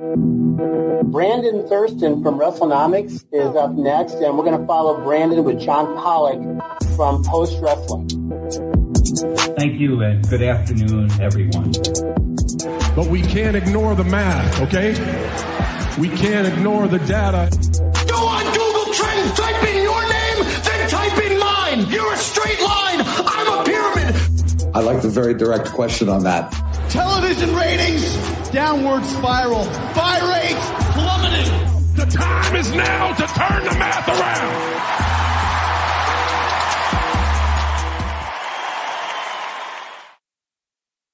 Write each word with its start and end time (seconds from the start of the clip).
Brandon 0.00 1.68
Thurston 1.68 2.22
from 2.22 2.38
WrestleNomics 2.38 3.22
is 3.34 3.54
up 3.54 3.72
next, 3.72 4.14
and 4.14 4.38
we're 4.38 4.44
going 4.44 4.58
to 4.58 4.66
follow 4.66 4.98
Brandon 5.04 5.44
with 5.44 5.60
John 5.60 5.94
Pollock 5.98 6.40
from 6.96 7.22
Post 7.24 7.58
Wrestling. 7.60 8.08
Thank 9.58 9.78
you, 9.78 10.00
and 10.00 10.26
good 10.26 10.40
afternoon, 10.40 11.10
everyone. 11.20 11.72
But 12.96 13.08
we 13.10 13.20
can't 13.20 13.54
ignore 13.54 13.94
the 13.94 14.04
math, 14.04 14.62
okay? 14.62 14.92
We 16.00 16.08
can't 16.08 16.48
ignore 16.48 16.88
the 16.88 17.00
data. 17.00 17.50
Go 18.08 18.26
on 18.26 18.44
Google 18.54 18.94
Trends, 18.94 19.34
type 19.34 19.62
in 19.68 19.82
your 19.82 20.00
name, 20.00 20.44
then 20.64 20.88
type 20.88 21.30
in 21.30 21.38
mine. 21.38 21.90
You're 21.90 22.14
a 22.14 22.16
straight 22.16 22.62
line. 22.62 23.02
I'm 23.04 23.60
a 23.60 23.64
pyramid. 23.64 24.16
I 24.74 24.80
like 24.80 25.02
the 25.02 25.10
very 25.10 25.34
direct 25.34 25.66
question 25.72 26.08
on 26.08 26.22
that. 26.22 26.50
Television 26.88 27.54
ratings, 27.54 28.16
downward 28.52 29.04
spiral. 29.04 29.64
Fire 29.64 30.28
rates 30.28 30.66
plummeting. 30.92 31.70
The 31.94 32.06
time 32.06 32.56
is 32.56 32.72
now 32.72 33.12
to 33.12 33.26
turn 33.26 33.64
the 33.64 33.78
math 33.78 34.08
around. 34.08 34.90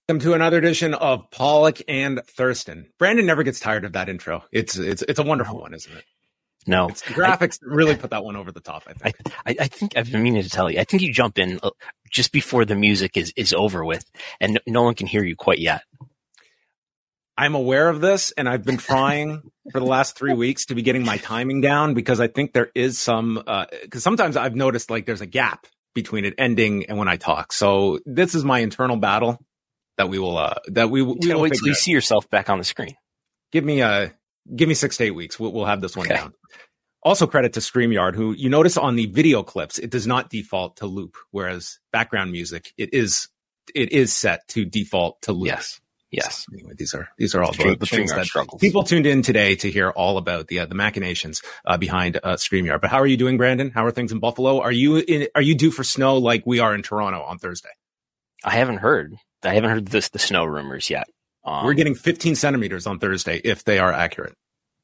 Welcome 0.08 0.20
to 0.20 0.34
another 0.34 0.58
edition 0.58 0.94
of 0.94 1.30
Pollock 1.32 1.82
and 1.88 2.20
Thurston. 2.24 2.86
Brandon 2.98 3.26
never 3.26 3.42
gets 3.42 3.58
tired 3.58 3.84
of 3.84 3.92
that 3.94 4.08
intro. 4.08 4.44
It's 4.52 4.78
it's 4.78 5.02
it's 5.02 5.18
a 5.18 5.24
wonderful 5.24 5.60
one, 5.60 5.74
isn't 5.74 5.92
it? 5.92 6.04
No, 6.68 6.88
it's 6.88 7.02
the 7.02 7.14
graphics 7.14 7.58
I, 7.62 7.74
really 7.74 7.96
put 7.96 8.10
that 8.10 8.24
one 8.24 8.36
over 8.36 8.52
the 8.52 8.60
top. 8.60 8.84
I 8.86 8.92
think. 8.92 9.16
I, 9.44 9.56
I, 9.60 9.68
think 9.68 9.96
I've 9.96 10.10
been 10.10 10.22
meaning 10.22 10.42
to 10.42 10.50
tell 10.50 10.70
you. 10.70 10.80
I 10.80 10.84
think 10.84 11.02
you 11.02 11.12
jump 11.12 11.38
in 11.38 11.60
uh, 11.62 11.70
just 12.10 12.32
before 12.32 12.64
the 12.64 12.76
music 12.76 13.16
is 13.16 13.32
is 13.36 13.52
over 13.52 13.84
with, 13.84 14.04
and 14.40 14.54
no, 14.54 14.60
no 14.66 14.82
one 14.82 14.94
can 14.94 15.06
hear 15.06 15.24
you 15.24 15.36
quite 15.36 15.58
yet. 15.58 15.82
I'm 17.38 17.54
aware 17.54 17.88
of 17.88 18.00
this, 18.00 18.32
and 18.32 18.48
I've 18.48 18.64
been 18.64 18.78
trying 18.78 19.42
for 19.70 19.78
the 19.78 19.86
last 19.86 20.16
three 20.16 20.32
weeks 20.32 20.66
to 20.66 20.74
be 20.74 20.82
getting 20.82 21.04
my 21.04 21.18
timing 21.18 21.60
down 21.60 21.94
because 21.94 22.18
I 22.18 22.28
think 22.28 22.52
there 22.52 22.70
is 22.74 22.98
some. 22.98 23.34
Because 23.34 24.00
uh, 24.00 24.00
sometimes 24.00 24.36
I've 24.36 24.56
noticed 24.56 24.90
like 24.90 25.06
there's 25.06 25.20
a 25.20 25.26
gap 25.26 25.66
between 25.94 26.24
it 26.24 26.34
ending 26.38 26.86
and 26.86 26.98
when 26.98 27.08
I 27.08 27.16
talk. 27.16 27.52
So 27.52 28.00
this 28.06 28.34
is 28.34 28.44
my 28.44 28.60
internal 28.60 28.96
battle 28.96 29.38
that 29.96 30.08
we 30.08 30.18
will 30.18 30.36
uh 30.36 30.54
that 30.68 30.90
we, 30.90 31.02
we 31.02 31.32
will 31.32 31.40
wait 31.40 31.54
till 31.54 31.66
you 31.66 31.74
see 31.74 31.90
yourself 31.90 32.28
back 32.30 32.48
on 32.48 32.58
the 32.58 32.64
screen. 32.64 32.94
Give 33.50 33.64
me 33.64 33.80
a 33.80 33.88
uh, 33.88 34.08
give 34.54 34.68
me 34.68 34.74
six 34.74 34.98
to 34.98 35.04
eight 35.04 35.12
weeks. 35.12 35.40
We'll, 35.40 35.52
we'll 35.52 35.64
have 35.64 35.80
this 35.80 35.96
one 35.96 36.06
okay. 36.06 36.16
down. 36.16 36.34
Also, 37.02 37.26
credit 37.26 37.52
to 37.52 37.60
StreamYard, 37.60 38.14
who 38.14 38.32
you 38.32 38.50
notice 38.50 38.76
on 38.76 38.96
the 38.96 39.06
video 39.06 39.42
clips, 39.42 39.78
it 39.78 39.90
does 39.90 40.06
not 40.06 40.28
default 40.28 40.76
to 40.78 40.86
loop, 40.86 41.16
whereas 41.30 41.78
background 41.92 42.32
music 42.32 42.72
it 42.76 42.92
is 42.92 43.28
it 43.74 43.92
is 43.92 44.14
set 44.14 44.46
to 44.48 44.64
default 44.64 45.22
to 45.22 45.32
loop. 45.32 45.46
Yes. 45.46 45.80
Yes. 46.16 46.46
So 46.46 46.54
anyway, 46.54 46.72
these 46.76 46.94
are 46.94 47.08
these 47.18 47.34
are 47.34 47.42
all 47.42 47.52
the, 47.52 47.76
the 47.78 47.86
things 47.86 48.12
that 48.12 48.24
struggles. 48.24 48.60
people 48.60 48.82
tuned 48.82 49.06
in 49.06 49.22
today 49.22 49.54
to 49.56 49.70
hear 49.70 49.90
all 49.90 50.18
about 50.18 50.48
the 50.48 50.60
uh, 50.60 50.66
the 50.66 50.74
machinations 50.74 51.42
uh, 51.66 51.76
behind 51.76 52.16
uh, 52.22 52.36
Streamyard. 52.36 52.80
But 52.80 52.90
how 52.90 52.98
are 52.98 53.06
you 53.06 53.16
doing, 53.16 53.36
Brandon? 53.36 53.70
How 53.70 53.84
are 53.84 53.90
things 53.90 54.12
in 54.12 54.18
Buffalo? 54.18 54.60
Are 54.60 54.72
you 54.72 54.96
in, 54.96 55.28
are 55.34 55.42
you 55.42 55.54
due 55.54 55.70
for 55.70 55.84
snow 55.84 56.16
like 56.16 56.44
we 56.46 56.58
are 56.58 56.74
in 56.74 56.82
Toronto 56.82 57.22
on 57.22 57.38
Thursday? 57.38 57.68
I 58.44 58.50
haven't 58.50 58.78
heard. 58.78 59.14
I 59.42 59.54
haven't 59.54 59.70
heard 59.70 59.86
this, 59.88 60.08
the 60.08 60.18
snow 60.18 60.44
rumors 60.44 60.90
yet. 60.90 61.06
Um, 61.44 61.64
We're 61.64 61.74
getting 61.74 61.94
15 61.94 62.34
centimeters 62.34 62.86
on 62.86 62.98
Thursday 62.98 63.40
if 63.44 63.64
they 63.64 63.78
are 63.78 63.92
accurate. 63.92 64.34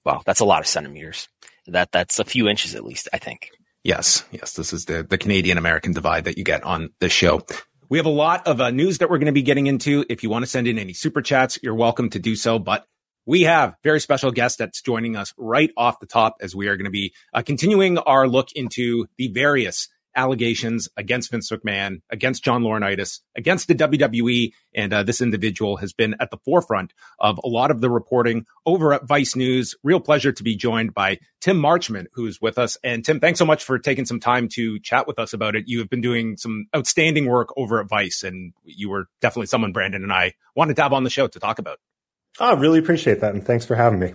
Wow, 0.04 0.22
that's 0.24 0.40
a 0.40 0.44
lot 0.44 0.60
of 0.60 0.66
centimeters. 0.66 1.28
That 1.66 1.90
that's 1.92 2.18
a 2.18 2.24
few 2.24 2.48
inches 2.48 2.74
at 2.74 2.84
least, 2.84 3.08
I 3.12 3.18
think. 3.18 3.50
Yes, 3.84 4.24
yes, 4.30 4.52
this 4.54 4.72
is 4.72 4.84
the 4.84 5.02
the 5.02 5.18
Canadian 5.18 5.58
American 5.58 5.92
divide 5.92 6.24
that 6.24 6.38
you 6.38 6.44
get 6.44 6.62
on 6.64 6.90
this 7.00 7.12
show. 7.12 7.42
We 7.92 7.98
have 7.98 8.06
a 8.06 8.08
lot 8.08 8.46
of 8.46 8.58
uh, 8.58 8.70
news 8.70 8.96
that 8.98 9.10
we're 9.10 9.18
going 9.18 9.26
to 9.26 9.32
be 9.32 9.42
getting 9.42 9.66
into. 9.66 10.06
If 10.08 10.22
you 10.22 10.30
want 10.30 10.44
to 10.44 10.50
send 10.50 10.66
in 10.66 10.78
any 10.78 10.94
super 10.94 11.20
chats, 11.20 11.58
you're 11.62 11.74
welcome 11.74 12.08
to 12.08 12.18
do 12.18 12.36
so. 12.36 12.58
But 12.58 12.86
we 13.26 13.42
have 13.42 13.74
very 13.84 14.00
special 14.00 14.30
guest 14.30 14.56
that's 14.56 14.80
joining 14.80 15.14
us 15.14 15.34
right 15.36 15.70
off 15.76 16.00
the 16.00 16.06
top 16.06 16.36
as 16.40 16.56
we 16.56 16.68
are 16.68 16.76
going 16.78 16.86
to 16.86 16.90
be 16.90 17.12
uh, 17.34 17.42
continuing 17.42 17.98
our 17.98 18.26
look 18.26 18.48
into 18.54 19.08
the 19.18 19.28
various 19.28 19.90
allegations 20.14 20.88
against 20.96 21.30
Vince 21.30 21.50
McMahon, 21.50 22.02
against 22.10 22.44
John 22.44 22.62
Laurinaitis, 22.62 23.20
against 23.36 23.68
the 23.68 23.74
WWE. 23.74 24.52
And 24.74 24.92
uh, 24.92 25.02
this 25.02 25.20
individual 25.20 25.76
has 25.78 25.92
been 25.92 26.14
at 26.20 26.30
the 26.30 26.38
forefront 26.38 26.92
of 27.18 27.38
a 27.42 27.48
lot 27.48 27.70
of 27.70 27.80
the 27.80 27.90
reporting 27.90 28.46
over 28.66 28.92
at 28.92 29.06
Vice 29.06 29.36
News. 29.36 29.74
Real 29.82 30.00
pleasure 30.00 30.32
to 30.32 30.42
be 30.42 30.56
joined 30.56 30.94
by 30.94 31.18
Tim 31.40 31.60
Marchman, 31.60 32.06
who's 32.12 32.40
with 32.40 32.58
us. 32.58 32.76
And 32.84 33.04
Tim, 33.04 33.20
thanks 33.20 33.38
so 33.38 33.44
much 33.44 33.64
for 33.64 33.78
taking 33.78 34.06
some 34.06 34.20
time 34.20 34.48
to 34.52 34.78
chat 34.80 35.06
with 35.06 35.18
us 35.18 35.32
about 35.32 35.56
it. 35.56 35.64
You 35.66 35.78
have 35.80 35.90
been 35.90 36.00
doing 36.00 36.36
some 36.36 36.66
outstanding 36.74 37.26
work 37.26 37.48
over 37.56 37.80
at 37.80 37.88
Vice, 37.88 38.22
and 38.22 38.52
you 38.64 38.90
were 38.90 39.06
definitely 39.20 39.46
someone 39.46 39.72
Brandon 39.72 40.02
and 40.02 40.12
I 40.12 40.34
wanted 40.54 40.76
to 40.76 40.82
have 40.82 40.92
on 40.92 41.04
the 41.04 41.10
show 41.10 41.26
to 41.26 41.40
talk 41.40 41.58
about. 41.58 41.78
I 42.40 42.52
oh, 42.52 42.56
really 42.56 42.78
appreciate 42.78 43.20
that. 43.20 43.34
And 43.34 43.44
thanks 43.44 43.64
for 43.64 43.74
having 43.74 43.98
me. 43.98 44.14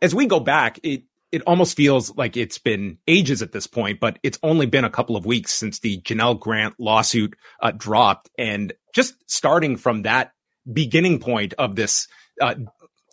As 0.00 0.14
we 0.14 0.26
go 0.26 0.40
back, 0.40 0.80
it, 0.82 1.02
it 1.32 1.42
almost 1.46 1.76
feels 1.76 2.14
like 2.16 2.36
it's 2.36 2.58
been 2.58 2.98
ages 3.06 3.42
at 3.42 3.52
this 3.52 3.66
point, 3.66 4.00
but 4.00 4.18
it's 4.22 4.38
only 4.42 4.66
been 4.66 4.84
a 4.84 4.90
couple 4.90 5.16
of 5.16 5.26
weeks 5.26 5.52
since 5.52 5.80
the 5.80 6.00
Janel 6.00 6.38
Grant 6.38 6.74
lawsuit 6.78 7.36
uh, 7.60 7.72
dropped. 7.72 8.30
And 8.38 8.72
just 8.94 9.14
starting 9.26 9.76
from 9.76 10.02
that 10.02 10.32
beginning 10.72 11.18
point 11.18 11.54
of 11.58 11.74
this, 11.74 12.06
uh, 12.40 12.54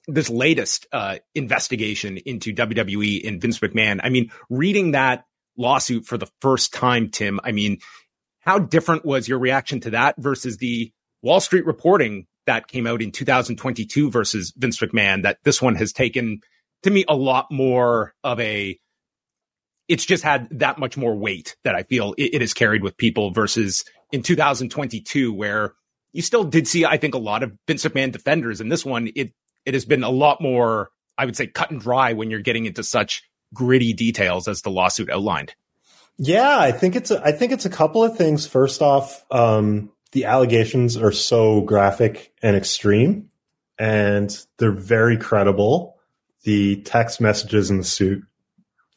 this 0.07 0.29
latest 0.29 0.87
uh, 0.91 1.17
investigation 1.33 2.17
into 2.17 2.53
WWE 2.53 3.27
and 3.27 3.41
Vince 3.41 3.59
McMahon, 3.59 3.99
I 4.03 4.09
mean, 4.09 4.31
reading 4.49 4.91
that 4.91 5.25
lawsuit 5.57 6.05
for 6.05 6.17
the 6.17 6.29
first 6.39 6.73
time, 6.73 7.09
Tim, 7.09 7.39
I 7.43 7.51
mean, 7.51 7.79
how 8.39 8.59
different 8.59 9.05
was 9.05 9.27
your 9.27 9.39
reaction 9.39 9.79
to 9.81 9.91
that 9.91 10.15
versus 10.17 10.57
the 10.57 10.91
Wall 11.21 11.39
Street 11.39 11.65
reporting 11.65 12.27
that 12.45 12.67
came 12.67 12.85
out 12.85 13.01
in 13.01 13.11
2022 13.11 14.11
versus 14.11 14.53
Vince 14.55 14.79
McMahon 14.79 15.23
that 15.23 15.37
this 15.43 15.61
one 15.61 15.75
has 15.75 15.93
taken 15.93 16.41
to 16.83 16.91
me 16.91 17.05
a 17.07 17.15
lot 17.15 17.51
more 17.51 18.13
of 18.23 18.39
a 18.39 18.79
it's 19.87 20.05
just 20.05 20.23
had 20.23 20.47
that 20.51 20.77
much 20.77 20.95
more 20.95 21.15
weight 21.15 21.55
that 21.63 21.75
I 21.75 21.83
feel 21.83 22.13
it, 22.17 22.35
it 22.35 22.41
has 22.41 22.53
carried 22.53 22.83
with 22.83 22.97
people 22.97 23.31
versus 23.31 23.83
in 24.11 24.21
2022 24.21 25.33
where 25.33 25.73
you 26.13 26.21
still 26.21 26.43
did 26.43 26.67
see 26.67 26.85
I 26.85 26.97
think 26.97 27.15
a 27.15 27.19
lot 27.19 27.43
of 27.43 27.57
Vince 27.67 27.83
McMahon 27.83 28.11
defenders 28.11 28.61
and 28.61 28.71
this 28.71 28.85
one 28.85 29.09
it 29.15 29.33
it 29.65 29.73
has 29.73 29.85
been 29.85 30.03
a 30.03 30.09
lot 30.09 30.41
more 30.41 30.89
I 31.17 31.25
would 31.25 31.35
say 31.35 31.47
cut 31.47 31.71
and 31.71 31.79
dry 31.79 32.13
when 32.13 32.29
you're 32.29 32.41
getting 32.41 32.65
into 32.65 32.83
such 32.83 33.23
gritty 33.53 33.93
details 33.93 34.47
as 34.47 34.61
the 34.61 34.71
lawsuit 34.71 35.09
outlined. 35.09 35.53
Yeah, 36.17 36.57
I 36.57 36.71
think 36.71 36.95
it's 36.95 37.11
a, 37.11 37.23
I 37.23 37.31
think 37.31 37.51
it's 37.51 37.65
a 37.65 37.69
couple 37.69 38.03
of 38.03 38.17
things. 38.17 38.45
First 38.45 38.81
off, 38.81 39.25
um, 39.31 39.91
the 40.11 40.25
allegations 40.25 40.95
are 40.95 41.11
so 41.11 41.61
graphic 41.61 42.33
and 42.41 42.55
extreme, 42.55 43.29
and 43.79 44.35
they're 44.57 44.71
very 44.71 45.17
credible 45.17 45.92
the 46.43 46.77
text 46.81 47.19
messages 47.19 47.69
in 47.69 47.77
the 47.77 47.83
suit, 47.83 48.23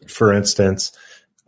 for 0.09 0.33
instance, 0.33 0.93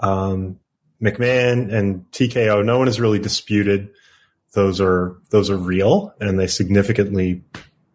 um, 0.01 0.59
McMahon 1.03 1.73
and 1.73 2.11
TKO, 2.11 2.65
no 2.65 2.79
one 2.79 2.87
has 2.87 3.01
really 3.01 3.19
disputed 3.19 3.91
those 4.53 4.81
are 4.81 5.17
those 5.31 5.51
are 5.51 5.57
real, 5.57 6.15
and 6.21 6.39
they 6.39 6.47
significantly 6.47 7.45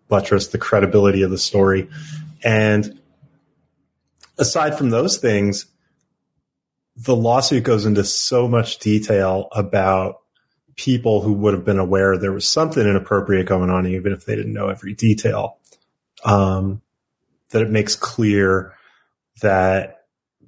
buttress 0.08 0.48
the 0.48 0.58
credibility 0.58 1.24
of 1.24 1.32
the 1.32 1.38
story. 1.38 1.90
And 2.44 3.00
aside 4.38 4.78
from 4.78 4.92
those 4.92 5.18
things, 5.18 5.66
the 6.96 7.16
lawsuit 7.16 7.64
goes 7.64 7.86
into 7.86 8.04
so 8.04 8.48
much 8.48 8.78
detail 8.78 9.48
about 9.52 10.18
people 10.76 11.22
who 11.22 11.34
would 11.34 11.54
have 11.54 11.66
been 11.66 11.80
aware 11.80 12.18
there 12.18 12.32
was 12.32 12.48
something 12.48 12.86
inappropriate 12.86 13.48
going 13.48 13.72
on, 13.72 13.88
even 13.88 14.14
if 14.14 14.26
they 14.26 14.36
didn't 14.36 14.54
know 14.54 14.70
every 14.70 14.94
detail. 14.94 15.58
Um, 16.24 16.83
that 17.52 17.62
it 17.62 17.70
makes 17.70 17.96
clear 17.96 18.74
that 19.42 20.04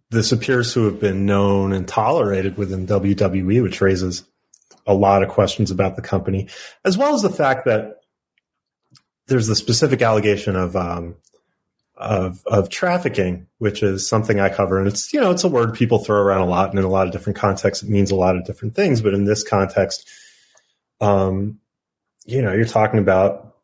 this 0.10 0.32
appears 0.32 0.74
to 0.74 0.86
have 0.86 1.00
been 1.00 1.26
known 1.26 1.74
and 1.74 1.88
tolerated 1.88 2.58
within 2.58 2.88
WWE, 2.88 3.62
which 3.64 3.82
raises 3.82 4.24
a 4.88 4.94
lot 4.94 5.24
of 5.24 5.30
questions 5.30 5.72
about 5.72 5.96
the 5.96 6.02
company, 6.02 6.48
as 6.84 6.98
well 6.98 7.16
as 7.16 7.22
the 7.22 7.30
fact 7.30 7.66
that 7.66 8.02
there's 9.28 9.48
the 9.48 9.56
specific 9.56 10.02
allegation 10.02 10.56
of 10.56 10.76
um, 10.76 11.16
of 11.98 12.44
of 12.46 12.70
trafficking, 12.70 13.48
which 13.58 13.82
is 13.82 14.08
something 14.08 14.40
I 14.40 14.50
cover, 14.50 14.78
and 14.78 14.88
it's 14.88 15.12
you 15.12 15.20
know 15.20 15.32
it's 15.32 15.44
a 15.44 15.50
word 15.50 15.74
people 15.74 16.00
throw 16.00 16.18
around 16.18 16.42
a 16.42 16.46
lot, 16.46 16.70
and 16.70 16.78
in 16.78 16.86
a 16.86 16.90
lot 16.90 17.08
of 17.08 17.14
different 17.14 17.38
contexts, 17.38 17.84
it 17.84 17.90
means 17.90 18.12
a 18.12 18.16
lot 18.16 18.36
of 18.36 18.46
different 18.46 18.76
things. 18.76 19.02
But 19.02 19.14
in 19.14 19.26
this 19.26 19.44
context, 19.44 20.08
um, 21.02 21.60
you 22.26 22.42
know, 22.42 22.54
you're 22.54 22.66
talking 22.66 23.00
about 23.00 23.56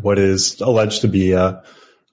what 0.00 0.18
is 0.18 0.60
alleged 0.60 1.02
to 1.02 1.08
be 1.08 1.32
a 1.32 1.62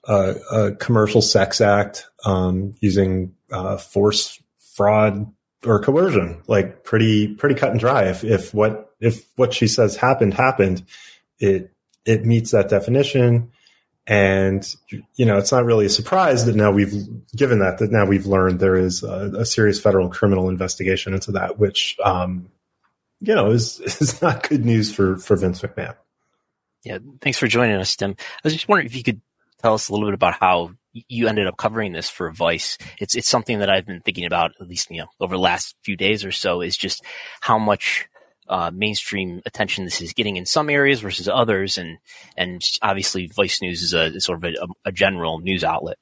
a, 0.08 0.34
a 0.50 0.74
commercial 0.76 1.22
sex 1.22 1.60
act 1.60 2.06
um, 2.24 2.74
using 2.80 3.34
uh, 3.52 3.76
force, 3.76 4.42
fraud, 4.74 5.32
or 5.64 5.80
coercion. 5.80 6.42
Like 6.48 6.82
pretty 6.82 7.34
pretty 7.34 7.54
cut 7.54 7.70
and 7.70 7.78
dry. 7.78 8.04
If 8.04 8.24
if 8.24 8.54
what 8.54 8.94
if 9.00 9.28
what 9.36 9.52
she 9.52 9.68
says 9.68 9.96
happened 9.96 10.34
happened, 10.34 10.84
it 11.38 11.70
it 12.04 12.24
meets 12.24 12.50
that 12.52 12.70
definition. 12.70 13.52
And 14.06 14.66
you 15.16 15.26
know, 15.26 15.36
it's 15.36 15.52
not 15.52 15.66
really 15.66 15.84
a 15.84 15.90
surprise 15.90 16.46
that 16.46 16.56
now 16.56 16.70
we've 16.70 16.94
given 17.36 17.58
that 17.58 17.78
that 17.78 17.92
now 17.92 18.06
we've 18.06 18.26
learned 18.26 18.58
there 18.58 18.76
is 18.76 19.02
a, 19.02 19.32
a 19.36 19.44
serious 19.44 19.78
federal 19.78 20.08
criminal 20.08 20.48
investigation 20.48 21.12
into 21.12 21.32
that, 21.32 21.58
which 21.58 21.98
um, 22.02 22.48
you 23.20 23.34
know 23.34 23.50
is 23.50 23.78
is 24.00 24.22
not 24.22 24.48
good 24.48 24.64
news 24.64 24.92
for 24.92 25.18
for 25.18 25.36
Vince 25.36 25.60
McMahon. 25.60 25.94
Yeah, 26.84 26.98
thanks 27.20 27.38
for 27.38 27.48
joining 27.48 27.76
us, 27.76 27.94
Tim. 27.96 28.16
I 28.18 28.40
was 28.44 28.54
just 28.54 28.68
wondering 28.68 28.86
if 28.86 28.96
you 28.96 29.02
could 29.02 29.20
tell 29.60 29.74
us 29.74 29.88
a 29.88 29.92
little 29.92 30.08
bit 30.08 30.14
about 30.14 30.34
how 30.34 30.72
you 30.92 31.28
ended 31.28 31.46
up 31.46 31.56
covering 31.56 31.92
this 31.92 32.08
for 32.08 32.30
Vice. 32.30 32.78
It's 32.98 33.14
it's 33.14 33.28
something 33.28 33.58
that 33.60 33.70
I've 33.70 33.86
been 33.86 34.00
thinking 34.00 34.24
about 34.24 34.52
at 34.60 34.68
least 34.68 34.90
you 34.90 34.98
know 34.98 35.08
over 35.20 35.34
the 35.34 35.40
last 35.40 35.76
few 35.84 35.96
days 35.96 36.24
or 36.24 36.32
so. 36.32 36.60
Is 36.60 36.76
just 36.76 37.04
how 37.40 37.58
much 37.58 38.08
uh, 38.48 38.70
mainstream 38.72 39.42
attention 39.46 39.84
this 39.84 40.00
is 40.00 40.12
getting 40.12 40.36
in 40.36 40.46
some 40.46 40.70
areas 40.70 41.00
versus 41.00 41.28
others, 41.28 41.78
and 41.78 41.98
and 42.36 42.62
obviously 42.82 43.30
Vice 43.34 43.60
News 43.60 43.82
is 43.82 43.94
a 43.94 44.06
is 44.06 44.24
sort 44.24 44.44
of 44.44 44.52
a, 44.54 44.88
a, 44.88 44.92
general 44.92 45.38
news 45.38 45.64
outlet. 45.64 45.98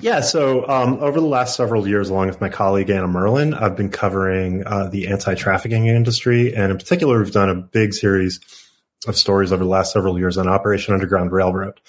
Yeah, 0.00 0.20
so 0.20 0.66
um, 0.68 0.94
over 1.00 1.20
the 1.20 1.26
last 1.26 1.56
several 1.56 1.86
years, 1.86 2.08
along 2.08 2.28
with 2.28 2.40
my 2.40 2.48
colleague 2.48 2.88
Anna 2.88 3.06
Merlan, 3.06 3.60
I've 3.60 3.76
been 3.76 3.90
covering 3.90 4.66
uh, 4.66 4.88
the 4.88 5.08
anti-trafficking 5.08 5.86
industry, 5.86 6.54
and 6.54 6.72
in 6.72 6.78
particular, 6.78 7.18
we've 7.18 7.32
done 7.32 7.50
a 7.50 7.54
big 7.54 7.92
series 7.92 8.40
of 9.06 9.16
stories 9.16 9.52
over 9.52 9.62
the 9.62 9.70
last 9.70 9.92
several 9.92 10.18
years 10.18 10.38
on 10.38 10.48
Operation 10.48 10.94
Underground 10.94 11.32
Railroad. 11.32 11.80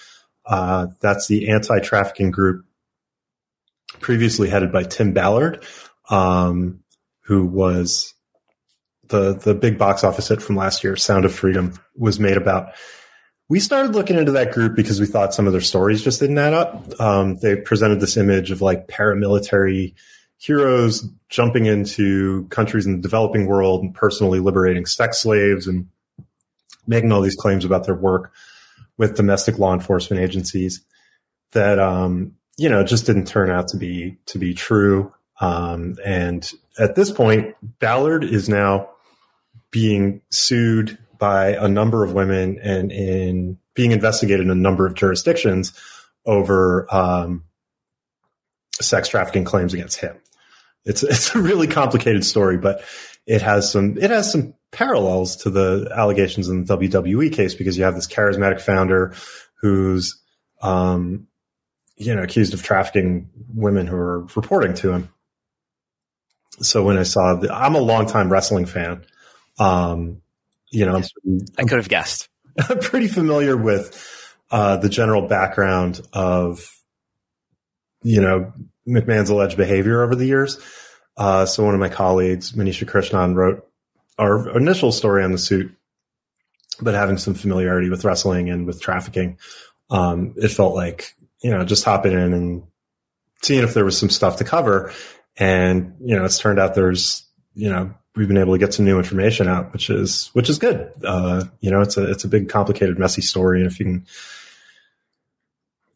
Uh, 0.46 0.88
that's 1.02 1.28
the 1.28 1.50
anti-trafficking 1.50 2.32
group 2.32 2.66
previously 4.00 4.50
headed 4.50 4.72
by 4.72 4.84
Tim 4.84 5.14
Ballard, 5.14 5.64
um, 6.10 6.80
who 7.22 7.46
was 7.46 8.14
the 9.08 9.34
the 9.34 9.54
big 9.54 9.78
box 9.78 10.04
office 10.04 10.30
hit 10.30 10.42
from 10.42 10.56
last 10.56 10.84
year, 10.84 10.96
Sound 10.96 11.26
of 11.26 11.34
Freedom, 11.34 11.74
was 11.96 12.20
made 12.20 12.38
about. 12.38 12.74
We 13.50 13.60
started 13.60 13.94
looking 13.94 14.18
into 14.18 14.32
that 14.32 14.54
group 14.54 14.78
because 14.78 15.02
we 15.02 15.06
thought 15.06 15.34
some 15.34 15.46
of 15.46 15.52
their 15.52 15.62
stories 15.62 16.02
just 16.02 16.22
didn't 16.22 16.38
add 16.38 16.54
up. 16.54 17.00
Um, 17.02 17.36
they 17.36 17.58
presented 17.58 18.00
this 18.00 18.16
image 18.16 18.50
of 18.50 18.62
like 18.62 18.88
paramilitary 18.88 19.94
heroes 20.38 21.08
jumping 21.30 21.66
into 21.66 22.48
countries 22.48 22.86
in 22.86 22.96
the 22.96 23.02
developing 23.02 23.48
world 23.48 23.84
and 23.84 23.94
personally 23.94 24.40
liberating 24.40 24.86
sex 24.86 25.20
slaves 25.20 25.68
and 25.68 25.88
making 26.88 27.12
all 27.12 27.22
these 27.22 27.36
claims 27.36 27.66
about 27.66 27.86
their 27.86 27.96
work 27.96 28.32
with 29.02 29.16
domestic 29.16 29.58
law 29.58 29.74
enforcement 29.74 30.22
agencies 30.22 30.86
that 31.54 31.80
um, 31.80 32.36
you 32.56 32.70
know 32.70 32.84
just 32.84 33.08
didn't 33.08 33.26
turn 33.26 33.50
out 33.50 33.68
to 33.70 33.78
be 33.78 34.20
to 34.28 34.38
be 34.38 34.54
true. 34.54 35.12
Um, 35.42 35.98
and 36.06 36.50
at 36.78 36.94
this 36.94 37.10
point, 37.12 37.56
Ballard 37.80 38.24
is 38.24 38.48
now 38.48 38.92
being 39.72 40.22
sued 40.30 41.00
by 41.18 41.56
a 41.56 41.68
number 41.68 42.04
of 42.04 42.14
women 42.14 42.60
and 42.62 42.92
in 42.92 43.58
being 43.74 43.92
investigated 43.92 44.46
in 44.46 44.52
a 44.52 44.56
number 44.56 44.86
of 44.86 44.94
jurisdictions 44.94 45.74
over 46.28 46.86
um, 46.94 47.44
sex 48.74 49.08
trafficking 49.08 49.46
claims 49.46 49.74
against 49.74 50.00
him. 50.00 50.16
It's 50.86 51.02
it's 51.04 51.34
a 51.34 51.42
really 51.42 51.66
complicated 51.66 52.24
story, 52.24 52.60
but 52.60 52.84
it 53.26 53.42
has 53.42 53.72
some 53.72 53.98
it 53.98 54.10
has 54.10 54.32
some 54.32 54.54
parallels 54.72 55.36
to 55.38 55.50
the 55.50 55.92
allegations 55.96 56.48
in 56.48 56.64
the 56.64 56.78
WWE 56.78 57.32
case 57.34 57.54
because 57.54 57.78
you 57.78 57.84
have 57.84 57.96
this 57.96 58.08
charismatic 58.08 58.62
founder 58.62 59.14
who's, 59.56 60.20
um, 60.62 61.28
you 61.98 62.16
know, 62.16 62.24
accused 62.24 62.54
of 62.54 62.64
trafficking 62.64 63.30
women 63.54 63.86
who 63.86 63.96
are 63.96 64.22
reporting 64.36 64.74
to 64.76 64.92
him. 64.92 65.10
So 66.62 66.84
when 66.84 66.98
I 66.98 67.04
saw 67.04 67.36
the, 67.36 67.54
I'm 67.54 67.76
a 67.76 67.80
longtime 67.80 68.32
wrestling 68.32 68.66
fan. 68.66 69.06
Um, 69.60 70.22
you 70.70 70.86
know, 70.86 70.96
I'm, 70.96 71.04
I 71.58 71.64
could 71.64 71.78
have 71.78 71.90
guessed. 71.90 72.30
I'm 72.58 72.80
pretty 72.82 73.08
familiar 73.08 73.58
with 73.58 74.36
uh, 74.50 74.78
the 74.78 74.90
general 74.90 75.28
background 75.28 76.02
of, 76.14 76.66
you 78.04 78.22
know, 78.22 78.54
McMahon's 78.88 79.30
alleged 79.30 79.58
behavior 79.58 80.02
over 80.02 80.16
the 80.16 80.26
years. 80.26 80.60
Uh, 81.18 81.46
so 81.46 81.64
one 81.64 81.74
of 81.74 81.80
my 81.80 81.90
colleagues, 81.90 82.54
Manisha 82.54 82.88
Krishnan, 82.90 83.36
wrote 83.36 83.68
our 84.18 84.58
initial 84.58 84.92
story 84.92 85.24
on 85.24 85.32
the 85.32 85.38
suit, 85.38 85.76
but 86.82 86.94
having 86.94 87.18
some 87.18 87.34
familiarity 87.34 87.90
with 87.90 88.06
wrestling 88.06 88.50
and 88.50 88.66
with 88.66 88.82
trafficking, 88.82 89.38
um, 89.90 90.34
it 90.38 90.50
felt 90.50 90.74
like, 90.74 91.16
you 91.42 91.52
know, 91.52 91.66
just 91.66 91.84
hopping 91.84 92.14
in 92.14 92.34
and 92.34 92.64
seeing 93.42 93.64
if 93.64 93.74
there 93.74 93.86
was 93.86 93.98
some 93.98 94.10
stuff 94.10 94.38
to 94.38 94.44
cover. 94.44 94.94
And, 95.38 95.96
you 96.02 96.16
know, 96.16 96.26
it's 96.26 96.40
turned 96.40 96.60
out 96.60 96.76
there's, 96.76 97.26
you 97.54 97.70
know, 97.70 97.94
we've 98.16 98.28
been 98.28 98.38
able 98.38 98.54
to 98.54 98.60
get 98.60 98.74
some 98.74 98.86
new 98.86 98.98
information 98.98 99.48
out, 99.48 99.74
which 99.74 99.90
is, 99.90 100.30
which 100.34 100.50
is 100.50 100.60
good. 100.60 100.92
Uh, 101.04 101.46
you 101.60 101.72
know, 101.72 101.82
it's 101.82 101.98
a, 101.98 102.10
it's 102.10 102.24
a 102.24 102.28
big, 102.28 102.50
complicated, 102.50 103.00
messy 103.00 103.22
story. 103.22 103.62
And 103.62 103.72
if 103.72 103.80
you 103.80 103.86
can 103.86 104.06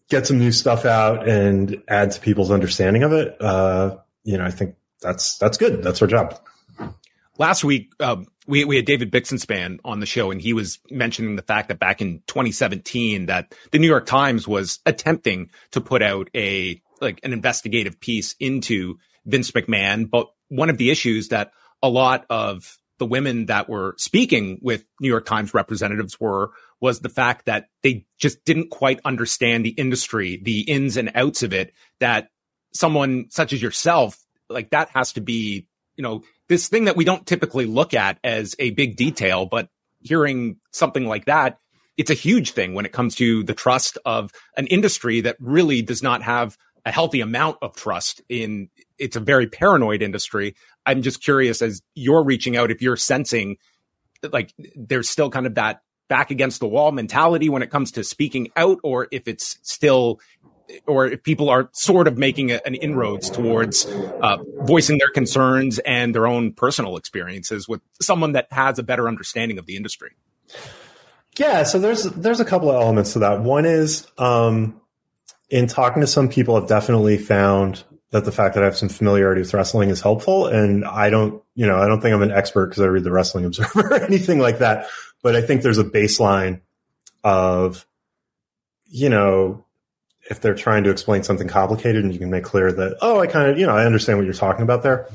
get 0.09 0.25
some 0.27 0.39
new 0.39 0.51
stuff 0.51 0.85
out 0.85 1.27
and 1.27 1.81
add 1.88 2.11
to 2.11 2.21
people's 2.21 2.51
understanding 2.51 3.03
of 3.03 3.11
it, 3.11 3.39
uh, 3.41 3.97
you 4.23 4.38
know, 4.38 4.45
I 4.45 4.51
think 4.51 4.75
that's, 5.01 5.38
that's 5.38 5.57
good. 5.57 5.83
That's 5.83 6.01
our 6.01 6.07
job 6.07 6.39
last 7.38 7.63
week 7.63 7.92
um, 8.00 8.27
we 8.47 8.65
we 8.65 8.75
had 8.75 8.86
David 8.86 9.12
Bixenspan 9.12 9.80
on 9.83 10.00
the 10.00 10.06
show, 10.06 10.31
and 10.31 10.42
he 10.42 10.53
was 10.53 10.80
mentioning 10.89 11.36
the 11.36 11.42
fact 11.42 11.69
that 11.69 11.80
back 11.80 12.01
in 12.01 12.21
2017 12.27 13.27
that 13.27 13.53
the 13.71 13.80
New 13.80 13.88
York 13.88 14.06
Times 14.06 14.47
was 14.47 14.80
attempting 14.86 15.50
to 15.71 15.81
put 15.81 16.01
out 16.01 16.30
a 16.36 16.81
like 17.01 17.19
an 17.24 17.33
investigative 17.33 18.00
piece 18.00 18.36
into 18.39 18.97
Vince 19.25 19.51
McMahon, 19.51 20.09
but 20.09 20.27
one 20.50 20.69
of 20.69 20.77
the 20.77 20.92
issues 20.92 21.30
that 21.30 21.51
a 21.81 21.89
lot 21.89 22.25
of 22.30 22.77
the 22.97 23.06
women 23.06 23.47
that 23.47 23.68
were 23.68 23.95
speaking 23.97 24.57
with 24.62 24.86
New 25.01 25.09
York 25.09 25.25
Times 25.25 25.53
representatives 25.53 26.19
were 26.19 26.51
was 26.80 27.01
the 27.01 27.09
fact 27.09 27.45
that 27.45 27.65
they 27.83 28.06
just 28.18 28.45
didn't 28.45 28.69
quite 28.69 29.01
understand 29.03 29.65
the 29.65 29.71
industry, 29.71 30.39
the 30.42 30.62
ins 30.62 30.95
and 30.95 31.12
outs 31.15 31.44
of 31.44 31.51
it. 31.51 31.74
That 32.00 32.30
someone 32.74 33.25
such 33.30 33.51
as 33.51 33.62
yourself, 33.62 34.25
like 34.50 34.71
that, 34.71 34.89
has 34.89 35.13
to 35.13 35.21
be 35.21 35.68
you 35.95 36.03
know 36.03 36.24
this 36.50 36.68
thing 36.68 36.86
that 36.86 36.95
we 36.95 37.06
don't 37.06 37.25
typically 37.25 37.65
look 37.65 37.94
at 37.94 38.19
as 38.24 38.56
a 38.59 38.71
big 38.71 38.95
detail, 38.95 39.45
but 39.45 39.69
hearing 40.01 40.57
something 40.71 41.07
like 41.07 41.25
that, 41.25 41.57
it's 41.97 42.12
a 42.12 42.15
huge 42.15 42.51
thing 42.51 42.74
when 42.74 42.86
it 42.86 42.92
comes 42.92 43.15
to 43.15 43.44
the 43.44 43.53
trust 43.53 43.97
of 44.06 44.31
an 44.57 44.68
industry 44.68 45.21
that 45.21 45.38
really 45.39 45.81
does 45.81 46.03
not 46.03 46.21
have 46.21 46.57
a 46.86 46.92
healthy 46.92 47.21
amount 47.21 47.57
of 47.62 47.75
trust 47.75 48.21
in 48.30 48.69
it's 49.00 49.15
a 49.15 49.19
very 49.19 49.47
paranoid 49.47 50.01
industry. 50.01 50.56
I'm 50.86 51.01
just 51.01 51.24
curious 51.24 51.62
as 51.62 51.81
you're 51.95 52.24
reaching 52.24 52.56
out 52.56 52.71
if 52.71 52.81
you're 52.81 52.97
sensing 52.97 53.57
like 54.31 54.53
there's 54.75 55.09
still 55.09 55.30
kind 55.30 55.45
of 55.45 55.56
that 55.56 55.81
back 56.07 56.30
against 56.31 56.59
the 56.59 56.68
wall 56.68 56.92
mentality 56.92 57.50
when 57.50 57.63
it 57.63 57.71
comes 57.71 57.92
to 57.92 58.03
speaking 58.03 58.50
out 58.56 58.80
or 58.83 59.07
if 59.12 59.27
it's 59.27 59.57
still 59.63 60.19
or 60.88 61.07
if 61.07 61.23
people 61.23 61.50
are 61.50 61.69
sort 61.73 62.07
of 62.07 62.17
making 62.17 62.51
a, 62.51 62.59
an 62.65 62.75
inroads 62.75 63.29
towards 63.29 63.85
uh, 63.85 64.38
voicing 64.62 64.97
their 64.97 65.09
concerns 65.09 65.79
and 65.79 66.13
their 66.13 66.27
own 66.27 66.51
personal 66.51 66.97
experiences 66.97 67.67
with 67.67 67.81
someone 68.01 68.33
that 68.33 68.47
has 68.51 68.79
a 68.79 68.83
better 68.83 69.07
understanding 69.07 69.57
of 69.57 69.65
the 69.65 69.75
industry. 69.75 70.12
Yeah, 71.38 71.63
so 71.63 71.79
there's 71.79 72.03
there's 72.03 72.39
a 72.39 72.45
couple 72.45 72.69
of 72.69 72.81
elements 72.81 73.13
to 73.13 73.19
that. 73.19 73.41
One 73.41 73.65
is 73.65 74.07
um, 74.17 74.79
in 75.50 75.67
talking 75.67 76.01
to 76.01 76.07
some 76.07 76.29
people, 76.29 76.56
I've 76.56 76.68
definitely 76.68 77.18
found 77.18 77.83
that 78.11 78.23
the 78.23 78.31
fact 78.31 78.56
that 78.56 78.63
I 78.63 78.66
have 78.66 78.78
some 78.78 78.90
familiarity 78.90 79.42
with 79.42 79.54
wrestling 79.54 79.90
is 79.90 79.99
helpful. 79.99 80.47
And 80.47 80.85
I 80.85 81.09
don't, 81.09 81.44
you 81.54 81.68
know, 81.68 81.78
I 81.78 81.87
don't 81.87 81.99
think 81.99 82.13
I'm 82.13 82.21
an 82.21 82.31
expert 82.31 82.68
because 82.68 82.81
I 82.81 82.87
read 82.87 83.04
the 83.04 83.11
Wrestling 83.11 83.44
Observer 83.45 83.90
or 83.90 83.94
anything 84.04 84.40
like 84.40 84.59
that. 84.59 84.87
But 85.21 85.35
I 85.35 85.42
think 85.42 85.61
there's 85.61 85.78
a 85.78 85.83
baseline 85.83 86.61
of, 87.23 87.85
you 88.85 89.09
know, 89.09 89.65
if 90.29 90.41
they're 90.41 90.55
trying 90.55 90.83
to 90.83 90.89
explain 90.89 91.23
something 91.23 91.47
complicated 91.47 92.03
and 92.03 92.13
you 92.13 92.19
can 92.19 92.31
make 92.31 92.44
clear 92.44 92.71
that, 92.71 92.97
oh, 93.01 93.19
I 93.19 93.27
kind 93.27 93.49
of, 93.49 93.59
you 93.59 93.65
know, 93.65 93.75
I 93.75 93.85
understand 93.85 94.17
what 94.17 94.25
you're 94.25 94.33
talking 94.33 94.63
about 94.63 94.83
there, 94.83 95.07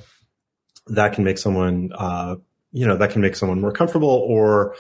that 0.88 1.14
can 1.14 1.24
make 1.24 1.38
someone, 1.38 1.90
uh, 1.94 2.36
you 2.72 2.86
know, 2.86 2.96
that 2.96 3.10
can 3.10 3.20
make 3.20 3.36
someone 3.36 3.60
more 3.60 3.72
comfortable 3.72 4.08
or 4.08 4.76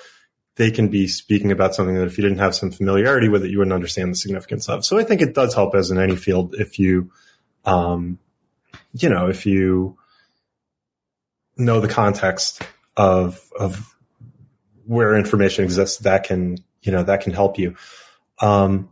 they 0.56 0.70
can 0.70 0.88
be 0.88 1.08
speaking 1.08 1.52
about 1.52 1.74
something 1.74 1.94
that 1.96 2.06
if 2.06 2.18
you 2.18 2.22
didn't 2.22 2.38
have 2.38 2.54
some 2.54 2.70
familiarity 2.70 3.28
with 3.28 3.44
it, 3.44 3.50
you 3.50 3.58
wouldn't 3.58 3.72
understand 3.72 4.12
the 4.12 4.16
significance 4.16 4.68
of. 4.68 4.84
So 4.84 4.98
I 4.98 5.04
think 5.04 5.20
it 5.20 5.34
does 5.34 5.54
help 5.54 5.74
as 5.74 5.90
in 5.90 5.98
any 5.98 6.16
field 6.16 6.54
if 6.54 6.78
you, 6.78 7.10
um, 7.64 8.18
you 8.92 9.08
know, 9.08 9.28
if 9.28 9.46
you 9.46 9.96
know 11.56 11.80
the 11.80 11.88
context 11.88 12.62
of, 12.96 13.40
of 13.58 13.96
where 14.86 15.16
information 15.16 15.64
exists, 15.64 15.98
that 15.98 16.24
can, 16.24 16.58
you 16.82 16.92
know, 16.92 17.02
that 17.02 17.22
can 17.22 17.32
help 17.32 17.58
you. 17.58 17.76
Um, 18.38 18.90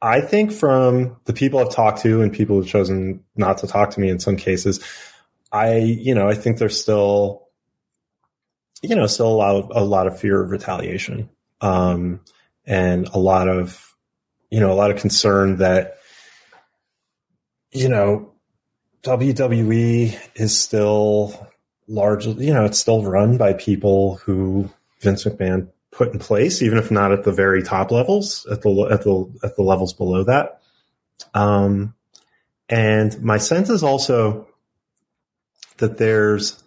I 0.00 0.20
think 0.20 0.52
from 0.52 1.16
the 1.24 1.32
people 1.32 1.58
I've 1.58 1.74
talked 1.74 2.02
to 2.02 2.22
and 2.22 2.32
people 2.32 2.56
who've 2.56 2.68
chosen 2.68 3.24
not 3.36 3.58
to 3.58 3.66
talk 3.66 3.90
to 3.90 4.00
me 4.00 4.08
in 4.08 4.20
some 4.20 4.36
cases, 4.36 4.84
I, 5.50 5.76
you 5.76 6.14
know, 6.14 6.28
I 6.28 6.34
think 6.34 6.58
there's 6.58 6.80
still, 6.80 7.48
you 8.82 8.94
know, 8.94 9.06
still 9.06 9.28
a 9.28 9.34
lot 9.34 9.56
of, 9.56 9.72
a 9.74 9.84
lot 9.84 10.06
of 10.06 10.18
fear 10.20 10.40
of 10.40 10.50
retaliation. 10.50 11.28
Um, 11.60 12.20
and 12.64 13.08
a 13.08 13.18
lot 13.18 13.48
of, 13.48 13.96
you 14.50 14.60
know, 14.60 14.70
a 14.70 14.74
lot 14.74 14.90
of 14.90 15.00
concern 15.00 15.56
that, 15.56 15.98
you 17.72 17.88
know, 17.88 18.34
WWE 19.02 20.16
is 20.36 20.58
still 20.58 21.48
largely, 21.88 22.46
you 22.46 22.52
know, 22.52 22.64
it's 22.64 22.78
still 22.78 23.02
run 23.02 23.36
by 23.36 23.54
people 23.54 24.16
who 24.16 24.70
Vince 25.00 25.24
McMahon 25.24 25.68
put 25.98 26.12
in 26.12 26.20
place, 26.20 26.62
even 26.62 26.78
if 26.78 26.92
not 26.92 27.10
at 27.10 27.24
the 27.24 27.32
very 27.32 27.62
top 27.62 27.90
levels, 27.90 28.46
at 28.50 28.62
the 28.62 28.70
at 28.90 29.02
the 29.02 29.30
at 29.42 29.56
the 29.56 29.62
levels 29.62 29.92
below 29.92 30.22
that. 30.24 30.60
Um, 31.34 31.94
and 32.68 33.20
my 33.20 33.38
sense 33.38 33.68
is 33.68 33.82
also 33.82 34.46
that 35.78 35.98
there's 35.98 36.62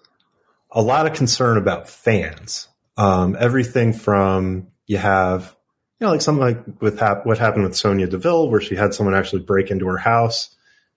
a 0.69 0.81
lot 0.81 1.07
of 1.07 1.13
concern 1.13 1.57
about 1.57 1.87
fans. 1.87 2.67
Um, 2.97 3.37
everything 3.39 3.93
from 3.93 4.67
you 4.85 4.97
have 4.97 5.55
you 5.99 6.07
know, 6.07 6.11
like 6.11 6.21
something 6.21 6.41
like 6.41 6.81
with 6.81 6.99
hap- 6.99 7.25
what 7.25 7.37
happened 7.37 7.63
with 7.63 7.75
Sonya 7.75 8.07
Deville, 8.07 8.49
where 8.49 8.59
she 8.59 8.75
had 8.75 8.93
someone 8.93 9.15
actually 9.15 9.43
break 9.43 9.71
into 9.71 9.85
her 9.85 9.97
house 9.97 10.53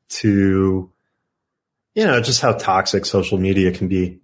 to, 0.09 0.91
you 1.95 2.05
know, 2.05 2.21
just 2.21 2.41
how 2.41 2.53
toxic 2.53 3.05
social 3.05 3.39
media 3.39 3.71
can 3.71 3.87
be. 3.87 4.19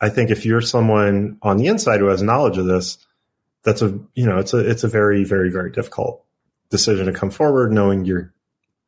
I 0.00 0.08
think 0.08 0.30
if 0.30 0.46
you're 0.46 0.62
someone 0.62 1.38
on 1.42 1.58
the 1.58 1.66
inside 1.66 2.00
who 2.00 2.06
has 2.06 2.22
knowledge 2.22 2.56
of 2.56 2.64
this, 2.64 2.96
that's 3.62 3.82
a, 3.82 3.98
you 4.14 4.26
know, 4.26 4.38
it's 4.38 4.54
a, 4.54 4.58
it's 4.58 4.84
a 4.84 4.88
very, 4.88 5.24
very, 5.24 5.50
very 5.50 5.70
difficult 5.70 6.24
decision 6.70 7.06
to 7.06 7.12
come 7.12 7.30
forward 7.30 7.72
knowing 7.72 8.04
you're 8.04 8.32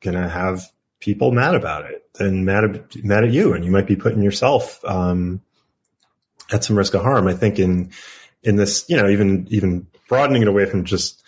going 0.00 0.14
to 0.14 0.28
have 0.28 0.70
people 1.00 1.32
mad 1.32 1.54
about 1.54 1.84
it 1.84 2.04
and 2.18 2.46
mad, 2.46 2.64
at, 2.64 3.04
mad 3.04 3.24
at 3.24 3.32
you. 3.32 3.52
And 3.52 3.64
you 3.64 3.70
might 3.70 3.86
be 3.86 3.96
putting 3.96 4.22
yourself, 4.22 4.82
um, 4.84 5.40
at 6.52 6.64
some 6.64 6.76
risk 6.76 6.94
of 6.94 7.02
harm. 7.02 7.26
I 7.26 7.34
think 7.34 7.58
in, 7.58 7.90
in 8.42 8.56
this, 8.56 8.84
you 8.88 8.96
know, 8.96 9.08
even, 9.08 9.46
even 9.50 9.86
broadening 10.08 10.42
it 10.42 10.48
away 10.48 10.66
from 10.66 10.84
just 10.84 11.22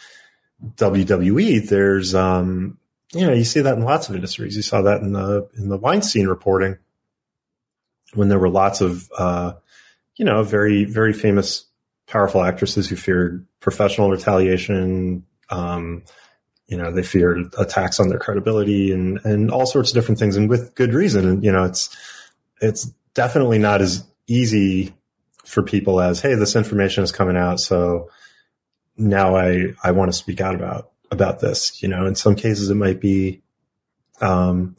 WWE, 0.76 1.68
there's, 1.68 2.14
um, 2.14 2.78
you 3.12 3.26
know, 3.26 3.32
you 3.32 3.44
see 3.44 3.60
that 3.60 3.76
in 3.76 3.84
lots 3.84 4.08
of 4.08 4.14
industries. 4.14 4.56
You 4.56 4.62
saw 4.62 4.82
that 4.82 5.00
in 5.00 5.12
the, 5.12 5.48
in 5.56 5.68
the 5.68 5.76
Weinstein 5.76 6.26
reporting 6.26 6.78
when 8.14 8.28
there 8.28 8.38
were 8.38 8.48
lots 8.48 8.80
of, 8.80 9.10
uh, 9.16 9.54
you 10.16 10.24
know, 10.24 10.42
very, 10.42 10.84
very 10.84 11.12
famous, 11.12 11.66
powerful 12.06 12.42
actresses 12.42 12.88
who 12.88 12.96
feared 12.96 13.46
professional 13.61 14.11
retaliation, 14.11 15.25
um, 15.50 16.02
you 16.66 16.76
know, 16.76 16.90
they 16.92 17.02
feared 17.02 17.52
attacks 17.58 18.00
on 18.00 18.08
their 18.08 18.18
credibility 18.18 18.92
and, 18.92 19.18
and 19.25 19.50
all 19.50 19.66
sorts 19.66 19.90
of 19.90 19.94
different 19.94 20.18
things 20.18 20.37
and 20.37 20.49
with 20.49 20.75
good 20.75 20.94
reason. 20.94 21.28
And, 21.28 21.44
you 21.44 21.52
know, 21.52 21.64
it's, 21.64 21.94
it's 22.61 22.84
definitely 23.14 23.58
not 23.58 23.82
as 23.82 24.04
easy 24.26 24.94
for 25.44 25.62
people 25.62 26.00
as, 26.00 26.20
Hey, 26.20 26.34
this 26.34 26.56
information 26.56 27.04
is 27.04 27.12
coming 27.12 27.37
out. 27.37 27.61
So 27.61 28.11
now 28.96 29.37
I, 29.37 29.75
I 29.82 29.90
want 29.92 30.11
to 30.11 30.16
speak 30.16 30.40
out 30.40 30.54
about, 30.54 30.90
about 31.11 31.40
this, 31.40 31.82
you 31.82 31.88
know, 31.88 32.06
in 32.06 32.14
some 32.14 32.34
cases 32.34 32.70
it 32.70 32.76
might 32.76 33.00
be, 33.00 33.42
um, 34.20 34.76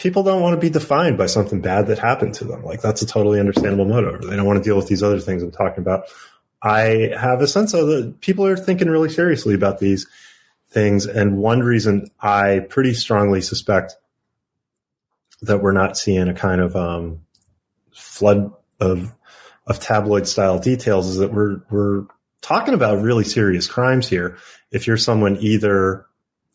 people 0.00 0.22
don't 0.22 0.40
want 0.40 0.54
to 0.54 0.60
be 0.60 0.70
defined 0.70 1.18
by 1.18 1.26
something 1.26 1.60
bad 1.60 1.86
that 1.88 1.98
happened 1.98 2.32
to 2.32 2.44
them. 2.44 2.64
Like 2.64 2.80
that's 2.80 3.02
a 3.02 3.06
totally 3.06 3.38
understandable 3.38 3.84
motive. 3.84 4.22
They 4.22 4.34
don't 4.34 4.46
want 4.46 4.56
to 4.56 4.64
deal 4.64 4.76
with 4.76 4.88
these 4.88 5.02
other 5.02 5.20
things 5.20 5.42
I'm 5.42 5.50
talking 5.50 5.82
about. 5.82 6.04
I 6.62 7.12
have 7.18 7.42
a 7.42 7.46
sense 7.46 7.74
of 7.74 7.86
that 7.88 8.20
people 8.20 8.46
are 8.46 8.56
thinking 8.56 8.88
really 8.88 9.10
seriously 9.10 9.54
about 9.54 9.78
these 9.78 10.06
things. 10.70 11.06
And 11.06 11.36
one 11.36 11.60
reason 11.60 12.10
I 12.18 12.60
pretty 12.70 12.94
strongly 12.94 13.42
suspect 13.42 13.94
that 15.42 15.62
we're 15.62 15.72
not 15.72 15.98
seeing 15.98 16.28
a 16.28 16.34
kind 16.34 16.62
of 16.62 16.74
um, 16.74 17.20
flood 17.92 18.52
of 18.80 19.12
of 19.66 19.80
tabloid 19.80 20.26
style 20.26 20.58
details 20.58 21.08
is 21.08 21.18
that 21.18 21.32
we're 21.32 21.60
we're 21.70 22.06
talking 22.40 22.72
about 22.72 23.02
really 23.02 23.24
serious 23.24 23.66
crimes 23.66 24.08
here. 24.08 24.38
If 24.70 24.86
you're 24.86 24.96
someone 24.96 25.36
either 25.40 26.06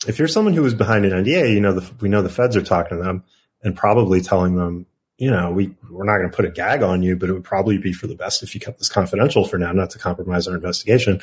if 0.07 0.19
you're 0.19 0.27
someone 0.27 0.53
who 0.53 0.65
is 0.65 0.73
behind 0.73 1.05
an 1.05 1.23
NDA, 1.23 1.53
you 1.53 1.59
know 1.59 1.73
the, 1.73 1.93
we 2.01 2.09
know 2.09 2.21
the 2.21 2.29
feds 2.29 2.55
are 2.55 2.61
talking 2.61 2.97
to 2.97 3.03
them 3.03 3.23
and 3.63 3.75
probably 3.75 4.21
telling 4.21 4.55
them, 4.55 4.85
you 5.17 5.31
know, 5.31 5.51
we 5.51 5.73
we're 5.89 6.05
not 6.05 6.17
going 6.17 6.29
to 6.29 6.35
put 6.35 6.45
a 6.45 6.51
gag 6.51 6.83
on 6.83 7.01
you, 7.01 7.15
but 7.15 7.29
it 7.29 7.33
would 7.33 7.43
probably 7.43 7.77
be 7.77 7.93
for 7.93 8.07
the 8.07 8.15
best 8.15 8.43
if 8.43 8.53
you 8.53 8.61
kept 8.61 8.79
this 8.79 8.89
confidential 8.89 9.45
for 9.45 9.57
now, 9.57 9.71
not 9.71 9.89
to 9.91 9.99
compromise 9.99 10.47
our 10.47 10.55
investigation. 10.55 11.21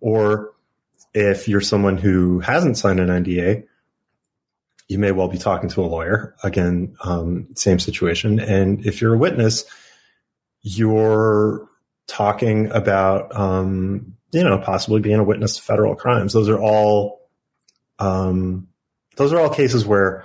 Or 0.00 0.52
if 1.12 1.46
you're 1.46 1.60
someone 1.60 1.96
who 1.96 2.40
hasn't 2.40 2.78
signed 2.78 3.00
an 3.00 3.08
NDA, 3.08 3.64
you 4.88 4.98
may 4.98 5.12
well 5.12 5.28
be 5.28 5.38
talking 5.38 5.68
to 5.70 5.82
a 5.82 5.86
lawyer. 5.86 6.34
Again, 6.42 6.96
um, 7.02 7.48
same 7.54 7.78
situation. 7.78 8.40
And 8.40 8.84
if 8.84 9.00
you're 9.00 9.14
a 9.14 9.18
witness, 9.18 9.64
you're 10.62 11.68
talking 12.06 12.70
about, 12.70 13.34
um, 13.34 14.16
you 14.32 14.42
know, 14.42 14.58
possibly 14.58 15.00
being 15.00 15.18
a 15.18 15.24
witness 15.24 15.56
to 15.56 15.62
federal 15.62 15.94
crimes. 15.94 16.32
Those 16.32 16.48
are 16.48 16.58
all, 16.58 17.23
um, 17.98 18.68
those 19.16 19.32
are 19.32 19.40
all 19.40 19.50
cases 19.50 19.86
where, 19.86 20.24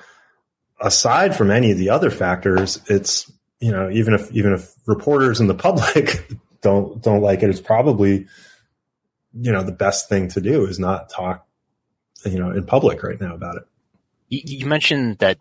aside 0.80 1.36
from 1.36 1.52
any 1.52 1.72
of 1.72 1.78
the 1.78 1.90
other 1.90 2.10
factors, 2.10 2.80
it's 2.88 3.32
you 3.60 3.72
know 3.72 3.90
even 3.90 4.14
if 4.14 4.32
even 4.32 4.54
if 4.54 4.72
reporters 4.86 5.40
and 5.40 5.50
the 5.50 5.56
public 5.56 6.30
don't 6.62 7.02
don't 7.02 7.22
like 7.22 7.44
it, 7.44 7.50
it's 7.50 7.62
probably 7.62 8.28
you 9.34 9.52
know 9.52 9.64
the 9.64 9.72
best 9.72 10.10
thing 10.10 10.28
to 10.30 10.42
do 10.42 10.66
is 10.66 10.80
not 10.80 11.10
talk 11.10 11.46
you 12.26 12.40
know 12.40 12.52
in 12.52 12.66
public 12.66 13.04
right 13.04 13.20
now 13.20 13.36
about 13.36 13.58
it. 13.58 13.64
You 14.30 14.68
mentioned 14.68 15.18
that 15.20 15.40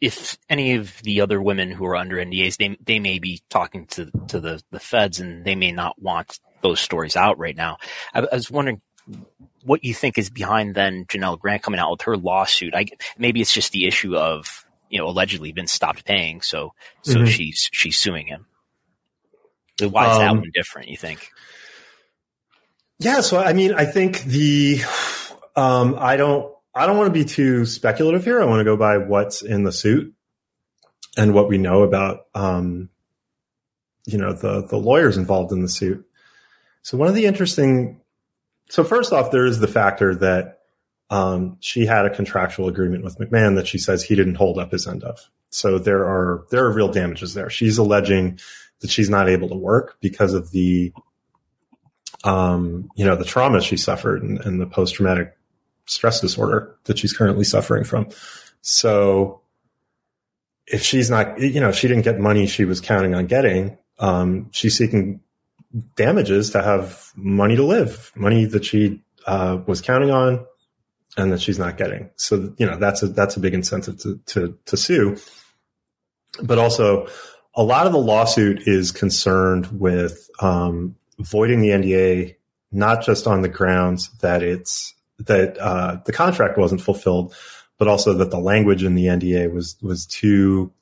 if 0.00 0.36
any 0.48 0.74
of 0.74 1.00
the 1.02 1.20
other 1.20 1.40
women 1.40 1.70
who 1.70 1.86
are 1.86 1.96
under 1.96 2.16
NDAs, 2.16 2.56
they 2.56 2.76
they 2.84 3.00
may 3.00 3.18
be 3.18 3.40
talking 3.48 3.86
to 3.86 4.10
to 4.28 4.40
the 4.40 4.62
the 4.70 4.80
feds, 4.80 5.20
and 5.20 5.44
they 5.44 5.54
may 5.54 5.72
not 5.72 6.00
want 6.00 6.38
those 6.62 6.80
stories 6.80 7.16
out 7.16 7.38
right 7.38 7.56
now. 7.56 7.78
I, 8.14 8.20
I 8.20 8.34
was 8.34 8.50
wondering 8.50 8.80
what 9.64 9.84
you 9.84 9.94
think 9.94 10.18
is 10.18 10.30
behind 10.30 10.74
then 10.74 11.04
Janel 11.06 11.38
Grant 11.38 11.62
coming 11.62 11.80
out 11.80 11.90
with 11.90 12.02
her 12.02 12.16
lawsuit. 12.16 12.74
I 12.74 12.86
maybe 13.18 13.40
it's 13.40 13.52
just 13.52 13.72
the 13.72 13.86
issue 13.86 14.16
of 14.16 14.64
you 14.88 14.98
know 14.98 15.08
allegedly 15.08 15.52
been 15.52 15.66
stopped 15.66 16.04
paying, 16.04 16.40
so 16.40 16.72
so 17.02 17.16
mm-hmm. 17.16 17.26
she's 17.26 17.68
she's 17.72 17.98
suing 17.98 18.26
him. 18.26 18.46
Why 19.80 20.10
is 20.10 20.16
um, 20.16 20.18
that 20.20 20.36
one 20.36 20.50
different? 20.54 20.88
You 20.88 20.96
think? 20.96 21.30
Yeah, 22.98 23.20
so 23.20 23.38
I 23.38 23.52
mean, 23.52 23.74
I 23.74 23.84
think 23.84 24.22
the 24.22 24.80
um, 25.54 25.96
I 25.98 26.16
don't 26.16 26.52
I 26.74 26.86
don't 26.86 26.96
want 26.96 27.08
to 27.08 27.18
be 27.18 27.24
too 27.24 27.66
speculative 27.66 28.24
here. 28.24 28.40
I 28.40 28.46
want 28.46 28.60
to 28.60 28.64
go 28.64 28.76
by 28.76 28.98
what's 28.98 29.42
in 29.42 29.64
the 29.64 29.72
suit 29.72 30.14
and 31.16 31.34
what 31.34 31.48
we 31.48 31.58
know 31.58 31.82
about 31.82 32.26
um, 32.34 32.88
you 34.06 34.18
know 34.18 34.32
the 34.32 34.66
the 34.66 34.76
lawyers 34.76 35.16
involved 35.16 35.52
in 35.52 35.62
the 35.62 35.68
suit. 35.68 36.06
So 36.82 36.96
one 36.96 37.08
of 37.08 37.14
the 37.14 37.26
interesting 37.26 38.00
so 38.68 38.84
first 38.84 39.12
off, 39.12 39.30
there 39.30 39.46
is 39.46 39.60
the 39.60 39.68
factor 39.68 40.14
that 40.16 40.60
um, 41.10 41.56
she 41.60 41.86
had 41.86 42.04
a 42.04 42.14
contractual 42.14 42.68
agreement 42.68 43.04
with 43.04 43.18
McMahon 43.18 43.56
that 43.56 43.66
she 43.66 43.78
says 43.78 44.02
he 44.02 44.16
didn't 44.16 44.34
hold 44.34 44.58
up 44.58 44.72
his 44.72 44.86
end 44.86 45.04
of. 45.04 45.30
So 45.50 45.78
there 45.78 46.04
are 46.04 46.44
there 46.50 46.64
are 46.64 46.72
real 46.72 46.90
damages 46.90 47.34
there. 47.34 47.48
She's 47.48 47.78
alleging 47.78 48.38
that 48.80 48.90
she's 48.90 49.08
not 49.08 49.28
able 49.28 49.48
to 49.48 49.54
work 49.54 49.96
because 50.00 50.34
of 50.34 50.50
the 50.50 50.92
um, 52.24 52.90
you 52.96 53.04
know 53.04 53.16
the 53.16 53.24
trauma 53.24 53.60
she 53.60 53.76
suffered 53.76 54.22
and, 54.22 54.40
and 54.40 54.60
the 54.60 54.66
post 54.66 54.96
traumatic 54.96 55.36
stress 55.86 56.20
disorder 56.20 56.76
that 56.84 56.98
she's 56.98 57.12
currently 57.12 57.44
suffering 57.44 57.84
from. 57.84 58.08
So 58.60 59.42
if 60.66 60.82
she's 60.82 61.08
not, 61.08 61.40
you 61.40 61.60
know, 61.60 61.68
if 61.68 61.76
she 61.76 61.86
didn't 61.86 62.02
get 62.02 62.18
money 62.18 62.46
she 62.46 62.64
was 62.64 62.80
counting 62.80 63.14
on 63.14 63.26
getting, 63.26 63.78
um, 64.00 64.50
she's 64.50 64.76
seeking 64.76 65.20
damages 65.94 66.50
to 66.50 66.62
have 66.62 67.10
money 67.16 67.56
to 67.56 67.64
live, 67.64 68.12
money 68.14 68.44
that 68.44 68.64
she 68.64 69.02
uh, 69.26 69.58
was 69.66 69.80
counting 69.80 70.10
on 70.10 70.44
and 71.16 71.32
that 71.32 71.40
she's 71.40 71.58
not 71.58 71.76
getting. 71.76 72.10
So 72.16 72.54
you 72.58 72.66
know 72.66 72.76
that's 72.76 73.02
a 73.02 73.08
that's 73.08 73.36
a 73.36 73.40
big 73.40 73.54
incentive 73.54 73.98
to 74.00 74.20
to, 74.26 74.58
to 74.66 74.76
sue. 74.76 75.16
But 76.42 76.58
also, 76.58 77.08
a 77.54 77.62
lot 77.62 77.86
of 77.86 77.92
the 77.92 77.98
lawsuit 77.98 78.66
is 78.66 78.92
concerned 78.92 79.66
with 79.80 80.28
um, 80.40 80.96
voiding 81.18 81.60
the 81.60 81.70
NDA, 81.70 82.36
not 82.72 83.02
just 83.02 83.26
on 83.26 83.42
the 83.42 83.48
grounds 83.48 84.10
that 84.18 84.42
it's 84.42 84.94
that 85.18 85.56
uh, 85.58 85.98
the 86.04 86.12
contract 86.12 86.58
wasn't 86.58 86.82
fulfilled, 86.82 87.34
but 87.78 87.88
also 87.88 88.12
that 88.14 88.30
the 88.30 88.38
language 88.38 88.84
in 88.84 88.94
the 88.94 89.06
NDA 89.06 89.52
was 89.52 89.76
was 89.80 90.06
too 90.06 90.72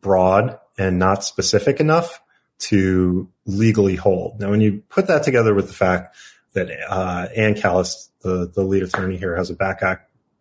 broad 0.00 0.58
and 0.76 0.98
not 0.98 1.24
specific 1.24 1.80
enough 1.80 2.20
to 2.58 3.28
legally 3.48 3.96
hold. 3.96 4.38
Now, 4.38 4.50
when 4.50 4.60
you 4.60 4.82
put 4.90 5.08
that 5.08 5.24
together 5.24 5.54
with 5.54 5.66
the 5.66 5.74
fact 5.74 6.14
that 6.52 6.68
uh, 6.88 7.28
Ann 7.34 7.54
Callis, 7.54 8.10
the, 8.20 8.46
the 8.54 8.62
lead 8.62 8.82
attorney 8.82 9.16
here, 9.16 9.34
has 9.36 9.50
a 9.50 9.54
back 9.54 9.82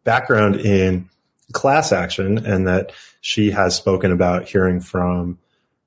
background 0.04 0.58
in 0.58 1.10
class 1.54 1.92
action 1.92 2.46
and 2.46 2.68
that 2.68 2.92
she 3.22 3.52
has 3.52 3.76
spoken 3.76 4.12
about 4.12 4.48
hearing 4.48 4.82
from, 4.82 5.40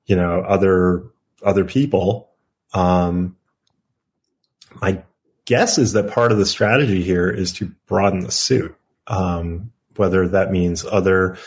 you 0.05 0.15
know, 0.15 0.41
other 0.41 1.03
other 1.43 1.63
people. 1.63 2.29
Um, 2.73 3.37
my 4.81 5.03
guess 5.45 5.77
is 5.77 5.93
that 5.93 6.11
part 6.11 6.31
of 6.31 6.39
the 6.39 6.45
strategy 6.45 7.03
here 7.03 7.29
is 7.29 7.53
to 7.53 7.71
broaden 7.85 8.21
the 8.21 8.31
suit, 8.31 8.75
um, 9.07 9.71
whether 9.95 10.27
that 10.29 10.51
means 10.51 10.85
other 10.85 11.37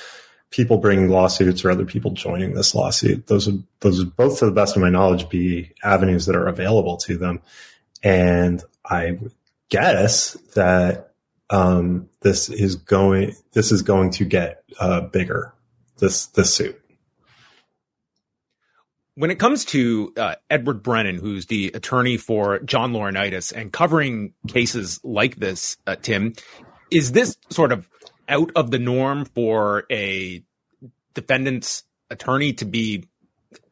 people 0.55 0.79
bringing 0.79 1.09
lawsuits 1.09 1.65
or 1.65 1.71
other 1.73 1.85
people 1.85 2.13
joining 2.13 2.55
this 2.55 2.77
lawsuit. 2.77 3.27
Those 3.27 3.47
would 3.47 3.65
those 3.81 3.99
would 3.99 4.15
both, 4.15 4.39
to 4.39 4.47
the 4.47 4.53
best 4.53 4.77
of 4.77 4.83
my 4.83 4.89
knowledge, 4.89 5.29
be 5.29 5.73
avenues 5.83 6.27
that 6.27 6.37
are 6.37 6.47
available 6.47 6.97
to 6.99 7.17
them. 7.17 7.41
And 8.05 8.63
I 8.85 9.13
would 9.13 9.33
guess 9.69 10.35
that 10.55 11.13
um, 11.51 12.09
this 12.21 12.49
is 12.49 12.77
going 12.77 13.35
this 13.53 13.73
is 13.73 13.83
going 13.83 14.11
to 14.13 14.25
get 14.25 14.63
uh, 14.79 15.01
bigger. 15.01 15.53
This 15.99 16.27
this 16.27 16.55
suit. 16.55 16.81
When 19.17 19.31
it 19.31 19.41
comes 19.41 19.65
to 19.67 20.13
uh, 20.17 20.37
Edward 20.51 20.85
Brennan, 20.85 21.17
who's 21.17 21.47
the 21.47 21.73
attorney 21.75 22.17
for 22.17 22.61
John 22.61 22.93
Laurinaitis 22.93 23.53
and 23.53 23.73
covering 23.73 24.35
cases 24.49 25.01
like 25.03 25.37
this, 25.37 25.77
uh, 25.87 25.97
Tim, 25.97 26.35
is 26.91 27.13
this 27.13 27.37
sort 27.51 27.71
of 27.71 27.89
out 28.29 28.51
of 28.57 28.71
the 28.71 28.79
norm 28.79 29.25
for 29.25 29.85
a 29.91 30.43
defendant's 31.15 31.85
attorney 32.11 32.53
to 32.55 32.65
be 32.65 33.05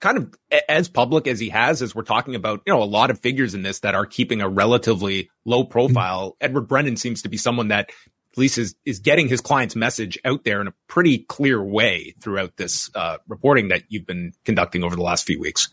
kind 0.01 0.19
of 0.19 0.35
as 0.69 0.89
public 0.89 1.27
as 1.27 1.41
he 1.41 1.49
has, 1.49 1.83
as 1.83 1.95
we're 1.95 2.03
talking 2.03 2.35
about, 2.35 2.63
you 2.67 2.73
know, 2.73 2.83
a 2.83 2.85
lot 2.85 3.11
of 3.11 3.21
figures 3.21 3.55
in 3.55 3.63
this 3.63 3.81
that 3.81 3.95
are 3.95 4.07
keeping 4.07 4.41
a 4.41 4.49
relatively 4.49 5.31
low 5.45 5.65
profile. 5.65 6.31
Mm-hmm. 6.31 6.45
Edward 6.45 6.69
Brennan 6.69 6.97
seems 6.97 7.23
to 7.23 7.29
be 7.29 7.37
someone 7.37 7.69
that 7.69 7.91
at 8.33 8.39
least 8.39 8.59
is, 8.59 8.75
is 8.85 8.99
getting 9.01 9.29
his 9.29 9.41
client's 9.41 9.77
message 9.77 10.19
out 10.25 10.45
there 10.45 10.61
in 10.61 10.69
a 10.69 10.75
pretty 10.89 11.19
clear 11.19 11.63
way 11.63 12.15
throughout 12.21 12.57
this 12.57 12.91
uh, 12.95 13.19
reporting 13.29 13.69
that 13.69 13.83
you've 13.89 14.07
been 14.07 14.33
conducting 14.45 14.83
over 14.83 14.97
the 14.97 15.03
last 15.03 15.27
few 15.27 15.39
weeks. 15.39 15.69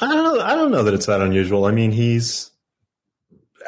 I 0.00 0.06
don't 0.06 0.24
know. 0.24 0.40
I 0.42 0.56
don't 0.56 0.70
know 0.70 0.82
that 0.84 0.94
it's 0.94 1.06
that 1.06 1.20
unusual. 1.20 1.66
I 1.66 1.72
mean, 1.72 1.92
he's 1.92 2.50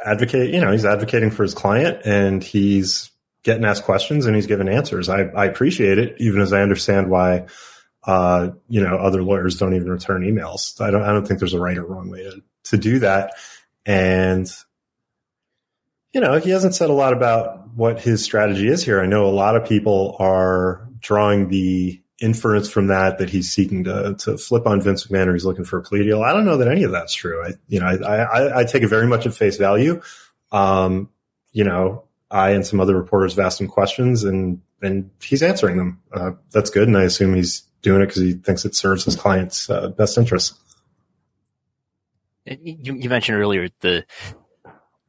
advocate, 0.04 0.52
you 0.52 0.60
know, 0.60 0.72
he's 0.72 0.84
advocating 0.84 1.30
for 1.30 1.42
his 1.42 1.54
client 1.54 2.00
and 2.04 2.42
he's 2.42 3.10
getting 3.46 3.64
asked 3.64 3.84
questions 3.84 4.26
and 4.26 4.34
he's 4.34 4.48
giving 4.48 4.68
answers. 4.68 5.08
I, 5.08 5.20
I 5.20 5.46
appreciate 5.46 5.98
it, 5.98 6.16
even 6.18 6.40
as 6.40 6.52
I 6.52 6.62
understand 6.62 7.08
why, 7.08 7.46
uh, 8.04 8.50
you 8.68 8.82
know, 8.82 8.96
other 8.96 9.22
lawyers 9.22 9.56
don't 9.56 9.74
even 9.74 9.88
return 9.88 10.22
emails. 10.22 10.80
I 10.80 10.90
don't, 10.90 11.02
I 11.02 11.12
don't 11.12 11.26
think 11.26 11.38
there's 11.38 11.54
a 11.54 11.60
right 11.60 11.78
or 11.78 11.86
wrong 11.86 12.10
way 12.10 12.24
to, 12.24 12.42
to 12.64 12.76
do 12.76 12.98
that. 12.98 13.34
And, 13.86 14.50
you 16.12 16.20
know, 16.20 16.40
he 16.40 16.50
hasn't 16.50 16.74
said 16.74 16.90
a 16.90 16.92
lot 16.92 17.12
about 17.12 17.68
what 17.76 18.00
his 18.00 18.24
strategy 18.24 18.66
is 18.66 18.82
here. 18.82 19.00
I 19.00 19.06
know 19.06 19.26
a 19.26 19.30
lot 19.30 19.54
of 19.54 19.68
people 19.68 20.16
are 20.18 20.88
drawing 20.98 21.48
the 21.48 22.02
inference 22.20 22.68
from 22.68 22.88
that 22.88 23.18
that 23.18 23.30
he's 23.30 23.52
seeking 23.52 23.84
to 23.84 24.16
to 24.18 24.38
flip 24.38 24.66
on 24.66 24.80
Vince 24.80 25.06
McMahon 25.06 25.26
or 25.26 25.34
he's 25.34 25.44
looking 25.44 25.66
for 25.66 25.78
a 25.78 25.82
plea 25.82 26.02
deal. 26.02 26.22
I 26.22 26.32
don't 26.32 26.46
know 26.46 26.56
that 26.56 26.68
any 26.68 26.82
of 26.82 26.90
that's 26.90 27.14
true. 27.14 27.44
I 27.44 27.52
you 27.68 27.78
know 27.78 27.86
I 27.86 28.22
I, 28.22 28.60
I 28.60 28.64
take 28.64 28.82
it 28.82 28.88
very 28.88 29.06
much 29.06 29.26
at 29.26 29.34
face 29.34 29.58
value. 29.58 30.00
Um, 30.50 31.10
you 31.52 31.64
know, 31.64 32.05
I 32.30 32.50
and 32.50 32.66
some 32.66 32.80
other 32.80 32.96
reporters 32.96 33.34
have 33.34 33.44
asked 33.44 33.60
him 33.60 33.68
questions 33.68 34.24
and 34.24 34.60
and 34.82 35.10
he's 35.22 35.42
answering 35.42 35.78
them. 35.78 36.02
Uh, 36.12 36.32
that's 36.50 36.70
good, 36.70 36.88
and 36.88 36.96
I 36.96 37.04
assume 37.04 37.34
he's 37.34 37.62
doing 37.82 38.02
it 38.02 38.06
because 38.06 38.22
he 38.22 38.32
thinks 38.34 38.64
it 38.64 38.74
serves 38.74 39.04
his 39.04 39.16
client's 39.16 39.70
uh, 39.70 39.88
best 39.88 40.18
interests. 40.18 40.58
You, 42.44 42.94
you 42.94 43.08
mentioned 43.08 43.38
earlier 43.38 43.68
the 43.80 44.04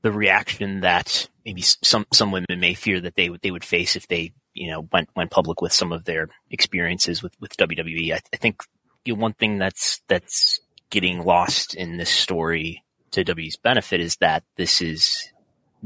the 0.01 0.11
reaction 0.11 0.81
that 0.81 1.27
maybe 1.45 1.61
some 1.61 2.05
some 2.13 2.31
women 2.31 2.59
may 2.59 2.73
fear 2.73 3.01
that 3.01 3.15
they 3.15 3.29
would 3.29 3.41
they 3.41 3.51
would 3.51 3.65
face 3.65 3.95
if 3.95 4.07
they 4.07 4.31
you 4.53 4.69
know 4.69 4.87
went 4.91 5.09
went 5.15 5.31
public 5.31 5.61
with 5.61 5.73
some 5.73 5.91
of 5.91 6.05
their 6.05 6.29
experiences 6.49 7.21
with 7.21 7.33
with 7.39 7.55
WWE. 7.57 8.13
I, 8.13 8.21
I 8.33 8.37
think 8.37 8.61
you 9.05 9.15
know, 9.15 9.21
one 9.21 9.33
thing 9.33 9.57
that's 9.57 10.01
that's 10.07 10.59
getting 10.89 11.23
lost 11.23 11.75
in 11.75 11.97
this 11.97 12.09
story 12.09 12.83
to 13.11 13.23
WWE's 13.23 13.57
benefit 13.57 13.99
is 13.99 14.17
that 14.17 14.43
this 14.55 14.81
is 14.81 15.31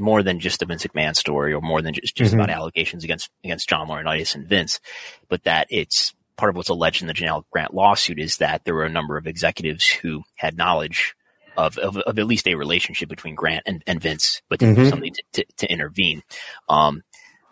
more 0.02 0.22
than 0.22 0.40
just 0.40 0.62
a 0.62 0.66
Vince 0.66 0.86
McMahon 0.86 1.16
story 1.16 1.52
or 1.52 1.60
more 1.60 1.80
than 1.80 1.94
just, 1.94 2.14
just 2.14 2.32
mm-hmm. 2.32 2.40
about 2.40 2.54
allegations 2.54 3.04
against 3.04 3.30
against 3.44 3.68
John 3.68 3.88
Laurinaitis 3.88 4.34
and 4.34 4.46
Vince, 4.46 4.80
but 5.28 5.44
that 5.44 5.66
it's 5.70 6.12
part 6.36 6.50
of 6.50 6.56
what's 6.56 6.68
alleged 6.68 7.02
in 7.02 7.08
the 7.08 7.14
Janel 7.14 7.44
Grant 7.50 7.74
lawsuit 7.74 8.18
is 8.18 8.38
that 8.38 8.64
there 8.64 8.74
were 8.74 8.84
a 8.84 8.90
number 8.90 9.16
of 9.16 9.26
executives 9.26 9.88
who 9.88 10.22
had 10.36 10.56
knowledge 10.56 11.14
of, 11.56 11.78
of, 11.78 11.96
of 11.98 12.18
at 12.18 12.26
least 12.26 12.48
a 12.48 12.54
relationship 12.54 13.08
between 13.08 13.34
Grant 13.34 13.62
and, 13.66 13.82
and 13.86 14.00
Vince, 14.00 14.42
but 14.48 14.58
didn't 14.58 14.74
mm-hmm. 14.74 14.84
do 14.84 14.90
something 14.90 15.12
to, 15.12 15.22
to, 15.32 15.44
to 15.58 15.72
intervene. 15.72 16.22
Um, 16.68 17.02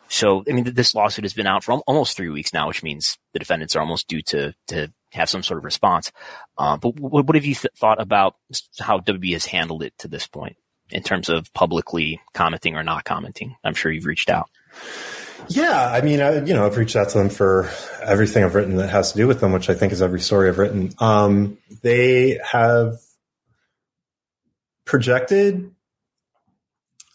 so, 0.08 0.42
I 0.48 0.52
mean, 0.52 0.64
this 0.74 0.94
lawsuit 0.94 1.24
has 1.24 1.34
been 1.34 1.46
out 1.46 1.62
for 1.62 1.72
almost 1.86 2.16
three 2.16 2.30
weeks 2.30 2.52
now, 2.52 2.66
which 2.66 2.82
means 2.82 3.16
the 3.32 3.38
defendants 3.38 3.76
are 3.76 3.80
almost 3.80 4.08
due 4.08 4.22
to, 4.22 4.54
to 4.68 4.92
have 5.12 5.28
some 5.28 5.42
sort 5.42 5.58
of 5.58 5.64
response. 5.64 6.10
Uh, 6.58 6.76
but 6.76 6.98
what, 6.98 7.26
what, 7.26 7.36
have 7.36 7.44
you 7.44 7.54
th- 7.54 7.72
thought 7.76 8.00
about 8.00 8.34
how 8.80 8.98
WB 8.98 9.32
has 9.34 9.46
handled 9.46 9.84
it 9.84 9.92
to 9.98 10.08
this 10.08 10.26
point 10.26 10.56
in 10.92 11.02
terms 11.02 11.28
of 11.28 11.52
publicly 11.54 12.20
commenting 12.34 12.76
or 12.76 12.82
not 12.82 13.04
commenting? 13.04 13.56
I'm 13.64 13.74
sure 13.74 13.90
you've 13.92 14.06
reached 14.06 14.30
out. 14.30 14.50
Yeah, 15.48 15.90
I 15.90 16.00
mean, 16.00 16.20
I, 16.20 16.44
you 16.44 16.54
know, 16.54 16.64
I've 16.64 16.76
reached 16.76 16.96
out 16.96 17.08
to 17.10 17.18
them 17.18 17.28
for 17.28 17.68
everything 18.02 18.44
I've 18.44 18.54
written 18.54 18.76
that 18.76 18.90
has 18.90 19.12
to 19.12 19.18
do 19.18 19.26
with 19.26 19.40
them, 19.40 19.52
which 19.52 19.68
I 19.68 19.74
think 19.74 19.92
is 19.92 20.02
every 20.02 20.20
story 20.20 20.48
I've 20.48 20.58
written. 20.58 20.92
Um, 20.98 21.58
they 21.82 22.38
have 22.44 22.98
projected 24.84 25.72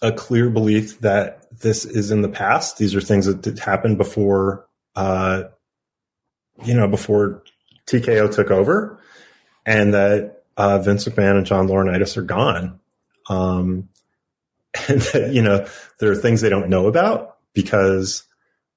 a 0.02 0.12
clear 0.12 0.50
belief 0.50 1.00
that 1.00 1.46
this 1.62 1.86
is 1.86 2.12
in 2.12 2.22
the 2.22 2.30
past. 2.30 2.78
These 2.78 2.96
are 2.96 3.02
things 3.02 3.26
that 3.26 3.60
happened 3.60 3.98
before, 3.98 4.68
uh, 4.96 5.44
you 6.64 6.74
know, 6.74 6.88
before 6.88 7.44
TKO 7.88 8.34
took 8.34 8.52
over, 8.52 9.00
and 9.66 9.94
that 9.94 10.44
uh, 10.58 10.80
Vince 10.80 11.06
McMahon 11.06 11.38
and 11.38 11.46
John 11.46 11.68
Laurinaitis 11.68 12.18
are 12.18 12.22
gone. 12.22 12.80
Um, 13.30 13.90
and 14.90 15.02
that, 15.02 15.34
you 15.34 15.42
know, 15.42 15.68
there 16.00 16.12
are 16.12 16.16
things 16.16 16.42
they 16.42 16.50
don't 16.50 16.70
know 16.70 16.88
about 16.88 17.38
because 17.54 18.24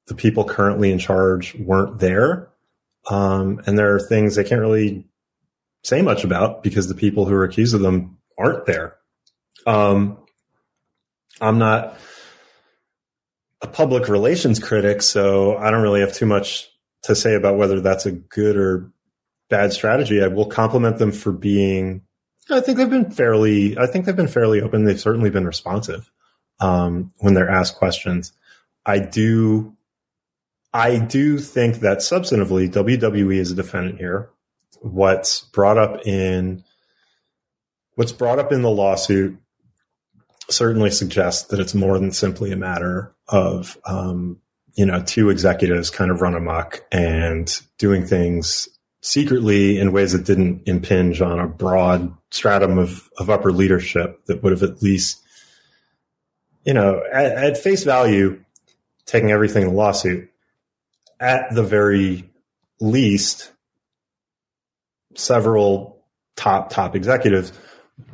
the 0.06 0.14
people 0.14 0.44
currently 0.44 0.90
in 0.90 0.98
charge 0.98 1.54
weren't 1.56 1.98
there. 1.98 2.48
Um, 3.10 3.60
and 3.66 3.78
there 3.78 3.94
are 3.94 4.00
things 4.00 4.36
they 4.36 4.44
can't 4.44 4.60
really 4.60 5.06
say 5.82 6.02
much 6.02 6.24
about 6.24 6.62
because 6.62 6.88
the 6.88 6.94
people 6.94 7.24
who 7.24 7.34
are 7.34 7.44
accused 7.44 7.74
of 7.74 7.80
them 7.80 8.18
aren't 8.38 8.66
there. 8.66 8.96
Um, 9.66 10.18
I'm 11.40 11.58
not 11.58 11.98
a 13.60 13.66
public 13.66 14.08
relations 14.08 14.58
critic, 14.58 15.02
so 15.02 15.56
I 15.56 15.70
don't 15.70 15.82
really 15.82 16.00
have 16.00 16.12
too 16.12 16.26
much 16.26 16.68
to 17.02 17.14
say 17.14 17.34
about 17.34 17.56
whether 17.56 17.80
that's 17.80 18.06
a 18.06 18.12
good 18.12 18.56
or 18.56 18.92
bad 19.48 19.72
strategy. 19.72 20.22
I 20.22 20.28
will 20.28 20.46
compliment 20.46 20.98
them 20.98 21.12
for 21.12 21.32
being. 21.32 22.02
I 22.50 22.60
think 22.60 22.78
they've 22.78 22.88
been 22.88 23.10
fairly. 23.10 23.76
I 23.78 23.86
think 23.86 24.04
they've 24.04 24.16
been 24.16 24.28
fairly 24.28 24.60
open. 24.60 24.84
They've 24.84 25.00
certainly 25.00 25.30
been 25.30 25.46
responsive 25.46 26.10
um, 26.60 27.12
when 27.18 27.34
they're 27.34 27.50
asked 27.50 27.76
questions. 27.76 28.32
I 28.86 28.98
do. 28.98 29.74
I 30.72 30.98
do 30.98 31.38
think 31.38 31.76
that 31.76 31.98
substantively, 31.98 32.70
WWE 32.70 33.36
is 33.36 33.50
a 33.50 33.54
defendant 33.54 33.98
here. 33.98 34.30
What's 34.80 35.40
brought 35.40 35.78
up 35.78 36.06
in 36.06 36.64
what's 37.94 38.12
brought 38.12 38.38
up 38.38 38.52
in 38.52 38.62
the 38.62 38.70
lawsuit 38.70 39.36
certainly 40.50 40.90
suggests 40.90 41.48
that 41.48 41.60
it's 41.60 41.74
more 41.74 41.98
than 41.98 42.12
simply 42.12 42.52
a 42.52 42.56
matter 42.56 43.14
of 43.26 43.78
um, 43.84 44.40
you 44.74 44.86
know 44.86 45.02
two 45.02 45.30
executives 45.30 45.90
kind 45.90 46.10
of 46.10 46.22
run 46.22 46.34
amok 46.34 46.84
and 46.92 47.60
doing 47.78 48.06
things 48.06 48.68
secretly 49.00 49.78
in 49.78 49.92
ways 49.92 50.12
that 50.12 50.24
didn't 50.24 50.62
impinge 50.66 51.20
on 51.20 51.38
a 51.38 51.46
broad 51.46 52.12
stratum 52.30 52.78
of, 52.78 53.08
of 53.18 53.30
upper 53.30 53.52
leadership 53.52 54.24
that 54.26 54.42
would 54.42 54.52
have 54.52 54.62
at 54.62 54.82
least 54.82 55.22
you 56.64 56.74
know 56.74 57.02
at, 57.12 57.32
at 57.32 57.58
face 57.58 57.84
value 57.84 58.42
taking 59.06 59.30
everything 59.30 59.62
in 59.62 59.68
the 59.68 59.74
lawsuit 59.74 60.30
at 61.20 61.54
the 61.54 61.62
very 61.62 62.28
least 62.80 63.52
several 65.14 66.02
top 66.36 66.70
top 66.70 66.94
executives 66.94 67.52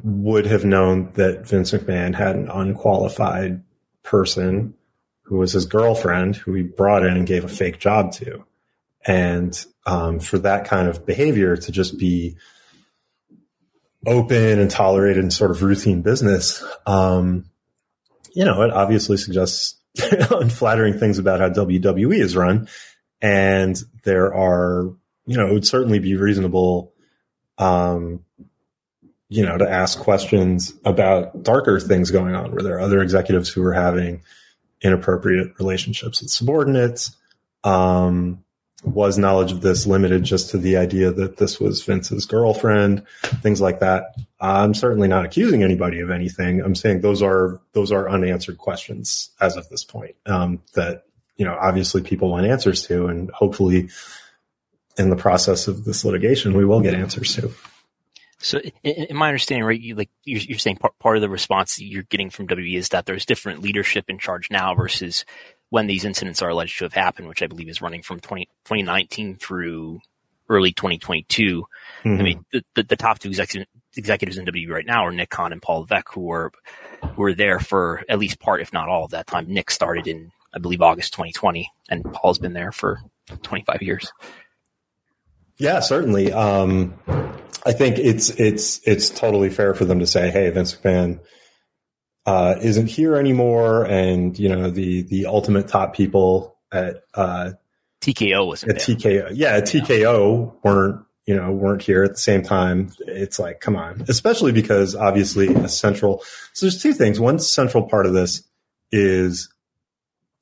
would 0.03 0.47
have 0.47 0.65
known 0.65 1.11
that 1.15 1.47
Vince 1.47 1.73
McMahon 1.73 2.15
had 2.15 2.37
an 2.37 2.49
unqualified 2.49 3.63
person 4.03 4.75
who 5.23 5.39
was 5.39 5.53
his 5.53 5.67
girlfriend 5.67 6.37
who 6.37 6.55
he 6.55 6.63
brought 6.63 7.05
in 7.05 7.17
and 7.17 7.27
gave 7.27 7.45
a 7.45 7.49
fake 7.49 7.79
job 7.79 8.13
to. 8.13 8.45
And 9.07 9.65
um, 9.87 10.21
for 10.21 10.39
that 10.39 10.67
kind 10.67 10.89
of 10.89 11.05
behavior 11.05 11.57
to 11.57 11.73
just 11.73 11.99
be 11.99 12.37
open 14.07 14.59
and 14.59 14.71
tolerated 14.71 15.23
in 15.23 15.31
sort 15.31 15.51
of 15.51 15.63
routine 15.63 16.03
business, 16.03 16.65
um, 16.87 17.47
you 18.35 18.45
know, 18.45 18.63
it 18.63 18.71
obviously 18.71 19.17
suggests 19.17 19.77
unflattering 20.31 20.99
things 20.99 21.19
about 21.19 21.41
how 21.41 21.49
WWE 21.49 22.19
is 22.19 22.37
run. 22.37 22.69
And 23.21 23.81
there 24.05 24.35
are, 24.35 24.93
you 25.27 25.37
know, 25.37 25.47
it 25.47 25.53
would 25.53 25.67
certainly 25.67 25.99
be 25.99 26.17
reasonable 26.17 26.93
um, 27.59 28.25
you 29.29 29.45
know, 29.45 29.59
to 29.59 29.69
ask 29.69 29.99
questions 29.99 30.75
about 30.85 31.43
darker 31.43 31.81
things 31.81 32.11
going 32.11 32.35
on. 32.35 32.53
Were 32.53 32.63
there 32.63 32.79
other 32.79 33.03
executives 33.03 33.49
who 33.49 33.63
were 33.63 33.73
having 33.73 34.23
inappropriate 34.81 35.59
relationships 35.59 36.21
with 36.21 36.31
subordinates? 36.31 37.17
Um, 37.65 38.44
was 38.85 39.19
knowledge 39.19 39.53
of 39.53 39.61
this 39.63 39.87
limited 39.87 40.25
just 40.25 40.51
to 40.51 40.59
the 40.59 40.77
idea 40.77 41.11
that 41.11 41.39
this 41.39 41.59
was 41.59 41.83
Vince's 41.83 42.27
girlfriend? 42.27 43.03
Things 43.43 43.61
like 43.61 43.81
that. 43.81 44.15
I'm 44.41 44.75
certainly 44.75 45.09
not 45.09 45.25
accusing 45.25 45.63
anybody 45.63 46.01
of 46.01 46.11
anything. 46.11 46.61
I'm 46.61 46.75
saying 46.75 47.01
those 47.01 47.23
are 47.23 47.61
those 47.73 47.93
are 47.93 48.09
unanswered 48.09 48.59
questions 48.59 49.31
as 49.41 49.57
of 49.57 49.69
this 49.69 49.85
point 49.85 50.17
um, 50.27 50.63
that 50.75 51.05
you 51.37 51.45
know 51.45 51.57
obviously 51.61 52.03
people 52.03 52.31
want 52.31 52.47
answers 52.47 52.87
to, 52.87 53.07
and 53.07 53.31
hopefully 53.31 53.89
in 54.97 55.11
the 55.11 55.17
process 55.17 55.67
of 55.67 55.85
this 55.85 56.05
litigation 56.05 56.57
we 56.57 56.65
will 56.65 56.81
get 56.81 56.95
answers 56.95 57.35
to. 57.37 57.53
So, 58.39 58.61
in, 58.83 59.17
my 59.17 59.29
understanding, 59.29 59.65
right, 59.65 59.81
you 59.81 59.95
like 59.95 60.11
you're, 60.25 60.41
you're 60.41 60.59
saying 60.59 60.77
part, 60.77 60.99
part 60.99 61.17
of 61.17 61.23
the 61.23 61.31
response 61.31 61.81
you're 61.81 62.03
getting 62.03 62.29
from 62.29 62.47
WWE 62.47 62.77
is 62.77 62.91
that 62.91 63.07
there's 63.07 63.25
different 63.25 63.63
leadership 63.63 64.05
in 64.09 64.19
charge 64.19 64.51
now 64.51 64.75
versus 64.75 65.25
when 65.75 65.89
these 65.89 66.05
incidents 66.05 66.41
are 66.41 66.51
alleged 66.51 66.79
to 66.79 66.85
have 66.85 66.93
happened, 66.93 67.27
which 67.27 67.43
I 67.43 67.49
believe 67.49 67.69
is 67.69 67.83
running 67.83 68.03
from 68.03 68.21
20, 68.21 68.45
2019 68.65 69.39
through 69.39 69.99
early 70.49 70.71
2022. 70.71 71.65
Mm-hmm. 72.05 72.09
I 72.09 72.23
mean, 72.23 72.45
the, 72.53 72.63
the, 72.77 72.83
the 72.85 72.97
top 72.97 73.19
two 73.19 73.29
executives, 73.29 73.69
executives 73.97 74.39
in 74.39 74.47
WWE 74.47 74.69
right 74.71 74.87
now 74.87 75.05
are 75.05 75.11
Nick 75.11 75.31
Khan 75.31 75.53
and 75.53 75.61
Paul 75.61 75.81
Levesque, 75.81 76.13
who 76.15 76.21
were 76.21 76.53
who 77.03 77.23
were 77.23 77.35
there 77.35 77.59
for 77.59 78.05
at 78.09 78.21
least 78.21 78.39
part, 78.39 78.61
if 78.61 78.73
not 78.73 78.89
all, 78.89 79.07
of 79.07 79.11
that 79.11 79.27
time. 79.27 79.53
Nick 79.53 79.69
started 79.69 80.07
in, 80.07 80.31
I 80.55 80.61
believe, 80.61 80.81
August 80.81 81.13
2020, 81.15 81.69
and 81.89 82.05
Paul's 82.05 82.39
been 82.39 82.53
there 82.53 82.71
for 82.71 83.01
25 83.43 83.83
years. 83.83 84.13
Yeah, 85.57 85.81
certainly. 85.81 86.33
Um, 86.33 86.95
I 87.67 87.73
think 87.73 87.99
it's 87.99 88.31
it's 88.31 88.81
it's 88.85 89.11
totally 89.11 89.51
fair 89.51 89.75
for 89.75 89.85
them 89.85 89.99
to 89.99 90.07
say, 90.07 90.31
"Hey, 90.31 90.49
Vince 90.51 90.77
McMahon 90.77 91.19
uh, 92.27 92.57
isn't 92.61 92.87
here 92.87 93.17
anymore," 93.17 93.85
and 93.85 94.39
you 94.39 94.49
know 94.49 94.71
the 94.71 95.03
the 95.03 95.27
ultimate 95.27 95.69
top 95.69 95.95
people 95.95 96.57
at 96.73 97.05
uh, 97.15 97.53
TKO 98.01 98.49
was 98.49 98.65
at 98.65 98.77
TKO. 98.77 99.31
Yeah, 99.33 99.57
at 99.57 99.65
TKO 99.65 100.55
weren't 100.63 101.05
you 101.27 101.37
know 101.37 101.53
weren't 101.53 101.83
here 101.83 102.05
at 102.05 102.13
the 102.13 102.21
same 102.21 102.43
time. 102.43 102.91
It's 103.01 103.39
like, 103.39 103.61
come 103.61 103.77
on, 103.77 104.05
especially 104.09 104.53
because 104.53 104.95
obviously 104.95 105.49
a 105.55 105.69
central. 105.69 106.23
So 106.53 106.67
there's 106.67 106.81
two 106.81 106.93
things. 106.93 107.21
One 107.21 107.39
central 107.39 107.89
part 107.89 108.07
of 108.07 108.13
this 108.13 108.43
is 108.91 109.53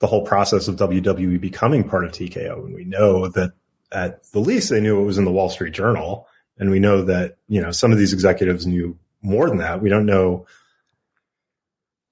the 0.00 0.06
whole 0.06 0.24
process 0.24 0.68
of 0.68 0.76
WWE 0.76 1.40
becoming 1.40 1.88
part 1.88 2.04
of 2.04 2.12
TKO, 2.12 2.64
and 2.64 2.74
we 2.74 2.84
know 2.84 3.28
that 3.28 3.52
at 3.92 4.22
the 4.32 4.40
least 4.40 4.70
they 4.70 4.80
knew 4.80 5.00
it 5.00 5.04
was 5.04 5.18
in 5.18 5.24
the 5.24 5.30
Wall 5.30 5.50
Street 5.50 5.74
Journal 5.74 6.26
and 6.58 6.70
we 6.70 6.78
know 6.78 7.02
that, 7.02 7.36
you 7.48 7.60
know, 7.60 7.70
some 7.70 7.92
of 7.92 7.98
these 7.98 8.12
executives 8.12 8.66
knew 8.66 8.96
more 9.22 9.48
than 9.48 9.58
that. 9.58 9.82
We 9.82 9.88
don't 9.88 10.06
know 10.06 10.46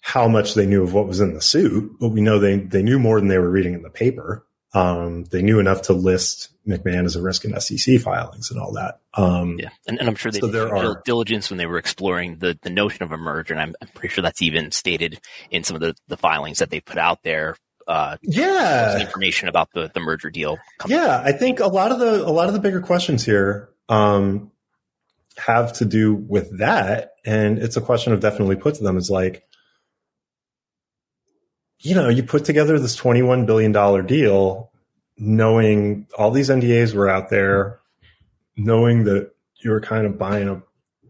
how 0.01 0.29
much 0.29 0.55
they 0.55 0.67
knew 0.67 0.83
of 0.83 0.95
what 0.95 1.07
was 1.07 1.21
in 1.21 1.35
the 1.35 1.43
suit, 1.43 1.97
but 2.01 2.09
we 2.09 2.21
know 2.21 2.39
they, 2.39 2.57
they 2.57 2.83
knew 2.83 2.99
more 2.99 3.21
than 3.21 3.29
they 3.29 3.39
were 3.39 3.51
reading 3.51 3.75
in 3.75 3.83
the 3.83 3.91
paper. 3.91 4.47
Um, 4.73 5.25
they 5.25 5.43
knew 5.43 5.59
enough 5.59 5.83
to 5.83 5.93
list 5.93 6.51
McMahon 6.67 7.05
as 7.05 7.17
a 7.17 7.23
risk 7.23 7.45
in 7.45 7.59
SEC 7.61 8.01
filings 8.01 8.51
and 8.51 8.61
all 8.61 8.73
that. 8.73 9.01
Um, 9.15 9.59
yeah, 9.59 9.71
and, 9.89 9.99
and, 9.99 10.09
I'm 10.09 10.15
sure 10.15 10.31
they 10.31 10.39
so 10.39 10.51
did 10.51 10.71
are, 10.71 11.03
diligence 11.05 11.51
when 11.51 11.59
they 11.59 11.67
were 11.67 11.79
exploring 11.79 12.37
the, 12.37 12.57
the 12.63 12.71
notion 12.71 13.03
of 13.03 13.11
a 13.11 13.17
merger, 13.17 13.53
and 13.53 13.61
I'm, 13.61 13.75
I'm, 13.83 13.89
pretty 13.89 14.15
sure 14.15 14.23
that's 14.23 14.43
even 14.43 14.71
stated 14.71 15.21
in 15.51 15.65
some 15.65 15.75
of 15.75 15.81
the, 15.81 15.97
the 16.07 16.17
filings 16.17 16.59
that 16.59 16.71
they 16.71 16.81
put 16.81 16.99
out 16.99 17.23
there. 17.25 17.57
Uh, 17.89 18.17
yeah, 18.23 19.01
information 19.01 19.49
about 19.49 19.71
the, 19.73 19.91
the 19.93 19.99
merger 19.99 20.31
deal. 20.31 20.59
Yeah, 20.87 21.21
I 21.25 21.33
think 21.33 21.59
a 21.59 21.67
lot 21.67 21.91
of 21.91 21.99
the 21.99 22.25
a 22.25 22.31
lot 22.31 22.47
of 22.47 22.55
the 22.55 22.61
bigger 22.61 22.81
questions 22.81 23.25
here 23.25 23.71
um, 23.89 24.53
have 25.37 25.73
to 25.75 25.85
do 25.85 26.15
with 26.15 26.59
that. 26.59 27.15
And 27.25 27.59
it's 27.59 27.77
a 27.77 27.81
question 27.81 28.13
of 28.13 28.21
definitely 28.21 28.57
put 28.57 28.77
to 28.77 28.85
them 28.85 28.97
is 28.97 29.11
like, 29.11 29.45
you 31.81 31.95
know, 31.95 32.09
you 32.09 32.23
put 32.23 32.45
together 32.45 32.79
this 32.79 32.97
$21 32.97 33.47
billion 33.47 34.07
deal, 34.07 34.71
knowing 35.19 36.07
all 36.19 36.31
these 36.31 36.51
NDAs 36.51 36.95
were 36.95 37.09
out 37.09 37.31
there, 37.31 37.81
knowing 38.57 39.05
that 39.05 39.33
you 39.61 39.71
were 39.71 39.81
kind 39.81 40.07
of 40.07 40.19
buying 40.19 40.49
a 40.49 40.63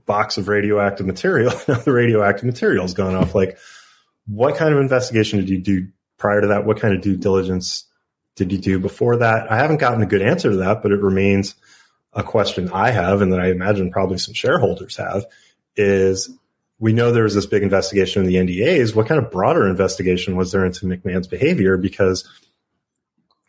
box 0.07 0.39
of 0.39 0.49
radioactive 0.49 1.07
material. 1.07 1.53
Now 1.69 1.79
the 1.79 1.93
radioactive 1.93 2.45
material 2.45 2.85
has 2.85 2.95
gone 2.95 3.15
off. 3.15 3.35
Like, 3.35 3.59
what 4.27 4.57
kind 4.57 4.75
of 4.75 4.81
investigation 4.81 5.39
did 5.39 5.49
you 5.49 5.59
do 5.59 5.89
prior 6.19 6.41
to 6.41 6.49
that? 6.49 6.65
What 6.65 6.81
kind 6.81 6.95
of 6.95 7.01
due 7.01 7.17
diligence 7.17 7.85
did 8.37 8.53
you 8.53 8.59
do 8.59 8.79
before 8.79 9.17
that? 9.19 9.51
I 9.51 9.57
haven't 9.57 9.79
gotten 9.79 10.03
a 10.03 10.07
good 10.07 10.23
answer 10.23 10.51
to 10.51 10.57
that, 10.59 10.83
but 10.83 10.93
it 10.93 11.01
remains– 11.01 11.55
a 12.13 12.23
question 12.23 12.71
I 12.73 12.91
have, 12.91 13.23
and 13.23 13.33
that 13.33 13.41
I 13.41 13.51
imagine 13.51 13.91
probably 13.91 14.19
some 14.19 14.35
shareholders 14.35 14.97
have, 14.97 15.27
is 15.77 16.31
we 16.81 16.95
know 16.95 17.13
there 17.13 17.25
was 17.25 17.35
this 17.35 17.47
big 17.47 17.63
investigation 17.63 18.23
in 18.23 18.29
the 18.29 18.37
NDAs. 18.37 18.95
What 18.95 19.07
kind 19.07 19.23
of 19.23 19.31
broader 19.31 19.69
investigation 19.69 20.35
was 20.35 20.51
there 20.51 20.65
into 20.65 20.87
McMahon's 20.87 21.27
behavior? 21.27 21.77
Because, 21.77 22.27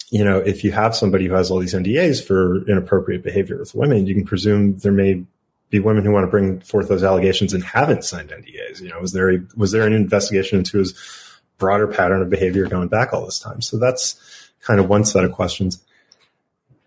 you 0.09 0.23
know, 0.23 0.37
if 0.37 0.65
you 0.65 0.73
have 0.73 0.95
somebody 0.95 1.27
who 1.27 1.33
has 1.33 1.49
all 1.49 1.59
these 1.59 1.73
NDAs 1.73 2.25
for 2.25 2.69
inappropriate 2.69 3.23
behavior 3.23 3.57
with 3.57 3.73
women, 3.73 4.05
you 4.05 4.13
can 4.13 4.25
presume 4.25 4.77
there 4.79 4.91
may 4.91 5.23
be 5.69 5.79
women 5.79 6.03
who 6.03 6.11
want 6.11 6.25
to 6.25 6.29
bring 6.29 6.59
forth 6.59 6.89
those 6.89 7.03
allegations 7.03 7.53
and 7.53 7.63
haven't 7.63 8.03
signed 8.03 8.29
NDAs. 8.29 8.81
You 8.81 8.89
know, 8.89 8.99
was 8.99 9.13
there 9.13 9.31
a, 9.31 9.39
was 9.55 9.71
there 9.71 9.87
an 9.87 9.93
investigation 9.93 10.59
into 10.59 10.79
his 10.79 10.93
broader 11.57 11.87
pattern 11.87 12.21
of 12.21 12.29
behavior 12.29 12.67
going 12.67 12.89
back 12.89 13.13
all 13.13 13.23
this 13.23 13.39
time? 13.39 13.61
So 13.61 13.77
that's 13.79 14.51
kind 14.59 14.81
of 14.81 14.89
one 14.89 15.05
set 15.05 15.23
of 15.23 15.31
questions. 15.31 15.81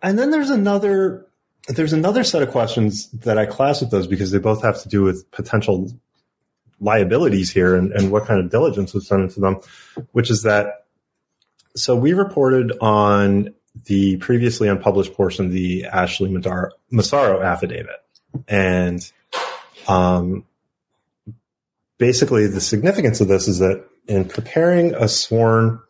And 0.03 0.19
then 0.19 0.31
there's 0.31 0.51
another 0.51 1.27
there's 1.69 1.95
another 1.95 2.25
set 2.25 2.43
of 2.43 2.51
questions 2.51 3.09
that 3.13 3.39
I 3.39 3.47
class 3.47 3.81
with 3.81 3.91
those 3.91 4.07
because 4.07 4.31
they 4.31 4.39
both 4.39 4.63
have 4.63 4.83
to 4.83 4.89
do 4.91 5.03
with 5.03 5.31
potential 5.31 5.91
liabilities 6.81 7.51
here 7.51 7.75
and, 7.75 7.93
and 7.93 8.11
what 8.11 8.27
kind 8.27 8.41
of 8.41 8.51
diligence 8.51 8.93
was 8.95 9.09
done 9.09 9.23
into 9.23 9.41
them, 9.41 9.61
which 10.13 10.31
is 10.31 10.43
that 10.43 10.85
so 11.77 11.97
we 11.97 12.13
reported 12.13 12.73
on 12.81 13.53
the 13.87 14.17
previously 14.19 14.69
unpublished 14.69 15.15
portion 15.15 15.47
of 15.47 15.53
the 15.53 15.85
Ashley 15.87 16.31
Massaro 16.91 17.43
affidavit. 17.43 17.97
And 18.47 19.11
um, 19.89 20.45
basically, 21.99 22.47
the 22.47 22.61
significance 22.61 23.21
of 23.21 23.29
this 23.29 23.49
is 23.49 23.59
that 23.59 23.85
in 24.07 24.27
preparing 24.27 24.95
a 24.95 25.09
sworn 25.09 25.81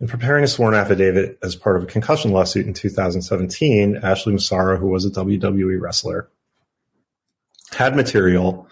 in 0.00 0.08
preparing 0.08 0.44
a 0.44 0.48
sworn 0.48 0.74
affidavit 0.74 1.38
as 1.42 1.54
part 1.54 1.76
of 1.76 1.84
a 1.84 1.86
concussion 1.86 2.32
lawsuit 2.32 2.66
in 2.66 2.74
2017, 2.74 4.00
Ashley 4.02 4.32
Massaro, 4.32 4.76
who 4.76 4.88
was 4.88 5.06
a 5.06 5.10
WWE 5.10 5.80
wrestler, 5.80 6.28
had 7.70 7.94
material 7.94 8.68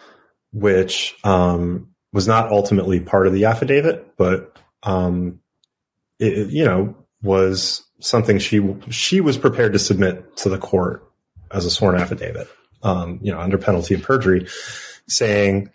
which 0.52 1.16
um, 1.24 1.88
was 2.12 2.26
not 2.28 2.50
ultimately 2.50 3.00
part 3.00 3.26
of 3.26 3.32
the 3.32 3.46
affidavit, 3.46 4.16
but 4.16 4.56
um, 4.82 5.40
it, 6.18 6.50
you 6.50 6.64
know 6.64 6.96
was 7.22 7.84
something 8.00 8.38
she 8.38 8.74
she 8.90 9.20
was 9.20 9.38
prepared 9.38 9.72
to 9.72 9.78
submit 9.78 10.36
to 10.36 10.48
the 10.48 10.58
court 10.58 11.08
as 11.50 11.64
a 11.64 11.70
sworn 11.70 11.96
affidavit, 11.96 12.48
um, 12.82 13.18
you 13.22 13.30
know, 13.32 13.38
under 13.38 13.58
penalty 13.58 13.94
of 13.94 14.02
perjury, 14.02 14.46
saying 15.08 15.70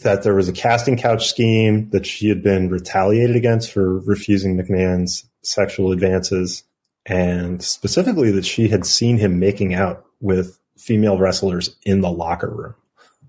that 0.00 0.22
there 0.22 0.34
was 0.34 0.48
a 0.48 0.52
casting 0.52 0.96
couch 0.96 1.28
scheme 1.28 1.88
that 1.90 2.06
she 2.06 2.28
had 2.28 2.42
been 2.42 2.68
retaliated 2.68 3.36
against 3.36 3.72
for 3.72 3.98
refusing 4.00 4.56
McMahon's 4.56 5.28
sexual 5.42 5.92
advances, 5.92 6.64
and 7.06 7.62
specifically 7.62 8.30
that 8.30 8.44
she 8.44 8.68
had 8.68 8.86
seen 8.86 9.18
him 9.18 9.38
making 9.38 9.74
out 9.74 10.04
with 10.20 10.58
female 10.78 11.18
wrestlers 11.18 11.76
in 11.84 12.00
the 12.00 12.10
locker 12.10 12.50
room. 12.50 12.74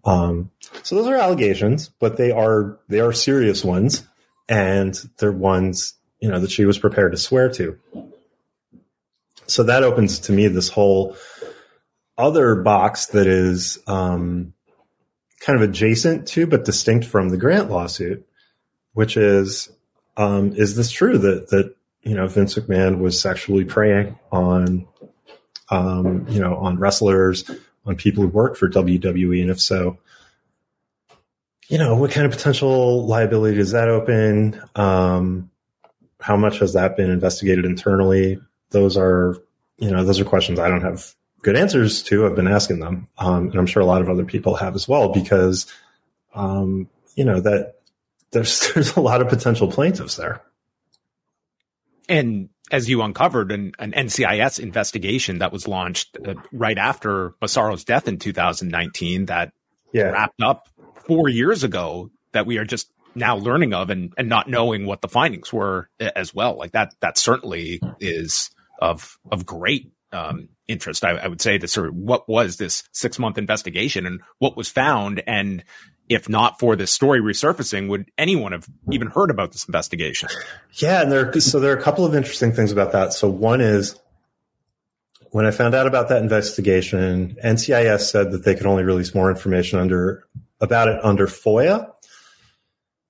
Um, 0.06 0.52
so 0.84 0.96
those 0.96 1.08
are 1.08 1.16
allegations, 1.16 1.90
but 2.00 2.18
they 2.18 2.32
are 2.32 2.80
they 2.88 3.00
are 3.00 3.12
serious 3.12 3.64
ones, 3.64 4.04
and 4.48 4.94
they're 5.18 5.32
ones 5.32 5.96
you 6.20 6.30
know 6.30 6.40
that 6.40 6.52
she 6.52 6.66
was 6.66 6.78
prepared 6.78 7.12
to 7.12 7.18
swear 7.18 7.50
to. 7.50 7.78
So 9.48 9.64
that 9.64 9.84
opens 9.84 10.20
to 10.20 10.32
me 10.32 10.48
this 10.48 10.70
whole 10.70 11.16
other 12.18 12.56
box 12.56 13.08
that 13.08 13.28
is 13.28 13.78
um, 13.88 14.54
kind 15.40 15.62
of 15.62 15.70
adjacent 15.70 16.28
to 16.30 16.48
but 16.48 16.66
distinct 16.66 17.06
from 17.06 17.30
the 17.30 17.38
Grant 17.38 17.70
lawsuit, 17.70 18.26
which 18.94 19.18
is 19.18 19.70
um, 20.18 20.54
is 20.56 20.76
this 20.76 20.92
true 20.92 21.18
that 21.18 21.50
that 21.50 21.76
you 22.02 22.16
know 22.16 22.28
Vince 22.28 22.56
McMahon 22.56 23.00
was 23.00 23.20
sexually 23.20 23.66
preying 23.66 24.18
on 24.32 24.88
um, 25.70 26.26
you 26.30 26.40
know 26.40 26.56
on 26.58 26.78
wrestlers, 26.78 27.50
on 27.86 27.96
people 27.96 28.24
who 28.24 28.30
work 28.30 28.56
for 28.56 28.70
WWE, 28.70 29.42
and 29.42 29.50
if 29.50 29.62
so, 29.62 29.98
you 31.68 31.78
know 31.78 31.96
what 31.96 32.12
kind 32.12 32.26
of 32.26 32.32
potential 32.32 33.06
liability 33.06 33.58
does 33.58 33.72
that 33.72 33.90
open? 33.90 34.62
Um, 34.76 35.50
how 36.20 36.38
much 36.38 36.60
has 36.60 36.74
that 36.74 36.98
been 36.98 37.10
investigated 37.10 37.66
internally? 37.66 38.40
Those 38.70 38.98
are 38.98 39.38
you 39.78 39.92
know 39.92 40.04
those 40.04 40.20
are 40.20 40.26
questions 40.26 40.60
I 40.60 40.70
don't 40.70 40.82
have 40.82 41.14
good 41.42 41.56
answers 41.56 42.04
to. 42.04 42.26
I've 42.26 42.36
been 42.36 42.48
asking 42.48 42.80
them, 42.80 43.08
um, 43.18 43.50
and 43.50 43.56
I'm 43.56 43.68
sure 43.68 43.82
a 43.82 43.86
lot 43.86 44.02
of 44.02 44.10
other 44.10 44.26
people 44.26 44.56
have 44.56 44.76
as 44.76 44.88
well, 44.88 45.10
because 45.10 45.72
um, 46.34 46.90
you 47.16 47.26
know 47.26 47.40
that 47.40 47.76
there's 48.32 48.72
there's 48.74 48.96
a 48.96 49.02
lot 49.02 49.22
of 49.22 49.30
potential 49.30 49.72
plaintiffs 49.72 50.16
there. 50.16 50.42
And 52.08 52.50
as 52.72 52.90
you 52.90 53.02
uncovered, 53.02 53.52
an, 53.52 53.74
an 53.80 53.92
NCIS 53.92 54.60
investigation 54.60 55.40
that 55.40 55.52
was 55.52 55.68
launched 55.68 56.18
uh, 56.26 56.36
right 56.52 56.78
after 56.78 57.36
Massaro's 57.42 57.84
death 57.84 58.08
in 58.08 58.18
2019 58.18 59.26
that 59.26 59.54
yeah. 59.92 60.04
wrapped 60.04 60.42
up 60.42 60.68
four 61.08 61.30
years 61.30 61.64
ago 61.64 62.10
that 62.32 62.46
we 62.46 62.58
are 62.58 62.66
just 62.66 62.92
now 63.14 63.38
learning 63.38 63.74
of 63.74 63.90
and, 63.90 64.14
and 64.18 64.28
not 64.28 64.50
knowing 64.50 64.86
what 64.86 65.02
the 65.02 65.08
findings 65.08 65.54
were 65.54 65.90
as 66.00 66.34
well. 66.34 66.58
Like 66.58 66.74
that, 66.74 66.94
that 67.00 67.18
certainly 67.18 67.80
is 68.00 68.50
of, 68.80 69.18
of 69.32 69.46
great 69.46 69.92
um, 70.12 70.50
interest, 70.68 71.06
I, 71.06 71.12
I, 71.12 71.28
would 71.28 71.42
say, 71.42 71.58
to 71.58 71.68
sort 71.68 71.88
of 71.88 71.96
what 71.96 72.28
was 72.28 72.58
this 72.58 72.84
six 72.92 73.20
month 73.20 73.38
investigation 73.38 74.06
and 74.06 74.22
what 74.40 74.58
was 74.58 74.70
found. 74.70 75.22
And 75.28 75.64
if 76.10 76.30
not 76.30 76.60
for 76.60 76.76
this 76.76 76.92
story 76.92 77.20
resurfacing, 77.20 77.90
would 77.90 78.10
anyone 78.18 78.52
have 78.52 78.68
even 78.92 79.08
heard 79.08 79.30
about 79.30 79.52
this 79.52 79.66
investigation? 79.66 80.30
Yeah. 80.74 81.02
And 81.02 81.12
there, 81.12 81.40
so 81.40 81.60
there 81.60 81.74
are 81.74 81.78
a 81.78 81.82
couple 81.82 82.06
of 82.06 82.16
interesting 82.16 82.52
things 82.52 82.72
about 82.72 82.92
that. 82.92 83.14
So 83.14 83.30
one 83.30 83.62
is 83.62 84.00
when 85.32 85.46
I 85.46 85.52
found 85.52 85.76
out 85.76 85.88
about 85.88 86.10
that 86.10 86.22
investigation, 86.22 87.38
NCIS 87.44 88.02
said 88.02 88.32
that 88.32 88.44
they 88.44 88.56
could 88.56 88.68
only 88.68 88.84
release 88.84 89.14
more 89.16 89.30
information 89.30 89.80
under 89.80 90.26
about 90.62 90.88
it 90.88 91.04
under 91.04 91.28
FOIA 91.28 91.92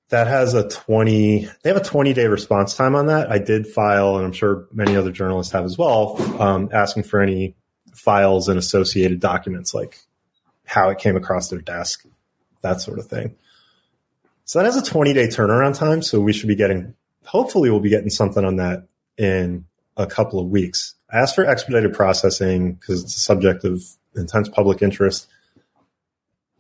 that 0.10 0.28
has 0.28 0.54
a 0.54 0.68
20 0.70 1.50
they 1.64 1.70
have 1.70 1.78
a 1.78 1.84
20 1.84 2.14
day 2.14 2.28
response 2.28 2.76
time 2.76 2.96
on 2.96 3.08
that 3.08 3.32
i 3.32 3.38
did 3.38 3.68
file 3.68 4.18
and 4.18 4.26
i'm 4.26 4.32
sure 4.32 4.68
many 4.72 4.96
other 4.96 5.12
journalists 5.12 5.52
have 5.52 5.66
as 5.66 5.78
well 5.78 6.16
um, 6.42 6.70
asking 6.72 7.04
for 7.04 7.22
any 7.22 7.56
files 7.94 8.48
and 8.48 8.60
associated 8.60 9.20
documents 9.20 9.74
like 9.74 10.00
how 10.66 10.90
it 10.90 10.98
came 10.98 11.16
across 11.16 11.50
their 11.50 11.62
desk 11.62 12.06
that 12.66 12.82
sort 12.82 13.00
of 13.00 13.06
thing 13.06 13.36
so 14.44 14.60
that 14.60 14.66
has 14.66 14.76
a 14.76 14.84
20 14.84 15.14
day 15.14 15.28
turnaround 15.28 15.78
time 15.78 16.02
so 16.02 16.20
we 16.20 16.34
should 16.34 16.48
be 16.48 16.56
getting 16.56 16.94
hopefully 17.26 17.70
we'll 17.70 17.80
be 17.80 17.90
getting 17.90 18.10
something 18.10 18.44
on 18.44 18.58
that 18.58 18.88
in 19.18 19.66
a 19.98 20.06
couple 20.06 20.40
of 20.40 20.48
weeks 20.48 20.96
I 21.12 21.20
asked 21.20 21.36
for 21.36 21.46
expedited 21.46 21.94
processing 21.94 22.74
because 22.74 23.04
it's 23.04 23.16
a 23.16 23.20
subject 23.20 23.64
of 23.64 23.82
intense 24.16 24.50
public 24.50 24.82
interest. 24.82 25.28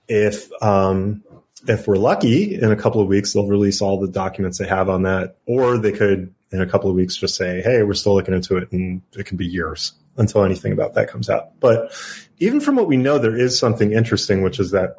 If 0.07 0.49
um, 0.61 1.23
if 1.67 1.87
we're 1.87 1.97
lucky, 1.97 2.55
in 2.55 2.71
a 2.71 2.75
couple 2.75 3.01
of 3.01 3.07
weeks 3.07 3.33
they'll 3.33 3.47
release 3.47 3.81
all 3.81 3.99
the 3.99 4.07
documents 4.07 4.57
they 4.57 4.67
have 4.67 4.87
on 4.87 5.03
that, 5.03 5.37
or 5.45 5.77
they 5.77 5.91
could 5.91 6.33
in 6.51 6.61
a 6.61 6.67
couple 6.67 6.89
of 6.89 6.95
weeks 6.95 7.17
just 7.17 7.35
say, 7.35 7.61
"Hey, 7.61 7.81
we're 7.83 7.95
still 7.95 8.13
looking 8.13 8.33
into 8.33 8.57
it," 8.57 8.71
and 8.71 9.01
it 9.13 9.25
could 9.25 9.37
be 9.37 9.47
years 9.47 9.93
until 10.17 10.43
anything 10.43 10.71
about 10.71 10.93
that 10.93 11.09
comes 11.09 11.29
out. 11.29 11.59
But 11.59 11.91
even 12.37 12.61
from 12.61 12.75
what 12.75 12.87
we 12.87 12.97
know, 12.97 13.17
there 13.17 13.35
is 13.35 13.57
something 13.57 13.91
interesting, 13.91 14.43
which 14.43 14.59
is 14.59 14.71
that 14.71 14.95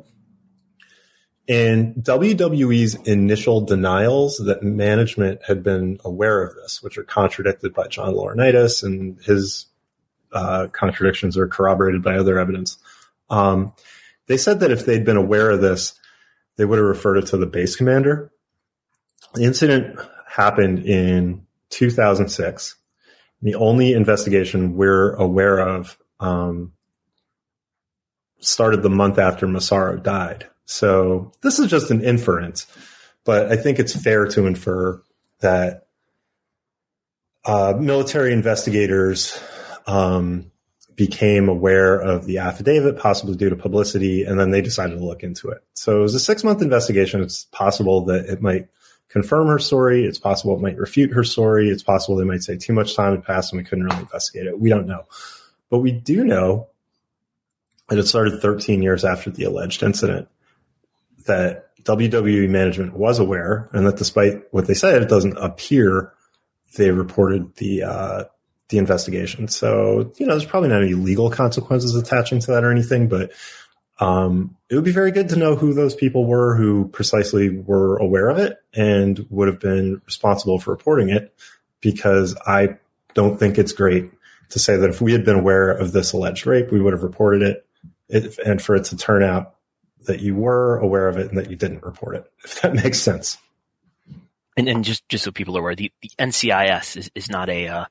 in 1.47 1.95
WWE's 1.95 2.95
initial 3.07 3.61
denials 3.61 4.39
that 4.39 4.63
management 4.63 5.43
had 5.45 5.63
been 5.63 5.99
aware 6.05 6.43
of 6.43 6.57
this, 6.57 6.83
which 6.83 6.99
are 6.99 7.05
contradicted 7.05 7.73
by 7.73 7.87
John 7.87 8.15
Laurinaitis, 8.15 8.83
and 8.83 9.21
his 9.23 9.67
uh, 10.33 10.67
contradictions 10.73 11.37
are 11.37 11.47
corroborated 11.47 12.03
by 12.03 12.17
other 12.17 12.39
evidence. 12.39 12.79
Um, 13.31 13.73
they 14.27 14.37
said 14.37 14.61
that 14.61 14.73
if 14.73 14.85
they'd 14.85 15.05
been 15.05 15.17
aware 15.17 15.51
of 15.51 15.61
this, 15.61 15.95
they 16.57 16.65
would 16.65 16.79
have 16.79 16.87
referred 16.87 17.19
it 17.19 17.27
to 17.29 17.37
the 17.37 17.47
base 17.47 17.77
commander. 17.77 18.33
The 19.35 19.45
incident 19.45 19.99
happened 20.29 20.81
in 20.81 21.47
2006. 21.71 22.77
The 23.43 23.55
only 23.55 23.93
investigation 23.93 24.77
we're 24.77 25.15
aware 25.15 25.59
of 25.59 25.99
um, 26.19 26.73
started 28.41 28.83
the 28.83 28.91
month 28.91 29.19
after 29.19 29.47
Massaro 29.47 29.97
died. 29.97 30.47
So 30.67 31.33
this 31.41 31.59
is 31.59 31.71
just 31.71 31.91
an 31.91 32.03
inference, 32.03 32.67
but 33.25 33.51
I 33.51 33.57
think 33.57 33.79
it's 33.79 33.95
fair 33.95 34.27
to 34.27 34.47
infer 34.47 35.01
that 35.41 35.87
uh, 37.45 37.75
military 37.79 38.33
investigators 38.33 39.41
um, 39.87 40.51
became 40.97 41.49
aware 41.49 42.01
of 42.01 42.27
the 42.27 42.39
affidavit, 42.39 42.99
possibly 42.99 43.37
due 43.37 43.49
to 43.49 43.57
publicity, 43.57 44.25
and 44.25 44.41
then 44.41 44.51
they 44.51 44.61
decided 44.61 44.99
to 44.99 45.05
look 45.05 45.23
into 45.23 45.49
it. 45.51 45.63
So 45.75 45.99
it 45.99 46.03
was 46.03 46.15
a 46.15 46.21
six 46.21 46.43
month 46.43 46.61
investigation. 46.61 47.23
It's 47.23 47.45
possible 47.45 48.05
that 48.07 48.27
it 48.27 48.43
might 48.43 48.69
confirm 49.09 49.47
her 49.47 49.61
story. 49.61 50.05
It's 50.05 50.19
possible 50.19 50.57
it 50.57 50.61
might 50.61 50.77
refute 50.77 51.13
her 51.13 51.23
story. 51.23 51.71
It's 51.71 51.83
possible 51.83 52.17
they 52.17 52.25
might 52.25 52.43
say 52.43 52.57
too 52.57 52.73
much 52.73 52.97
time 52.97 53.13
had 53.13 53.25
passed 53.25 53.53
and 53.53 53.59
we 53.59 53.65
couldn't 53.65 53.85
really 53.85 54.01
investigate 54.01 54.47
it. 54.47 54.59
We 54.59 54.69
don't 54.69 54.89
know. 54.89 55.05
But 55.71 55.79
we 55.79 55.93
do 55.93 56.25
know 56.25 56.69
that 57.89 57.99
it 57.99 58.07
started 58.07 58.41
13 58.41 58.83
years 58.83 59.05
after 59.05 59.31
the 59.31 59.45
alleged 59.45 59.85
incident 59.85 60.29
that 61.27 61.75
WWE 61.85 62.49
management 62.49 62.95
was 62.95 63.19
aware, 63.19 63.69
and 63.73 63.87
that 63.87 63.97
despite 63.97 64.43
what 64.53 64.67
they 64.67 64.75
said, 64.75 65.03
it 65.03 65.09
doesn't 65.09 65.37
appear 65.37 66.13
they 66.77 66.91
reported 66.91 67.55
the 67.57 67.83
uh, 67.83 68.25
the 68.69 68.79
investigation. 68.79 69.49
So 69.49 70.13
you 70.17 70.27
know, 70.27 70.33
there's 70.33 70.45
probably 70.45 70.69
not 70.69 70.83
any 70.83 70.95
legal 70.95 71.31
consequences 71.31 71.95
attaching 71.95 72.41
to 72.41 72.53
that 72.53 72.65
or 72.65 72.71
anything, 72.71 73.09
but 73.09 73.33
um, 73.99 74.57
it 74.69 74.75
would 74.75 74.85
be 74.85 74.93
very 74.93 75.11
good 75.11 75.31
to 75.31 75.37
know 75.37 75.57
who 75.57 75.73
those 75.73 75.95
people 75.95 76.27
were 76.27 76.57
who 76.57 76.89
precisely 76.89 77.49
were 77.49 77.97
aware 77.97 78.29
of 78.29 78.39
it 78.39 78.59
and 78.75 79.27
would 79.31 79.49
have 79.49 79.61
been 79.61 80.03
responsible 80.05 80.59
for 80.59 80.71
reporting 80.71 81.09
it, 81.09 81.35
because 81.81 82.37
I 82.47 82.77
don't 83.15 83.39
think 83.39 83.59
it's 83.59 83.73
great 83.73 84.11
to 84.51 84.59
say 84.59 84.77
that 84.77 84.91
if 84.91 85.01
we 85.01 85.13
had 85.13 85.25
been 85.25 85.39
aware 85.39 85.71
of 85.71 85.93
this 85.93 86.13
alleged 86.13 86.47
rape, 86.47 86.71
we 86.71 86.81
would 86.81 86.93
have 86.93 87.03
reported 87.03 87.43
it, 87.43 87.67
it 88.09 88.39
and 88.45 88.61
for 88.61 88.77
it 88.77 88.85
to 88.87 88.97
turn 88.97 89.23
out 89.23 89.56
that 90.07 90.21
you 90.21 90.35
were 90.35 90.79
aware 90.79 91.09
of 91.09 91.19
it 91.19 91.29
and 91.29 91.39
that 91.39 91.51
you 91.51 91.57
didn't 91.57 91.83
report 91.83 92.17
it, 92.17 92.25
if 92.45 92.63
that 92.63 92.75
makes 92.85 93.01
sense. 93.01 93.39
And, 94.57 94.69
and 94.69 94.85
just, 94.85 95.07
just 95.09 95.25
so 95.25 95.33
people 95.33 95.57
are 95.57 95.61
aware, 95.61 95.75
the, 95.75 95.93
the 96.01 96.11
NCIS 96.19 96.97
is, 96.97 97.11
is 97.15 97.29
not 97.29 97.49
a, 97.51 97.69
uh, 97.69 97.85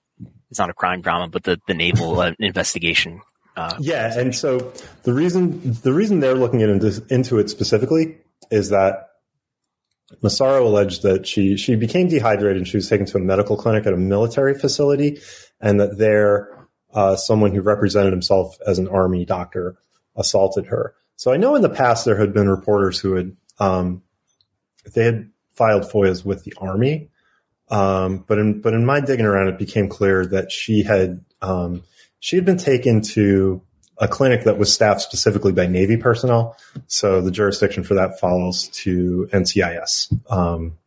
it's 0.49 0.59
not 0.59 0.69
a 0.69 0.73
crime 0.73 1.01
drama, 1.01 1.27
but 1.27 1.43
the, 1.43 1.59
the 1.67 1.73
naval 1.73 2.19
uh, 2.19 2.31
investigation. 2.39 3.21
Uh, 3.55 3.75
yeah. 3.79 4.17
And 4.17 4.35
so 4.35 4.73
the 5.03 5.13
reason, 5.13 5.73
the 5.83 5.93
reason 5.93 6.19
they're 6.19 6.35
looking 6.35 6.61
into, 6.61 7.03
into 7.09 7.39
it 7.39 7.49
specifically 7.49 8.17
is 8.51 8.69
that 8.69 9.09
Massaro 10.21 10.67
alleged 10.67 11.03
that 11.03 11.25
she, 11.25 11.57
she 11.57 11.75
became 11.75 12.07
dehydrated 12.07 12.57
and 12.57 12.67
she 12.67 12.77
was 12.77 12.89
taken 12.89 13.05
to 13.07 13.17
a 13.17 13.21
medical 13.21 13.57
clinic 13.57 13.85
at 13.85 13.93
a 13.93 13.97
military 13.97 14.57
facility 14.57 15.19
and 15.61 15.79
that 15.79 15.97
there, 15.97 16.67
uh, 16.93 17.15
someone 17.15 17.53
who 17.53 17.61
represented 17.61 18.11
himself 18.11 18.55
as 18.65 18.79
an 18.79 18.87
army 18.87 19.25
doctor 19.25 19.77
assaulted 20.15 20.67
her. 20.67 20.95
So 21.15 21.31
I 21.31 21.37
know 21.37 21.55
in 21.55 21.61
the 21.61 21.69
past 21.69 22.05
there 22.05 22.17
had 22.19 22.33
been 22.33 22.49
reporters 22.49 22.99
who 22.99 23.15
had 23.15 23.35
um, 23.59 24.03
they 24.93 25.05
had 25.05 25.29
filed 25.53 25.83
FOIAs 25.83 26.25
with 26.25 26.43
the 26.43 26.53
army, 26.57 27.09
um, 27.69 28.23
but 28.27 28.37
in 28.37 28.61
but 28.61 28.73
in 28.73 28.85
my 28.85 28.99
digging 28.99 29.25
around, 29.25 29.47
it 29.47 29.57
became 29.57 29.87
clear 29.89 30.25
that 30.25 30.51
she 30.51 30.83
had 30.83 31.23
um, 31.41 31.83
she 32.19 32.35
had 32.35 32.45
been 32.45 32.57
taken 32.57 33.01
to 33.01 33.61
a 33.97 34.07
clinic 34.07 34.43
that 34.43 34.57
was 34.57 34.73
staffed 34.73 35.01
specifically 35.01 35.53
by 35.53 35.67
Navy 35.67 35.97
personnel. 35.97 36.57
So 36.87 37.21
the 37.21 37.31
jurisdiction 37.31 37.83
for 37.83 37.93
that 37.93 38.19
follows 38.19 38.67
to 38.69 39.29
NCIS. 39.31 40.11
Um, 40.29 40.77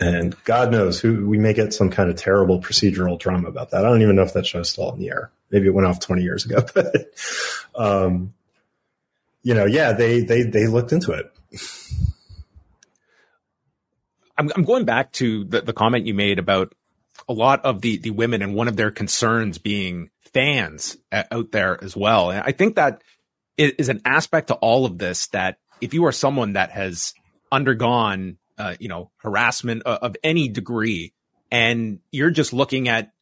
and 0.00 0.34
God 0.44 0.72
knows 0.72 0.98
who 0.98 1.28
we 1.28 1.38
may 1.38 1.52
get 1.52 1.72
some 1.72 1.90
kind 1.90 2.10
of 2.10 2.16
terrible 2.16 2.60
procedural 2.60 3.18
drama 3.18 3.48
about 3.48 3.70
that. 3.70 3.84
I 3.84 3.88
don't 3.88 4.02
even 4.02 4.16
know 4.16 4.22
if 4.22 4.32
that 4.32 4.46
show's 4.46 4.70
still 4.70 4.92
in 4.92 4.98
the 4.98 5.10
air. 5.10 5.30
Maybe 5.50 5.66
it 5.66 5.74
went 5.74 5.86
off 5.86 6.00
20 6.00 6.22
years 6.22 6.44
ago, 6.44 6.64
but, 6.74 7.10
um, 7.74 8.32
you 9.44 9.54
know, 9.54 9.66
yeah, 9.66 9.92
they 9.92 10.22
they 10.22 10.42
they 10.42 10.66
looked 10.66 10.90
into 10.90 11.12
it. 11.12 11.30
I'm, 14.36 14.50
I'm 14.56 14.64
going 14.64 14.84
back 14.84 15.12
to 15.12 15.44
the, 15.44 15.60
the 15.60 15.72
comment 15.72 16.06
you 16.06 16.14
made 16.14 16.40
about 16.40 16.74
a 17.28 17.32
lot 17.32 17.64
of 17.64 17.80
the 17.82 17.98
the 17.98 18.10
women 18.10 18.42
and 18.42 18.54
one 18.54 18.66
of 18.66 18.76
their 18.76 18.90
concerns 18.90 19.58
being 19.58 20.10
fans 20.32 20.96
out 21.12 21.52
there 21.52 21.82
as 21.82 21.96
well. 21.96 22.30
And 22.30 22.42
I 22.44 22.50
think 22.50 22.74
that 22.74 23.02
is 23.56 23.88
an 23.88 24.00
aspect 24.04 24.48
to 24.48 24.54
all 24.54 24.84
of 24.86 24.98
this 24.98 25.28
that 25.28 25.58
if 25.80 25.94
you 25.94 26.06
are 26.06 26.12
someone 26.12 26.54
that 26.54 26.70
has 26.70 27.14
undergone, 27.52 28.38
uh, 28.58 28.74
you 28.80 28.88
know, 28.88 29.10
harassment 29.18 29.82
of, 29.84 29.98
of 29.98 30.16
any 30.24 30.48
degree, 30.48 31.12
and 31.50 32.00
you're 32.10 32.30
just 32.30 32.52
looking 32.52 32.88
at 32.88 33.12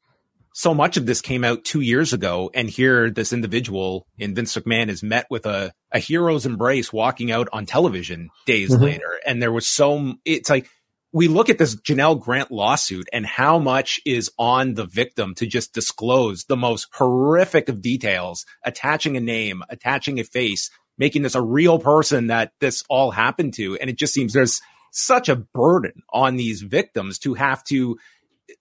so 0.55 0.75
much 0.75 0.97
of 0.97 1.07
this 1.07 1.21
came 1.21 1.45
out 1.45 1.65
two 1.65 1.81
years 1.81 2.13
ago, 2.13 2.51
and 2.55 2.69
here 2.69 3.11
this 3.11 3.33
individual 3.33 4.07
in 4.19 4.35
Vince 4.35 4.55
McMahon 4.55 4.89
is 4.89 5.03
met 5.03 5.27
with 5.31 5.47
a, 5.47 5.73
a 5.91 5.99
hero's 5.99 6.47
embrace 6.47 6.93
walking 6.93 7.33
out 7.33 7.49
on 7.53 7.67
television 7.67 8.31
days 8.47 8.71
mm-hmm. 8.71 8.85
later. 8.85 9.21
And 9.27 9.43
there 9.43 9.53
was 9.53 9.67
so, 9.67 10.15
it's 10.25 10.51
like, 10.51 10.69
we 11.15 11.29
look 11.29 11.51
at 11.51 11.59
this 11.59 11.77
Janel 11.77 12.19
Grant 12.19 12.51
lawsuit 12.51 13.09
and 13.13 13.27
how 13.27 13.59
much 13.59 14.01
is 14.07 14.31
on 14.39 14.75
the 14.75 14.87
victim 14.87 15.35
to 15.35 15.47
just 15.47 15.75
disclose 15.75 16.45
the 16.45 16.57
most 16.57 16.89
horrific 16.93 17.69
of 17.69 17.83
details, 17.83 18.47
attaching 18.65 19.17
a 19.17 19.21
name, 19.21 19.63
attaching 19.69 20.19
a 20.21 20.25
face, 20.25 20.71
making 20.97 21.23
this 21.23 21.35
a 21.35 21.43
real 21.43 21.79
person 21.79 22.29
that 22.29 22.53
this 22.61 22.83
all 22.89 23.11
happened 23.11 23.53
to. 23.55 23.77
And 23.77 23.91
it 23.91 23.99
just 23.99 24.15
seems 24.15 24.33
there's 24.33 24.61
such 24.91 25.29
a 25.29 25.37
burden 25.37 26.03
on 26.11 26.37
these 26.37 26.63
victims 26.63 27.19
to 27.21 27.35
have 27.35 27.63
to 27.65 27.99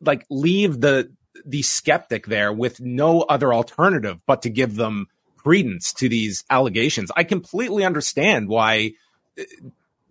like 0.02 0.26
leave 0.30 0.82
the 0.82 1.10
the 1.46 1.62
skeptic 1.62 2.28
there 2.28 2.52
with 2.52 2.80
no 2.80 3.22
other 3.22 3.54
alternative 3.54 4.20
but 4.26 4.42
to 4.44 4.50
give 4.50 4.76
them 4.76 5.08
credence 5.38 5.94
to 5.94 6.10
these 6.10 6.44
allegations. 6.50 7.12
I 7.16 7.24
completely 7.24 7.84
understand 7.84 8.48
why 8.48 8.94
uh, 9.40 9.44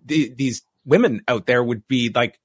the, 0.05 0.33
these 0.37 0.63
women 0.85 1.23
out 1.29 1.47
there 1.47 1.63
would 1.63 1.87
be 1.87 2.11
like, 2.13 2.39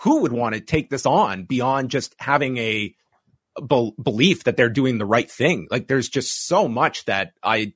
who 0.00 0.20
would 0.22 0.32
want 0.32 0.54
to 0.54 0.60
take 0.60 0.90
this 0.90 1.06
on 1.06 1.44
beyond 1.44 1.90
just 1.90 2.14
having 2.18 2.58
a 2.58 2.94
be- 3.66 3.94
belief 4.02 4.44
that 4.44 4.56
they're 4.56 4.68
doing 4.68 4.98
the 4.98 5.06
right 5.06 5.30
thing? 5.30 5.68
Like, 5.70 5.88
there's 5.88 6.08
just 6.08 6.46
so 6.46 6.68
much 6.68 7.06
that 7.06 7.32
I, 7.42 7.72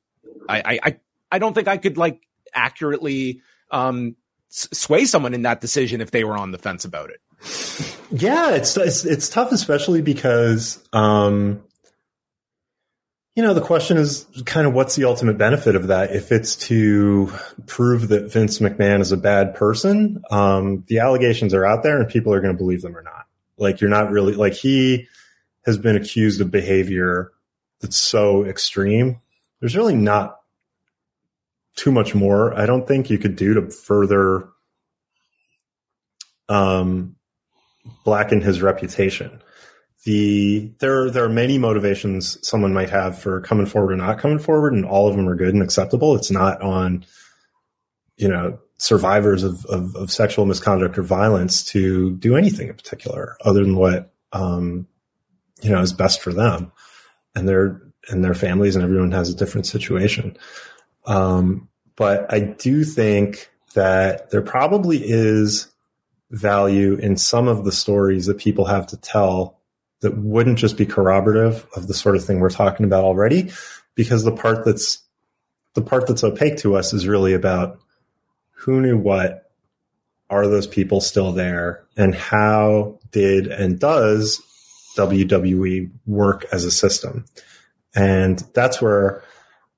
I, 0.48 0.78
I, 0.82 1.00
I 1.32 1.38
don't 1.38 1.54
think 1.54 1.68
I 1.68 1.78
could 1.78 1.96
like 1.96 2.20
accurately 2.52 3.40
um, 3.70 4.16
sway 4.50 5.06
someone 5.06 5.32
in 5.32 5.42
that 5.42 5.60
decision 5.60 6.00
if 6.00 6.10
they 6.10 6.24
were 6.24 6.36
on 6.36 6.50
the 6.50 6.58
fence 6.58 6.84
about 6.84 7.10
it. 7.10 7.20
Yeah, 8.10 8.50
it's 8.54 8.76
it's, 8.76 9.04
it's 9.04 9.28
tough, 9.28 9.52
especially 9.52 10.02
because 10.02 10.82
um, 10.92 11.62
you 13.36 13.42
know 13.42 13.54
the 13.54 13.60
question 13.60 13.96
is 13.96 14.26
kind 14.44 14.66
of 14.66 14.74
what's 14.74 14.96
the 14.96 15.04
ultimate 15.04 15.38
benefit 15.38 15.76
of 15.76 15.88
that? 15.88 16.14
If 16.14 16.32
it's 16.32 16.56
to 16.68 17.32
prove 17.66 18.08
that 18.08 18.32
Vince 18.32 18.58
McMahon 18.58 19.00
is 19.00 19.12
a 19.12 19.16
bad 19.16 19.54
person, 19.54 20.22
um, 20.30 20.84
the 20.88 20.98
allegations 20.98 21.54
are 21.54 21.64
out 21.64 21.82
there, 21.82 22.00
and 22.00 22.08
people 22.08 22.34
are 22.34 22.40
going 22.40 22.54
to 22.54 22.58
believe 22.58 22.82
them 22.82 22.96
or 22.96 23.02
not. 23.02 23.26
Like 23.56 23.80
you're 23.80 23.90
not 23.90 24.10
really 24.10 24.34
like 24.34 24.54
he 24.54 25.06
has 25.64 25.78
been 25.78 25.96
accused 25.96 26.40
of 26.40 26.50
behavior 26.50 27.30
that's 27.80 27.96
so 27.96 28.44
extreme. 28.44 29.20
There's 29.60 29.76
really 29.76 29.94
not 29.94 30.40
too 31.76 31.92
much 31.92 32.14
more. 32.14 32.52
I 32.58 32.66
don't 32.66 32.86
think 32.88 33.08
you 33.08 33.18
could 33.18 33.36
do 33.36 33.54
to 33.54 33.70
further 33.70 34.48
um, 36.48 37.16
blacken 38.04 38.40
his 38.40 38.62
reputation. 38.62 39.42
The 40.04 40.72
there 40.78 41.10
there 41.10 41.24
are 41.24 41.28
many 41.28 41.58
motivations 41.58 42.38
someone 42.46 42.72
might 42.72 42.90
have 42.90 43.18
for 43.18 43.40
coming 43.42 43.66
forward 43.66 43.92
or 43.92 43.96
not 43.96 44.18
coming 44.18 44.38
forward, 44.38 44.72
and 44.72 44.84
all 44.84 45.08
of 45.08 45.16
them 45.16 45.28
are 45.28 45.34
good 45.34 45.52
and 45.52 45.62
acceptable. 45.62 46.16
It's 46.16 46.30
not 46.30 46.60
on 46.62 47.04
you 48.16 48.28
know 48.28 48.58
survivors 48.78 49.42
of, 49.42 49.66
of, 49.66 49.94
of 49.94 50.10
sexual 50.10 50.46
misconduct 50.46 50.96
or 50.96 51.02
violence 51.02 51.62
to 51.62 52.12
do 52.16 52.34
anything 52.34 52.68
in 52.68 52.74
particular 52.74 53.36
other 53.44 53.62
than 53.62 53.76
what 53.76 54.10
um, 54.32 54.86
you 55.62 55.70
know 55.70 55.82
is 55.82 55.92
best 55.92 56.22
for 56.22 56.32
them. 56.32 56.72
and 57.34 57.48
their 57.48 57.80
and 58.08 58.24
their 58.24 58.34
families, 58.34 58.74
and 58.74 58.84
everyone 58.84 59.12
has 59.12 59.28
a 59.28 59.36
different 59.36 59.66
situation. 59.66 60.36
Um, 61.06 61.68
but 61.96 62.32
I 62.32 62.40
do 62.40 62.84
think 62.84 63.50
that 63.74 64.30
there 64.30 64.42
probably 64.42 64.98
is 65.04 65.68
value 66.30 66.94
in 66.94 67.16
some 67.16 67.48
of 67.48 67.64
the 67.64 67.72
stories 67.72 68.26
that 68.26 68.38
people 68.38 68.64
have 68.64 68.86
to 68.88 68.96
tell 68.96 69.58
that 70.00 70.16
wouldn't 70.16 70.58
just 70.58 70.76
be 70.76 70.86
corroborative 70.86 71.66
of 71.76 71.86
the 71.86 71.94
sort 71.94 72.16
of 72.16 72.24
thing 72.24 72.40
we're 72.40 72.50
talking 72.50 72.86
about 72.86 73.04
already, 73.04 73.50
because 73.94 74.24
the 74.24 74.32
part 74.32 74.64
that's 74.64 75.02
the 75.74 75.82
part 75.82 76.06
that's 76.06 76.24
opaque 76.24 76.56
to 76.58 76.76
us 76.76 76.92
is 76.92 77.06
really 77.06 77.32
about 77.32 77.78
who 78.52 78.80
knew 78.80 78.96
what, 78.96 79.50
are 80.28 80.46
those 80.46 80.66
people 80.66 81.00
still 81.00 81.32
there, 81.32 81.84
and 81.96 82.14
how 82.14 82.98
did 83.10 83.46
and 83.46 83.78
does 83.78 84.40
WWE 84.96 85.90
work 86.06 86.46
as 86.52 86.64
a 86.64 86.70
system? 86.70 87.24
And 87.94 88.38
that's 88.54 88.80
where 88.80 89.22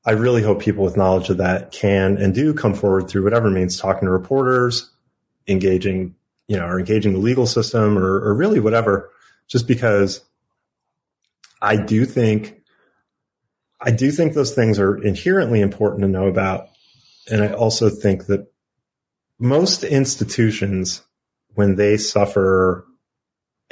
I 0.04 0.12
really 0.12 0.42
hope 0.42 0.60
people 0.60 0.84
with 0.84 0.96
knowledge 0.96 1.30
of 1.30 1.38
that 1.38 1.72
can 1.72 2.16
and 2.18 2.34
do 2.34 2.52
come 2.52 2.74
forward 2.74 3.08
through 3.08 3.24
whatever 3.24 3.50
means 3.50 3.78
talking 3.78 4.06
to 4.06 4.10
reporters, 4.10 4.90
engaging, 5.46 6.14
you 6.52 6.58
know, 6.58 6.66
or 6.66 6.78
engaging 6.78 7.14
the 7.14 7.18
legal 7.18 7.46
system 7.46 7.96
or, 7.96 8.22
or 8.22 8.34
really 8.34 8.60
whatever, 8.60 9.10
just 9.48 9.66
because 9.66 10.20
I 11.62 11.76
do 11.76 12.04
think, 12.04 12.60
I 13.80 13.90
do 13.90 14.10
think 14.10 14.34
those 14.34 14.54
things 14.54 14.78
are 14.78 15.02
inherently 15.02 15.62
important 15.62 16.02
to 16.02 16.08
know 16.08 16.26
about. 16.26 16.68
And 17.30 17.42
I 17.42 17.54
also 17.54 17.88
think 17.88 18.26
that 18.26 18.52
most 19.38 19.82
institutions, 19.82 21.00
when 21.54 21.76
they 21.76 21.96
suffer 21.96 22.86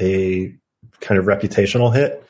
a 0.01 0.57
kind 1.01 1.19
of 1.19 1.27
reputational 1.27 1.95
hit 1.95 2.27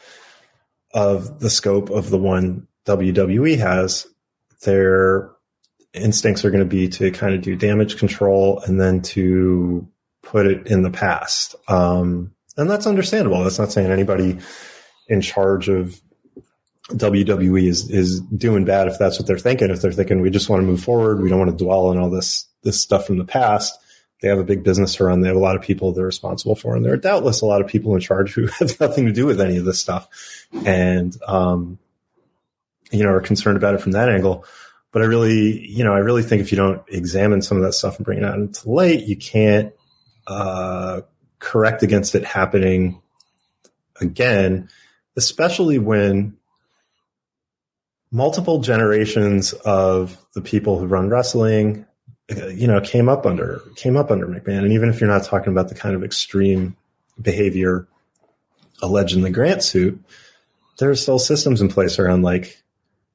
of 0.93 1.39
the 1.39 1.49
scope 1.49 1.91
of 1.91 2.11
the 2.11 2.19
one 2.19 2.67
WWE 2.87 3.57
has, 3.59 4.05
their 4.63 5.31
instincts 5.95 6.45
are 6.45 6.51
going 6.51 6.65
to 6.65 6.69
be 6.69 6.89
to 6.89 7.13
kind 7.13 7.37
of 7.37 7.41
do 7.41 7.55
damage 7.55 7.99
control 7.99 8.59
and 8.67 8.81
then 8.81 9.01
to 9.03 9.87
put 10.31 10.47
it 10.47 10.69
in 10.69 10.83
the 10.83 10.91
past. 10.91 11.57
Um, 11.67 12.33
and 12.57 12.71
that's 12.71 12.87
understandable. 12.87 13.43
That's 13.43 13.59
not 13.59 13.73
saying 13.73 13.91
anybody 13.91 14.39
in 15.09 15.21
charge 15.21 15.69
of 15.69 16.01
WWE 16.89 17.69
is 17.69 17.91
is 17.91 18.21
doing 18.21 18.65
bad 18.65 18.89
if 18.89 18.99
that's 18.99 19.19
what 19.19 19.27
they're 19.27 19.39
thinking. 19.39 19.71
If 19.71 19.81
they're 19.81 19.93
thinking 19.93 20.21
we 20.21 20.31
just 20.31 20.49
want 20.49 20.63
to 20.63 20.67
move 20.67 20.83
forward, 20.83 21.21
we 21.21 21.29
don't 21.29 21.39
want 21.39 21.57
to 21.57 21.65
dwell 21.65 21.87
on 21.87 21.99
all 21.99 22.11
this 22.11 22.47
this 22.63 22.81
stuff 22.81 23.07
from 23.07 23.19
the 23.19 23.25
past. 23.25 23.77
They 24.23 24.29
have 24.29 24.39
a 24.39 24.45
big 24.45 24.63
business 24.63 24.95
to 24.97 25.05
run. 25.05 25.21
They 25.21 25.29
have 25.29 25.37
a 25.37 25.41
lot 25.41 25.57
of 25.57 25.63
people 25.63 25.93
they're 25.93 26.05
responsible 26.05 26.55
for, 26.55 26.77
and 26.77 26.85
there 26.85 26.93
are 26.93 26.99
doubtless 26.99 27.41
a 27.41 27.47
lot 27.47 27.61
of 27.61 27.67
people 27.67 27.95
in 27.95 28.01
charge 28.01 28.33
who 28.35 28.47
have 28.59 28.79
nothing 28.81 29.07
to 29.07 29.13
do 29.13 29.27
with 29.27 29.41
any 29.41 29.57
of 29.57 29.65
this 29.65 29.81
stuff. 29.81 30.09
And 30.65 31.17
um, 31.27 31.79
you 32.93 33.03
know, 33.03 33.11
are 33.11 33.21
concerned 33.21 33.57
about 33.57 33.75
it 33.75 33.81
from 33.81 33.93
that 33.93 34.09
angle. 34.09 34.45
But 34.93 35.03
I 35.03 35.05
really, 35.05 35.67
you 35.67 35.85
know, 35.85 35.93
I 35.93 35.99
really 35.99 36.25
think 36.25 36.43
if 36.43 36.51
you 36.51 36.57
don't 36.57 36.83
examine 36.89 37.43
some 37.43 37.57
of 37.57 37.63
that 37.63 37.75
stuff 37.75 37.97
and 37.97 38.05
bring 38.05 38.19
it 38.19 38.25
out 38.25 38.35
into 38.35 38.69
light, 38.69 39.05
you 39.05 39.17
can't 39.17 39.73
uh, 40.31 41.01
correct 41.41 41.83
against 41.83 42.15
it 42.15 42.25
happening 42.25 43.03
again, 44.01 44.69
especially 45.17 45.79
when 45.79 46.37
multiple 48.13 48.61
generations 48.61 49.53
of 49.53 50.17
the 50.35 50.41
people 50.41 50.79
who 50.79 50.87
run 50.87 51.09
wrestling, 51.09 51.85
you 52.29 52.69
know, 52.69 52.81
came 52.81 53.09
up 53.09 53.27
under 53.27 53.61
came 53.75 53.97
up 53.97 54.11
under 54.11 54.27
McMahon. 54.27 54.63
And 54.63 54.73
even 54.73 54.89
if 54.89 55.01
you're 55.01 55.11
not 55.11 55.25
talking 55.25 55.53
about 55.53 55.69
the 55.69 55.75
kind 55.75 55.97
of 55.97 56.05
extreme 56.05 56.77
behavior 57.21 57.89
alleged 58.81 59.17
in 59.17 59.23
the 59.23 59.31
Grant 59.31 59.65
suit, 59.65 60.01
there 60.79 60.91
are 60.91 60.97
still 60.97 61.19
systems 61.19 61.61
in 61.61 61.69
place 61.69 61.99
around 61.99 62.23
like 62.23 62.63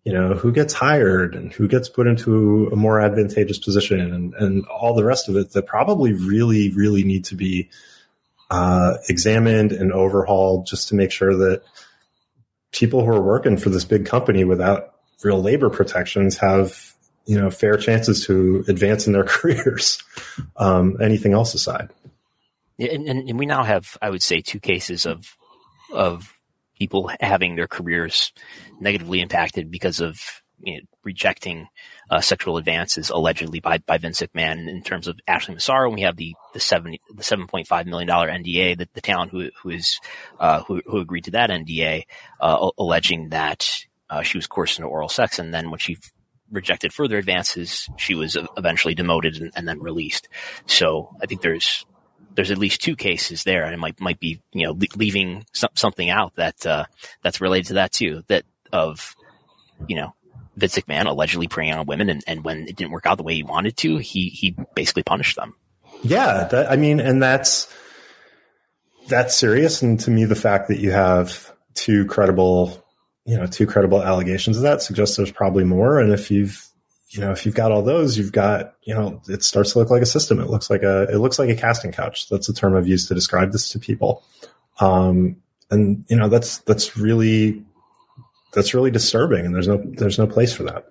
you 0.06 0.14
know, 0.14 0.36
who 0.36 0.52
gets 0.52 0.72
hired 0.72 1.36
and 1.36 1.52
who 1.52 1.68
gets 1.68 1.90
put 1.90 2.06
into 2.06 2.68
a 2.72 2.76
more 2.76 3.02
advantageous 3.02 3.58
position 3.58 4.00
and, 4.00 4.34
and 4.36 4.66
all 4.68 4.94
the 4.94 5.04
rest 5.04 5.28
of 5.28 5.36
it 5.36 5.52
that 5.52 5.66
probably 5.66 6.14
really, 6.14 6.70
really 6.70 7.04
need 7.04 7.26
to 7.26 7.36
be 7.36 7.70
uh, 8.52 8.94
examined 9.10 9.72
and 9.72 9.92
overhauled 9.92 10.68
just 10.68 10.90
to 10.90 10.96
make 10.96 11.12
sure 11.12 11.36
that 11.36 11.64
people 12.72 13.04
who 13.04 13.12
are 13.12 13.22
working 13.22 13.58
for 13.58 13.70
this 13.70 13.84
big 13.84 14.06
company 14.06 14.44
without 14.44 14.94
real 15.24 15.42
labor 15.42 15.72
protections 15.72 16.38
have, 16.38 16.94
you 17.26 17.42
know, 17.42 17.50
fair 17.50 17.76
chances 17.76 18.28
to 18.28 18.64
advance 18.68 19.08
in 19.08 19.14
their 19.14 19.24
careers. 19.28 20.04
Um, 20.56 20.98
anything 21.02 21.34
else 21.34 21.56
aside. 21.56 21.90
And, 22.78 23.08
and 23.08 23.40
we 23.40 23.48
now 23.48 23.64
have, 23.64 23.98
I 24.04 24.12
would 24.12 24.22
say, 24.22 24.42
two 24.42 24.60
cases 24.60 25.08
of 25.08 25.36
of 25.92 26.35
people 26.78 27.10
having 27.20 27.56
their 27.56 27.68
careers 27.68 28.34
negatively 28.80 29.22
impacted 29.22 29.72
because 29.72 30.00
of 30.00 30.20
you 30.62 30.76
know, 30.76 30.80
rejecting 31.04 31.68
uh, 32.10 32.22
sexual 32.22 32.58
advances 32.58 33.10
allegedly 33.10 33.60
by, 33.60 33.78
by 33.80 33.98
Vince 33.98 34.22
McMahon. 34.22 34.70
In 34.70 34.82
terms 34.82 35.08
of 35.08 35.20
Ashley 35.28 35.54
Massaro, 35.54 35.92
we 35.92 36.02
have 36.02 36.16
the 36.18 36.36
the 36.54 36.98
the 37.16 37.24
seven 37.24 37.48
point 37.48 37.68
five 37.68 37.86
million 37.88 38.08
dollar 38.08 38.30
NDA 38.30 38.78
that 38.78 38.94
the 38.94 39.02
talent 39.02 39.32
who 39.32 39.50
who 39.62 39.70
is 39.70 40.00
uh, 40.40 40.62
who 40.64 40.82
who 40.86 41.00
agreed 41.00 41.26
to 41.26 41.32
that 41.32 41.50
NDA 41.50 42.04
uh, 42.40 42.70
alleging 42.78 43.30
that 43.30 43.68
uh, 44.10 44.22
she 44.22 44.38
was 44.38 44.48
coerced 44.48 44.80
into 44.80 44.90
oral 44.90 45.10
sex, 45.10 45.40
and 45.40 45.54
then 45.54 45.72
when 45.72 45.80
she 45.80 45.98
rejected 46.52 46.94
further 46.94 47.18
advances, 47.18 47.90
she 47.98 48.16
was 48.16 48.38
eventually 48.58 48.96
demoted 48.96 49.36
and, 49.38 49.52
and 49.56 49.68
then 49.68 49.80
released. 49.80 50.30
So 50.68 51.16
I 51.22 51.26
think 51.26 51.42
there's 51.42 51.86
there's 52.36 52.52
at 52.52 52.58
least 52.58 52.82
two 52.82 52.96
cases 52.96 53.44
there, 53.44 53.64
and 53.64 53.74
it 53.74 53.78
might 53.78 54.00
might 54.00 54.20
be 54.20 54.40
you 54.54 54.66
know 54.66 54.78
leaving 54.96 55.46
some, 55.54 55.70
something 55.76 56.10
out 56.10 56.36
that 56.36 56.66
uh, 56.66 56.86
that's 57.24 57.42
related 57.42 57.68
to 57.68 57.74
that 57.76 57.92
too. 57.92 58.24
That 58.28 58.44
of 58.72 59.16
you 59.88 59.96
know 59.96 60.14
Vince 60.58 60.78
McMahon 60.78 61.08
allegedly 61.08 61.48
preying 61.48 61.74
on 61.74 61.86
women, 61.86 62.10
and, 62.10 62.24
and 62.28 62.44
when 62.44 62.68
it 62.68 62.76
didn't 62.76 62.92
work 62.92 63.06
out 63.06 63.18
the 63.18 63.24
way 63.24 63.36
he 63.36 63.44
wanted 63.44 63.78
to, 63.78 63.98
he 63.98 64.30
he 64.30 64.56
basically 64.76 65.04
punished 65.04 65.36
them. 65.36 65.56
Yeah, 66.04 66.48
that, 66.52 66.72
I 66.72 66.76
mean, 66.76 67.00
and 67.00 67.22
that's 67.22 67.72
that's 69.08 69.36
serious. 69.36 69.82
And 69.82 70.00
to 70.02 70.12
me, 70.12 70.26
the 70.26 70.36
fact 70.36 70.68
that 70.68 70.80
you 70.80 70.92
have 70.92 71.52
two 71.74 72.06
credible, 72.06 72.84
you 73.26 73.38
know, 73.38 73.48
two 73.48 73.68
credible 73.68 74.04
allegations 74.04 74.58
of 74.58 74.64
that 74.64 74.82
suggests 74.82 75.18
there's 75.18 75.32
probably 75.32 75.64
more. 75.64 76.00
And 76.00 76.12
if 76.12 76.32
you've 76.32 76.68
you 77.16 77.22
know, 77.22 77.32
if 77.32 77.46
you've 77.46 77.56
got 77.56 77.72
all 77.72 77.82
those, 77.82 78.18
you've 78.18 78.34
got, 78.34 78.76
you 78.84 78.94
know, 78.94 79.22
it 79.30 79.42
starts 79.44 79.72
to 79.72 79.80
look 79.80 79.90
like 79.90 80.02
a 80.02 80.06
system. 80.06 80.40
It 80.40 80.50
looks 80.50 80.70
like 80.70 80.84
a, 80.84 81.04
it 81.04 81.18
looks 81.18 81.40
like 81.40 81.50
a 81.50 81.56
casting 81.56 81.94
couch. 81.94 82.28
That's 82.28 82.48
the 82.48 82.54
term 82.54 82.76
I've 82.76 82.88
used 82.88 83.08
to 83.08 83.16
describe 83.16 83.54
this 83.54 83.70
to 83.70 83.80
people. 83.80 84.24
Um, 84.82 85.38
and 85.72 86.04
you 86.10 86.18
know, 86.18 86.28
that's, 86.28 86.58
that's 86.60 86.98
really, 86.98 87.64
that's 88.54 88.74
really 88.74 88.92
disturbing. 88.92 89.46
And 89.46 89.56
there's 89.56 89.68
no, 89.68 89.78
there's 89.78 90.20
no 90.20 90.28
place 90.28 90.54
for 90.54 90.64
that. 90.64 90.88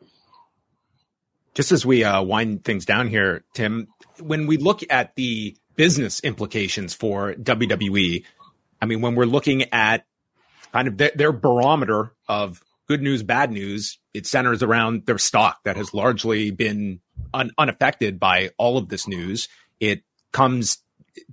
Just 1.52 1.72
as 1.72 1.84
we 1.84 2.04
uh, 2.04 2.22
wind 2.22 2.64
things 2.64 2.86
down 2.86 3.08
here, 3.08 3.44
Tim, 3.52 3.88
when 4.18 4.46
we 4.46 4.56
look 4.56 4.80
at 4.88 5.14
the 5.16 5.56
business 5.76 6.20
implications 6.20 6.94
for 6.94 7.34
WWE, 7.34 8.24
I 8.80 8.86
mean, 8.86 9.02
when 9.02 9.14
we're 9.14 9.26
looking 9.26 9.64
at 9.72 10.06
kind 10.72 10.88
of 10.88 10.96
their, 10.96 11.12
their 11.14 11.32
barometer 11.32 12.12
of 12.28 12.62
good 12.88 13.02
news, 13.02 13.22
bad 13.22 13.52
news, 13.52 13.98
it 14.14 14.26
centers 14.26 14.62
around 14.62 15.06
their 15.06 15.18
stock 15.18 15.58
that 15.64 15.76
has 15.76 15.92
largely 15.92 16.52
been 16.52 17.00
un- 17.34 17.50
unaffected 17.58 18.18
by 18.20 18.50
all 18.56 18.78
of 18.78 18.88
this 18.88 19.06
news. 19.08 19.48
It 19.80 20.02
comes 20.32 20.78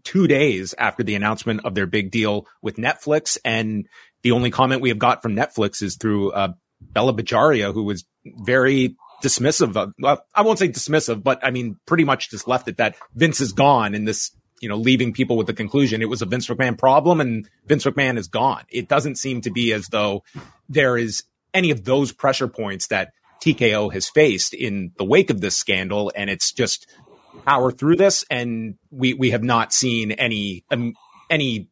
two 0.03 0.27
days 0.27 0.73
after 0.77 1.03
the 1.03 1.15
announcement 1.15 1.65
of 1.65 1.75
their 1.75 1.85
big 1.85 2.11
deal 2.11 2.47
with 2.61 2.77
Netflix. 2.77 3.37
And 3.45 3.87
the 4.23 4.31
only 4.31 4.51
comment 4.51 4.81
we 4.81 4.89
have 4.89 4.99
got 4.99 5.21
from 5.21 5.35
Netflix 5.35 5.81
is 5.81 5.95
through 5.95 6.31
uh, 6.31 6.53
Bela 6.81 7.13
Bajaria, 7.13 7.73
who 7.73 7.83
was 7.83 8.05
very 8.25 8.95
dismissive 9.23 9.75
of, 9.75 9.93
well, 9.99 10.25
I 10.33 10.41
won't 10.41 10.59
say 10.59 10.69
dismissive, 10.69 11.23
but 11.23 11.39
I 11.43 11.51
mean, 11.51 11.77
pretty 11.85 12.03
much 12.03 12.29
just 12.29 12.47
left 12.47 12.67
it 12.67 12.77
that 12.77 12.95
Vince 13.15 13.41
is 13.41 13.53
gone 13.53 13.93
and 13.93 14.07
this, 14.07 14.31
you 14.59 14.69
know, 14.69 14.75
leaving 14.75 15.13
people 15.13 15.37
with 15.37 15.47
the 15.47 15.53
conclusion 15.53 16.01
it 16.01 16.09
was 16.09 16.21
a 16.21 16.25
Vince 16.25 16.47
McMahon 16.47 16.77
problem 16.77 17.21
and 17.21 17.47
Vince 17.65 17.85
McMahon 17.85 18.17
is 18.17 18.27
gone. 18.27 18.63
It 18.69 18.87
doesn't 18.87 19.15
seem 19.15 19.41
to 19.41 19.51
be 19.51 19.73
as 19.73 19.87
though 19.87 20.23
there 20.69 20.97
is 20.97 21.23
any 21.53 21.71
of 21.71 21.83
those 21.83 22.11
pressure 22.11 22.47
points 22.47 22.87
that 22.87 23.11
TKO 23.41 23.91
has 23.91 24.07
faced 24.07 24.53
in 24.53 24.91
the 24.97 25.03
wake 25.03 25.29
of 25.29 25.41
this 25.41 25.57
scandal. 25.57 26.11
And 26.15 26.29
it's 26.29 26.51
just 26.51 26.87
power 27.45 27.71
through 27.71 27.95
this. 27.95 28.23
And 28.29 28.75
we, 28.91 29.13
we 29.13 29.31
have 29.31 29.43
not 29.43 29.73
seen 29.73 30.11
any, 30.11 30.63
um, 30.69 30.93
any, 31.29 31.67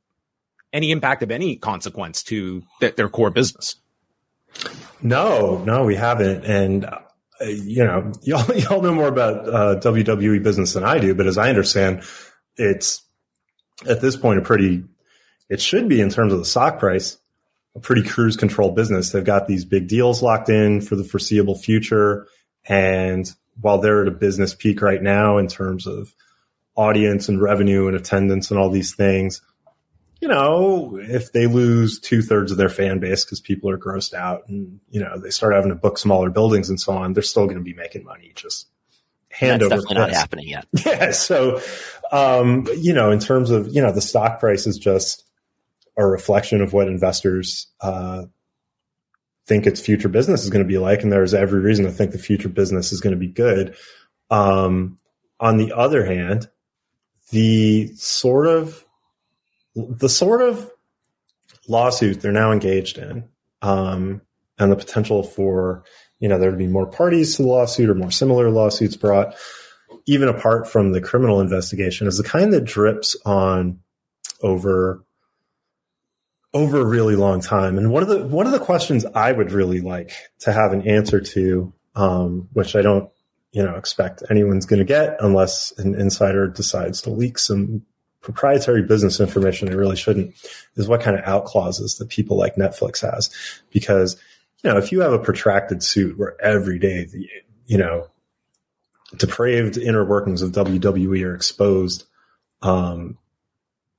any 0.74 0.92
impact 0.92 1.24
of 1.24 1.32
any 1.32 1.56
consequence 1.56 2.24
to 2.24 2.64
th- 2.80 2.96
their 2.96 3.10
core 3.10 3.30
business. 3.30 3.76
No, 5.02 5.64
no, 5.64 5.86
we 5.86 5.96
haven't. 5.96 6.44
And, 6.44 6.86
uh, 6.86 7.00
you 7.42 7.86
know, 7.86 8.12
y'all, 8.24 8.56
y'all 8.56 8.82
know 8.82 8.94
more 8.94 9.08
about 9.08 9.48
uh, 9.48 9.80
WWE 9.80 10.42
business 10.44 10.74
than 10.74 10.84
I 10.84 10.98
do, 10.98 11.14
but 11.14 11.28
as 11.28 11.38
I 11.38 11.50
understand, 11.50 12.04
it's 12.58 13.04
at 13.88 14.02
this 14.02 14.18
point 14.18 14.40
a 14.40 14.42
pretty, 14.42 14.84
it 15.50 15.62
should 15.62 15.88
be 15.88 16.02
in 16.02 16.10
terms 16.10 16.34
of 16.34 16.40
the 16.40 16.46
stock 16.46 16.80
price, 16.80 17.18
a 17.76 17.80
pretty 17.80 18.04
cruise 18.04 18.36
control 18.36 18.72
business. 18.72 19.12
They've 19.12 19.24
got 19.24 19.48
these 19.48 19.66
big 19.66 19.88
deals 19.88 20.22
locked 20.22 20.50
in 20.50 20.82
for 20.82 20.96
the 20.96 21.04
foreseeable 21.04 21.56
future. 21.56 22.28
And 22.66 23.32
while 23.60 23.80
they're 23.80 24.02
at 24.04 24.08
a 24.08 24.12
business 24.12 24.54
peak 24.54 24.82
right 24.82 25.02
now 25.02 25.38
in 25.38 25.48
terms 25.48 25.88
of 25.88 26.14
audience 26.76 27.30
and 27.30 27.42
revenue 27.42 27.88
and 27.88 27.96
attendance 27.96 28.52
and 28.52 28.60
all 28.60 28.70
these 28.70 28.96
things, 28.96 29.42
you 30.22 30.28
know, 30.28 30.98
if 31.02 31.32
they 31.32 31.48
lose 31.48 32.00
two 32.00 32.22
thirds 32.22 32.52
of 32.52 32.58
their 32.58 32.70
fan 32.70 33.00
base 33.00 33.24
because 33.24 33.40
people 33.40 33.70
are 33.70 33.78
grossed 33.78 34.14
out 34.14 34.48
and, 34.50 34.80
you 34.90 35.00
know, 35.00 35.18
they 35.18 35.30
start 35.30 35.54
having 35.54 35.70
to 35.70 35.76
book 35.76 35.98
smaller 35.98 36.30
buildings 36.30 36.70
and 36.70 36.80
so 36.80 36.94
on, 36.94 37.14
they're 37.14 37.24
still 37.24 37.46
going 37.46 37.58
to 37.58 37.64
be 37.64 37.74
making 37.74 38.04
money. 38.04 38.34
Just 38.36 38.68
hand 39.30 39.62
That's 39.62 39.72
over 39.72 39.82
definitely 39.82 39.96
not 39.96 40.12
happening 40.12 40.48
yet. 40.48 40.66
Yeah. 40.86 41.12
So, 41.12 41.62
um, 42.12 42.68
you 42.78 42.94
know, 42.94 43.12
in 43.12 43.20
terms 43.20 43.52
of, 43.52 43.74
you 43.74 43.82
know, 43.82 43.92
the 43.92 44.02
stock 44.02 44.40
price 44.40 44.68
is 44.68 44.78
just 44.78 45.24
a 46.00 46.08
reflection 46.08 46.62
of 46.62 46.72
what 46.72 46.88
investors, 46.88 47.68
uh, 47.82 48.24
think 49.46 49.68
its 49.68 49.82
future 49.82 50.08
business 50.08 50.44
is 50.44 50.50
going 50.50 50.64
to 50.64 50.68
be 50.68 50.78
like. 50.78 51.04
And 51.04 51.12
there's 51.12 51.34
every 51.34 51.60
reason 51.60 51.84
to 51.86 51.92
think 51.92 52.12
the 52.12 52.18
future 52.18 52.48
business 52.48 52.94
is 52.94 53.02
going 53.02 53.12
to 53.14 53.20
be 53.20 53.28
good. 53.28 53.76
Um, 54.32 54.98
on 55.42 55.58
the 55.58 55.74
other 55.74 56.06
hand, 56.06 56.48
the 57.32 57.92
sort 57.96 58.48
of, 58.48 58.86
the 59.76 60.08
sort 60.08 60.42
of 60.42 60.72
lawsuit 61.68 62.22
they're 62.22 62.32
now 62.32 62.52
engaged 62.52 62.98
in, 62.98 63.28
um, 63.62 64.22
and 64.58 64.72
the 64.72 64.78
potential 64.78 65.24
for, 65.24 65.84
you 66.20 66.30
know, 66.30 66.40
there 66.40 66.52
to 66.52 66.58
be 66.58 66.68
more 66.68 66.88
parties 66.88 67.36
to 67.36 67.42
the 67.42 67.48
lawsuit 67.48 67.90
or 67.90 67.96
more 67.96 68.12
similar 68.12 68.50
lawsuits 68.50 68.96
brought, 68.96 69.36
even 70.06 70.30
apart 70.30 70.68
from 70.68 70.94
the 70.94 71.02
criminal 71.02 71.42
investigation, 71.42 72.08
is 72.08 72.18
the 72.18 72.24
kind 72.24 72.54
that 72.54 72.64
drips 72.64 73.18
on 73.26 73.80
over 74.42 75.04
over 76.54 76.80
a 76.80 76.86
really 76.86 77.16
long 77.16 77.42
time. 77.42 77.78
And 77.78 77.92
one 77.92 78.04
of 78.04 78.10
the 78.10 78.26
one 78.28 78.46
of 78.46 78.52
the 78.52 78.60
questions 78.60 79.06
I 79.06 79.32
would 79.32 79.52
really 79.52 79.82
like 79.82 80.12
to 80.40 80.52
have 80.52 80.74
an 80.74 80.88
answer 80.88 81.22
to, 81.22 81.74
um, 81.96 82.50
which 82.54 82.76
I 82.76 82.82
don't, 82.82 83.10
you 83.52 83.64
know, 83.64 83.76
expect 83.76 84.24
anyone's 84.30 84.66
going 84.66 84.80
to 84.80 84.86
get 84.86 85.18
unless 85.20 85.72
an 85.78 85.96
insider 85.96 86.48
decides 86.48 87.02
to 87.04 87.12
leak 87.12 87.38
some 87.38 87.84
proprietary 88.22 88.84
business 88.84 89.20
information 89.20 89.70
they 89.70 89.76
really 89.76 89.96
shouldn't, 89.96 90.36
is 90.76 90.88
what 90.88 91.02
kind 91.02 91.18
of 91.18 91.24
out 91.26 91.46
clauses 91.46 91.98
that 91.98 92.10
people 92.10 92.38
like 92.38 92.56
Netflix 92.56 93.02
has, 93.02 93.30
because 93.72 94.20
you 94.64 94.70
know 94.70 94.78
if 94.78 94.92
you 94.92 95.02
have 95.02 95.14
a 95.14 95.20
protracted 95.20 95.84
suit 95.84 96.18
where 96.18 96.40
every 96.42 96.80
day 96.80 97.06
the 97.06 97.30
you 97.68 97.78
know 97.78 98.10
depraved 99.18 99.78
inner 99.78 100.06
workings 100.06 100.42
of 100.42 100.52
WWE 100.52 101.26
are 101.26 101.36
exposed, 101.36 102.06
um, 102.62 103.18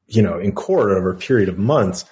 you 0.06 0.22
know, 0.22 0.38
in 0.38 0.52
court 0.52 0.90
over 0.90 1.10
a 1.10 1.16
period 1.16 1.48
of 1.48 1.58
months, 1.58 2.04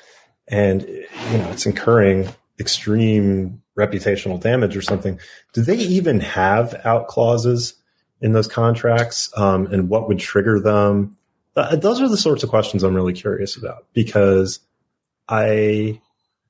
and 0.50 0.82
you 0.82 1.38
know 1.38 1.50
it's 1.50 1.66
incurring 1.66 2.28
extreme 2.58 3.62
reputational 3.78 4.40
damage 4.40 4.76
or 4.76 4.82
something. 4.82 5.20
Do 5.52 5.62
they 5.62 5.76
even 5.76 6.20
have 6.20 6.74
out 6.84 7.06
clauses 7.06 7.74
in 8.20 8.32
those 8.32 8.48
contracts, 8.48 9.30
um, 9.36 9.66
and 9.66 9.88
what 9.88 10.08
would 10.08 10.18
trigger 10.18 10.58
them? 10.58 11.16
Uh, 11.56 11.76
those 11.76 12.00
are 12.00 12.08
the 12.08 12.16
sorts 12.16 12.42
of 12.42 12.50
questions 12.50 12.82
I'm 12.82 12.94
really 12.94 13.12
curious 13.12 13.56
about 13.56 13.86
because 13.92 14.60
I, 15.28 16.00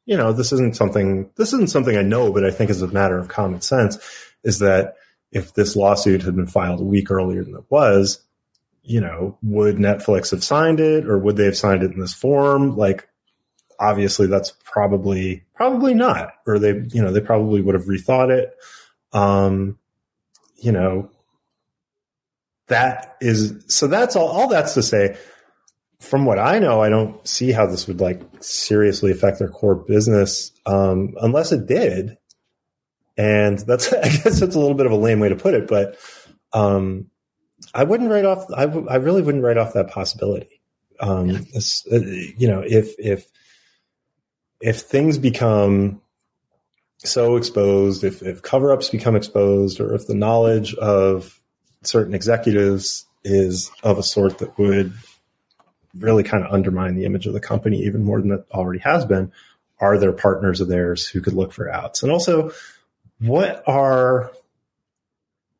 you 0.06 0.16
know, 0.16 0.32
this 0.32 0.52
isn't 0.52 0.76
something 0.76 1.30
this 1.36 1.52
isn't 1.52 1.70
something 1.70 1.96
I 1.96 2.02
know, 2.02 2.32
but 2.32 2.44
I 2.44 2.50
think 2.50 2.70
is 2.70 2.82
a 2.82 2.88
matter 2.88 3.18
of 3.18 3.28
common 3.28 3.60
sense. 3.60 3.98
Is 4.44 4.60
that 4.60 4.96
if 5.32 5.54
this 5.54 5.76
lawsuit 5.76 6.22
had 6.22 6.36
been 6.36 6.46
filed 6.46 6.80
a 6.80 6.84
week 6.84 7.10
earlier 7.10 7.44
than 7.44 7.54
it 7.54 7.64
was, 7.68 8.22
you 8.82 9.00
know, 9.00 9.36
would 9.42 9.76
Netflix 9.76 10.30
have 10.30 10.42
signed 10.42 10.80
it 10.80 11.06
or 11.06 11.18
would 11.18 11.36
they 11.36 11.44
have 11.44 11.56
signed 11.56 11.82
it 11.82 11.92
in 11.92 12.00
this 12.00 12.14
form? 12.14 12.76
Like, 12.76 13.08
obviously 13.78 14.26
that's 14.26 14.52
probably, 14.64 15.44
probably 15.54 15.94
not, 15.94 16.32
or 16.46 16.58
they, 16.58 16.74
you 16.92 17.02
know, 17.02 17.12
they 17.12 17.20
probably 17.20 17.60
would 17.60 17.74
have 17.74 17.84
rethought 17.84 18.30
it. 18.30 18.54
Um, 19.12 19.78
you 20.56 20.72
know, 20.72 21.10
that 22.66 23.16
is, 23.20 23.64
so 23.68 23.86
that's 23.86 24.16
all, 24.16 24.28
all 24.28 24.48
that's 24.48 24.74
to 24.74 24.82
say, 24.82 25.16
from 26.00 26.24
what 26.26 26.38
I 26.38 26.58
know, 26.58 26.80
I 26.80 26.88
don't 26.90 27.26
see 27.26 27.50
how 27.50 27.66
this 27.66 27.86
would 27.88 28.00
like 28.00 28.20
seriously 28.40 29.10
affect 29.10 29.38
their 29.38 29.48
core 29.48 29.74
business, 29.74 30.52
um, 30.66 31.14
unless 31.20 31.50
it 31.52 31.66
did. 31.66 32.18
And 33.16 33.58
that's, 33.60 33.92
I 33.92 34.08
guess 34.08 34.40
that's 34.40 34.54
a 34.54 34.60
little 34.60 34.74
bit 34.74 34.86
of 34.86 34.92
a 34.92 34.96
lame 34.96 35.20
way 35.20 35.28
to 35.28 35.36
put 35.36 35.54
it, 35.54 35.66
but, 35.66 35.96
um, 36.52 37.10
I 37.74 37.84
wouldn't 37.84 38.10
write 38.10 38.24
off, 38.24 38.44
I, 38.54 38.66
w- 38.66 38.86
I 38.88 38.96
really 38.96 39.22
wouldn't 39.22 39.42
write 39.42 39.56
off 39.58 39.72
that 39.74 39.88
possibility. 39.88 40.60
Um, 41.00 41.28
Yeah. 41.30 41.38
uh, 41.92 41.96
you 41.98 42.46
know, 42.48 42.60
if, 42.64 42.94
if, 42.98 43.26
if 44.60 44.80
things 44.80 45.18
become 45.18 46.00
so 46.98 47.36
exposed, 47.36 48.04
if, 48.04 48.22
if 48.22 48.42
cover 48.42 48.72
ups 48.72 48.88
become 48.88 49.16
exposed, 49.16 49.80
or 49.80 49.94
if 49.94 50.06
the 50.06 50.14
knowledge 50.14 50.74
of 50.74 51.40
certain 51.82 52.14
executives 52.14 53.06
is 53.24 53.70
of 53.82 53.98
a 53.98 54.02
sort 54.02 54.38
that 54.38 54.58
would 54.58 54.92
really 55.96 56.22
kind 56.22 56.44
of 56.44 56.52
undermine 56.52 56.94
the 56.94 57.04
image 57.04 57.26
of 57.26 57.32
the 57.32 57.40
company 57.40 57.82
even 57.82 58.04
more 58.04 58.20
than 58.20 58.32
it 58.32 58.46
already 58.52 58.80
has 58.80 59.04
been, 59.04 59.32
are 59.80 59.98
there 59.98 60.12
partners 60.12 60.60
of 60.60 60.68
theirs 60.68 61.06
who 61.06 61.20
could 61.20 61.34
look 61.34 61.52
for 61.52 61.70
outs? 61.70 62.02
And 62.02 62.10
also, 62.10 62.50
what 63.20 63.62
are 63.66 64.30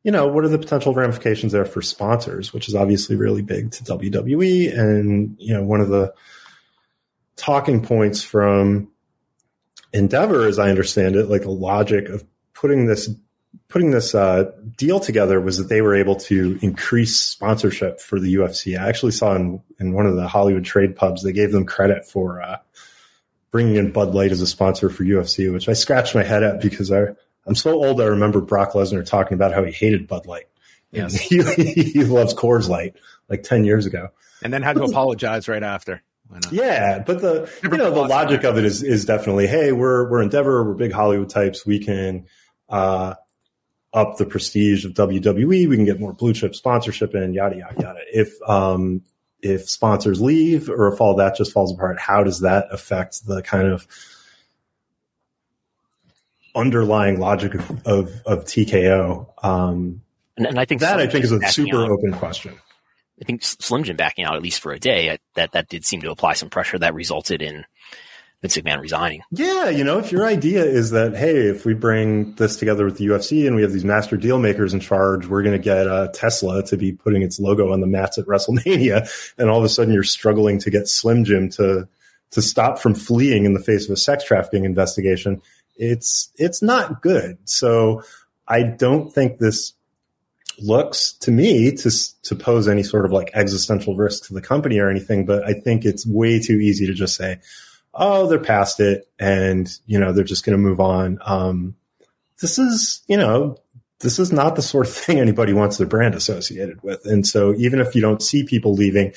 you 0.03 0.11
know 0.11 0.27
what 0.27 0.43
are 0.43 0.49
the 0.49 0.57
potential 0.57 0.93
ramifications 0.93 1.51
there 1.51 1.65
for 1.65 1.81
sponsors 1.81 2.53
which 2.53 2.67
is 2.67 2.75
obviously 2.75 3.15
really 3.15 3.41
big 3.41 3.71
to 3.71 3.83
wwe 3.83 4.77
and 4.77 5.35
you 5.39 5.53
know 5.53 5.63
one 5.63 5.81
of 5.81 5.89
the 5.89 6.13
talking 7.39 7.81
points 7.81 8.21
from 8.21 8.89
endeavor 9.93 10.45
as 10.45 10.59
i 10.59 10.69
understand 10.69 11.15
it 11.15 11.29
like 11.29 11.45
a 11.45 11.51
logic 11.51 12.09
of 12.09 12.23
putting 12.53 12.85
this 12.85 13.09
putting 13.67 13.91
this 13.91 14.13
uh, 14.13 14.51
deal 14.77 14.99
together 14.99 15.41
was 15.41 15.57
that 15.57 15.69
they 15.69 15.81
were 15.81 15.95
able 15.95 16.15
to 16.15 16.59
increase 16.61 17.15
sponsorship 17.15 17.99
for 17.99 18.19
the 18.19 18.35
ufc 18.35 18.77
i 18.77 18.87
actually 18.87 19.11
saw 19.11 19.35
in, 19.35 19.61
in 19.79 19.93
one 19.93 20.05
of 20.05 20.15
the 20.15 20.27
hollywood 20.27 20.65
trade 20.65 20.95
pubs 20.95 21.23
they 21.23 21.31
gave 21.31 21.51
them 21.51 21.65
credit 21.65 22.05
for 22.05 22.41
uh, 22.41 22.57
bringing 23.51 23.75
in 23.75 23.91
bud 23.91 24.13
light 24.13 24.31
as 24.31 24.41
a 24.41 24.47
sponsor 24.47 24.89
for 24.89 25.03
ufc 25.03 25.51
which 25.51 25.67
i 25.67 25.73
scratched 25.73 26.13
my 26.13 26.23
head 26.23 26.43
at 26.43 26.61
because 26.61 26.91
i 26.91 27.07
I'm 27.49 27.55
so 27.55 27.83
old. 27.83 27.99
I 27.99 28.05
remember 28.05 28.41
Brock 28.41 28.73
Lesnar 28.73 29.03
talking 29.03 29.33
about 29.33 29.53
how 29.53 29.63
he 29.63 29.71
hated 29.71 30.07
Bud 30.07 30.27
Light. 30.27 30.45
Yes. 30.91 31.13
he, 31.19 31.41
he 31.41 32.03
loves 32.03 32.33
Coors 32.33 32.69
Light 32.69 32.95
like 33.27 33.41
10 33.41 33.65
years 33.65 33.87
ago. 33.87 34.09
and 34.43 34.53
then 34.53 34.61
had 34.61 34.75
to 34.75 34.83
apologize 34.83 35.47
right 35.47 35.63
after. 35.63 36.03
Why 36.29 36.39
not? 36.43 36.53
Yeah. 36.53 37.03
But 37.05 37.21
the, 37.21 37.51
Never 37.63 37.75
you 37.75 37.81
know, 37.83 37.91
the 37.91 38.01
logic 38.07 38.43
of 38.45 38.57
it 38.57 38.63
is, 38.63 38.81
is 38.83 39.03
definitely, 39.03 39.47
Hey, 39.47 39.71
we're, 39.73 40.09
we're 40.09 40.21
Endeavor. 40.21 40.63
We're 40.63 40.75
big 40.75 40.91
Hollywood 40.93 41.29
types. 41.29 41.65
We 41.65 41.79
can, 41.83 42.27
uh, 42.69 43.15
up 43.91 44.17
the 44.17 44.25
prestige 44.25 44.85
of 44.85 44.93
WWE. 44.93 45.67
We 45.67 45.75
can 45.75 45.85
get 45.85 45.99
more 45.99 46.13
blue 46.13 46.31
chip 46.33 46.53
sponsorship 46.55 47.15
in 47.15 47.33
yada, 47.33 47.57
yada, 47.57 47.81
yada. 47.81 47.99
If, 48.13 48.39
um, 48.47 49.01
if 49.41 49.67
sponsors 49.69 50.21
leave 50.21 50.69
or 50.69 50.93
if 50.93 51.01
all 51.01 51.15
that 51.15 51.35
just 51.35 51.51
falls 51.51 51.73
apart, 51.73 51.97
how 51.99 52.23
does 52.23 52.41
that 52.41 52.67
affect 52.71 53.25
the 53.25 53.41
kind 53.41 53.67
of 53.67 53.87
underlying 56.55 57.19
logic 57.19 57.55
of, 57.55 57.87
of, 57.87 58.21
of 58.25 58.45
TKO? 58.45 59.27
Um, 59.43 60.01
And, 60.37 60.45
and 60.45 60.59
I 60.59 60.65
think 60.65 60.81
that 60.81 60.99
I 60.99 61.07
think 61.07 61.23
is 61.25 61.31
a 61.31 61.41
super 61.47 61.83
out- 61.83 61.89
open 61.89 62.13
question. 62.13 62.59
I 63.21 63.25
think 63.25 63.43
Slim 63.43 63.83
Jim 63.83 63.97
backing 63.97 64.25
out 64.25 64.35
at 64.35 64.41
least 64.41 64.61
for 64.61 64.71
a 64.71 64.79
day. 64.79 65.17
That 65.35 65.51
that 65.51 65.69
did 65.69 65.85
seem 65.85 66.01
to 66.01 66.11
apply 66.11 66.33
some 66.33 66.49
pressure 66.49 66.79
that 66.79 66.93
resulted 66.93 67.41
in 67.41 67.65
Vince 68.41 68.57
McMahon 68.57 68.79
resigning. 68.79 69.21
Yeah, 69.31 69.69
you 69.69 69.83
know, 69.83 69.99
if 69.99 70.11
your 70.11 70.25
idea 70.25 70.63
is 70.63 70.91
that, 70.91 71.15
hey, 71.15 71.47
if 71.47 71.65
we 71.65 71.73
bring 71.73 72.35
this 72.35 72.55
together 72.55 72.85
with 72.85 72.97
the 72.97 73.07
UFC 73.07 73.45
and 73.45 73.55
we 73.55 73.61
have 73.63 73.73
these 73.73 73.83
master 73.83 74.15
deal 74.15 74.39
makers 74.39 74.73
in 74.73 74.79
charge, 74.79 75.27
we're 75.27 75.43
going 75.43 75.57
to 75.57 75.63
get 75.63 75.87
uh, 75.87 76.07
Tesla 76.13 76.63
to 76.67 76.77
be 76.77 76.93
putting 76.93 77.21
its 77.21 77.39
logo 77.39 77.73
on 77.73 77.81
the 77.81 77.87
mats 77.87 78.17
at 78.17 78.25
WrestleMania, 78.25 79.09
and 79.37 79.49
all 79.49 79.59
of 79.59 79.65
a 79.65 79.69
sudden 79.69 79.93
you're 79.93 80.03
struggling 80.03 80.59
to 80.59 80.69
get 80.69 80.87
Slim 80.87 81.25
Jim 81.25 81.49
to 81.51 81.87
to 82.31 82.41
stop 82.43 82.77
from 82.77 82.93
fleeing 82.93 83.45
in 83.45 83.53
the 83.53 83.59
face 83.59 83.85
of 83.85 83.91
a 83.91 83.97
sex 83.97 84.23
trafficking 84.23 84.63
investigation. 84.63 85.41
It's 85.75 86.31
it's 86.35 86.61
not 86.61 87.01
good. 87.01 87.37
So 87.43 88.03
I 88.47 88.63
don't 88.63 89.11
think 89.11 89.39
this 89.39 89.73
looks 90.63 91.13
to 91.13 91.31
me 91.31 91.71
to 91.71 91.91
to 92.23 92.35
pose 92.35 92.67
any 92.67 92.83
sort 92.83 93.05
of 93.05 93.11
like 93.11 93.31
existential 93.33 93.95
risk 93.95 94.27
to 94.27 94.33
the 94.33 94.41
company 94.41 94.79
or 94.79 94.89
anything. 94.89 95.25
But 95.25 95.45
I 95.45 95.53
think 95.53 95.85
it's 95.85 96.05
way 96.05 96.39
too 96.39 96.59
easy 96.59 96.85
to 96.87 96.93
just 96.93 97.15
say, 97.15 97.39
"Oh, 97.93 98.27
they're 98.27 98.39
past 98.39 98.79
it," 98.79 99.07
and 99.19 99.69
you 99.85 99.99
know 99.99 100.11
they're 100.11 100.23
just 100.23 100.45
going 100.45 100.57
to 100.57 100.63
move 100.63 100.79
on. 100.79 101.19
Um, 101.25 101.75
this 102.41 102.57
is 102.57 103.01
you 103.07 103.17
know 103.17 103.57
this 103.99 104.19
is 104.19 104.31
not 104.31 104.55
the 104.55 104.61
sort 104.61 104.87
of 104.87 104.93
thing 104.93 105.19
anybody 105.19 105.53
wants 105.53 105.77
their 105.77 105.87
brand 105.87 106.15
associated 106.15 106.81
with. 106.83 107.05
And 107.05 107.27
so 107.27 107.53
even 107.55 107.79
if 107.79 107.95
you 107.95 108.01
don't 108.01 108.21
see 108.21 108.43
people 108.43 108.73
leaving, 108.73 109.13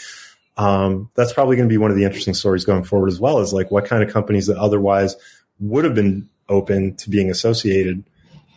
um, 0.57 1.11
that's 1.14 1.32
probably 1.32 1.57
going 1.57 1.68
to 1.68 1.72
be 1.72 1.78
one 1.78 1.90
of 1.90 1.97
the 1.97 2.05
interesting 2.05 2.34
stories 2.34 2.64
going 2.64 2.84
forward 2.84 3.09
as 3.09 3.20
well. 3.20 3.38
Is 3.38 3.53
like 3.53 3.70
what 3.70 3.86
kind 3.86 4.03
of 4.03 4.12
companies 4.12 4.47
that 4.47 4.59
otherwise 4.59 5.16
would 5.61 5.84
have 5.84 5.95
been 5.95 6.28
open 6.49 6.97
to 6.97 7.11
being 7.11 7.30
associated 7.30 8.05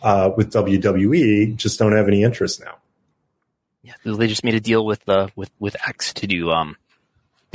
uh, 0.02 0.30
with 0.36 0.52
WWE 0.52 1.56
just 1.56 1.78
don't 1.78 1.92
have 1.92 2.08
any 2.08 2.22
interest 2.22 2.60
now. 2.60 2.76
Yeah, 3.82 3.94
they 4.04 4.26
just 4.26 4.44
made 4.44 4.54
a 4.54 4.60
deal 4.60 4.84
with 4.84 5.08
uh, 5.08 5.28
with 5.36 5.50
with 5.58 5.76
X 5.86 6.12
to 6.14 6.26
do 6.26 6.50
um, 6.50 6.76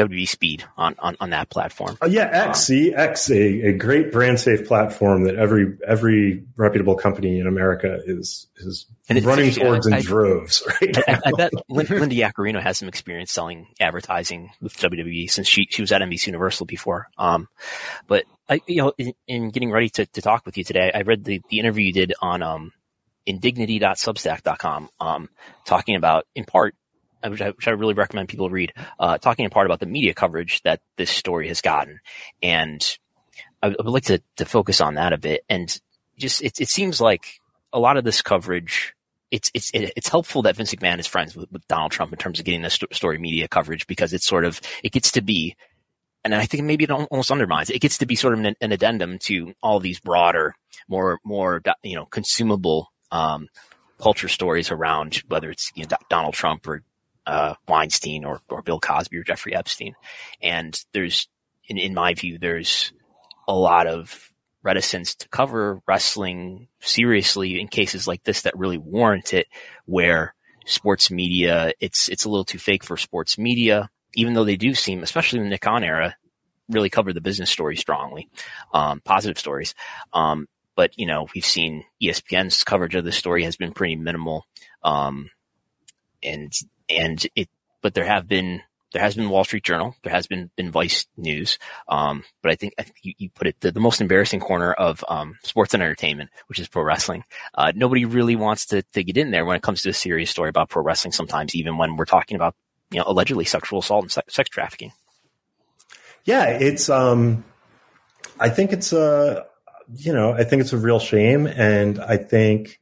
WWE 0.08 0.28
Speed 0.28 0.64
on, 0.78 0.96
on, 1.00 1.18
on 1.20 1.30
that 1.32 1.50
platform. 1.50 1.98
Oh 2.02 2.08
yeah, 2.08 2.30
X, 2.32 2.62
see, 2.62 2.94
X, 2.94 3.30
a, 3.30 3.70
a 3.70 3.74
great 3.74 4.12
brand 4.12 4.40
safe 4.40 4.68
platform 4.68 5.26
that 5.26 5.36
every 5.36 5.78
every 5.86 6.44
reputable 6.56 6.96
company 6.96 7.40
in 7.40 7.48
America 7.48 8.00
is 8.06 8.48
is 8.58 8.88
running 9.10 9.52
towards 9.52 9.88
in 9.88 9.94
I, 9.94 10.02
droves. 10.02 10.64
Right 10.82 10.98
I, 11.08 11.20
I, 11.26 11.32
bet 11.32 11.52
Linda 11.70 12.16
Yaccarino 12.16 12.62
has 12.62 12.78
some 12.78 12.88
experience 12.88 13.32
selling 13.32 13.68
advertising 13.80 14.52
with 14.62 14.76
WWE 14.78 15.30
since 15.30 15.48
she 15.48 15.68
she 15.70 15.82
was 15.82 15.92
at 15.92 16.02
NBC 16.02 16.28
Universal 16.28 16.66
before. 16.66 17.10
Um, 17.18 17.48
but 18.08 18.26
I, 18.50 18.62
you 18.68 18.78
know, 18.78 18.94
in, 18.98 19.14
in 19.28 19.50
getting 19.50 19.72
ready 19.72 19.90
to, 19.90 20.06
to 20.06 20.22
talk 20.22 20.46
with 20.46 20.58
you 20.58 20.64
today, 20.64 20.92
I 20.94 21.02
read 21.02 21.24
the, 21.24 21.42
the 21.50 21.60
interview 21.60 21.86
you 21.86 21.94
did 21.94 22.14
on 22.22 22.42
um, 22.42 22.74
indignity.substack.com, 23.26 24.90
um, 25.00 25.30
talking 25.66 25.96
about 25.96 26.26
in 26.36 26.46
part 26.46 26.76
which 27.28 27.42
I, 27.42 27.50
which 27.50 27.68
I 27.68 27.72
really 27.72 27.94
recommend 27.94 28.30
people 28.30 28.50
read, 28.50 28.74
uh, 29.00 29.18
talking 29.18 29.46
in 29.46 29.52
part 29.52 29.66
about 29.66 29.80
the 29.80 29.86
media 29.86 30.14
coverage 30.14 30.62
that 30.64 30.82
this 30.98 31.10
story 31.10 31.48
has 31.48 31.62
gotten. 31.62 32.00
And 32.42 32.98
I, 33.62 33.68
I 33.68 33.76
would 33.78 33.88
like 33.88 34.06
to, 34.06 34.22
to 34.38 34.46
focus 34.46 34.82
on 34.82 34.96
that 34.96 35.14
a 35.14 35.18
bit. 35.18 35.44
And 35.50 35.76
just, 36.18 36.42
it, 36.44 36.60
it 36.60 36.70
seems 36.70 37.02
like 37.02 37.40
a 37.74 37.80
lot 37.80 37.98
of 37.98 38.04
this 38.04 38.22
coverage, 38.22 38.94
it's, 39.30 39.50
it's, 39.54 39.72
it's 39.74 40.10
helpful 40.10 40.42
that 40.44 40.56
Vince 40.56 40.74
McMahon 40.76 41.00
is 41.00 41.08
friends 41.08 41.36
with, 41.36 41.52
with 41.52 41.68
Donald 41.68 41.92
Trump 41.92 42.12
in 42.12 42.18
terms 42.18 42.40
of 42.40 42.46
getting 42.46 42.62
this 42.62 42.80
story 42.92 43.18
media 43.18 43.48
coverage 43.48 43.88
because 43.88 44.14
it's 44.14 44.28
sort 44.28 44.46
of, 44.46 44.60
it 44.84 44.92
gets 44.92 45.12
to 45.12 45.22
be, 45.22 45.56
and 46.24 46.36
I 46.36 46.46
think 46.46 46.64
maybe 46.66 46.84
it 46.84 46.92
almost 46.92 47.32
undermines 47.32 47.70
it. 47.70 47.78
It 47.78 47.82
gets 47.82 47.98
to 48.00 48.06
be 48.06 48.16
sort 48.16 48.34
of 48.34 48.42
an, 48.42 48.56
an 48.62 48.72
addendum 48.72 49.18
to 49.24 49.54
all 49.64 49.80
these 49.80 50.00
broader, 50.00 50.54
more, 50.88 51.20
more, 51.26 51.62
you 51.82 51.96
know, 51.96 52.06
consumable, 52.06 52.92
um, 53.12 53.48
culture 54.02 54.28
stories 54.28 54.72
around 54.72 55.22
whether 55.28 55.50
it's 55.52 55.72
you 55.76 55.86
know, 55.86 55.98
Donald 56.10 56.34
Trump 56.34 56.68
or 56.68 56.84
uh, 57.26 57.56
Weinstein 57.68 58.26
or, 58.26 58.42
or 58.50 58.62
Bill 58.62 58.80
Cosby 58.80 59.18
or 59.18 59.24
Jeffrey 59.24 59.56
Epstein. 59.56 59.96
And 60.42 60.80
there's, 60.94 61.28
in, 61.66 61.78
in 61.78 61.94
my 61.94 62.14
view, 62.14 62.38
there's 62.40 62.92
a 63.48 63.56
lot 63.56 63.88
of 63.88 64.32
reticence 64.64 65.16
to 65.16 65.30
cover 65.30 65.82
wrestling 65.88 66.68
seriously 66.80 67.60
in 67.60 67.68
cases 67.68 68.08
like 68.08 68.24
this 68.24 68.44
that 68.44 68.58
really 68.58 68.78
warrant 68.78 69.34
it, 69.34 69.48
where 69.86 70.36
sports 70.66 71.10
media, 71.10 71.74
it's, 71.80 72.10
it's 72.10 72.26
a 72.26 72.30
little 72.30 72.46
too 72.46 72.60
fake 72.60 72.84
for 72.84 72.98
sports 72.98 73.38
media, 73.38 73.90
even 74.14 74.34
though 74.34 74.44
they 74.44 74.58
do 74.58 74.74
seem, 74.74 75.02
especially 75.02 75.40
in 75.40 75.46
the 75.46 75.50
Nick 75.50 75.62
Khan 75.62 75.84
era, 75.84 76.16
really 76.70 76.90
cover 76.90 77.12
the 77.12 77.22
business 77.22 77.50
story 77.50 77.76
strongly, 77.76 78.30
um, 78.74 79.02
positive 79.04 79.40
stories. 79.40 79.74
Um, 80.14 80.48
but 80.76 80.98
you 80.98 81.06
know, 81.06 81.28
we've 81.36 81.46
seen 81.46 81.84
ESPN's 82.02 82.64
coverage 82.64 82.96
of 82.96 83.04
this 83.04 83.18
story 83.18 83.44
has 83.44 83.56
been 83.56 83.74
pretty 83.74 83.96
minimal. 83.96 84.46
Um, 84.84 85.30
and 86.24 86.54
and 86.98 87.26
it, 87.36 87.50
but 87.82 87.94
there 87.94 88.06
have 88.06 88.28
been, 88.28 88.62
there 88.94 89.02
has 89.02 89.16
been 89.16 89.30
Wall 89.30 89.44
Street 89.44 89.64
Journal, 89.64 89.96
there 90.04 90.12
has 90.12 90.28
been, 90.28 90.52
been 90.58 90.72
Vice 90.72 91.06
News. 91.16 91.58
Um, 91.88 92.24
but 92.44 92.52
I 92.52 92.56
think, 92.56 92.74
I 92.78 92.84
think 92.84 92.98
you, 93.02 93.14
you, 93.18 93.30
put 93.30 93.48
it 93.48 93.56
the, 93.62 93.72
the, 93.72 93.80
most 93.80 94.02
embarrassing 94.02 94.42
corner 94.42 94.74
of, 94.74 95.04
um, 95.08 95.38
sports 95.44 95.74
and 95.74 95.82
entertainment, 95.82 96.30
which 96.48 96.60
is 96.60 96.68
pro 96.68 96.84
wrestling. 96.84 97.24
Uh, 97.56 97.72
nobody 97.74 98.06
really 98.06 98.36
wants 98.36 98.66
to, 98.68 98.82
to 98.94 99.04
get 99.04 99.18
in 99.18 99.32
there 99.32 99.46
when 99.46 99.56
it 99.56 99.64
comes 99.64 99.82
to 99.84 99.90
a 99.90 99.94
serious 99.94 100.30
story 100.30 100.50
about 100.50 100.70
pro 100.70 100.84
wrestling 100.84 101.14
sometimes, 101.14 101.56
even 101.56 101.78
when 101.78 101.96
we're 101.96 102.06
talking 102.06 102.36
about, 102.36 102.56
you 102.92 103.00
know, 103.00 103.06
allegedly 103.08 103.46
sexual 103.46 103.80
assault 103.80 104.04
and 104.04 104.12
sex, 104.12 104.34
sex 104.34 104.50
trafficking. 104.50 104.92
Yeah, 106.26 106.46
it's, 106.46 106.90
um, 106.90 107.46
I 108.40 108.50
think 108.50 108.74
it's 108.74 108.92
a, 108.92 109.46
you 109.96 110.14
know, 110.14 110.34
I 110.34 110.44
think 110.44 110.62
it's 110.62 110.74
a 110.74 110.78
real 110.78 111.00
shame. 111.00 111.48
And 111.48 112.00
I 112.00 112.18
think, 112.18 112.81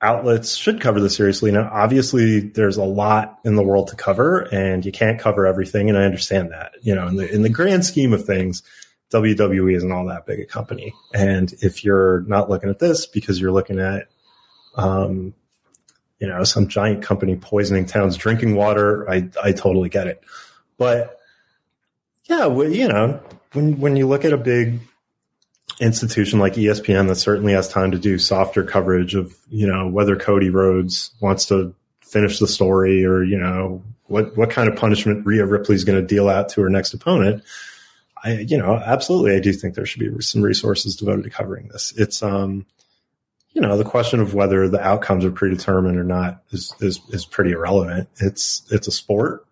outlets 0.00 0.54
should 0.54 0.80
cover 0.80 1.00
this 1.00 1.16
seriously. 1.16 1.50
Now, 1.50 1.68
obviously, 1.72 2.40
there's 2.40 2.76
a 2.76 2.84
lot 2.84 3.38
in 3.44 3.56
the 3.56 3.62
world 3.62 3.88
to 3.88 3.96
cover, 3.96 4.40
and 4.52 4.84
you 4.84 4.92
can't 4.92 5.18
cover 5.18 5.46
everything, 5.46 5.88
and 5.88 5.98
I 5.98 6.04
understand 6.04 6.52
that. 6.52 6.72
You 6.82 6.94
know, 6.94 7.06
in 7.08 7.16
the 7.16 7.32
in 7.32 7.42
the 7.42 7.48
grand 7.48 7.84
scheme 7.84 8.12
of 8.12 8.24
things, 8.24 8.62
WWE 9.12 9.76
isn't 9.76 9.92
all 9.92 10.06
that 10.06 10.26
big 10.26 10.40
a 10.40 10.46
company, 10.46 10.94
and 11.12 11.52
if 11.60 11.84
you're 11.84 12.20
not 12.22 12.48
looking 12.48 12.70
at 12.70 12.78
this 12.78 13.06
because 13.06 13.40
you're 13.40 13.52
looking 13.52 13.80
at, 13.80 14.08
um, 14.76 15.34
you 16.20 16.28
know, 16.28 16.44
some 16.44 16.68
giant 16.68 17.02
company 17.02 17.36
poisoning 17.36 17.86
towns 17.86 18.16
drinking 18.16 18.54
water, 18.54 19.08
I 19.10 19.28
I 19.42 19.52
totally 19.52 19.88
get 19.88 20.06
it, 20.06 20.22
but 20.76 21.18
yeah, 22.24 22.46
well, 22.46 22.70
you 22.70 22.88
know, 22.88 23.20
when 23.52 23.80
when 23.80 23.96
you 23.96 24.06
look 24.06 24.24
at 24.24 24.32
a 24.32 24.38
big 24.38 24.80
institution 25.80 26.38
like 26.38 26.54
ESPN 26.54 27.08
that 27.08 27.16
certainly 27.16 27.52
has 27.52 27.68
time 27.68 27.92
to 27.92 27.98
do 27.98 28.18
softer 28.18 28.64
coverage 28.64 29.14
of, 29.14 29.34
you 29.48 29.66
know, 29.66 29.86
whether 29.86 30.16
Cody 30.16 30.50
Rhodes 30.50 31.12
wants 31.20 31.46
to 31.46 31.74
finish 32.00 32.38
the 32.38 32.48
story 32.48 33.04
or, 33.04 33.22
you 33.22 33.38
know, 33.38 33.82
what, 34.06 34.36
what 34.36 34.50
kind 34.50 34.68
of 34.68 34.76
punishment 34.76 35.26
Rhea 35.26 35.44
Ripley's 35.44 35.84
going 35.84 36.00
to 36.00 36.06
deal 36.06 36.28
out 36.28 36.48
to 36.50 36.62
her 36.62 36.70
next 36.70 36.94
opponent. 36.94 37.44
I, 38.24 38.38
you 38.38 38.58
know, 38.58 38.74
absolutely. 38.74 39.36
I 39.36 39.40
do 39.40 39.52
think 39.52 39.74
there 39.74 39.86
should 39.86 40.00
be 40.00 40.22
some 40.22 40.42
resources 40.42 40.96
devoted 40.96 41.24
to 41.24 41.30
covering 41.30 41.68
this. 41.68 41.92
It's, 41.96 42.22
um, 42.22 42.66
you 43.52 43.60
know, 43.60 43.76
the 43.76 43.84
question 43.84 44.20
of 44.20 44.34
whether 44.34 44.68
the 44.68 44.80
outcomes 44.80 45.24
are 45.24 45.30
predetermined 45.30 45.98
or 45.98 46.04
not 46.04 46.42
is, 46.50 46.74
is, 46.80 47.00
is 47.10 47.24
pretty 47.24 47.52
irrelevant. 47.52 48.08
It's, 48.20 48.64
it's 48.70 48.88
a 48.88 48.92
sport. 48.92 49.46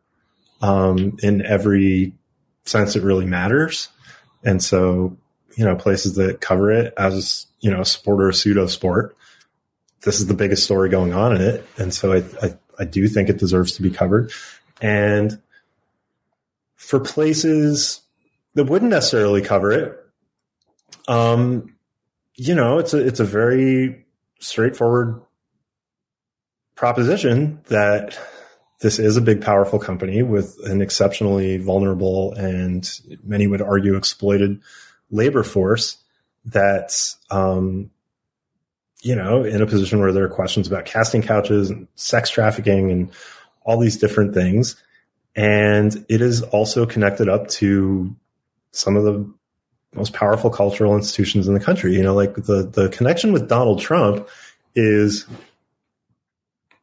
Um, 0.60 1.18
in 1.22 1.44
every 1.44 2.14
sense, 2.64 2.96
it 2.96 3.02
really 3.02 3.26
matters. 3.26 3.88
And 4.42 4.62
so 4.62 5.16
you 5.56 5.64
know, 5.64 5.74
places 5.74 6.14
that 6.14 6.40
cover 6.40 6.70
it 6.70 6.94
as, 6.96 7.46
you 7.60 7.70
know, 7.70 7.80
a 7.80 7.84
sport 7.84 8.22
or 8.22 8.30
pseudo 8.30 8.66
sport. 8.66 9.16
This 10.02 10.20
is 10.20 10.26
the 10.26 10.34
biggest 10.34 10.64
story 10.64 10.88
going 10.90 11.12
on 11.14 11.34
in 11.34 11.40
it. 11.40 11.66
And 11.78 11.92
so 11.92 12.12
I, 12.12 12.46
I, 12.46 12.54
I 12.78 12.84
do 12.84 13.08
think 13.08 13.28
it 13.28 13.38
deserves 13.38 13.72
to 13.72 13.82
be 13.82 13.90
covered. 13.90 14.30
And 14.80 15.40
for 16.76 17.00
places 17.00 18.02
that 18.54 18.64
wouldn't 18.64 18.90
necessarily 18.90 19.40
cover 19.40 19.72
it, 19.72 19.98
um, 21.08 21.74
you 22.34 22.54
know, 22.54 22.78
it's 22.78 22.92
a, 22.92 22.98
it's 22.98 23.20
a 23.20 23.24
very 23.24 24.04
straightforward 24.38 25.22
proposition 26.74 27.62
that 27.68 28.18
this 28.80 28.98
is 28.98 29.16
a 29.16 29.22
big, 29.22 29.40
powerful 29.40 29.78
company 29.78 30.22
with 30.22 30.58
an 30.64 30.82
exceptionally 30.82 31.56
vulnerable 31.56 32.34
and 32.34 33.00
many 33.24 33.46
would 33.46 33.62
argue 33.62 33.96
exploited 33.96 34.60
labor 35.10 35.42
force 35.42 35.98
that's 36.44 37.16
um, 37.30 37.90
you 39.02 39.14
know 39.14 39.44
in 39.44 39.62
a 39.62 39.66
position 39.66 40.00
where 40.00 40.12
there 40.12 40.24
are 40.24 40.28
questions 40.28 40.66
about 40.66 40.84
casting 40.84 41.22
couches 41.22 41.70
and 41.70 41.88
sex 41.96 42.30
trafficking 42.30 42.90
and 42.90 43.10
all 43.62 43.78
these 43.78 43.96
different 43.98 44.34
things 44.34 44.82
and 45.34 46.04
it 46.08 46.20
is 46.20 46.42
also 46.42 46.86
connected 46.86 47.28
up 47.28 47.48
to 47.48 48.14
some 48.70 48.96
of 48.96 49.04
the 49.04 49.32
most 49.94 50.12
powerful 50.12 50.50
cultural 50.50 50.94
institutions 50.96 51.48
in 51.48 51.54
the 51.54 51.60
country 51.60 51.94
you 51.94 52.02
know 52.02 52.14
like 52.14 52.34
the 52.34 52.68
the 52.72 52.88
connection 52.90 53.32
with 53.32 53.48
Donald 53.48 53.80
Trump 53.80 54.28
is 54.74 55.26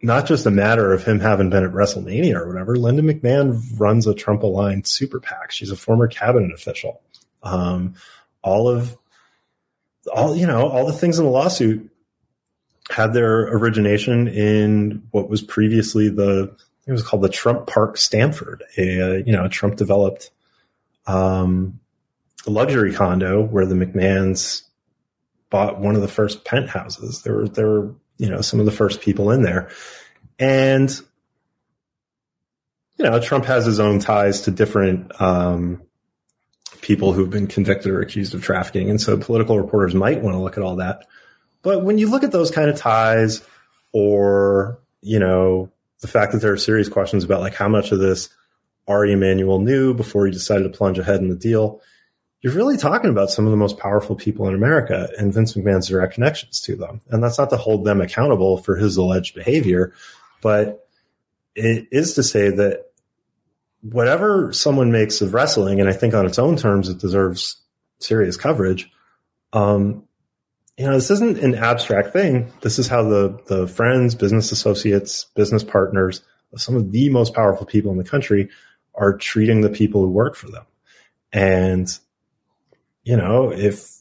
not 0.03 0.28
just 0.28 0.45
a 0.45 0.51
matter 0.51 0.91
of 0.93 1.05
him 1.05 1.21
having 1.21 1.49
been 1.49 1.63
at 1.63 1.71
WrestleMania 1.71 2.36
or 2.36 2.47
whatever. 2.47 2.76
Linda 2.76 3.01
McMahon 3.01 3.57
runs 3.80 4.05
a 4.05 4.13
Trump 4.13 4.43
aligned 4.43 4.86
super 4.86 5.21
PAC. 5.21 5.51
She's 5.51 5.71
a 5.71 5.78
former 5.78 6.07
cabinet 6.07 6.51
official. 6.53 7.01
Um, 7.44 7.96
all 8.41 8.68
of 8.68 8.98
all 10.14 10.36
you 10.36 10.48
know 10.48 10.68
all 10.68 10.86
the 10.86 10.94
things 10.94 11.20
in 11.20 11.26
the 11.26 11.32
lawsuit 11.32 11.89
had 12.89 13.14
their 13.14 13.44
origination 13.56 14.28
in 14.28 15.04
what 15.12 15.30
was 15.30 15.41
previously 15.41 16.10
the 16.10 16.56
it 16.86 16.91
was 16.91 17.04
called 17.04 17.24
the 17.24 17.30
Trump 17.30 17.68
Parc 17.68 17.98
Stamford, 17.98 18.64
a 18.78 19.24
you 19.26 19.32
know 19.32 19.48
Trump 19.48 19.78
developed 19.78 20.32
um, 21.08 21.80
luxury 22.46 22.94
condo 22.94 23.41
where 23.41 23.66
the 23.66 23.76
McMahons 23.76 24.64
bought 25.50 25.80
one 25.80 25.96
of 25.96 26.02
the 26.02 26.08
first 26.08 26.44
penthouses. 26.44 27.22
There 27.22 27.36
were 27.36 27.48
there 27.48 27.68
were 27.68 27.96
you 28.18 28.30
know 28.30 28.41
some 28.41 28.60
of 28.60 28.66
the 28.66 28.72
first 28.72 29.02
people 29.02 29.32
in 29.32 29.44
there, 29.44 29.70
and 30.39 30.89
you 32.98 33.06
know 33.06 33.20
Trump 33.20 33.46
has 33.46 33.66
his 33.66 33.80
own 33.80 34.00
ties 34.00 34.41
to 34.41 34.52
different 34.52 35.22
um, 35.22 35.82
people 36.84 37.13
who've 37.13 37.29
been 37.29 37.47
convicted 37.47 37.89
or 37.89 38.01
accused 38.01 38.36
of 38.36 38.43
trafficking. 38.43 38.89
And 38.89 38.99
so 38.99 39.17
political 39.17 39.57
reporters 39.57 39.95
might 39.95 40.21
want 40.21 40.36
to 40.36 40.41
look 40.41 40.57
at 40.57 40.63
all 40.63 40.75
that. 40.75 41.07
But 41.61 41.81
when 41.84 41.97
you 41.97 42.09
look 42.09 42.23
at 42.23 42.34
those 42.34 42.51
kind 42.51 42.69
of 42.69 42.77
ties 42.77 43.41
or, 43.93 44.79
you 45.01 45.17
know, 45.17 45.71
the 46.01 46.09
fact 46.09 46.34
that 46.34 46.39
there 46.39 46.51
are 46.51 46.57
serious 46.57 46.89
questions 46.89 47.23
about 47.23 47.39
like 47.39 47.55
how 47.55 47.69
much 47.69 47.93
of 47.93 47.99
this 47.99 48.27
Ari 48.86 49.13
Emanuel 49.13 49.59
knew 49.59 49.93
before 49.93 50.25
he 50.25 50.34
decided 50.34 50.63
to 50.63 50.77
plunge 50.77 50.99
ahead 50.99 51.21
in 51.21 51.29
the 51.29 51.38
deal, 51.38 51.81
you're 52.41 52.51
really 52.51 52.75
talking 52.75 53.09
about 53.09 53.29
some 53.29 53.45
of 53.45 53.51
the 53.51 53.57
most 53.57 53.77
powerful 53.77 54.17
people 54.17 54.49
in 54.49 54.53
America 54.53 55.09
and 55.17 55.34
Vince 55.34 55.53
McMahon's 55.53 55.88
direct 55.88 56.15
connections 56.15 56.59
to 56.61 56.75
them. 56.75 56.99
And 57.09 57.23
that's 57.23 57.38
not 57.38 57.49
to 57.51 57.57
hold 57.57 57.86
them 57.86 58.01
accountable 58.01 58.57
for 58.57 58.75
his 58.75 58.97
alleged 58.97 59.36
behavior, 59.36 59.93
but 60.41 60.86
it 61.55 61.88
is 61.93 62.15
to 62.15 62.23
say 62.23 62.49
that 62.49 62.88
whatever 63.84 64.51
someone 64.53 64.91
makes 64.91 65.21
of 65.21 65.34
wrestling, 65.34 65.79
and 65.79 65.89
I 65.89 65.93
think 65.93 66.13
on 66.13 66.25
its 66.25 66.39
own 66.39 66.55
terms, 66.55 66.89
it 66.89 66.97
deserves 66.97 67.61
serious 67.99 68.38
coverage. 68.38 68.91
Um, 69.51 70.03
you 70.77 70.86
know, 70.86 70.93
this 70.93 71.11
isn't 71.11 71.38
an 71.38 71.55
abstract 71.55 72.13
thing. 72.13 72.51
This 72.61 72.79
is 72.79 72.88
how 72.88 73.03
the 73.03 73.39
the 73.47 73.67
friends, 73.67 74.15
business 74.15 74.51
associates, 74.51 75.25
business 75.36 75.63
partners 75.63 76.21
of 76.51 76.61
some 76.61 76.75
of 76.75 76.91
the 76.91 77.09
most 77.09 77.34
powerful 77.34 77.65
people 77.65 77.91
in 77.91 77.97
the 77.97 78.03
country 78.03 78.49
are 78.95 79.17
treating 79.17 79.61
the 79.61 79.69
people 79.69 80.01
who 80.01 80.09
work 80.09 80.36
for 80.36 80.49
them. 80.49 80.65
And, 81.31 81.88
you 83.03 83.17
know, 83.17 83.51
if 83.51 83.91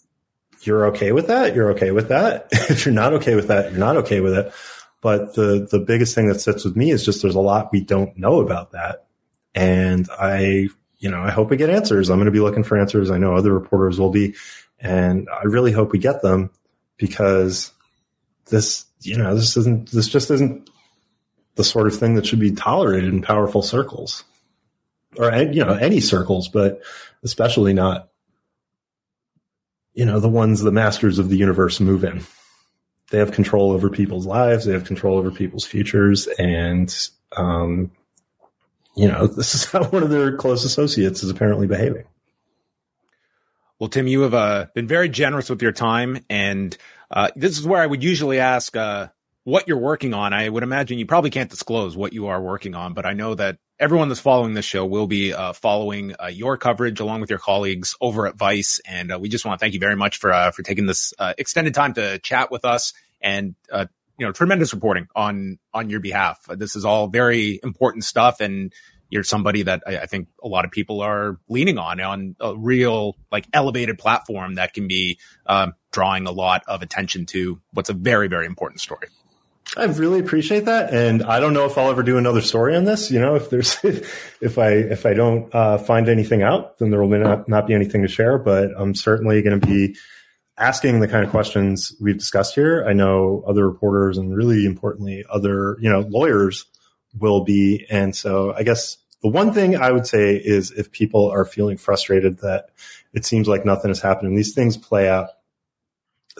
you're 0.60 0.86
okay 0.88 1.12
with 1.12 1.28
that, 1.28 1.54
you're 1.54 1.72
okay 1.72 1.90
with 1.90 2.08
that. 2.08 2.48
if 2.52 2.84
you're 2.84 2.94
not 2.94 3.14
okay 3.14 3.34
with 3.34 3.48
that, 3.48 3.70
you're 3.70 3.80
not 3.80 3.96
okay 3.98 4.20
with 4.20 4.34
it. 4.34 4.52
But 5.00 5.34
the, 5.34 5.66
the 5.70 5.80
biggest 5.80 6.14
thing 6.14 6.28
that 6.28 6.40
sits 6.40 6.64
with 6.64 6.76
me 6.76 6.90
is 6.90 7.04
just 7.04 7.22
there's 7.22 7.34
a 7.34 7.40
lot 7.40 7.72
we 7.72 7.80
don't 7.80 8.16
know 8.16 8.40
about 8.40 8.72
that. 8.72 9.06
And 9.54 10.08
I, 10.10 10.68
you 10.98 11.10
know, 11.10 11.20
I 11.20 11.30
hope 11.30 11.50
we 11.50 11.56
get 11.56 11.70
answers. 11.70 12.10
I'm 12.10 12.18
going 12.18 12.26
to 12.26 12.30
be 12.32 12.40
looking 12.40 12.64
for 12.64 12.78
answers. 12.78 13.10
I 13.10 13.18
know 13.18 13.34
other 13.34 13.52
reporters 13.52 13.98
will 13.98 14.10
be. 14.10 14.34
And 14.80 15.28
I 15.30 15.44
really 15.44 15.72
hope 15.72 15.92
we 15.92 15.98
get 15.98 16.22
them 16.22 16.50
because 16.96 17.72
this, 18.46 18.86
you 19.00 19.16
know, 19.16 19.34
this 19.34 19.56
isn't, 19.56 19.90
this 19.90 20.08
just 20.08 20.30
isn't 20.30 20.70
the 21.54 21.64
sort 21.64 21.86
of 21.86 21.98
thing 21.98 22.14
that 22.14 22.26
should 22.26 22.40
be 22.40 22.52
tolerated 22.52 23.12
in 23.12 23.22
powerful 23.22 23.62
circles 23.62 24.24
or, 25.18 25.30
you 25.34 25.64
know, 25.64 25.74
any 25.74 26.00
circles, 26.00 26.48
but 26.48 26.80
especially 27.22 27.74
not, 27.74 28.08
you 29.94 30.06
know, 30.06 30.20
the 30.20 30.28
ones 30.28 30.60
the 30.60 30.72
masters 30.72 31.18
of 31.18 31.28
the 31.28 31.36
universe 31.36 31.78
move 31.80 32.04
in. 32.04 32.22
They 33.10 33.18
have 33.18 33.32
control 33.32 33.72
over 33.72 33.90
people's 33.90 34.24
lives. 34.24 34.64
They 34.64 34.72
have 34.72 34.86
control 34.86 35.18
over 35.18 35.30
people's 35.30 35.66
futures. 35.66 36.26
And, 36.38 36.94
um, 37.36 37.90
you 38.94 39.08
know, 39.08 39.26
this 39.36 39.54
is 39.54 39.64
how 39.64 39.84
one 39.84 40.02
of 40.02 40.10
their 40.10 40.36
close 40.36 40.64
associates 40.64 41.22
is 41.22 41.30
apparently 41.30 41.66
behaving. 41.66 42.04
Well, 43.78 43.88
Tim, 43.88 44.06
you 44.06 44.20
have 44.20 44.34
uh, 44.34 44.66
been 44.74 44.86
very 44.86 45.08
generous 45.08 45.50
with 45.50 45.60
your 45.60 45.72
time, 45.72 46.24
and 46.30 46.76
uh, 47.10 47.30
this 47.34 47.58
is 47.58 47.66
where 47.66 47.82
I 47.82 47.86
would 47.86 48.02
usually 48.02 48.38
ask 48.38 48.76
uh, 48.76 49.08
what 49.42 49.66
you're 49.66 49.76
working 49.76 50.14
on. 50.14 50.32
I 50.32 50.48
would 50.48 50.62
imagine 50.62 50.98
you 50.98 51.06
probably 51.06 51.30
can't 51.30 51.50
disclose 51.50 51.96
what 51.96 52.12
you 52.12 52.28
are 52.28 52.40
working 52.40 52.76
on, 52.76 52.94
but 52.94 53.04
I 53.04 53.12
know 53.14 53.34
that 53.34 53.58
everyone 53.80 54.08
that's 54.08 54.20
following 54.20 54.54
this 54.54 54.64
show 54.64 54.86
will 54.86 55.08
be 55.08 55.34
uh, 55.34 55.52
following 55.52 56.14
uh, 56.22 56.28
your 56.28 56.56
coverage 56.56 57.00
along 57.00 57.22
with 57.22 57.30
your 57.30 57.40
colleagues 57.40 57.96
over 58.00 58.28
at 58.28 58.36
Vice, 58.36 58.80
and 58.86 59.12
uh, 59.12 59.18
we 59.18 59.28
just 59.28 59.44
want 59.44 59.58
to 59.58 59.64
thank 59.64 59.74
you 59.74 59.80
very 59.80 59.96
much 59.96 60.18
for 60.18 60.30
for 60.54 60.62
taking 60.62 60.86
this 60.86 61.12
extended 61.36 61.74
time 61.74 61.92
to 61.94 62.20
chat 62.20 62.52
with 62.52 62.64
us 62.64 62.92
and 63.20 63.56
you 64.18 64.26
know 64.26 64.32
tremendous 64.32 64.74
reporting 64.74 65.08
on 65.14 65.58
on 65.72 65.90
your 65.90 66.00
behalf. 66.00 66.46
This 66.48 66.76
is 66.76 66.84
all 66.84 67.08
very 67.08 67.60
important 67.62 68.04
stuff, 68.04 68.40
and 68.40 68.72
you're 69.10 69.22
somebody 69.24 69.62
that 69.64 69.82
I, 69.86 69.98
I, 69.98 70.06
think 70.06 70.28
a 70.42 70.48
lot 70.48 70.64
of 70.64 70.70
people 70.70 71.02
are 71.02 71.38
leaning 71.48 71.78
on 71.78 72.00
on 72.00 72.36
a 72.40 72.56
real 72.56 73.16
like 73.30 73.46
elevated 73.52 73.98
platform 73.98 74.54
that 74.54 74.72
can 74.72 74.88
be 74.88 75.18
um, 75.46 75.74
drawing 75.92 76.26
a 76.26 76.30
lot 76.30 76.62
of 76.66 76.82
attention 76.82 77.26
to 77.26 77.60
what's 77.72 77.90
a 77.90 77.94
very 77.94 78.28
very 78.28 78.46
important 78.46 78.80
story. 78.80 79.08
I 79.76 79.84
really 79.84 80.20
appreciate 80.20 80.66
that, 80.66 80.92
and 80.92 81.22
I 81.22 81.40
don't 81.40 81.54
know 81.54 81.64
if 81.64 81.78
I'll 81.78 81.90
ever 81.90 82.02
do 82.02 82.18
another 82.18 82.42
story 82.42 82.76
on 82.76 82.84
this. 82.84 83.10
You 83.10 83.20
know, 83.20 83.36
if 83.36 83.48
there's 83.48 83.78
if 83.84 84.58
I 84.58 84.70
if 84.72 85.06
I 85.06 85.14
don't 85.14 85.54
uh, 85.54 85.78
find 85.78 86.08
anything 86.08 86.42
out, 86.42 86.78
then 86.78 86.90
there 86.90 87.02
will 87.02 87.18
not, 87.18 87.48
not 87.48 87.66
be 87.66 87.74
anything 87.74 88.02
to 88.02 88.08
share. 88.08 88.38
But 88.38 88.70
I'm 88.76 88.94
certainly 88.94 89.40
going 89.40 89.58
to 89.58 89.66
be 89.66 89.96
asking 90.58 91.00
the 91.00 91.08
kind 91.08 91.24
of 91.24 91.30
questions 91.30 91.94
we've 92.00 92.18
discussed 92.18 92.54
here. 92.54 92.84
I 92.86 92.92
know 92.92 93.42
other 93.46 93.66
reporters 93.66 94.18
and 94.18 94.36
really 94.36 94.64
importantly, 94.64 95.24
other 95.30 95.76
you 95.80 95.90
know 95.90 96.00
lawyers 96.00 96.66
will 97.18 97.44
be, 97.44 97.86
and 97.90 98.14
so 98.14 98.54
I 98.54 98.62
guess 98.62 98.98
the 99.22 99.28
one 99.28 99.52
thing 99.52 99.76
I 99.76 99.92
would 99.92 100.06
say 100.06 100.34
is 100.36 100.72
if 100.72 100.90
people 100.90 101.30
are 101.30 101.44
feeling 101.44 101.76
frustrated 101.76 102.38
that 102.38 102.70
it 103.12 103.24
seems 103.24 103.46
like 103.46 103.64
nothing 103.64 103.90
is 103.90 104.00
happening, 104.00 104.34
these 104.34 104.54
things 104.54 104.76
play 104.76 105.08
out. 105.08 105.28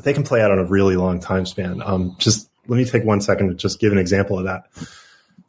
They 0.03 0.15
can 0.15 0.25
play 0.25 0.41
out 0.41 0.51
on 0.51 0.59
a 0.59 0.65
really 0.65 0.97
long 0.97 1.21
time 1.21 1.45
span. 1.45 1.83
Um, 1.83 2.17
just 2.19 2.49
let 2.67 2.77
me 2.77 2.85
take 2.85 3.05
one 3.05 3.21
second 3.21 3.49
to 3.49 3.55
just 3.55 3.79
give 3.79 3.93
an 3.93 3.99
example 3.99 4.39
of 4.39 4.45
that. 4.45 4.65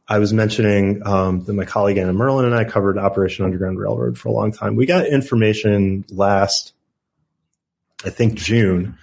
I 0.07 0.19
was 0.19 0.33
mentioning 0.33 1.01
um, 1.05 1.45
that 1.45 1.53
my 1.53 1.63
colleague 1.63 1.97
Anna 1.97 2.13
Merlan 2.13 2.45
and 2.45 2.53
I 2.53 2.65
covered 2.65 2.97
Operation 2.97 3.45
Underground 3.45 3.79
Railroad 3.79 4.17
for 4.17 4.29
a 4.29 4.31
long 4.33 4.51
time. 4.51 4.75
We 4.75 4.85
got 4.85 5.07
information 5.07 6.03
last, 6.09 6.73
I 8.03 8.09
think 8.09 8.35
June, 8.35 8.97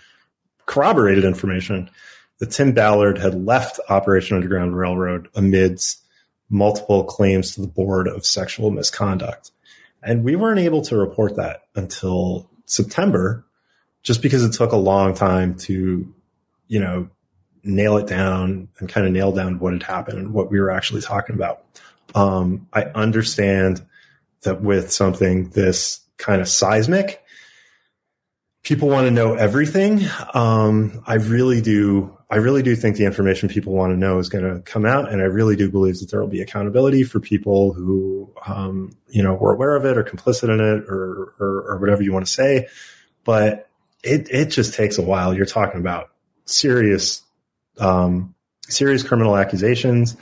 corroborated 0.67 1.25
information 1.25 1.91
that 2.39 2.51
Tim 2.51 2.73
Ballard 2.73 3.19
had 3.19 3.45
left 3.45 3.81
Operation 3.89 4.37
Underground 4.37 4.77
Railroad 4.77 5.29
amidst 5.35 6.03
multiple 6.49 7.05
claims 7.05 7.55
to 7.55 7.61
the 7.61 7.69
board 7.69 8.09
of 8.09 8.27
sexual 8.27 8.71
misconduct. 8.71 9.53
And 10.03 10.25
we 10.25 10.37
weren't 10.37 10.61
able 10.61 10.83
to 10.83 10.97
report 10.97 11.37
that 11.37 11.65
until 11.75 12.51
September, 12.65 13.45
just 14.03 14.23
because 14.23 14.43
it 14.43 14.53
took 14.53 14.73
a 14.73 14.77
long 14.77 15.15
time 15.15 15.55
to, 15.57 16.13
you 16.69 16.81
know, 16.81 17.09
nail 17.63 17.99
it 17.99 18.07
down 18.07 18.69
and 18.79 18.89
kind 18.89 19.07
of 19.07 19.13
nail 19.13 19.33
down 19.33 19.59
what 19.59 19.75
had 19.75 19.83
happened 19.83 20.19
and 20.19 20.33
what 20.33 20.51
we 20.51 20.59
were 20.59 20.71
actually 20.71 21.03
talking 21.03 21.35
about. 21.35 21.63
Um, 22.15 22.67
I 22.73 22.85
understand 22.85 23.85
that 24.43 24.63
with 24.63 24.91
something 24.91 25.51
this 25.51 26.01
kind 26.17 26.41
of 26.41 26.49
seismic, 26.49 27.20
people 28.63 28.89
want 28.89 29.07
to 29.07 29.11
know 29.11 29.35
everything. 29.35 30.05
Um, 30.35 31.03
I 31.07 31.15
really 31.15 31.61
do. 31.61 32.17
I 32.31 32.37
really 32.37 32.63
do 32.63 32.77
think 32.77 32.97
the 32.97 33.05
information 33.05 33.49
people 33.49 33.73
want 33.73 33.93
to 33.93 33.97
know 33.97 34.19
is 34.19 34.29
going 34.29 34.45
to 34.45 34.61
come 34.61 34.87
out, 34.87 35.11
and 35.11 35.21
I 35.21 35.25
really 35.25 35.57
do 35.57 35.71
believe 35.71 35.99
that 35.99 36.11
there 36.11 36.21
will 36.21 36.29
be 36.29 36.41
accountability 36.41 37.03
for 37.03 37.19
people 37.19 37.73
who, 37.73 38.33
um, 38.47 38.93
you 39.09 39.23
know, 39.23 39.35
were 39.35 39.53
aware 39.53 39.75
of 39.75 39.85
it 39.85 39.99
or 39.99 40.05
complicit 40.05 40.45
in 40.45 40.61
it 40.61 40.85
or, 40.89 41.35
or, 41.41 41.65
or 41.71 41.79
whatever 41.79 42.03
you 42.03 42.13
want 42.13 42.27
to 42.27 42.33
say. 42.33 42.69
But 43.25 43.69
it 44.03 44.29
it 44.31 44.47
just 44.47 44.75
takes 44.75 44.99
a 44.99 45.03
while. 45.03 45.35
You're 45.35 45.47
talking 45.47 45.81
about 45.81 46.11
serious, 46.45 47.23
um, 47.79 48.35
serious 48.69 49.03
criminal 49.03 49.37
accusations 49.37 50.17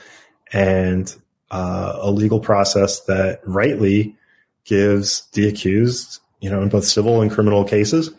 and 0.53 1.14
uh, 1.51 1.99
a 2.01 2.11
legal 2.11 2.41
process 2.41 3.01
that 3.01 3.41
rightly 3.45 4.16
gives 4.64 5.26
the 5.32 5.49
accused, 5.49 6.20
you 6.41 6.51
know, 6.51 6.62
in 6.62 6.68
both 6.68 6.84
civil 6.84 7.20
and 7.22 7.30
criminal 7.30 7.64
cases, 7.64 8.11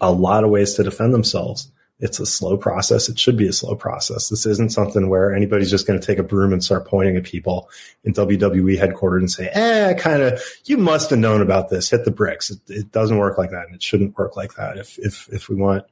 a 0.00 0.10
lot 0.12 0.44
of 0.44 0.50
ways 0.50 0.74
to 0.74 0.82
defend 0.82 1.14
themselves. 1.14 1.70
It's 2.00 2.18
a 2.18 2.24
slow 2.24 2.56
process. 2.56 3.10
It 3.10 3.18
should 3.18 3.36
be 3.36 3.46
a 3.46 3.52
slow 3.52 3.74
process. 3.74 4.30
This 4.30 4.46
isn't 4.46 4.72
something 4.72 5.10
where 5.10 5.34
anybody's 5.34 5.70
just 5.70 5.86
going 5.86 6.00
to 6.00 6.06
take 6.06 6.18
a 6.18 6.22
broom 6.22 6.52
and 6.52 6.64
start 6.64 6.86
pointing 6.86 7.16
at 7.16 7.24
people 7.24 7.68
in 8.04 8.14
WWE 8.14 8.78
headquarters 8.78 9.20
and 9.20 9.30
say, 9.30 9.48
eh, 9.52 9.92
kind 9.94 10.22
of, 10.22 10.42
you 10.64 10.78
must 10.78 11.10
have 11.10 11.18
known 11.18 11.42
about 11.42 11.68
this. 11.68 11.90
Hit 11.90 12.06
the 12.06 12.10
bricks. 12.10 12.50
It, 12.50 12.58
it, 12.68 12.92
doesn't 12.92 13.18
work 13.18 13.36
like 13.36 13.50
that. 13.50 13.66
And 13.66 13.74
it 13.74 13.82
shouldn't 13.82 14.16
work 14.16 14.34
like 14.34 14.54
that. 14.54 14.78
If, 14.78 14.98
if, 14.98 15.28
if 15.30 15.50
we 15.50 15.56
want 15.56 15.84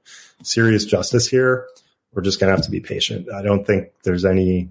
serious 0.43 0.87
justice 0.87 1.29
here, 1.29 1.69
we're 2.15 2.23
just 2.23 2.41
going 2.41 2.49
to 2.49 2.57
have 2.57 2.65
to 2.65 2.71
be 2.71 2.81
patient. 2.81 3.31
I 3.31 3.43
don't 3.43 3.67
think 3.67 3.93
there's 4.03 4.25
any 4.25 4.71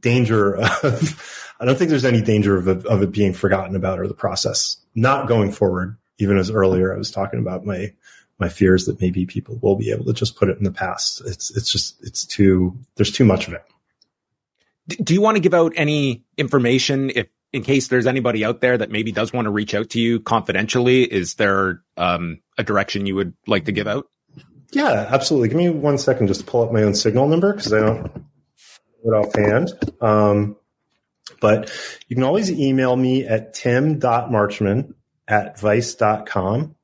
danger 0.00 0.56
of, 0.82 1.52
I 1.60 1.66
don't 1.66 1.76
think 1.76 1.90
there's 1.90 2.06
any 2.06 2.22
danger 2.22 2.56
of, 2.56 2.86
of 2.86 3.02
it 3.02 3.12
being 3.12 3.34
forgotten 3.34 3.76
about 3.76 4.00
or 4.00 4.08
the 4.08 4.14
process 4.14 4.78
not 4.94 5.28
going 5.28 5.52
forward. 5.52 5.98
Even 6.18 6.38
as 6.38 6.50
earlier 6.50 6.94
I 6.94 6.96
was 6.96 7.10
talking 7.10 7.40
about 7.40 7.66
my 7.66 7.92
my 8.38 8.48
fear 8.48 8.74
is 8.74 8.86
that 8.86 9.00
maybe 9.00 9.26
people 9.26 9.58
will 9.62 9.76
be 9.76 9.90
able 9.90 10.04
to 10.04 10.12
just 10.12 10.36
put 10.36 10.48
it 10.48 10.58
in 10.58 10.64
the 10.64 10.72
past. 10.72 11.22
It's 11.24 11.56
it's 11.56 11.70
just 11.70 11.96
it's 12.02 12.24
too 12.24 12.78
there's 12.96 13.12
too 13.12 13.24
much 13.24 13.48
of 13.48 13.54
it. 13.54 13.64
Do 15.02 15.14
you 15.14 15.20
want 15.20 15.36
to 15.36 15.40
give 15.40 15.54
out 15.54 15.72
any 15.76 16.22
information 16.36 17.10
if 17.14 17.28
in 17.52 17.62
case 17.62 17.88
there's 17.88 18.06
anybody 18.06 18.44
out 18.44 18.60
there 18.60 18.76
that 18.76 18.90
maybe 18.90 19.12
does 19.12 19.32
want 19.32 19.46
to 19.46 19.50
reach 19.50 19.74
out 19.74 19.90
to 19.90 20.00
you 20.00 20.20
confidentially? 20.20 21.02
Is 21.04 21.34
there 21.34 21.82
um, 21.96 22.40
a 22.58 22.62
direction 22.62 23.06
you 23.06 23.14
would 23.14 23.34
like 23.46 23.64
to 23.64 23.72
give 23.72 23.86
out? 23.86 24.08
Yeah, 24.72 25.08
absolutely. 25.10 25.48
Give 25.48 25.58
me 25.58 25.70
one 25.70 25.96
second 25.96 26.26
just 26.26 26.40
to 26.40 26.46
pull 26.46 26.62
up 26.62 26.72
my 26.72 26.82
own 26.82 26.94
signal 26.94 27.28
number 27.28 27.52
because 27.52 27.72
I 27.72 27.80
don't 27.80 28.10
it 29.04 29.10
offhand. 29.10 29.72
Um, 30.00 30.56
but 31.40 31.70
you 32.08 32.16
can 32.16 32.24
always 32.24 32.50
email 32.50 32.94
me 32.94 33.24
at 33.24 33.54
tim.marchman 33.54 34.94
at 35.28 35.58
vice.com 35.58 36.75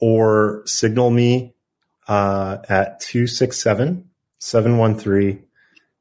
or 0.00 0.62
signal 0.66 1.10
me 1.10 1.54
uh, 2.08 2.58
at 2.68 3.00
267 3.00 4.10
713 4.38 5.44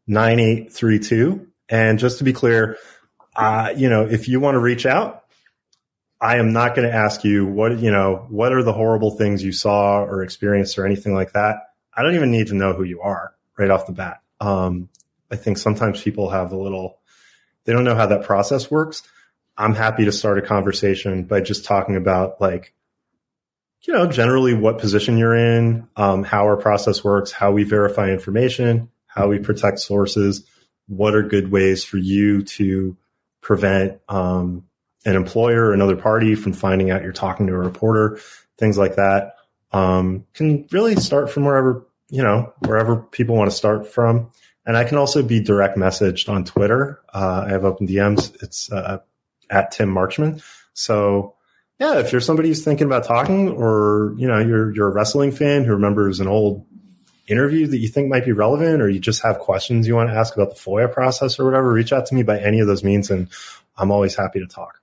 9832. 0.07 1.47
And 1.69 1.97
just 1.97 2.17
to 2.17 2.23
be 2.23 2.33
clear, 2.33 2.77
uh, 3.35 3.73
you 3.75 3.89
know, 3.89 4.05
if 4.05 4.27
you 4.27 4.39
want 4.39 4.55
to 4.55 4.59
reach 4.59 4.85
out, 4.85 5.23
I 6.19 6.37
am 6.37 6.53
not 6.53 6.75
going 6.75 6.87
to 6.87 6.93
ask 6.93 7.23
you 7.23 7.45
what, 7.45 7.79
you 7.79 7.91
know, 7.91 8.25
what 8.29 8.53
are 8.53 8.63
the 8.63 8.73
horrible 8.73 9.11
things 9.11 9.43
you 9.43 9.51
saw 9.51 10.03
or 10.03 10.23
experienced 10.23 10.77
or 10.77 10.85
anything 10.85 11.13
like 11.13 11.33
that. 11.33 11.57
I 11.95 12.01
don't 12.01 12.15
even 12.15 12.31
need 12.31 12.47
to 12.47 12.55
know 12.55 12.73
who 12.73 12.83
you 12.83 13.01
are 13.01 13.33
right 13.57 13.69
off 13.69 13.87
the 13.87 13.91
bat. 13.91 14.21
Um, 14.39 14.89
I 15.31 15.35
think 15.35 15.57
sometimes 15.57 16.01
people 16.01 16.29
have 16.29 16.51
a 16.51 16.57
little, 16.57 16.99
they 17.65 17.73
don't 17.73 17.83
know 17.83 17.95
how 17.95 18.05
that 18.07 18.23
process 18.23 18.69
works. 18.69 19.03
I'm 19.57 19.75
happy 19.75 20.05
to 20.05 20.11
start 20.11 20.37
a 20.37 20.41
conversation 20.41 21.23
by 21.23 21.41
just 21.41 21.65
talking 21.65 21.95
about 21.95 22.39
like, 22.39 22.73
you 23.85 23.93
know, 23.93 24.07
generally 24.07 24.53
what 24.53 24.79
position 24.79 25.17
you're 25.17 25.35
in, 25.35 25.87
um, 25.95 26.23
how 26.23 26.43
our 26.45 26.57
process 26.57 27.03
works, 27.03 27.31
how 27.31 27.51
we 27.51 27.63
verify 27.63 28.09
information, 28.09 28.89
how 29.07 29.27
we 29.27 29.39
protect 29.39 29.79
sources, 29.79 30.47
what 30.87 31.15
are 31.15 31.23
good 31.23 31.51
ways 31.51 31.83
for 31.83 31.97
you 31.97 32.43
to 32.43 32.95
prevent 33.41 33.99
um, 34.07 34.63
an 35.05 35.15
employer 35.15 35.65
or 35.65 35.73
another 35.73 35.97
party 35.97 36.35
from 36.35 36.53
finding 36.53 36.91
out 36.91 37.03
you're 37.03 37.11
talking 37.11 37.47
to 37.47 37.53
a 37.53 37.57
reporter, 37.57 38.19
things 38.57 38.77
like 38.77 38.95
that. 38.95 39.35
Um, 39.71 40.25
can 40.33 40.67
really 40.71 40.95
start 40.95 41.29
from 41.29 41.45
wherever, 41.45 41.85
you 42.09 42.23
know, 42.23 42.53
wherever 42.59 42.97
people 42.97 43.35
want 43.35 43.49
to 43.49 43.55
start 43.55 43.87
from. 43.87 44.29
And 44.65 44.77
I 44.77 44.85
can 44.85 44.97
also 44.97 45.21
be 45.23 45.41
direct 45.41 45.77
messaged 45.77 46.29
on 46.29 46.45
Twitter. 46.45 47.01
Uh, 47.13 47.45
I 47.47 47.49
have 47.49 47.65
open 47.65 47.87
DMs. 47.87 48.41
It's 48.41 48.71
uh, 48.71 48.99
at 49.49 49.71
Tim 49.71 49.93
Marchman. 49.93 50.41
So 50.73 51.35
yeah, 51.83 51.99
if 51.99 52.11
you're 52.11 52.21
somebody 52.21 52.47
who's 52.47 52.63
thinking 52.63 52.87
about 52.87 53.03
talking, 53.03 53.49
or 53.49 54.13
you 54.17 54.27
know, 54.27 54.39
you're 54.39 54.73
you're 54.73 54.87
a 54.87 54.93
wrestling 54.93 55.31
fan 55.31 55.65
who 55.65 55.73
remembers 55.73 56.21
an 56.21 56.27
old 56.27 56.65
interview 57.27 57.67
that 57.67 57.77
you 57.77 57.89
think 57.89 58.09
might 58.09 58.23
be 58.23 58.31
relevant, 58.31 58.81
or 58.81 58.89
you 58.89 58.99
just 58.99 59.21
have 59.23 59.39
questions 59.39 59.85
you 59.85 59.95
want 59.95 60.09
to 60.09 60.15
ask 60.15 60.33
about 60.35 60.49
the 60.51 60.55
FOIA 60.55 60.91
process 60.91 61.39
or 61.39 61.45
whatever, 61.45 61.71
reach 61.71 61.91
out 61.91 62.05
to 62.05 62.15
me 62.15 62.23
by 62.23 62.39
any 62.39 62.61
of 62.61 62.67
those 62.67 62.83
means, 62.83 63.11
and 63.11 63.27
I'm 63.77 63.91
always 63.91 64.15
happy 64.15 64.39
to 64.39 64.47
talk. 64.47 64.79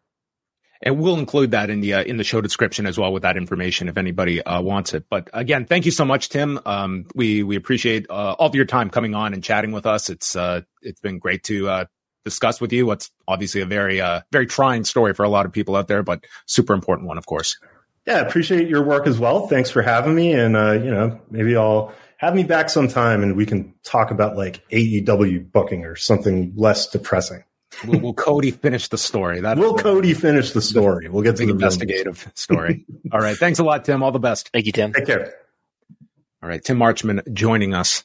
And 0.82 0.98
we'll 0.98 1.18
include 1.18 1.51
that 1.53 1.70
in 1.70 1.80
the 1.80 1.94
uh, 1.94 2.03
in 2.03 2.18
the 2.18 2.24
show 2.24 2.42
description 2.42 2.86
as 2.86 2.98
well 2.98 3.12
with 3.12 3.22
that 3.22 3.38
information 3.38 3.88
if 3.88 3.96
anybody 3.96 4.42
uh, 4.42 4.61
wants 4.61 4.92
it. 4.92 5.05
But 5.09 5.30
again, 5.32 5.64
thank 5.64 5.86
you 5.86 5.92
so 5.92 6.05
much, 6.05 6.28
Tim. 6.28 6.61
Um, 6.66 7.07
we 7.14 7.42
we 7.42 7.57
appreciate 7.57 8.07
uh, 8.11 8.34
all 8.38 8.48
of 8.48 8.55
your 8.55 8.66
time 8.66 8.90
coming 8.90 9.14
on 9.14 9.32
and 9.32 9.42
chatting 9.42 9.72
with 9.72 9.86
us. 9.86 10.11
It's 10.11 10.36
uh, 10.36 10.62
it's 10.82 11.01
been 11.01 11.18
great 11.18 11.44
to 11.44 11.68
uh, 11.68 11.84
discuss 12.25 12.61
with 12.61 12.73
you 12.73 12.87
what's 12.87 13.11
obviously 13.29 13.61
a 13.61 13.66
very 13.66 14.01
uh, 14.01 14.21
very 14.33 14.47
trying 14.47 14.85
story 14.85 15.14
for 15.14 15.25
a 15.25 15.29
lot 15.29 15.47
of 15.47 15.53
people 15.53 15.77
out 15.77 15.89
there, 15.89 16.03
but 16.03 16.25
super 16.47 16.75
important 16.75 17.09
one, 17.09 17.18
of 17.18 17.27
course. 17.27 17.59
Yeah, 18.07 18.21
appreciate 18.21 18.68
your 18.68 18.83
work 18.83 19.07
as 19.07 19.18
well. 19.18 19.47
Thanks 19.47 19.71
for 19.71 19.83
having 19.83 20.14
me, 20.14 20.33
and 20.33 20.57
uh, 20.57 20.73
you 20.73 20.91
know 20.91 21.21
maybe 21.31 21.57
I'll 21.57 21.93
have 22.16 22.35
me 22.35 22.45
back 22.45 22.68
sometime 22.68 23.23
and 23.23 23.35
we 23.35 23.47
can 23.47 23.73
talk 23.83 24.11
about 24.11 24.37
like 24.37 24.62
AEW 24.71 25.51
booking 25.51 25.87
or 25.87 25.97
something 25.97 26.53
less 26.55 26.87
depressing 26.87 27.45
will, 27.87 28.01
will 28.01 28.14
Cody 28.14 28.51
finish 28.51 28.89
the 28.89 28.99
story? 28.99 29.41
That 29.41 29.59
will 29.59 29.77
Cody 29.77 30.14
finish 30.14 30.53
the 30.53 30.62
story? 30.62 31.09
We'll 31.09 31.23
get 31.23 31.37
to 31.37 31.47
the 31.47 31.53
investigative 31.53 32.31
story. 32.35 32.85
All 33.12 33.21
right. 33.21 33.37
Thanks 33.37 33.59
a 33.59 33.64
lot, 33.64 33.85
Tim. 33.85 34.03
All 34.03 34.12
the 34.12 34.18
best. 34.18 34.51
Thank 34.53 34.66
you, 34.66 34.73
Tim. 34.73 34.93
Take 34.93 35.07
care. 35.07 35.35
All 36.43 36.49
right. 36.49 36.62
Tim 36.62 36.79
Marchman 36.79 37.33
joining 37.33 37.75
us 37.75 38.05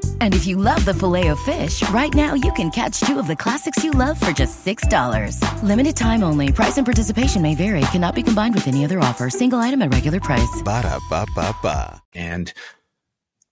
And 0.21 0.35
if 0.35 0.45
you 0.45 0.55
love 0.55 0.85
the 0.85 0.93
filet 0.93 1.29
of 1.29 1.39
fish, 1.39 1.81
right 1.89 2.13
now 2.13 2.35
you 2.35 2.53
can 2.53 2.69
catch 2.69 2.99
two 3.01 3.17
of 3.17 3.25
the 3.25 3.35
classics 3.35 3.83
you 3.83 3.89
love 3.89 4.19
for 4.19 4.31
just 4.31 4.63
$6. 4.63 5.63
Limited 5.63 5.95
time 5.97 6.23
only. 6.23 6.51
Price 6.51 6.77
and 6.77 6.85
participation 6.85 7.41
may 7.41 7.55
vary. 7.55 7.81
Cannot 7.91 8.13
be 8.13 8.21
combined 8.21 8.53
with 8.53 8.67
any 8.67 8.85
other 8.85 8.99
offer. 8.99 9.31
Single 9.31 9.57
item 9.57 9.81
at 9.81 9.91
regular 9.91 10.19
price. 10.19 10.61
Ba 10.63 10.83
da 10.83 10.99
ba 11.09 11.25
ba 11.35 11.55
ba. 11.63 12.01
And 12.13 12.53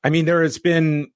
I 0.03 0.11
mean, 0.11 0.25
there 0.25 0.43
has 0.43 0.59
been, 0.59 1.07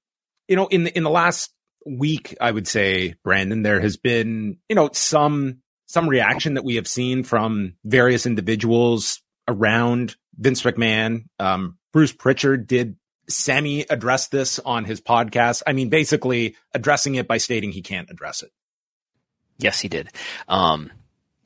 you 0.48 0.56
know, 0.56 0.66
in 0.66 0.84
the, 0.84 0.96
in 0.96 1.04
the 1.04 1.10
last 1.10 1.52
week, 1.86 2.36
I 2.40 2.50
would 2.50 2.66
say, 2.66 3.14
Brandon, 3.22 3.62
there 3.62 3.80
has 3.80 3.96
been, 3.96 4.58
you 4.68 4.74
know, 4.74 4.90
some 4.92 5.62
some 5.86 6.08
reaction 6.08 6.54
that 6.54 6.64
we 6.64 6.76
have 6.76 6.88
seen 6.88 7.22
from 7.22 7.74
various 7.84 8.26
individuals 8.26 9.22
around 9.46 10.16
Vince 10.36 10.62
McMahon. 10.62 11.26
Um, 11.38 11.78
Bruce 11.92 12.12
Prichard 12.12 12.66
did 12.66 12.96
semi 13.28 13.84
addressed 13.88 14.30
this 14.30 14.58
on 14.58 14.84
his 14.84 15.00
podcast. 15.00 15.62
I 15.66 15.72
mean, 15.72 15.88
basically 15.88 16.56
addressing 16.72 17.14
it 17.14 17.26
by 17.26 17.38
stating 17.38 17.72
he 17.72 17.82
can't 17.82 18.10
address 18.10 18.42
it. 18.42 18.50
Yes, 19.58 19.80
he 19.80 19.88
did. 19.88 20.08
Um, 20.48 20.90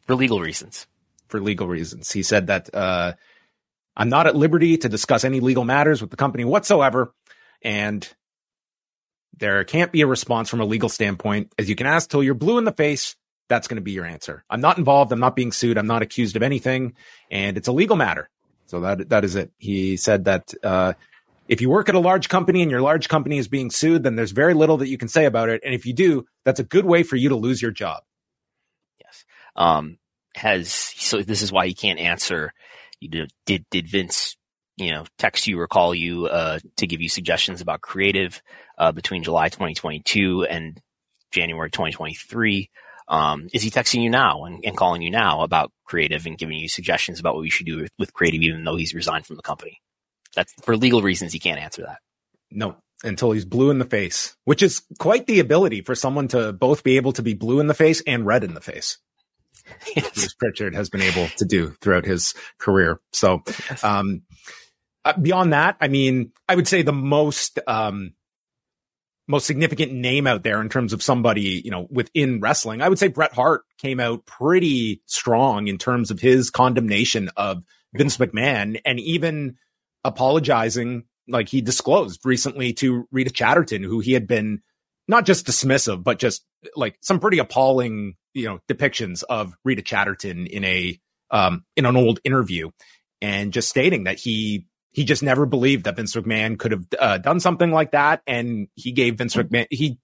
for 0.07 0.15
legal 0.15 0.41
reasons. 0.41 0.87
For 1.29 1.41
legal 1.41 1.69
reasons. 1.69 2.11
He 2.11 2.23
said 2.23 2.47
that, 2.47 2.75
uh, 2.75 3.15
I'm 3.97 4.09
not 4.09 4.27
at 4.27 4.37
liberty 4.37 4.79
to 4.79 4.89
discuss 4.89 5.25
any 5.25 5.41
legal 5.41 5.65
matters 5.65 6.01
with 6.01 6.11
the 6.11 6.17
company 6.17 6.45
whatsoever. 6.45 7.13
And 7.63 8.09
there 9.37 9.65
can't 9.65 9.93
be 9.93 10.01
a 10.01 10.07
response 10.07 10.49
from 10.49 10.61
a 10.61 10.65
legal 10.65 10.89
standpoint 10.89 11.53
as 11.59 11.69
you 11.69 11.75
can 11.75 11.87
ask 11.87 12.09
till 12.09 12.23
you're 12.23 12.35
blue 12.35 12.59
in 12.59 12.65
the 12.65 12.73
face. 12.73 13.17
That's 13.49 13.67
going 13.67 13.77
to 13.77 13.83
be 13.83 13.93
your 13.93 14.05
answer. 14.05 14.45
I'm 14.49 14.61
not 14.61 14.79
involved. 14.79 15.11
I'm 15.11 15.21
not 15.21 15.37
being 15.37 15.53
sued. 15.53 15.79
I'm 15.79 15.87
not 15.87 16.03
accused 16.03 16.37
of 16.37 16.43
anything 16.43 16.95
and 17.31 17.57
it's 17.57 17.69
a 17.69 17.73
legal 17.73 17.97
matter. 17.97 18.29
So 18.67 18.81
that, 18.81 19.09
that 19.09 19.25
is 19.25 19.37
it. 19.37 19.51
He 19.59 19.97
said 19.97 20.25
that, 20.25 20.53
uh, 20.63 20.93
if 21.49 21.63
you 21.63 21.71
work 21.71 21.89
at 21.89 21.95
a 21.95 22.01
large 22.01 22.29
company 22.29 22.63
and 22.63 22.71
your 22.71 22.83
large 22.83 23.09
company 23.09 23.39
is 23.39 23.49
being 23.49 23.71
sued, 23.71 24.03
then 24.03 24.17
there's 24.17 24.33
very 24.33 24.55
little 24.55 24.77
that 24.77 24.89
you 24.89 24.99
can 24.99 25.09
say 25.09 25.25
about 25.25 25.49
it. 25.49 25.63
And 25.65 25.75
if 25.75 25.87
you 25.87 25.95
do, 25.95 26.27
that's 26.45 26.61
a 26.61 26.65
good 26.65 26.85
way 26.85 27.03
for 27.03 27.17
you 27.17 27.31
to 27.31 27.37
lose 27.37 27.61
your 27.61 27.71
job. 27.71 28.03
Yes. 29.01 29.25
Um, 29.57 29.99
has 30.35 30.73
so 30.73 31.23
this 31.23 31.43
is 31.43 31.51
why 31.51 31.67
he 31.67 31.75
can't 31.75 31.99
answer. 31.99 32.53
You 33.01 33.09
did 33.09 33.33
did, 33.47 33.65
did 33.71 33.89
Vince, 33.89 34.37
you 34.77 34.93
know, 34.93 35.05
text 35.19 35.47
you 35.47 35.59
or 35.59 35.67
call 35.67 35.95
you 35.95 36.27
uh, 36.27 36.59
to 36.77 36.87
give 36.87 37.01
you 37.01 37.09
suggestions 37.09 37.61
about 37.61 37.81
creative 37.81 38.43
uh, 38.77 38.93
between 38.93 39.23
July 39.23 39.49
2022 39.49 40.45
and 40.45 40.81
January 41.33 41.71
2023? 41.71 42.71
Um, 43.09 43.49
is 43.55 43.63
he 43.63 43.71
texting 43.71 44.03
you 44.03 44.11
now 44.11 44.45
and, 44.45 44.63
and, 44.67 44.77
calling 44.77 45.01
you 45.01 45.11
now 45.11 45.41
about 45.41 45.73
creative 45.87 46.27
and 46.27 46.37
giving 46.37 46.59
you 46.59 46.69
suggestions 46.69 47.19
about 47.19 47.37
what 47.37 47.45
you 47.45 47.51
should 47.51 47.65
do 47.65 47.81
with, 47.81 47.93
with 47.99 48.13
creative, 48.13 48.43
even 48.43 48.65
though 48.65 48.77
he's 48.77 48.93
resigned 48.93 49.25
from 49.25 49.37
the 49.37 49.43
company? 49.43 49.81
That's 50.39 50.53
for 50.63 50.77
legal 50.77 51.03
reasons. 51.03 51.33
He 51.33 51.41
can't 51.41 51.59
answer 51.59 51.83
that. 51.83 51.99
No, 52.53 52.77
until 53.03 53.33
he's 53.33 53.45
blue 53.45 53.71
in 53.71 53.81
the 53.81 53.85
face, 53.85 54.37
which 54.45 54.63
is 54.63 54.83
quite 55.01 55.27
the 55.27 55.41
ability 55.41 55.81
for 55.81 55.97
someone 55.97 56.29
to 56.29 56.53
both 56.53 56.85
be 56.85 56.97
able 56.97 57.13
to 57.15 57.23
be 57.23 57.35
blue 57.35 57.59
in 57.59 57.67
the 57.67 57.75
face 57.75 58.05
and 58.07 58.25
red 58.25 58.45
in 58.45 58.55
the 58.55 58.61
face. 58.61 58.99
Yes. 59.95 60.15
Bruce 60.15 60.35
Prichard 60.35 60.75
has 60.75 60.89
been 60.89 61.03
able 61.03 61.29
to 61.37 61.45
do 61.45 61.75
throughout 61.83 62.07
his 62.07 62.33
career. 62.59 63.01
So, 63.13 63.43
um, 63.83 64.23
uh, 65.05 65.13
beyond 65.21 65.53
that, 65.53 65.77
I 65.79 65.89
mean, 65.89 66.33
I 66.49 66.55
would 66.55 66.67
say 66.67 66.81
the 66.81 66.93
most, 66.93 67.59
um, 67.67 68.15
most 69.27 69.47
significant 69.47 69.93
name 69.93 70.27
out 70.27 70.43
there 70.43 70.63
in 70.63 70.71
terms 70.71 70.95
of 70.95 71.03
somebody, 71.03 71.61
you 71.63 71.71
know, 71.71 71.87
within 71.91 72.41
wrestling, 72.41 72.81
I 72.81 72.89
would 72.89 72.99
say 72.99 73.09
Bret 73.09 73.35
Hart 73.35 73.65
came 73.77 74.01
out 74.01 74.25
pretty 74.25 75.03
strong 75.05 75.69
in 75.69 75.77
terms 75.77 76.11
of 76.11 76.19
his 76.19 76.49
condemnation 76.49 77.29
of 77.37 77.63
Vince 77.93 78.17
McMahon 78.17 78.81
and 78.87 78.99
even 79.01 79.57
apologizing, 80.09 81.05
like 81.29 81.49
he 81.49 81.61
disclosed 81.61 82.21
recently 82.25 82.73
to 82.75 83.07
Rita 83.13 83.31
Chatterton, 83.31 83.83
who 83.83 84.01
he 84.01 84.13
had 84.13 84.27
been 84.27 84.63
not 85.07 85.25
just 85.25 85.47
dismissive, 85.47 86.03
but 86.03 86.19
just 86.19 86.45
like 86.75 86.99
some 87.01 87.21
pretty 87.21 87.39
appalling, 87.39 88.15
you 88.35 88.47
know, 88.47 88.59
depictions 88.69 89.23
of 89.29 89.55
Rita 89.65 89.83
Chatterton 89.83 90.47
in 90.47 90.65
a, 90.65 90.99
um, 91.31 91.65
in 91.77 91.87
an 91.87 91.97
old 91.97 92.21
interview 92.25 92.71
and 93.21 93.53
just 93.53 93.69
stating 93.69 94.05
that 94.05 94.19
he, 94.19 94.67
he 94.91 95.05
just 95.05 95.23
never 95.23 95.47
believed 95.47 95.85
that 95.85 95.97
Vince 95.97 96.15
McMahon 96.15 96.59
could 96.59 96.73
have 96.73 96.85
uh, 96.99 97.19
done 97.19 97.41
something 97.41 97.71
like 97.71 97.93
that. 97.93 98.23
And 98.27 98.69
he 98.75 98.93
gave 98.93 99.17
Vince 99.17 99.37
McMahon, 99.37 99.67
he, 99.71 99.99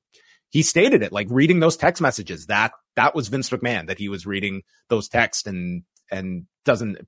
he 0.51 0.63
stated 0.63 1.03
it 1.03 1.13
like 1.13 1.27
reading 1.31 1.61
those 1.61 1.77
text 1.77 2.01
messages 2.01 2.47
that 2.47 2.73
that 2.97 3.15
was 3.15 3.29
Vince 3.29 3.51
McMahon 3.51 3.89
that 3.89 3.99
he 3.99 4.09
was 4.09 4.27
reading 4.27 4.63
those 4.89 5.09
texts 5.09 5.47
and, 5.47 5.83
and 6.11 6.47
doesn't 6.65 6.99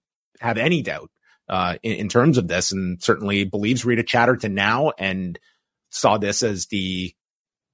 have 0.40 0.58
any 0.58 0.82
doubt 0.82 1.10
uh, 1.48 1.76
in, 1.82 1.92
in, 1.92 2.08
terms 2.08 2.38
of 2.38 2.48
this, 2.48 2.72
and 2.72 3.02
certainly 3.02 3.44
believes 3.44 3.84
Rita 3.84 4.02
Chatterton 4.02 4.54
now, 4.54 4.92
and 4.98 5.38
saw 5.90 6.18
this 6.18 6.42
as 6.42 6.66
the 6.66 7.14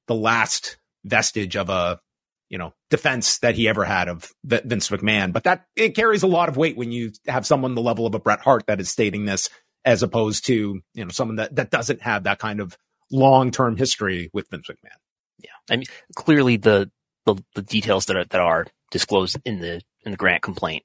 the 0.09 0.15
last 0.15 0.79
vestige 1.05 1.57
of 1.57 1.71
a 1.71 2.01
you 2.49 2.59
know 2.59 2.75
defense 2.91 3.39
that 3.39 3.55
he 3.55 3.69
ever 3.69 3.85
had 3.85 4.09
of 4.09 4.31
Vince 4.45 4.91
McMahon. 4.91 5.33
But 5.33 5.45
that 5.45 5.65
it 5.75 5.97
carries 5.97 6.23
a 6.23 6.29
lot 6.29 6.49
of 6.49 6.57
weight 6.57 6.77
when 6.77 6.93
you 6.93 7.13
have 7.27 7.47
someone 7.47 7.75
the 7.75 7.81
level 7.81 8.07
of 8.07 8.15
a 8.15 8.21
Bret 8.21 8.41
Hart 8.41 8.65
that 8.67 8.81
is 8.81 8.91
stating 8.91 9.25
this, 9.25 9.49
as 9.85 10.03
opposed 10.03 10.47
to 10.47 10.81
you 10.95 11.05
know 11.05 11.11
someone 11.11 11.37
that 11.37 11.57
that 11.57 11.71
doesn't 11.71 12.03
have 12.03 12.25
that 12.25 12.39
kind 12.39 12.61
of 12.61 12.77
long 13.11 13.51
term 13.51 13.77
history 13.77 14.31
with 14.33 14.49
Vince 14.51 14.69
McMahon. 14.69 14.99
Yeah, 15.39 15.51
I 15.71 15.77
mean 15.77 15.87
clearly 16.15 16.59
the 16.59 16.91
the, 17.25 17.37
the 17.55 17.63
details 17.63 18.07
that 18.07 18.17
are 18.17 18.25
that 18.25 18.41
are 18.41 18.67
disclosed 18.91 19.39
in 19.45 19.61
the 19.61 19.81
in 20.05 20.11
the 20.11 20.17
grant 20.17 20.43
complaint 20.43 20.85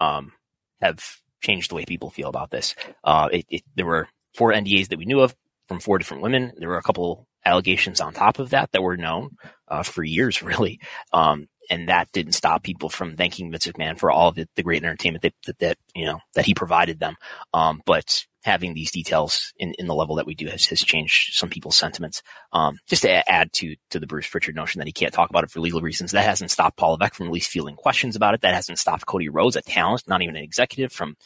um, 0.00 0.32
have 0.80 1.04
changed 1.42 1.70
the 1.70 1.74
way 1.74 1.84
people 1.84 2.10
feel 2.10 2.28
about 2.28 2.50
this. 2.50 2.74
Uh, 3.04 3.28
it, 3.32 3.46
it, 3.48 3.62
there 3.74 3.86
were 3.86 4.08
four 4.34 4.52
NDAs 4.52 4.88
that 4.88 4.98
we 4.98 5.04
knew 5.04 5.20
of 5.20 5.34
from 5.68 5.80
four 5.80 5.98
different 5.98 6.22
women. 6.22 6.52
There 6.56 6.68
were 6.68 6.78
a 6.78 6.82
couple 6.82 7.26
allegations 7.44 8.00
on 8.00 8.14
top 8.14 8.38
of 8.38 8.50
that 8.50 8.72
that 8.72 8.82
were 8.82 8.96
known 8.96 9.36
uh, 9.68 9.82
for 9.82 10.04
years, 10.04 10.42
really. 10.42 10.80
Um, 11.12 11.48
and 11.70 11.88
that 11.88 12.10
didn't 12.12 12.32
stop 12.32 12.62
people 12.62 12.88
from 12.88 13.16
thanking 13.16 13.50
Vince 13.50 13.66
McMahon 13.66 13.98
for 13.98 14.10
all 14.10 14.32
the, 14.32 14.48
the 14.56 14.62
great 14.62 14.82
entertainment 14.82 15.22
that, 15.22 15.34
that, 15.46 15.58
that, 15.60 15.78
you 15.94 16.06
know, 16.06 16.20
that 16.34 16.44
he 16.44 16.54
provided 16.54 16.98
them. 16.98 17.16
Um, 17.54 17.82
but 17.86 18.26
having 18.42 18.74
these 18.74 18.90
details 18.90 19.52
in, 19.56 19.72
in 19.78 19.86
the 19.86 19.94
level 19.94 20.16
that 20.16 20.26
we 20.26 20.34
do 20.34 20.46
has, 20.46 20.66
has 20.66 20.80
changed 20.80 21.34
some 21.34 21.48
people's 21.48 21.76
sentiments. 21.76 22.22
Um, 22.52 22.78
just 22.88 23.02
to 23.02 23.30
add 23.30 23.52
to 23.54 23.76
to 23.90 24.00
the 24.00 24.06
Bruce 24.06 24.28
Prichard 24.28 24.56
notion 24.56 24.78
that 24.78 24.86
he 24.86 24.92
can't 24.92 25.12
talk 25.12 25.30
about 25.30 25.44
it 25.44 25.50
for 25.50 25.60
legal 25.60 25.80
reasons, 25.80 26.12
that 26.12 26.24
hasn't 26.24 26.50
stopped 26.50 26.76
Paul 26.76 26.92
Levesque 26.92 27.14
from 27.14 27.26
at 27.26 27.32
least 27.32 27.50
fielding 27.50 27.76
questions 27.76 28.16
about 28.16 28.34
it. 28.34 28.40
That 28.40 28.54
hasn't 28.54 28.78
stopped 28.78 29.06
Cody 29.06 29.28
Rhodes, 29.28 29.56
a 29.56 29.62
talent, 29.62 30.02
not 30.06 30.22
even 30.22 30.36
an 30.36 30.42
executive, 30.42 30.92
from 30.92 31.16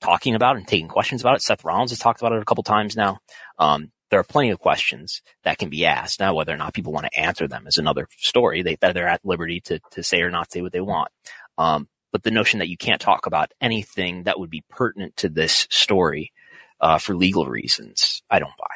talking 0.00 0.34
about 0.34 0.56
and 0.56 0.66
taking 0.66 0.88
questions 0.88 1.20
about 1.20 1.36
it. 1.36 1.42
Seth 1.42 1.64
Rollins 1.64 1.90
has 1.90 1.98
talked 1.98 2.20
about 2.20 2.32
it 2.32 2.42
a 2.42 2.44
couple 2.44 2.64
times 2.64 2.96
now. 2.96 3.18
Um, 3.58 3.92
there 4.10 4.18
are 4.18 4.24
plenty 4.24 4.50
of 4.50 4.58
questions 4.58 5.22
that 5.44 5.58
can 5.58 5.70
be 5.70 5.86
asked. 5.86 6.20
Now, 6.20 6.34
whether 6.34 6.52
or 6.52 6.56
not 6.56 6.74
people 6.74 6.92
want 6.92 7.06
to 7.06 7.18
answer 7.18 7.46
them 7.46 7.66
is 7.66 7.78
another 7.78 8.08
story. 8.18 8.62
They, 8.62 8.76
they're 8.80 9.06
at 9.06 9.24
liberty 9.24 9.60
to, 9.62 9.80
to 9.92 10.02
say 10.02 10.20
or 10.22 10.30
not 10.30 10.50
say 10.50 10.62
what 10.62 10.72
they 10.72 10.80
want. 10.80 11.10
Um, 11.58 11.88
but 12.12 12.22
the 12.22 12.30
notion 12.30 12.58
that 12.58 12.68
you 12.68 12.76
can't 12.76 13.00
talk 13.00 13.26
about 13.26 13.52
anything 13.60 14.24
that 14.24 14.38
would 14.38 14.50
be 14.50 14.64
pertinent 14.68 15.16
to 15.18 15.28
this 15.28 15.66
story 15.70 16.32
uh, 16.80 16.98
for 16.98 17.14
legal 17.14 17.46
reasons, 17.46 18.22
I 18.30 18.38
don't 18.38 18.56
buy. 18.58 18.74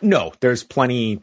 No, 0.00 0.32
there's 0.40 0.64
plenty 0.64 1.22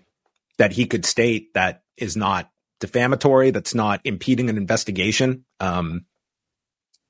that 0.58 0.72
he 0.72 0.86
could 0.86 1.06
state 1.06 1.54
that 1.54 1.84
is 1.98 2.18
not 2.18 2.50
defamatory, 2.80 3.52
that's 3.52 3.76
not 3.76 4.02
impeding 4.04 4.50
an 4.50 4.58
investigation. 4.58 5.46
Um, 5.60 6.06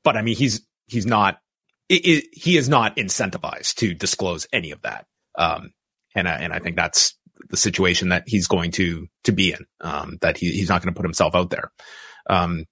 but 0.04 0.18
I 0.18 0.22
mean, 0.22 0.36
he's 0.36 0.62
he's 0.88 1.06
not 1.06 1.40
it, 1.90 2.06
it, 2.06 2.26
he 2.34 2.58
is 2.58 2.70
not 2.70 2.96
incentivized 2.96 3.76
to 3.76 3.94
disclose 3.94 4.48
any 4.54 4.72
of 4.72 4.82
that. 4.84 5.06
Um, 5.38 5.74
and 6.16 6.28
I, 6.28 6.36
and 6.36 6.54
I 6.54 6.60
think 6.60 6.76
that's 6.76 7.16
the 7.50 7.58
situation 7.58 8.10
that 8.10 8.24
he's 8.28 8.48
going 8.48 8.72
to 8.72 9.08
to 9.26 9.32
be 9.32 9.52
in. 9.52 9.66
Um, 9.82 10.18
that 10.22 10.38
he, 10.38 10.52
he's 10.52 10.70
not 10.70 10.82
going 10.82 10.94
to 10.94 10.98
put 10.98 11.06
himself 11.06 11.36
out 11.36 11.50
there. 11.50 11.72
Um, 12.30 12.66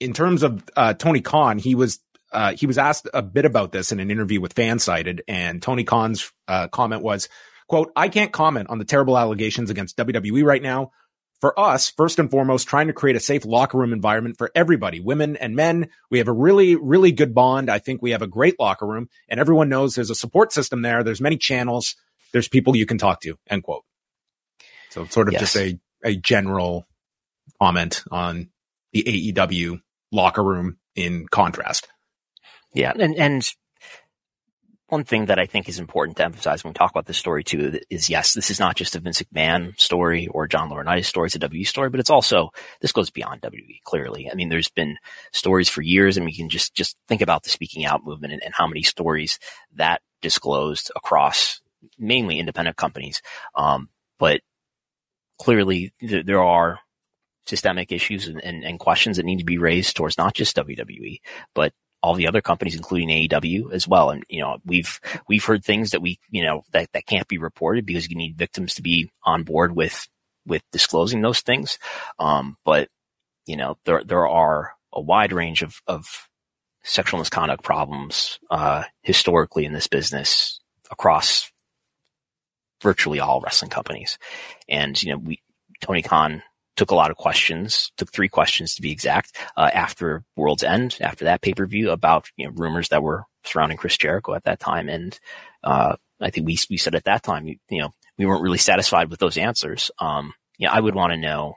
in 0.00 0.14
terms 0.14 0.42
of 0.42 0.64
uh, 0.76 0.94
Tony 0.94 1.20
Khan, 1.20 1.58
he 1.58 1.74
was 1.74 2.00
uh, 2.32 2.54
he 2.54 2.66
was 2.66 2.78
asked 2.78 3.08
a 3.12 3.22
bit 3.22 3.44
about 3.44 3.72
this 3.72 3.92
in 3.92 4.00
an 4.00 4.10
interview 4.10 4.40
with 4.40 4.54
Fansided, 4.54 5.20
and 5.28 5.62
Tony 5.62 5.84
Khan's 5.84 6.32
uh, 6.48 6.68
comment 6.68 7.02
was, 7.02 7.28
"quote 7.68 7.92
I 7.94 8.08
can't 8.08 8.32
comment 8.32 8.70
on 8.70 8.78
the 8.78 8.84
terrible 8.84 9.18
allegations 9.18 9.70
against 9.70 9.96
WWE 9.98 10.42
right 10.44 10.62
now. 10.62 10.92
For 11.40 11.58
us, 11.58 11.88
first 11.88 12.18
and 12.18 12.30
foremost, 12.30 12.68
trying 12.68 12.88
to 12.88 12.92
create 12.92 13.16
a 13.16 13.20
safe 13.20 13.46
locker 13.46 13.78
room 13.78 13.94
environment 13.94 14.36
for 14.36 14.50
everybody, 14.54 15.00
women 15.00 15.36
and 15.36 15.56
men. 15.56 15.88
We 16.10 16.18
have 16.18 16.28
a 16.28 16.32
really, 16.32 16.76
really 16.76 17.12
good 17.12 17.34
bond. 17.34 17.70
I 17.70 17.78
think 17.78 18.02
we 18.02 18.10
have 18.10 18.20
a 18.22 18.26
great 18.26 18.60
locker 18.60 18.86
room, 18.86 19.08
and 19.28 19.40
everyone 19.40 19.68
knows 19.68 19.94
there's 19.94 20.10
a 20.10 20.14
support 20.14 20.52
system 20.52 20.82
there. 20.82 21.02
There's 21.02 21.20
many 21.20 21.38
channels. 21.38 21.96
There's 22.32 22.48
people 22.48 22.76
you 22.76 22.86
can 22.86 22.98
talk 22.98 23.20
to." 23.22 23.38
End 23.48 23.62
quote. 23.62 23.84
So 24.90 25.06
sort 25.06 25.28
of 25.28 25.32
yes. 25.32 25.40
just 25.40 25.56
a 25.56 25.78
a 26.04 26.16
general 26.16 26.86
comment 27.60 28.04
on 28.10 28.50
the 28.92 29.32
AEW 29.32 29.80
locker 30.12 30.42
room 30.42 30.78
in 30.94 31.26
contrast. 31.28 31.88
Yeah, 32.74 32.92
and 32.96 33.16
and 33.16 33.50
one 34.90 35.04
thing 35.04 35.26
that 35.26 35.38
I 35.38 35.46
think 35.46 35.68
is 35.68 35.78
important 35.78 36.16
to 36.16 36.24
emphasize 36.24 36.64
when 36.64 36.72
we 36.72 36.74
talk 36.74 36.90
about 36.90 37.06
this 37.06 37.16
story 37.16 37.44
too 37.44 37.78
is 37.90 38.10
yes, 38.10 38.34
this 38.34 38.50
is 38.50 38.58
not 38.58 38.76
just 38.76 38.96
a 38.96 39.00
Vince 39.00 39.22
McMahon 39.22 39.78
story 39.80 40.26
or 40.28 40.48
John 40.48 40.68
Laurinaitis 40.68 41.04
story, 41.04 41.26
it's 41.26 41.36
a 41.36 41.38
WWE 41.38 41.66
story, 41.66 41.90
but 41.90 42.00
it's 42.00 42.10
also 42.10 42.50
this 42.80 42.92
goes 42.92 43.10
beyond 43.10 43.40
WWE. 43.42 43.82
Clearly, 43.84 44.28
I 44.30 44.34
mean, 44.34 44.48
there's 44.48 44.68
been 44.68 44.96
stories 45.32 45.68
for 45.68 45.82
years, 45.82 46.16
and 46.16 46.26
we 46.26 46.34
can 46.34 46.48
just 46.48 46.74
just 46.74 46.96
think 47.08 47.22
about 47.22 47.44
the 47.44 47.50
speaking 47.50 47.84
out 47.84 48.04
movement 48.04 48.32
and, 48.32 48.42
and 48.42 48.54
how 48.54 48.66
many 48.66 48.82
stories 48.82 49.38
that 49.74 50.02
disclosed 50.22 50.90
across 50.96 51.60
mainly 51.98 52.38
independent 52.38 52.76
companies. 52.76 53.22
Um, 53.54 53.88
but 54.18 54.40
clearly, 55.38 55.92
th- 56.00 56.26
there 56.26 56.42
are 56.42 56.80
systemic 57.46 57.92
issues 57.92 58.28
and, 58.28 58.42
and, 58.44 58.64
and 58.64 58.78
questions 58.78 59.16
that 59.16 59.26
need 59.26 59.38
to 59.38 59.44
be 59.44 59.58
raised 59.58 59.96
towards 59.96 60.18
not 60.18 60.34
just 60.34 60.56
WWE, 60.56 61.20
but 61.54 61.72
all 62.02 62.14
the 62.14 62.28
other 62.28 62.40
companies, 62.40 62.74
including 62.74 63.08
AEW 63.08 63.72
as 63.72 63.86
well. 63.86 64.10
And, 64.10 64.24
you 64.28 64.40
know, 64.40 64.58
we've, 64.64 65.00
we've 65.28 65.44
heard 65.44 65.64
things 65.64 65.90
that 65.90 66.00
we, 66.00 66.18
you 66.30 66.42
know, 66.42 66.62
that, 66.72 66.90
that 66.92 67.06
can't 67.06 67.28
be 67.28 67.38
reported 67.38 67.84
because 67.84 68.08
you 68.08 68.16
need 68.16 68.38
victims 68.38 68.74
to 68.74 68.82
be 68.82 69.10
on 69.24 69.42
board 69.42 69.76
with, 69.76 70.08
with 70.46 70.62
disclosing 70.72 71.20
those 71.20 71.40
things. 71.40 71.78
Um, 72.18 72.56
but, 72.64 72.88
you 73.46 73.56
know, 73.56 73.76
there, 73.84 74.02
there 74.04 74.26
are 74.26 74.72
a 74.92 75.00
wide 75.00 75.32
range 75.32 75.62
of, 75.62 75.82
of 75.86 76.28
sexual 76.82 77.18
misconduct 77.18 77.62
problems, 77.62 78.38
uh, 78.50 78.84
historically 79.02 79.66
in 79.66 79.72
this 79.72 79.86
business 79.86 80.60
across 80.90 81.50
virtually 82.82 83.20
all 83.20 83.40
wrestling 83.40 83.70
companies. 83.70 84.18
And, 84.68 85.00
you 85.02 85.12
know, 85.12 85.18
we, 85.18 85.42
Tony 85.80 86.02
Khan 86.02 86.42
took 86.80 86.90
a 86.92 86.94
lot 86.94 87.10
of 87.10 87.18
questions, 87.18 87.92
took 87.98 88.10
three 88.10 88.30
questions 88.30 88.74
to 88.74 88.80
be 88.80 88.90
exact, 88.90 89.36
uh, 89.54 89.68
after 89.74 90.24
World's 90.34 90.64
End, 90.64 90.96
after 91.02 91.26
that 91.26 91.42
pay 91.42 91.52
per 91.52 91.66
view 91.66 91.90
about 91.90 92.30
you 92.38 92.46
know, 92.46 92.52
rumors 92.56 92.88
that 92.88 93.02
were 93.02 93.24
surrounding 93.44 93.76
Chris 93.76 93.98
Jericho 93.98 94.32
at 94.32 94.44
that 94.44 94.60
time. 94.60 94.88
And 94.88 95.20
uh, 95.62 95.96
I 96.22 96.30
think 96.30 96.46
we 96.46 96.56
we 96.70 96.78
said 96.78 96.94
at 96.94 97.04
that 97.04 97.22
time, 97.22 97.46
you, 97.46 97.56
you, 97.68 97.82
know, 97.82 97.90
we 98.16 98.24
weren't 98.24 98.42
really 98.42 98.56
satisfied 98.56 99.10
with 99.10 99.20
those 99.20 99.36
answers. 99.36 99.90
Um, 99.98 100.32
you 100.56 100.66
know, 100.66 100.72
I 100.72 100.80
would 100.80 100.94
want 100.94 101.12
to 101.12 101.18
know. 101.18 101.54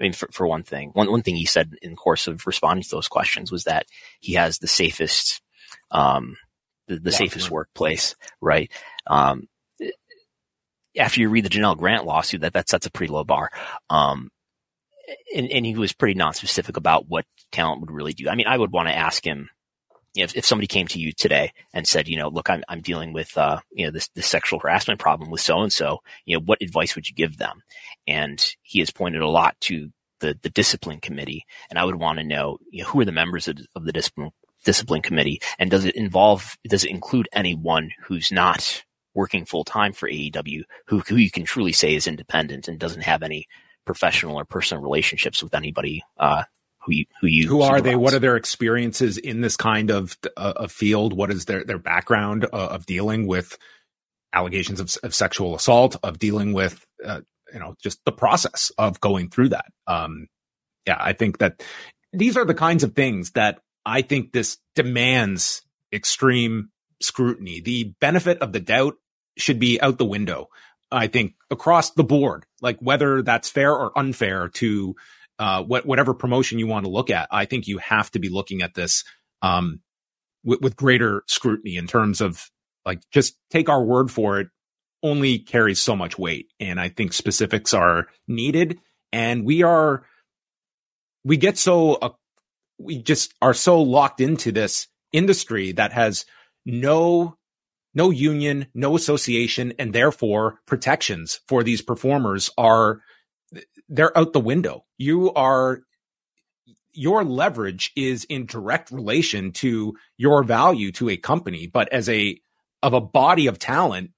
I 0.00 0.02
mean, 0.02 0.12
for, 0.12 0.28
for 0.32 0.48
one 0.48 0.64
thing, 0.64 0.90
one 0.94 1.12
one 1.12 1.22
thing 1.22 1.36
he 1.36 1.46
said 1.46 1.76
in 1.80 1.90
the 1.90 1.96
course 1.96 2.26
of 2.26 2.44
responding 2.44 2.82
to 2.82 2.90
those 2.90 3.06
questions 3.06 3.52
was 3.52 3.64
that 3.64 3.86
he 4.18 4.32
has 4.32 4.58
the 4.58 4.66
safest, 4.66 5.42
um, 5.92 6.36
the, 6.88 6.96
the 6.96 7.12
yeah, 7.12 7.16
safest 7.16 7.52
workplace, 7.52 8.16
right? 8.40 8.68
Um, 9.06 9.46
after 10.98 11.20
you 11.20 11.28
read 11.28 11.44
the 11.44 11.50
Janel 11.50 11.78
Grant 11.78 12.04
lawsuit, 12.04 12.40
that 12.40 12.54
that 12.54 12.68
sets 12.68 12.86
a 12.86 12.90
pretty 12.90 13.12
low 13.12 13.22
bar. 13.22 13.50
Um, 13.88 14.30
and, 15.34 15.50
and 15.50 15.66
he 15.66 15.74
was 15.74 15.92
pretty 15.92 16.14
non-specific 16.14 16.76
about 16.76 17.08
what 17.08 17.24
talent 17.52 17.80
would 17.80 17.90
really 17.90 18.12
do. 18.12 18.28
I 18.28 18.34
mean, 18.34 18.46
I 18.46 18.56
would 18.56 18.72
want 18.72 18.88
to 18.88 18.96
ask 18.96 19.24
him 19.24 19.48
if, 20.14 20.36
if 20.36 20.46
somebody 20.46 20.66
came 20.66 20.86
to 20.88 20.98
you 20.98 21.12
today 21.12 21.52
and 21.72 21.86
said, 21.86 22.08
you 22.08 22.16
know, 22.16 22.28
look, 22.28 22.48
I'm, 22.48 22.62
I'm 22.68 22.80
dealing 22.80 23.12
with, 23.12 23.36
uh, 23.36 23.60
you 23.70 23.86
know, 23.86 23.90
this, 23.92 24.08
this 24.08 24.26
sexual 24.26 24.58
harassment 24.58 25.00
problem 25.00 25.30
with 25.30 25.40
so 25.40 25.60
and 25.60 25.72
so, 25.72 25.98
you 26.24 26.36
know, 26.36 26.42
what 26.44 26.62
advice 26.62 26.94
would 26.94 27.08
you 27.08 27.14
give 27.14 27.36
them? 27.36 27.62
And 28.06 28.44
he 28.62 28.78
has 28.80 28.90
pointed 28.90 29.22
a 29.22 29.28
lot 29.28 29.56
to 29.62 29.90
the, 30.20 30.38
the 30.42 30.50
discipline 30.50 31.00
committee. 31.00 31.44
And 31.70 31.78
I 31.78 31.84
would 31.84 31.96
want 31.96 32.18
to 32.18 32.24
know, 32.24 32.58
you 32.70 32.82
know, 32.82 32.88
who 32.88 33.00
are 33.00 33.04
the 33.04 33.12
members 33.12 33.48
of, 33.48 33.58
of 33.74 33.84
the 33.84 33.92
discipline, 33.92 34.30
discipline 34.64 35.02
committee? 35.02 35.40
And 35.58 35.70
does 35.70 35.84
it 35.84 35.94
involve, 35.94 36.56
does 36.66 36.84
it 36.84 36.90
include 36.90 37.28
anyone 37.32 37.90
who's 38.04 38.32
not 38.32 38.84
working 39.14 39.46
full 39.46 39.64
time 39.64 39.92
for 39.92 40.08
AEW 40.08 40.62
who, 40.88 41.00
who 41.00 41.16
you 41.16 41.30
can 41.30 41.44
truly 41.44 41.72
say 41.72 41.94
is 41.94 42.06
independent 42.06 42.68
and 42.68 42.78
doesn't 42.78 43.02
have 43.02 43.22
any 43.22 43.46
professional 43.86 44.38
or 44.38 44.44
personal 44.44 44.82
relationships 44.82 45.42
with 45.42 45.54
anybody 45.54 46.02
uh, 46.18 46.42
who 46.86 46.92
you 46.92 47.04
who 47.20 47.26
you 47.26 47.48
who 47.48 47.62
are 47.62 47.80
they? 47.80 47.96
What 47.96 48.14
are 48.14 48.18
their 48.18 48.36
experiences 48.36 49.18
in 49.18 49.40
this 49.40 49.56
kind 49.56 49.90
of 49.90 50.16
uh, 50.36 50.52
of 50.56 50.72
field? 50.72 51.12
What 51.12 51.30
is 51.30 51.46
their 51.46 51.64
their 51.64 51.78
background 51.78 52.44
uh, 52.44 52.56
of 52.56 52.86
dealing 52.86 53.26
with 53.26 53.58
allegations 54.32 54.80
of, 54.80 54.94
of, 55.02 55.14
sexual 55.14 55.54
assault, 55.54 55.96
of 56.02 56.18
dealing 56.18 56.52
with 56.52 56.84
uh, 57.04 57.22
you 57.52 57.58
know 57.58 57.74
just 57.82 58.04
the 58.04 58.12
process 58.12 58.70
of 58.78 59.00
going 59.00 59.30
through 59.30 59.50
that? 59.50 59.66
Um, 59.86 60.28
yeah, 60.86 60.98
I 60.98 61.12
think 61.12 61.38
that 61.38 61.62
these 62.12 62.36
are 62.36 62.44
the 62.44 62.54
kinds 62.54 62.84
of 62.84 62.94
things 62.94 63.32
that 63.32 63.60
I 63.84 64.02
think 64.02 64.32
this 64.32 64.58
demands 64.74 65.62
extreme 65.92 66.70
scrutiny. 67.00 67.60
The 67.60 67.94
benefit 68.00 68.38
of 68.38 68.52
the 68.52 68.60
doubt 68.60 68.94
should 69.36 69.58
be 69.58 69.80
out 69.80 69.98
the 69.98 70.04
window. 70.04 70.48
I 70.90 71.08
think 71.08 71.34
across 71.50 71.92
the 71.92 72.04
board, 72.04 72.46
like 72.60 72.78
whether 72.80 73.22
that's 73.22 73.48
fair 73.48 73.72
or 73.72 73.96
unfair 73.98 74.48
to 74.54 74.94
uh, 75.38 75.62
what, 75.62 75.84
whatever 75.84 76.14
promotion 76.14 76.58
you 76.58 76.66
want 76.66 76.84
to 76.84 76.90
look 76.90 77.10
at, 77.10 77.28
I 77.30 77.44
think 77.44 77.66
you 77.66 77.78
have 77.78 78.10
to 78.12 78.18
be 78.18 78.28
looking 78.28 78.62
at 78.62 78.74
this 78.74 79.04
um, 79.42 79.80
with, 80.44 80.60
with 80.60 80.76
greater 80.76 81.22
scrutiny 81.26 81.76
in 81.76 81.86
terms 81.86 82.20
of 82.20 82.50
like 82.84 83.00
just 83.10 83.36
take 83.50 83.68
our 83.68 83.82
word 83.82 84.10
for 84.10 84.40
it 84.40 84.48
only 85.02 85.38
carries 85.38 85.80
so 85.80 85.94
much 85.94 86.18
weight, 86.18 86.52
and 86.58 86.80
I 86.80 86.88
think 86.88 87.12
specifics 87.12 87.74
are 87.74 88.08
needed. 88.26 88.78
And 89.12 89.44
we 89.44 89.62
are 89.62 90.04
we 91.24 91.36
get 91.36 91.58
so 91.58 91.94
uh, 91.94 92.10
we 92.78 93.02
just 93.02 93.34
are 93.42 93.54
so 93.54 93.80
locked 93.82 94.20
into 94.20 94.52
this 94.52 94.88
industry 95.12 95.72
that 95.72 95.92
has 95.92 96.24
no 96.64 97.36
no 97.96 98.10
union, 98.10 98.66
no 98.74 98.94
association, 98.94 99.72
and 99.78 99.92
therefore 99.92 100.60
protections 100.66 101.40
for 101.48 101.64
these 101.64 101.80
performers 101.80 102.50
are 102.58 103.00
they're 103.88 104.16
out 104.16 104.34
the 104.34 104.40
window. 104.40 104.84
You 104.98 105.32
are 105.32 105.80
your 106.92 107.24
leverage 107.24 107.92
is 107.96 108.24
in 108.24 108.46
direct 108.46 108.90
relation 108.90 109.52
to 109.52 109.94
your 110.18 110.42
value 110.44 110.92
to 110.92 111.08
a 111.08 111.16
company, 111.16 111.66
but 111.66 111.90
as 111.92 112.08
a 112.08 112.38
of 112.82 112.92
a 112.92 113.00
body 113.00 113.46
of 113.46 113.58
talent, 113.58 114.10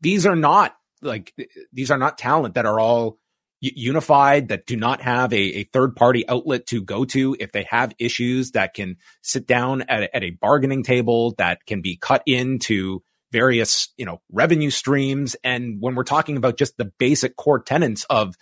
these 0.00 0.24
are 0.24 0.36
not 0.36 0.74
like 1.02 1.34
these 1.70 1.90
are 1.90 1.98
not 1.98 2.16
talent 2.16 2.54
that 2.54 2.66
are 2.66 2.80
all 2.80 3.18
unified 3.60 4.48
that 4.48 4.66
do 4.66 4.76
not 4.76 5.02
have 5.02 5.32
a, 5.34 5.36
a 5.36 5.64
third 5.64 5.96
party 5.96 6.26
outlet 6.28 6.64
to 6.66 6.80
go 6.80 7.04
to 7.04 7.36
if 7.40 7.52
they 7.52 7.66
have 7.68 7.92
issues 7.98 8.52
that 8.52 8.72
can 8.72 8.96
sit 9.20 9.46
down 9.46 9.82
at, 9.82 10.08
at 10.14 10.22
a 10.22 10.30
bargaining 10.30 10.82
table 10.82 11.34
that 11.38 11.66
can 11.66 11.82
be 11.82 11.96
cut 11.96 12.22
into 12.24 13.02
various, 13.32 13.88
you 13.96 14.04
know, 14.04 14.20
revenue 14.32 14.70
streams. 14.70 15.36
And 15.44 15.78
when 15.80 15.94
we're 15.94 16.04
talking 16.04 16.36
about 16.36 16.56
just 16.56 16.76
the 16.76 16.92
basic 16.98 17.36
core 17.36 17.60
tenets 17.60 18.04
of, 18.08 18.34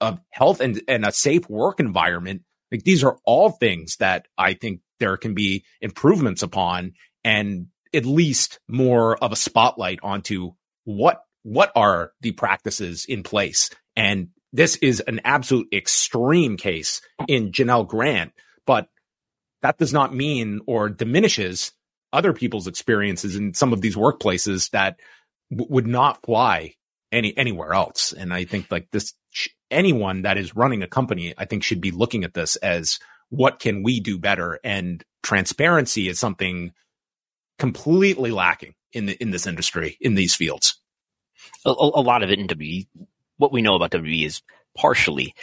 of 0.00 0.20
health 0.30 0.60
and, 0.60 0.80
and 0.88 1.04
a 1.04 1.12
safe 1.12 1.48
work 1.48 1.80
environment, 1.80 2.42
like 2.70 2.84
these 2.84 3.02
are 3.04 3.18
all 3.24 3.50
things 3.50 3.96
that 3.96 4.26
I 4.36 4.54
think 4.54 4.80
there 5.00 5.16
can 5.16 5.34
be 5.34 5.64
improvements 5.80 6.42
upon. 6.42 6.92
And 7.24 7.68
at 7.94 8.04
least 8.04 8.60
more 8.68 9.16
of 9.16 9.32
a 9.32 9.36
spotlight 9.36 10.00
onto 10.02 10.52
what 10.84 11.22
what 11.42 11.72
are 11.74 12.12
the 12.20 12.32
practices 12.32 13.06
in 13.08 13.22
place. 13.22 13.70
And 13.96 14.28
this 14.52 14.76
is 14.76 15.00
an 15.00 15.20
absolute 15.24 15.68
extreme 15.72 16.56
case 16.56 17.00
in 17.26 17.52
Janel 17.52 17.86
Grant, 17.86 18.32
but 18.66 18.88
that 19.62 19.78
does 19.78 19.92
not 19.92 20.14
mean 20.14 20.60
or 20.66 20.88
diminishes 20.88 21.72
other 22.12 22.32
people's 22.32 22.66
experiences 22.66 23.36
in 23.36 23.54
some 23.54 23.72
of 23.72 23.80
these 23.80 23.96
workplaces 23.96 24.70
that 24.70 24.98
w- 25.50 25.68
would 25.70 25.86
not 25.86 26.22
fly 26.24 26.74
any 27.12 27.36
anywhere 27.36 27.72
else. 27.72 28.12
And 28.12 28.32
I 28.32 28.44
think 28.44 28.70
like 28.70 28.90
this, 28.90 29.14
anyone 29.70 30.22
that 30.22 30.38
is 30.38 30.56
running 30.56 30.82
a 30.82 30.88
company, 30.88 31.34
I 31.36 31.44
think 31.44 31.62
should 31.62 31.80
be 31.80 31.90
looking 31.90 32.24
at 32.24 32.34
this 32.34 32.56
as 32.56 32.98
what 33.30 33.58
can 33.58 33.82
we 33.82 34.00
do 34.00 34.18
better? 34.18 34.58
And 34.64 35.04
transparency 35.22 36.08
is 36.08 36.18
something 36.18 36.72
completely 37.58 38.30
lacking 38.30 38.74
in 38.92 39.06
the, 39.06 39.22
in 39.22 39.30
this 39.30 39.46
industry, 39.46 39.96
in 40.00 40.14
these 40.14 40.34
fields. 40.34 40.80
A, 41.64 41.70
a 41.70 42.02
lot 42.02 42.22
of 42.22 42.30
it 42.30 42.38
in 42.38 42.46
WWE, 42.46 42.88
what 43.36 43.52
we 43.52 43.62
know 43.62 43.74
about 43.74 43.90
WWE 43.90 44.26
is 44.26 44.42
partially 44.76 45.34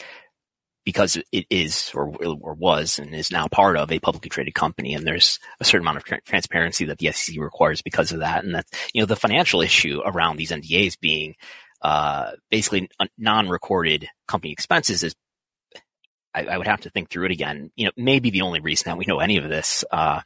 because 0.86 1.18
it 1.32 1.46
is 1.50 1.92
or, 1.96 2.16
or 2.24 2.54
was 2.54 3.00
and 3.00 3.14
is 3.14 3.32
now 3.32 3.48
part 3.48 3.76
of 3.76 3.92
a 3.92 4.00
publicly 4.00 4.30
traded 4.30 4.54
company. 4.54 4.94
And 4.94 5.06
there's 5.06 5.40
a 5.60 5.66
certain 5.66 5.84
amount 5.84 5.98
of 5.98 6.04
tra- 6.04 6.22
transparency 6.22 6.86
that 6.86 7.00
the 7.00 7.12
SEC 7.12 7.38
requires 7.40 7.82
because 7.82 8.12
of 8.12 8.20
that. 8.20 8.46
And 8.46 8.54
that, 8.54 8.68
you 8.94 9.02
know, 9.02 9.08
the 9.08 9.16
financial 9.16 9.62
issue 9.62 10.02
around 10.06 10.38
these 10.38 10.52
NDAs 10.52 11.00
being, 11.00 11.36
uh, 11.82 12.32
basically 12.52 12.88
non-recorded 13.18 14.08
company 14.28 14.54
expenses 14.54 15.04
is, 15.04 15.16
I, 16.36 16.46
I, 16.46 16.58
would 16.58 16.68
have 16.68 16.82
to 16.82 16.90
think 16.90 17.10
through 17.10 17.26
it 17.26 17.32
again. 17.32 17.72
You 17.76 17.86
know, 17.86 17.92
maybe 17.98 18.30
the 18.30 18.42
only 18.42 18.60
reason 18.60 18.84
that 18.86 18.98
we 18.98 19.06
know 19.08 19.20
any 19.20 19.38
of 19.38 19.50
this, 19.50 19.84
uh, 19.92 20.22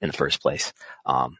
in 0.00 0.08
the 0.08 0.16
first 0.16 0.42
place. 0.42 0.72
Um, 1.06 1.36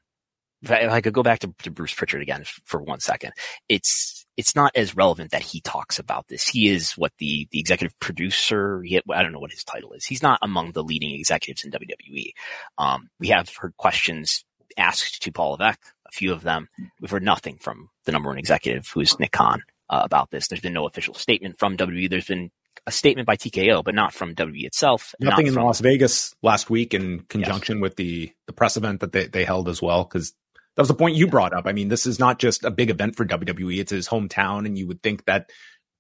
if 0.63 0.71
I, 0.71 0.77
if 0.77 0.91
I 0.91 1.01
could 1.03 1.13
go 1.13 1.23
back 1.23 1.41
to, 1.41 1.55
to 1.65 1.71
Bruce 1.71 1.95
Prichard 1.95 2.23
again 2.23 2.45
for 2.65 2.81
one 2.81 3.01
second, 3.01 3.33
it's, 3.69 4.22
it's 4.37 4.57
not 4.57 4.73
as 4.75 4.97
relevant 4.97 5.31
that 5.31 5.43
he 5.43 5.61
talks 5.61 5.99
about 5.99 6.29
this. 6.29 6.49
He 6.49 6.69
is 6.69 6.93
what 6.93 7.13
the, 7.19 7.47
the 7.51 7.61
executive 7.61 7.99
producer, 8.01 8.83
he, 8.83 9.01
I 9.11 9.23
don't 9.23 9.33
know 9.33 9.39
what 9.39 9.53
his 9.53 9.65
title 9.65 9.93
is. 9.93 10.05
He's 10.05 10.23
not 10.23 10.39
among 10.43 10.73
the 10.73 10.83
leading 10.83 11.13
executives 11.15 11.65
in 11.65 11.71
WWE. 11.71 12.33
Um, 12.79 13.11
we 13.21 13.29
have 13.29 13.55
heard 13.55 13.77
questions 13.77 14.45
asked 14.79 15.23
to 15.23 15.33
Paul 15.33 15.53
Levesque, 15.53 15.85
a 16.09 16.13
few 16.13 16.33
of 16.33 16.43
them. 16.43 16.69
We've 17.01 17.11
heard 17.11 17.23
nothing 17.23 17.59
from 17.59 17.91
the 18.05 18.13
number 18.13 18.31
one 18.31 18.39
executive, 18.39 18.89
who 18.89 19.01
is 19.01 19.19
Nick 19.19 19.33
Khan, 19.33 19.63
uh, 19.91 20.01
about 20.03 20.31
this. 20.31 20.49
There's 20.49 20.63
been 20.63 20.73
no 20.73 20.87
official 20.87 21.15
statement 21.15 21.59
from 21.59 21.77
WWE. 21.77 22.09
There's 22.09 22.27
been 22.27 22.51
a 22.87 22.91
statement 22.91 23.27
by 23.27 23.37
TKO, 23.37 23.85
but 23.85 23.95
not 23.95 24.13
from 24.13 24.35
WWE 24.35 24.65
itself. 24.65 25.15
Nothing 25.21 25.47
in 25.47 25.55
from, 25.55 25.65
Las 25.65 25.81
Vegas 25.81 26.35
last 26.43 26.71
week 26.71 26.95
in 26.95 27.21
conjunction 27.29 27.79
yes. 27.79 27.83
with 27.83 27.97
the, 27.97 28.33
the 28.47 28.53
press 28.53 28.77
event 28.77 29.01
that 29.01 29.13
they, 29.13 29.27
they 29.27 29.45
held 29.45 29.69
as 29.69 29.81
well. 29.81 30.05
Cause 30.05 30.33
that 30.75 30.83
was 30.83 30.89
the 30.89 30.95
point 30.95 31.17
you 31.17 31.27
brought 31.27 31.53
up. 31.53 31.67
I 31.67 31.73
mean, 31.73 31.89
this 31.89 32.07
is 32.07 32.19
not 32.19 32.39
just 32.39 32.65
a 32.65 32.71
big 32.71 32.91
event 32.91 33.17
for 33.17 33.27
WWE. 33.27 33.79
It's 33.79 33.93
his 33.93 34.09
hometown. 34.09 34.67
And 34.67 34.79
you 34.79 34.87
would 34.87 35.03
think 35.03 35.25
that, 35.27 35.51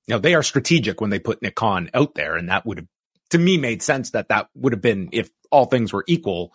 you 0.06 0.14
know, 0.14 0.18
they 0.18 0.34
are 0.34 0.42
strategic 0.42 1.00
when 1.00 1.10
they 1.10 1.18
put 1.18 1.42
Nick 1.42 1.54
Khan 1.54 1.90
out 1.92 2.14
there. 2.14 2.36
And 2.36 2.48
that 2.48 2.64
would 2.64 2.78
have, 2.78 2.86
to 3.30 3.38
me, 3.38 3.58
made 3.58 3.82
sense 3.82 4.10
that 4.10 4.28
that 4.28 4.48
would 4.54 4.72
have 4.72 4.82
been, 4.82 5.10
if 5.12 5.30
all 5.50 5.66
things 5.66 5.92
were 5.92 6.04
equal, 6.08 6.52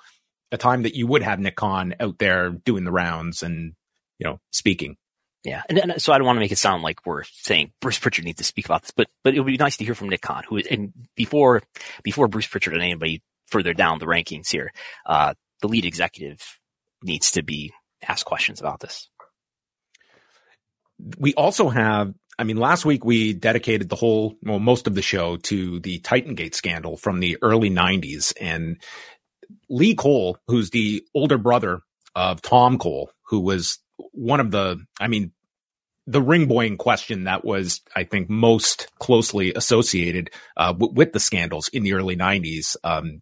a 0.51 0.57
time 0.57 0.83
that 0.83 0.95
you 0.95 1.05
would 1.07 1.21
have 1.21 1.39
Nick 1.39 1.55
Khan 1.55 1.95
out 1.99 2.17
there 2.17 2.49
doing 2.49 2.85
the 2.85 2.91
rounds 2.91 3.43
and, 3.43 3.73
you 4.17 4.25
know, 4.25 4.39
speaking. 4.51 4.97
Yeah, 5.43 5.61
and, 5.69 5.77
and, 5.77 6.01
so 6.01 6.11
I 6.11 6.17
don't 6.17 6.25
want 6.25 6.37
to 6.37 6.41
make 6.41 6.51
it 6.51 6.57
sound 6.57 6.83
like 6.83 7.05
we're 7.05 7.23
saying 7.23 7.71
Bruce 7.79 7.99
Prichard 7.99 8.25
needs 8.25 8.39
to 8.39 8.43
speak 8.43 8.65
about 8.65 8.81
this, 8.81 8.91
but 8.91 9.07
but 9.23 9.33
it 9.33 9.39
would 9.39 9.47
be 9.47 9.55
nice 9.55 9.77
to 9.77 9.85
hear 9.85 9.95
from 9.95 10.09
Nick 10.09 10.21
Khan, 10.21 10.43
who 10.45 10.57
and 10.57 10.91
before 11.15 11.61
before 12.03 12.27
Bruce 12.27 12.47
Prichard 12.47 12.73
and 12.73 12.83
anybody 12.83 13.21
further 13.45 13.73
down 13.73 13.99
the 13.99 14.07
rankings 14.07 14.49
here, 14.49 14.73
uh, 15.05 15.35
the 15.61 15.69
lead 15.69 15.85
executive 15.85 16.59
needs 17.01 17.31
to 17.31 17.43
be 17.43 17.71
ask 18.05 18.25
questions 18.25 18.59
about 18.59 18.79
this. 18.79 19.09
We 21.17 21.33
also 21.35 21.69
have, 21.69 22.13
I 22.39 22.43
mean, 22.43 22.57
last 22.57 22.85
week 22.85 23.05
we 23.05 23.33
dedicated 23.33 23.89
the 23.89 23.95
whole, 23.95 24.35
well, 24.41 24.59
most 24.59 24.87
of 24.87 24.95
the 24.95 25.01
show 25.01 25.37
to 25.37 25.79
the 25.79 25.99
Titan 25.99 26.35
Gate 26.35 26.55
scandal 26.55 26.97
from 26.97 27.19
the 27.19 27.37
early 27.41 27.69
90s. 27.69 28.33
And 28.41 28.81
Lee 29.69 29.95
Cole, 29.95 30.37
who's 30.47 30.71
the 30.71 31.03
older 31.13 31.37
brother 31.37 31.81
of 32.15 32.41
Tom 32.41 32.77
Cole, 32.79 33.11
who 33.27 33.39
was 33.39 33.79
one 34.11 34.39
of 34.39 34.51
the, 34.51 34.83
I 34.99 35.07
mean, 35.07 35.31
the 36.07 36.21
ring 36.21 36.47
boy 36.47 36.65
in 36.65 36.77
question 36.77 37.25
that 37.25 37.43
was, 37.43 37.81
I 37.95 38.05
think, 38.05 38.29
most 38.29 38.87
closely 38.97 39.53
associated 39.53 40.31
uh, 40.55 40.71
w- 40.71 40.93
with 40.93 41.11
the 41.11 41.19
scandals 41.19 41.67
in 41.67 41.83
the 41.83 41.93
early 41.93 42.15
90s. 42.15 42.77
Um, 42.83 43.21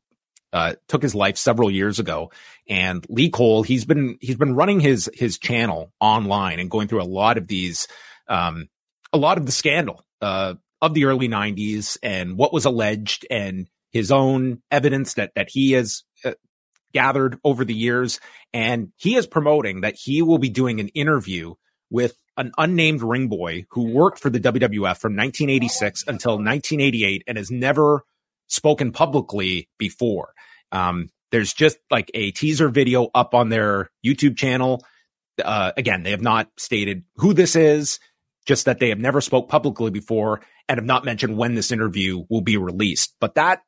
uh, 0.55 0.73
took 0.87 1.01
his 1.01 1.13
life 1.13 1.35
several 1.35 1.69
years 1.69 1.99
ago. 1.99 2.31
And 2.69 3.05
Lee 3.09 3.29
Cole, 3.29 3.61
he's 3.61 3.83
been 3.83 4.17
he's 4.21 4.37
been 4.37 4.55
running 4.55 4.79
his 4.79 5.09
his 5.13 5.37
channel 5.37 5.91
online 5.99 6.61
and 6.61 6.71
going 6.71 6.87
through 6.87 7.01
a 7.01 7.03
lot 7.03 7.37
of 7.37 7.45
these, 7.45 7.89
um, 8.29 8.69
a 9.11 9.17
lot 9.17 9.37
of 9.37 9.45
the 9.45 9.51
scandal 9.51 10.05
uh, 10.21 10.53
of 10.81 10.93
the 10.93 11.05
early 11.05 11.27
'90s 11.27 11.97
and 12.01 12.37
what 12.37 12.53
was 12.53 12.63
alleged 12.63 13.27
and 13.29 13.67
his 13.91 14.13
own 14.13 14.61
evidence 14.71 15.15
that 15.15 15.33
that 15.35 15.49
he 15.51 15.73
has 15.73 16.03
uh, 16.23 16.31
gathered 16.93 17.37
over 17.43 17.65
the 17.65 17.75
years. 17.75 18.21
And 18.53 18.93
he 18.95 19.17
is 19.17 19.27
promoting 19.27 19.81
that 19.81 19.95
he 20.01 20.21
will 20.21 20.37
be 20.37 20.49
doing 20.49 20.79
an 20.79 20.87
interview 20.89 21.55
with 21.89 22.15
an 22.37 22.53
unnamed 22.57 23.01
ring 23.01 23.27
boy 23.27 23.65
who 23.71 23.91
worked 23.91 24.19
for 24.19 24.29
the 24.29 24.39
WWF 24.39 24.99
from 24.99 25.17
1986 25.17 26.03
until 26.07 26.35
1988 26.35 27.23
and 27.27 27.37
has 27.37 27.51
never 27.51 28.05
spoken 28.47 28.93
publicly 28.93 29.67
before. 29.77 30.33
Um, 30.71 31.09
there's 31.31 31.53
just 31.53 31.77
like 31.91 32.11
a 32.13 32.31
teaser 32.31 32.69
video 32.69 33.09
up 33.13 33.33
on 33.33 33.49
their 33.49 33.89
YouTube 34.05 34.37
channel. 34.37 34.85
Uh, 35.43 35.71
again, 35.75 36.03
they 36.03 36.11
have 36.11 36.21
not 36.21 36.49
stated 36.57 37.03
who 37.17 37.33
this 37.33 37.55
is, 37.55 37.99
just 38.45 38.65
that 38.65 38.79
they 38.79 38.89
have 38.89 38.99
never 38.99 39.21
spoke 39.21 39.49
publicly 39.49 39.91
before 39.91 40.41
and 40.69 40.77
have 40.77 40.85
not 40.85 41.05
mentioned 41.05 41.37
when 41.37 41.55
this 41.55 41.71
interview 41.71 42.23
will 42.29 42.41
be 42.41 42.57
released. 42.57 43.15
But 43.19 43.35
that 43.35 43.63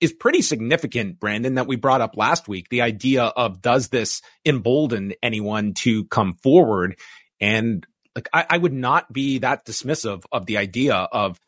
is 0.00 0.12
pretty 0.12 0.42
significant, 0.42 1.20
Brandon, 1.20 1.54
that 1.54 1.66
we 1.66 1.76
brought 1.76 2.00
up 2.00 2.16
last 2.16 2.48
week. 2.48 2.68
The 2.68 2.82
idea 2.82 3.24
of 3.24 3.60
does 3.60 3.88
this 3.88 4.22
embolden 4.44 5.14
anyone 5.22 5.74
to 5.74 6.04
come 6.06 6.34
forward? 6.34 6.96
And 7.40 7.86
like, 8.14 8.28
I, 8.32 8.46
I 8.50 8.58
would 8.58 8.72
not 8.72 9.12
be 9.12 9.38
that 9.38 9.66
dismissive 9.66 10.24
of 10.32 10.46
the 10.46 10.56
idea 10.56 10.94
of 10.94 11.40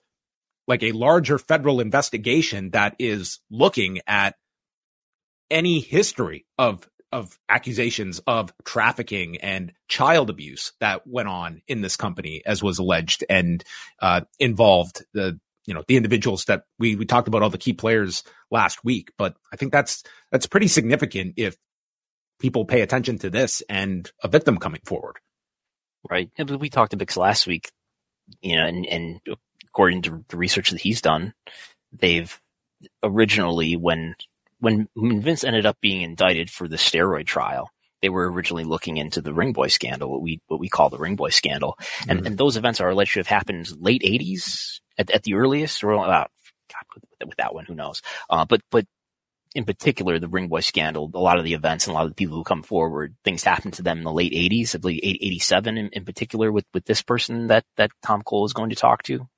like 0.66 0.82
a 0.82 0.92
larger 0.92 1.38
federal 1.38 1.80
investigation 1.80 2.70
that 2.70 2.94
is 2.98 3.40
looking 3.50 4.00
at 4.06 4.36
any 5.50 5.80
history 5.80 6.46
of 6.58 6.88
of 7.12 7.36
accusations 7.48 8.20
of 8.26 8.52
trafficking 8.64 9.38
and 9.38 9.72
child 9.88 10.30
abuse 10.30 10.72
that 10.78 11.06
went 11.06 11.28
on 11.28 11.60
in 11.66 11.80
this 11.80 11.96
company, 11.96 12.42
as 12.46 12.62
was 12.62 12.78
alleged 12.78 13.24
and 13.28 13.64
uh, 14.00 14.20
involved 14.38 15.04
the 15.12 15.38
you 15.66 15.74
know 15.74 15.84
the 15.88 15.96
individuals 15.96 16.44
that 16.46 16.64
we 16.78 16.96
we 16.96 17.04
talked 17.04 17.28
about 17.28 17.42
all 17.42 17.50
the 17.50 17.58
key 17.58 17.72
players 17.72 18.22
last 18.50 18.84
week. 18.84 19.12
But 19.18 19.34
I 19.52 19.56
think 19.56 19.72
that's 19.72 20.02
that's 20.30 20.46
pretty 20.46 20.68
significant 20.68 21.34
if 21.36 21.56
people 22.40 22.64
pay 22.64 22.80
attention 22.80 23.18
to 23.18 23.30
this 23.30 23.62
and 23.68 24.10
a 24.22 24.28
victim 24.28 24.56
coming 24.58 24.80
forward. 24.84 25.16
Right. 26.08 26.30
We 26.38 26.70
talked 26.70 26.92
to 26.92 26.96
Bix 26.96 27.16
last 27.16 27.46
week, 27.46 27.70
you 28.40 28.56
know, 28.56 28.64
and, 28.64 28.86
and 28.86 29.20
according 29.66 30.02
to 30.02 30.24
the 30.28 30.36
research 30.38 30.70
that 30.70 30.80
he's 30.80 31.02
done, 31.02 31.34
they've 31.92 32.40
originally 33.02 33.76
when 33.76 34.14
when 34.60 34.88
Vince 34.96 35.44
ended 35.44 35.66
up 35.66 35.78
being 35.80 36.02
indicted 36.02 36.50
for 36.50 36.68
the 36.68 36.76
steroid 36.76 37.26
trial, 37.26 37.70
they 38.02 38.08
were 38.08 38.30
originally 38.30 38.64
looking 38.64 38.96
into 38.96 39.20
the 39.20 39.34
Ring 39.34 39.52
Boy 39.52 39.68
scandal, 39.68 40.10
what 40.10 40.22
we 40.22 40.40
what 40.46 40.60
we 40.60 40.68
call 40.68 40.90
the 40.90 40.98
Ring 40.98 41.16
Boy 41.16 41.30
scandal, 41.30 41.78
and 42.08 42.18
mm-hmm. 42.18 42.26
and 42.26 42.38
those 42.38 42.56
events 42.56 42.80
are 42.80 42.90
alleged 42.90 43.14
to 43.14 43.20
have 43.20 43.26
happened 43.26 43.70
late 43.78 44.02
'80s 44.02 44.80
at, 44.98 45.10
at 45.10 45.22
the 45.22 45.34
earliest, 45.34 45.84
or 45.84 45.94
uh, 45.94 46.26
God, 46.28 47.26
with 47.26 47.36
that 47.36 47.54
one, 47.54 47.64
who 47.66 47.74
knows? 47.74 48.02
Uh, 48.28 48.44
but 48.44 48.60
but 48.70 48.86
in 49.54 49.64
particular, 49.64 50.18
the 50.18 50.28
Ring 50.28 50.48
Boy 50.48 50.60
scandal, 50.60 51.10
a 51.12 51.18
lot 51.18 51.38
of 51.38 51.44
the 51.44 51.54
events 51.54 51.86
and 51.86 51.92
a 51.92 51.94
lot 51.94 52.04
of 52.04 52.10
the 52.10 52.14
people 52.14 52.36
who 52.36 52.44
come 52.44 52.62
forward, 52.62 53.16
things 53.24 53.42
happened 53.42 53.74
to 53.74 53.82
them 53.82 53.98
in 53.98 54.04
the 54.04 54.12
late 54.12 54.32
'80s, 54.32 54.74
I 54.74 54.78
believe 54.78 55.00
'87 55.02 55.76
in, 55.76 55.88
in 55.88 56.04
particular, 56.04 56.52
with 56.52 56.66
with 56.72 56.84
this 56.84 57.02
person 57.02 57.48
that 57.48 57.64
that 57.76 57.90
Tom 58.02 58.22
Cole 58.22 58.46
is 58.46 58.52
going 58.52 58.70
to 58.70 58.76
talk 58.76 59.02
to. 59.04 59.28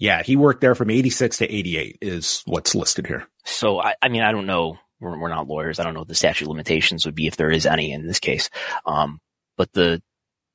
Yeah, 0.00 0.22
he 0.22 0.34
worked 0.34 0.62
there 0.62 0.74
from 0.74 0.90
86 0.90 1.36
to 1.38 1.54
88 1.54 1.98
is 2.00 2.42
what's 2.46 2.74
listed 2.74 3.06
here. 3.06 3.28
So, 3.44 3.80
I, 3.82 3.94
I 4.00 4.08
mean, 4.08 4.22
I 4.22 4.32
don't 4.32 4.46
know. 4.46 4.78
We're, 4.98 5.18
we're, 5.18 5.28
not 5.28 5.46
lawyers. 5.46 5.78
I 5.78 5.84
don't 5.84 5.92
know 5.92 6.00
what 6.00 6.08
the 6.08 6.14
statute 6.14 6.48
limitations 6.48 7.04
would 7.04 7.14
be 7.14 7.26
if 7.26 7.36
there 7.36 7.50
is 7.50 7.66
any 7.66 7.92
in 7.92 8.06
this 8.06 8.18
case. 8.18 8.48
Um, 8.86 9.20
but 9.58 9.70
the, 9.74 10.02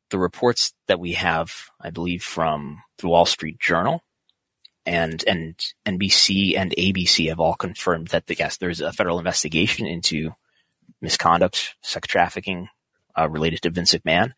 the 0.09 0.17
reports 0.17 0.73
that 0.87 0.99
we 0.99 1.13
have, 1.13 1.53
I 1.79 1.91
believe 1.91 2.23
from 2.23 2.81
the 2.97 3.07
Wall 3.07 3.27
Street 3.27 3.59
Journal 3.59 4.01
and, 4.83 5.23
and 5.27 5.55
NBC 5.85 6.57
and 6.57 6.73
ABC 6.75 7.29
have 7.29 7.39
all 7.39 7.55
confirmed 7.55 8.07
that 8.07 8.25
the, 8.25 8.35
yes, 8.35 8.57
there's 8.57 8.81
a 8.81 8.93
federal 8.93 9.19
investigation 9.19 9.85
into 9.85 10.31
misconduct, 11.01 11.75
sex 11.83 12.07
trafficking, 12.07 12.67
uh, 13.15 13.29
related 13.29 13.61
to 13.61 13.69
Vince 13.69 13.93
McMahon, 13.93 14.31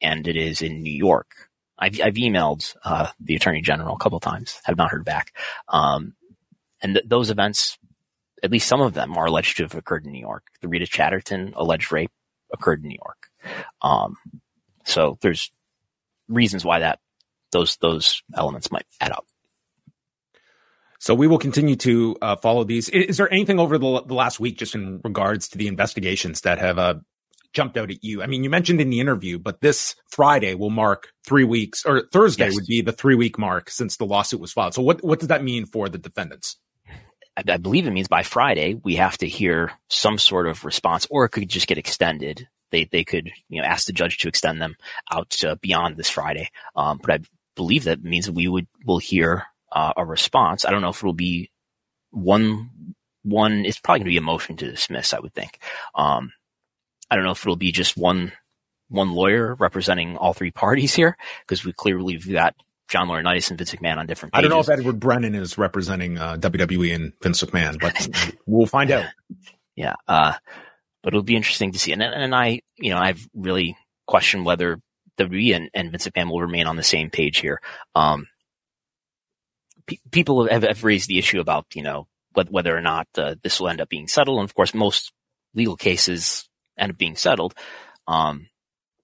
and 0.00 0.26
it 0.26 0.36
is 0.36 0.62
in 0.62 0.82
New 0.82 0.92
York. 0.92 1.43
I've, 1.78 2.00
I've 2.00 2.14
emailed 2.14 2.74
uh, 2.84 3.08
the 3.20 3.36
attorney 3.36 3.60
general 3.60 3.94
a 3.94 3.98
couple 3.98 4.20
times, 4.20 4.60
have 4.64 4.76
not 4.76 4.90
heard 4.90 5.04
back. 5.04 5.34
Um, 5.68 6.14
and 6.82 6.94
th- 6.94 7.06
those 7.08 7.30
events, 7.30 7.78
at 8.42 8.50
least 8.50 8.68
some 8.68 8.80
of 8.80 8.94
them, 8.94 9.16
are 9.16 9.26
alleged 9.26 9.56
to 9.56 9.64
have 9.64 9.74
occurred 9.74 10.04
in 10.04 10.12
New 10.12 10.20
York. 10.20 10.44
The 10.60 10.68
Rita 10.68 10.86
Chatterton 10.86 11.52
alleged 11.56 11.90
rape 11.92 12.12
occurred 12.52 12.82
in 12.82 12.88
New 12.88 12.98
York. 13.04 13.28
Um, 13.82 14.16
so 14.84 15.18
there's 15.20 15.50
reasons 16.28 16.64
why 16.64 16.80
that 16.80 17.00
those 17.52 17.76
those 17.76 18.22
elements 18.36 18.70
might 18.70 18.86
add 19.00 19.12
up. 19.12 19.26
So 20.98 21.14
we 21.14 21.26
will 21.26 21.38
continue 21.38 21.76
to 21.76 22.16
uh, 22.22 22.36
follow 22.36 22.64
these. 22.64 22.88
Is, 22.88 23.06
is, 23.06 23.16
there 23.18 23.30
anything 23.30 23.58
over 23.60 23.76
the, 23.76 24.02
the, 24.06 24.14
last 24.14 24.40
week, 24.40 24.56
just 24.56 24.74
in 24.74 25.02
regards 25.04 25.48
to 25.48 25.58
the 25.58 25.68
investigations 25.68 26.40
that 26.42 26.58
have 26.58 26.78
uh, 26.78 26.94
jumped 27.54 27.76
out 27.76 27.90
at 27.90 28.04
you? 28.04 28.22
I 28.22 28.26
mean, 28.26 28.44
you 28.44 28.50
mentioned 28.50 28.80
in 28.80 28.90
the 28.90 29.00
interview, 29.00 29.38
but 29.38 29.60
this 29.60 29.94
Friday 30.10 30.54
will 30.54 30.70
mark 30.70 31.12
three 31.26 31.44
weeks, 31.44 31.84
or 31.86 32.02
Thursday 32.12 32.46
yes. 32.46 32.54
would 32.54 32.66
be 32.66 32.82
the 32.82 32.92
three 32.92 33.14
week 33.14 33.38
mark 33.38 33.70
since 33.70 33.96
the 33.96 34.04
lawsuit 34.04 34.40
was 34.40 34.52
filed. 34.52 34.74
So 34.74 34.82
what 34.82 35.02
what 35.02 35.20
does 35.20 35.28
that 35.28 35.44
mean 35.44 35.66
for 35.66 35.88
the 35.88 35.98
defendants? 35.98 36.56
I, 37.36 37.42
I 37.48 37.56
believe 37.56 37.86
it 37.86 37.92
means 37.92 38.08
by 38.08 38.22
Friday 38.22 38.74
we 38.84 38.96
have 38.96 39.16
to 39.18 39.28
hear 39.28 39.72
some 39.88 40.18
sort 40.18 40.46
of 40.46 40.64
response, 40.64 41.06
or 41.10 41.24
it 41.24 41.30
could 41.30 41.48
just 41.48 41.66
get 41.66 41.78
extended. 41.78 42.48
They 42.70 42.84
they 42.84 43.04
could 43.04 43.30
you 43.48 43.62
know 43.62 43.66
ask 43.66 43.86
the 43.86 43.92
judge 43.92 44.18
to 44.18 44.28
extend 44.28 44.60
them 44.60 44.76
out 45.10 45.34
beyond 45.60 45.96
this 45.96 46.10
Friday. 46.10 46.50
Um, 46.76 46.98
but 47.00 47.10
I 47.12 47.18
believe 47.54 47.84
that 47.84 48.02
means 48.02 48.30
we 48.30 48.48
would 48.48 48.66
will 48.84 48.98
hear 48.98 49.44
uh, 49.72 49.92
a 49.96 50.04
response. 50.04 50.64
I 50.64 50.70
don't 50.70 50.82
know 50.82 50.90
if 50.90 50.98
it'll 50.98 51.12
be 51.12 51.50
one 52.10 52.94
one. 53.22 53.64
It's 53.64 53.80
probably 53.80 54.00
going 54.00 54.06
to 54.06 54.10
be 54.10 54.18
a 54.18 54.22
motion 54.22 54.56
to 54.56 54.70
dismiss. 54.70 55.12
I 55.12 55.20
would 55.20 55.34
think. 55.34 55.58
Um, 55.94 56.32
I 57.14 57.16
don't 57.16 57.26
know 57.26 57.30
if 57.30 57.44
it'll 57.46 57.54
be 57.54 57.70
just 57.70 57.96
one 57.96 58.32
one 58.88 59.12
lawyer 59.12 59.54
representing 59.54 60.16
all 60.16 60.32
three 60.32 60.50
parties 60.50 60.96
here 60.96 61.16
because 61.46 61.64
we 61.64 61.72
clearly 61.72 62.14
have 62.14 62.28
got 62.28 62.56
John 62.88 63.06
Laurinaitis 63.06 63.50
and 63.50 63.56
Vince 63.56 63.72
McMahon 63.72 63.98
on 63.98 64.06
different. 64.08 64.34
Pages. 64.34 64.38
I 64.40 64.42
don't 64.42 64.50
know 64.50 64.58
if 64.58 64.68
Edward 64.68 64.98
Brennan 64.98 65.36
is 65.36 65.56
representing 65.56 66.18
uh, 66.18 66.38
WWE 66.38 66.92
and 66.92 67.12
Vince 67.22 67.40
McMahon, 67.44 67.78
but 67.78 68.34
we'll 68.46 68.66
find 68.66 68.90
out. 68.90 69.06
Yeah, 69.76 69.94
uh, 70.08 70.32
but 71.04 71.12
it'll 71.12 71.22
be 71.22 71.36
interesting 71.36 71.70
to 71.70 71.78
see. 71.78 71.92
And 71.92 72.02
and 72.02 72.34
I, 72.34 72.62
you 72.78 72.90
know, 72.90 72.98
I've 72.98 73.24
really 73.32 73.76
questioned 74.08 74.44
whether 74.44 74.80
WWE 75.20 75.54
and, 75.54 75.70
and 75.72 75.92
Vince 75.92 76.08
McMahon 76.08 76.32
will 76.32 76.40
remain 76.40 76.66
on 76.66 76.74
the 76.74 76.82
same 76.82 77.10
page 77.10 77.38
here. 77.38 77.60
Um, 77.94 78.26
people 80.10 80.48
have, 80.48 80.64
have, 80.64 80.82
raised 80.82 81.08
the 81.08 81.20
issue 81.20 81.38
about 81.38 81.66
you 81.76 81.82
know 81.84 82.08
whether 82.50 82.76
or 82.76 82.80
not 82.80 83.06
uh, 83.16 83.36
this 83.44 83.60
will 83.60 83.68
end 83.68 83.80
up 83.80 83.88
being 83.88 84.08
settled, 84.08 84.40
and 84.40 84.48
of 84.48 84.54
course, 84.56 84.74
most 84.74 85.12
legal 85.54 85.76
cases 85.76 86.48
end 86.78 86.92
up 86.92 86.98
being 86.98 87.16
settled. 87.16 87.54
Um, 88.06 88.48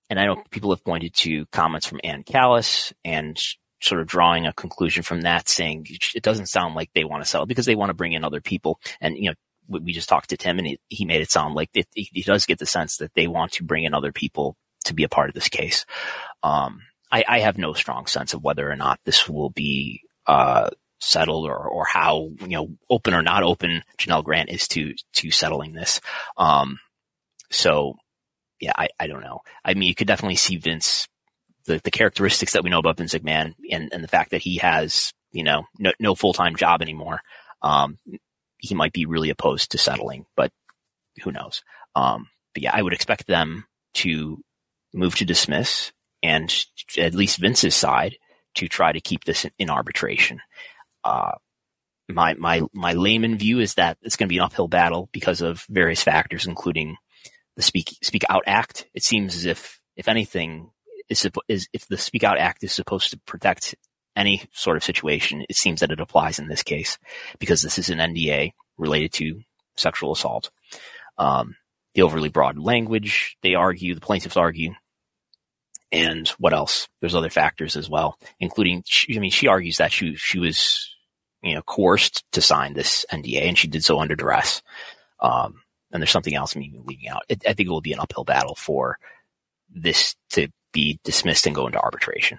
and 0.08 0.18
I 0.18 0.26
know 0.26 0.42
people 0.50 0.70
have 0.70 0.84
pointed 0.84 1.14
to 1.14 1.46
comments 1.46 1.86
from 1.86 2.00
Ann 2.02 2.24
Callis 2.24 2.92
and 3.04 3.40
sort 3.80 4.00
of 4.00 4.06
drawing 4.06 4.46
a 4.46 4.52
conclusion 4.52 5.02
from 5.02 5.22
that, 5.22 5.48
saying 5.48 5.86
it 6.14 6.22
doesn't 6.22 6.46
sound 6.46 6.74
like 6.74 6.90
they 6.94 7.04
want 7.04 7.22
to 7.22 7.28
settle 7.28 7.46
because 7.46 7.66
they 7.66 7.76
want 7.76 7.90
to 7.90 7.94
bring 7.94 8.12
in 8.12 8.24
other 8.24 8.40
people. 8.40 8.80
And 9.00 9.16
you 9.16 9.30
know, 9.30 9.34
we 9.68 9.92
just 9.92 10.08
talked 10.08 10.30
to 10.30 10.36
Tim, 10.36 10.58
and 10.58 10.66
he, 10.66 10.78
he 10.88 11.04
made 11.04 11.22
it 11.22 11.30
sound 11.30 11.54
like 11.54 11.70
it, 11.74 11.86
he 11.94 12.22
does 12.22 12.44
get 12.44 12.58
the 12.58 12.66
sense 12.66 12.96
that 12.96 13.14
they 13.14 13.28
want 13.28 13.52
to 13.52 13.64
bring 13.64 13.84
in 13.84 13.94
other 13.94 14.12
people 14.12 14.56
to 14.84 14.94
be 14.94 15.04
a 15.04 15.08
part 15.08 15.28
of 15.28 15.34
this 15.34 15.48
case. 15.48 15.86
Um, 16.42 16.82
I, 17.12 17.24
I, 17.28 17.38
have 17.40 17.58
no 17.58 17.72
strong 17.72 18.06
sense 18.06 18.34
of 18.34 18.42
whether 18.42 18.70
or 18.70 18.76
not 18.76 18.98
this 19.04 19.28
will 19.28 19.50
be 19.50 20.02
uh, 20.26 20.70
settled 21.00 21.46
or, 21.46 21.56
or 21.56 21.84
how, 21.84 22.30
you 22.40 22.48
know, 22.48 22.70
open 22.88 23.14
or 23.14 23.22
not 23.22 23.42
open 23.42 23.82
Janel 23.98 24.24
Grant 24.24 24.48
is 24.48 24.66
to, 24.68 24.94
to 25.14 25.30
settling 25.30 25.72
this. 25.72 26.00
Um, 26.36 26.78
so 27.51 27.96
yeah, 28.61 28.72
I, 28.76 28.88
I 28.98 29.07
don't 29.07 29.22
know. 29.22 29.40
I 29.64 29.74
mean, 29.74 29.88
you 29.88 29.94
could 29.94 30.07
definitely 30.07 30.36
see 30.36 30.57
Vince, 30.57 31.09
the, 31.64 31.80
the 31.82 31.90
characteristics 31.90 32.53
that 32.53 32.62
we 32.62 32.70
know 32.70 32.78
about 32.78 32.98
Vince 32.98 33.14
McMahon 33.14 33.55
and, 33.70 33.88
and 33.92 34.05
the 34.05 34.09
fact 34.09 34.30
that 34.30 34.42
he 34.42 34.59
has, 34.59 35.12
you 35.32 35.42
know, 35.42 35.64
no, 35.78 35.92
no 35.98 36.14
full-time 36.14 36.57
job 36.57 36.82
anymore. 36.82 37.22
Um, 37.62 37.98
he 38.59 38.74
might 38.74 38.92
be 38.92 39.07
really 39.07 39.30
opposed 39.30 39.70
to 39.70 39.78
settling, 39.78 40.26
but 40.36 40.53
who 41.22 41.32
knows? 41.32 41.62
Um, 41.96 42.28
but 42.55 42.62
yeah, 42.62 42.72
I 42.74 42.82
would 42.82 42.92
expect 42.92 43.26
them 43.26 43.64
to 43.94 44.42
move 44.92 45.14
to 45.16 45.24
dismiss 45.24 45.92
and 46.22 46.53
at 46.98 47.14
least 47.14 47.38
Vince's 47.38 47.74
side 47.74 48.16
to 48.57 48.68
try 48.68 48.92
to 48.92 49.01
keep 49.01 49.24
this 49.24 49.46
in 49.59 49.70
arbitration. 49.70 50.40
Uh, 51.05 51.32
my 52.09 52.34
my 52.34 52.62
my 52.74 52.92
layman 52.92 53.38
view 53.38 53.61
is 53.61 53.74
that 53.74 53.96
it's 54.03 54.16
going 54.16 54.26
to 54.26 54.32
be 54.32 54.38
an 54.38 54.44
uphill 54.44 54.68
battle 54.68 55.09
because 55.12 55.40
of 55.40 55.64
various 55.70 56.03
factors, 56.03 56.46
including 56.46 56.96
the 57.61 57.66
Speak 57.66 57.98
Speak 58.02 58.24
Out 58.30 58.44
Act. 58.46 58.86
It 58.94 59.04
seems 59.04 59.36
as 59.36 59.44
if, 59.44 59.80
if 59.94 60.08
anything, 60.08 60.70
is, 61.11 61.28
is 61.46 61.68
if 61.74 61.86
the 61.88 61.98
Speak 61.98 62.24
Out 62.24 62.38
Act 62.38 62.64
is 62.64 62.72
supposed 62.72 63.11
to 63.11 63.18
protect 63.26 63.74
any 64.16 64.48
sort 64.52 64.78
of 64.78 64.84
situation, 64.84 65.44
it 65.46 65.56
seems 65.56 65.80
that 65.80 65.90
it 65.90 66.00
applies 66.00 66.38
in 66.38 66.48
this 66.48 66.62
case 66.62 66.98
because 67.38 67.61
this 67.61 67.78
is 67.78 67.90
an 67.90 67.98
NDA 67.98 68.52
related 68.78 69.12
to 69.12 69.42
sexual 69.76 70.12
assault. 70.12 70.50
Um, 71.18 71.56
the 71.94 72.00
overly 72.00 72.30
broad 72.30 72.58
language, 72.58 73.36
they 73.42 73.54
argue, 73.54 73.94
the 73.94 74.00
plaintiffs 74.00 74.38
argue, 74.38 74.72
and 75.92 76.26
what 76.38 76.54
else? 76.54 76.88
There's 77.00 77.14
other 77.14 77.28
factors 77.28 77.76
as 77.76 77.90
well, 77.90 78.16
including, 78.38 78.84
she, 78.86 79.14
I 79.18 79.20
mean, 79.20 79.30
she 79.30 79.48
argues 79.48 79.76
that 79.76 79.92
she, 79.92 80.14
she 80.16 80.38
was, 80.38 80.96
you 81.42 81.54
know, 81.54 81.62
coerced 81.62 82.24
to 82.32 82.40
sign 82.40 82.72
this 82.72 83.04
NDA 83.12 83.42
and 83.42 83.58
she 83.58 83.68
did 83.68 83.84
so 83.84 84.00
under 84.00 84.16
duress. 84.16 84.62
Um, 85.20 85.61
and 85.93 86.03
there's 86.03 86.11
something 86.11 86.34
else 86.34 86.55
I'm 86.55 86.62
leaving 86.86 87.09
out. 87.09 87.22
It, 87.28 87.43
I 87.47 87.53
think 87.53 87.68
it 87.68 87.72
will 87.72 87.80
be 87.80 87.93
an 87.93 88.01
uphill 88.01 88.24
battle 88.24 88.55
for 88.55 88.99
this 89.72 90.16
to 90.30 90.49
be 90.72 91.01
dismissed 91.05 91.47
and 91.47 91.55
go 91.55 91.66
into 91.66 91.80
arbitration. 91.80 92.38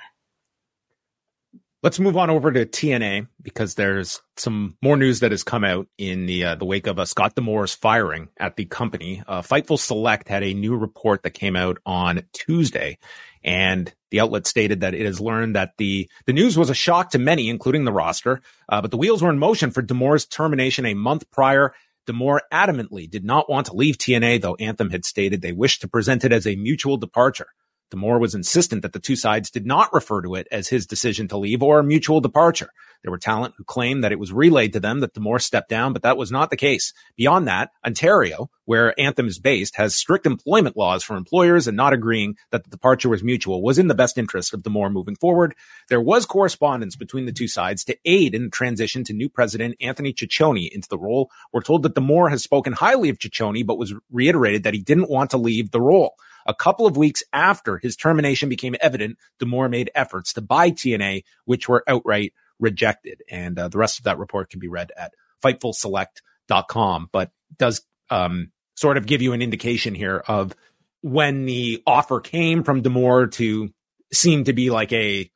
Let's 1.84 2.00
move 2.00 2.16
on 2.16 2.30
over 2.30 2.52
to 2.52 2.68
TNA 2.68 3.28
because 3.42 3.74
there's 3.74 4.22
some 4.38 4.78
more 4.84 4.98
news 4.98 5.22
that 5.22 5.32
has 5.32 5.44
come 5.44 5.64
out 5.64 5.88
in 5.98 6.28
the 6.28 6.44
uh, 6.44 6.56
the 6.56 6.66
wake 6.66 6.86
of 6.86 7.00
uh, 7.00 7.06
Scott 7.06 7.34
D'Amore's 7.34 7.74
firing 7.74 8.30
at 8.38 8.56
the 8.56 8.66
company. 8.66 9.24
Uh, 9.28 9.42
Fightful 9.42 9.80
Select 9.80 10.28
had 10.28 10.44
a 10.44 10.54
new 10.54 10.76
report 10.76 11.24
that 11.24 11.32
came 11.32 11.56
out 11.56 11.80
on 11.84 12.22
Tuesday, 12.34 13.00
and 13.44 13.92
the 14.12 14.20
outlet 14.20 14.46
stated 14.46 14.82
that 14.82 14.94
it 14.94 15.08
has 15.08 15.20
learned 15.20 15.56
that 15.56 15.74
the 15.80 16.08
the 16.28 16.34
news 16.34 16.56
was 16.56 16.70
a 16.70 16.76
shock 16.76 17.10
to 17.12 17.18
many, 17.18 17.50
including 17.50 17.84
the 17.84 17.92
roster. 17.92 18.42
Uh, 18.70 18.80
but 18.80 18.92
the 18.92 18.98
wheels 18.98 19.24
were 19.24 19.32
in 19.32 19.40
motion 19.40 19.72
for 19.72 19.82
D'Amore's 19.82 20.28
termination 20.28 20.86
a 20.86 20.94
month 20.94 21.32
prior. 21.32 21.74
D'Amore 22.08 22.42
adamantly 22.52 23.10
did 23.10 23.24
not 23.24 23.50
want 23.50 23.68
to 23.68 23.76
leave 23.76 23.98
TNA, 23.98 24.42
though 24.42 24.56
Anthem 24.56 24.90
had 24.90 25.06
stated 25.06 25.42
they 25.42 25.52
wished 25.52 25.82
to 25.82 25.88
present 25.88 26.26
it 26.26 26.32
as 26.32 26.48
a 26.48 26.56
mutual 26.56 26.98
departure. 26.98 27.48
D'Amore 27.92 28.20
was 28.20 28.34
insistent 28.34 28.82
that 28.82 28.94
the 28.94 29.00
two 29.00 29.16
sides 29.16 29.52
did 29.52 29.66
not 29.66 29.94
refer 29.94 30.22
to 30.22 30.36
it 30.36 30.48
as 30.52 30.70
his 30.70 30.88
decision 30.88 31.28
to 31.28 31.38
leave 31.38 31.62
or 31.62 31.80
a 31.80 31.84
mutual 31.84 32.22
departure. 32.22 32.70
There 33.04 33.12
were 33.12 33.18
talent 33.18 33.56
who 33.58 33.64
claimed 33.64 34.04
that 34.04 34.12
it 34.12 34.20
was 34.20 34.32
relayed 34.32 34.74
to 34.74 34.80
them 34.80 35.00
that 35.00 35.14
D'Amore 35.14 35.40
stepped 35.40 35.70
down, 35.70 35.94
but 35.94 36.04
that 36.04 36.18
was 36.18 36.32
not 36.32 36.50
the 36.50 36.58
case. 36.58 36.94
Beyond 37.16 37.48
that, 37.48 37.72
Ontario, 37.86 38.50
where 38.66 39.00
Anthem 39.00 39.28
is 39.28 39.40
based, 39.40 39.76
has 39.78 39.96
strict 39.96 40.26
employment 40.26 40.78
laws 40.78 41.04
for 41.04 41.18
employers 41.18 41.68
and 41.68 41.76
not 41.76 41.94
agreeing 41.94 42.36
that 42.52 42.64
the 42.64 42.70
departure 42.70 43.10
was 43.10 43.24
mutual 43.24 43.64
was 43.64 43.80
in 43.80 43.88
the 43.88 43.96
best 43.96 44.18
interest 44.18 44.54
of 44.54 44.62
D'Amore 44.64 44.92
moving 44.92 45.16
forward. 45.16 45.56
There 45.90 46.02
was 46.02 46.26
correspondence 46.26 46.96
between 46.96 47.26
the 47.26 47.32
two 47.32 47.48
sides 47.48 47.84
to 47.86 47.98
aid 48.06 48.36
in 48.36 48.44
the 48.44 48.50
transition 48.50 49.04
to 49.06 49.14
new 49.14 49.30
president 49.30 49.78
Anthony 49.82 50.14
Ciccione 50.14 50.70
into 50.72 50.88
the 50.90 51.00
role. 51.00 51.32
We're 51.52 51.62
told 51.62 51.84
that 51.84 51.96
D'Amore 51.96 52.30
has 52.30 52.44
spoken 52.44 52.74
highly 52.74 53.10
of 53.10 53.18
Ciccione, 53.18 53.66
but 53.66 53.80
was 53.80 53.96
reiterated 54.12 54.64
that 54.64 54.76
he 54.76 54.82
didn't 54.82 55.10
want 55.10 55.32
to 55.32 55.38
leave 55.38 55.72
the 55.72 55.82
role. 55.82 56.16
A 56.48 56.56
couple 56.56 56.88
of 56.88 56.98
weeks 56.98 57.24
after 57.34 57.78
his 57.78 57.96
termination 57.96 58.50
became 58.50 58.76
evident, 58.82 59.18
D'Amore 59.40 59.70
made 59.70 59.92
efforts 59.94 60.34
to 60.34 60.42
buy 60.42 60.72
TNA, 60.72 61.24
which 61.46 61.70
were 61.70 61.84
outright 61.88 62.34
rejected. 62.62 63.22
And 63.30 63.60
uh, 63.60 63.68
the 63.68 63.78
rest 63.78 64.00
of 64.00 64.06
that 64.06 64.20
report 64.20 64.50
can 64.50 64.60
be 64.60 64.70
read 64.70 64.92
at 64.96 65.14
fightfulselect.com, 65.44 67.10
but 67.12 67.32
does 67.58 67.82
um, 68.10 68.52
sort 68.76 68.98
of 68.98 69.06
give 69.06 69.22
you 69.22 69.34
an 69.34 69.42
indication 69.42 69.96
here 69.96 70.24
of 70.28 70.56
when 71.02 71.46
the 71.46 71.82
offer 71.86 72.20
came 72.20 72.64
from 72.64 72.82
D'Amore 72.82 73.28
to 73.28 73.70
seem 74.14 74.44
to 74.46 74.54
be 74.54 74.70
like 74.70 74.94
a 74.94 75.30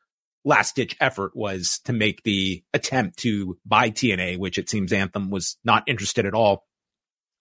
last 0.44 0.76
ditch 0.76 0.96
effort 1.02 1.36
was 1.36 1.80
to 1.86 1.94
make 1.94 2.22
the 2.24 2.64
attempt 2.74 3.18
to 3.20 3.58
buy 3.66 3.90
TNA, 3.90 4.38
which 4.38 4.58
it 4.58 4.70
seems 4.70 4.94
Anthem 4.94 5.32
was 5.32 5.58
not 5.64 5.84
interested 5.88 6.26
at 6.26 6.36
all. 6.36 6.66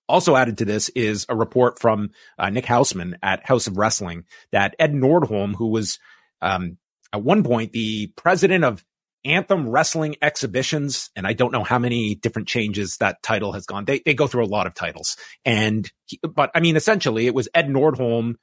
Also 0.08 0.36
added 0.36 0.58
to 0.58 0.64
this 0.64 0.88
is 0.90 1.26
a 1.28 1.36
report 1.36 1.78
from 1.78 2.10
uh, 2.38 2.50
Nick 2.50 2.64
Hausman 2.64 3.14
at 3.22 3.46
Haus 3.46 3.66
of 3.66 3.76
Wrestling 3.76 4.24
that 4.52 4.74
Ed 4.78 4.92
Nordholm, 4.92 5.54
who 5.54 5.68
was 5.68 5.98
um, 6.40 6.78
at 7.12 7.22
one 7.22 7.42
point 7.42 7.72
the 7.72 8.08
president 8.16 8.64
of 8.64 8.84
Anthem 9.24 9.68
Wrestling 9.68 10.16
Exhibitions, 10.20 11.10
and 11.16 11.26
I 11.26 11.32
don't 11.32 11.52
know 11.52 11.64
how 11.64 11.78
many 11.78 12.14
different 12.14 12.48
changes 12.48 12.98
that 12.98 13.22
title 13.22 13.52
has 13.52 13.66
gone. 13.66 13.84
They 13.84 14.00
they 14.04 14.14
go 14.14 14.26
through 14.26 14.44
a 14.44 14.46
lot 14.46 14.66
of 14.66 14.74
titles, 14.74 15.16
and 15.44 15.90
but 16.22 16.50
I 16.54 16.60
mean, 16.60 16.76
essentially, 16.76 17.26
it 17.26 17.34
was 17.34 17.48
Ed 17.54 17.68
Nordholm 17.68 18.34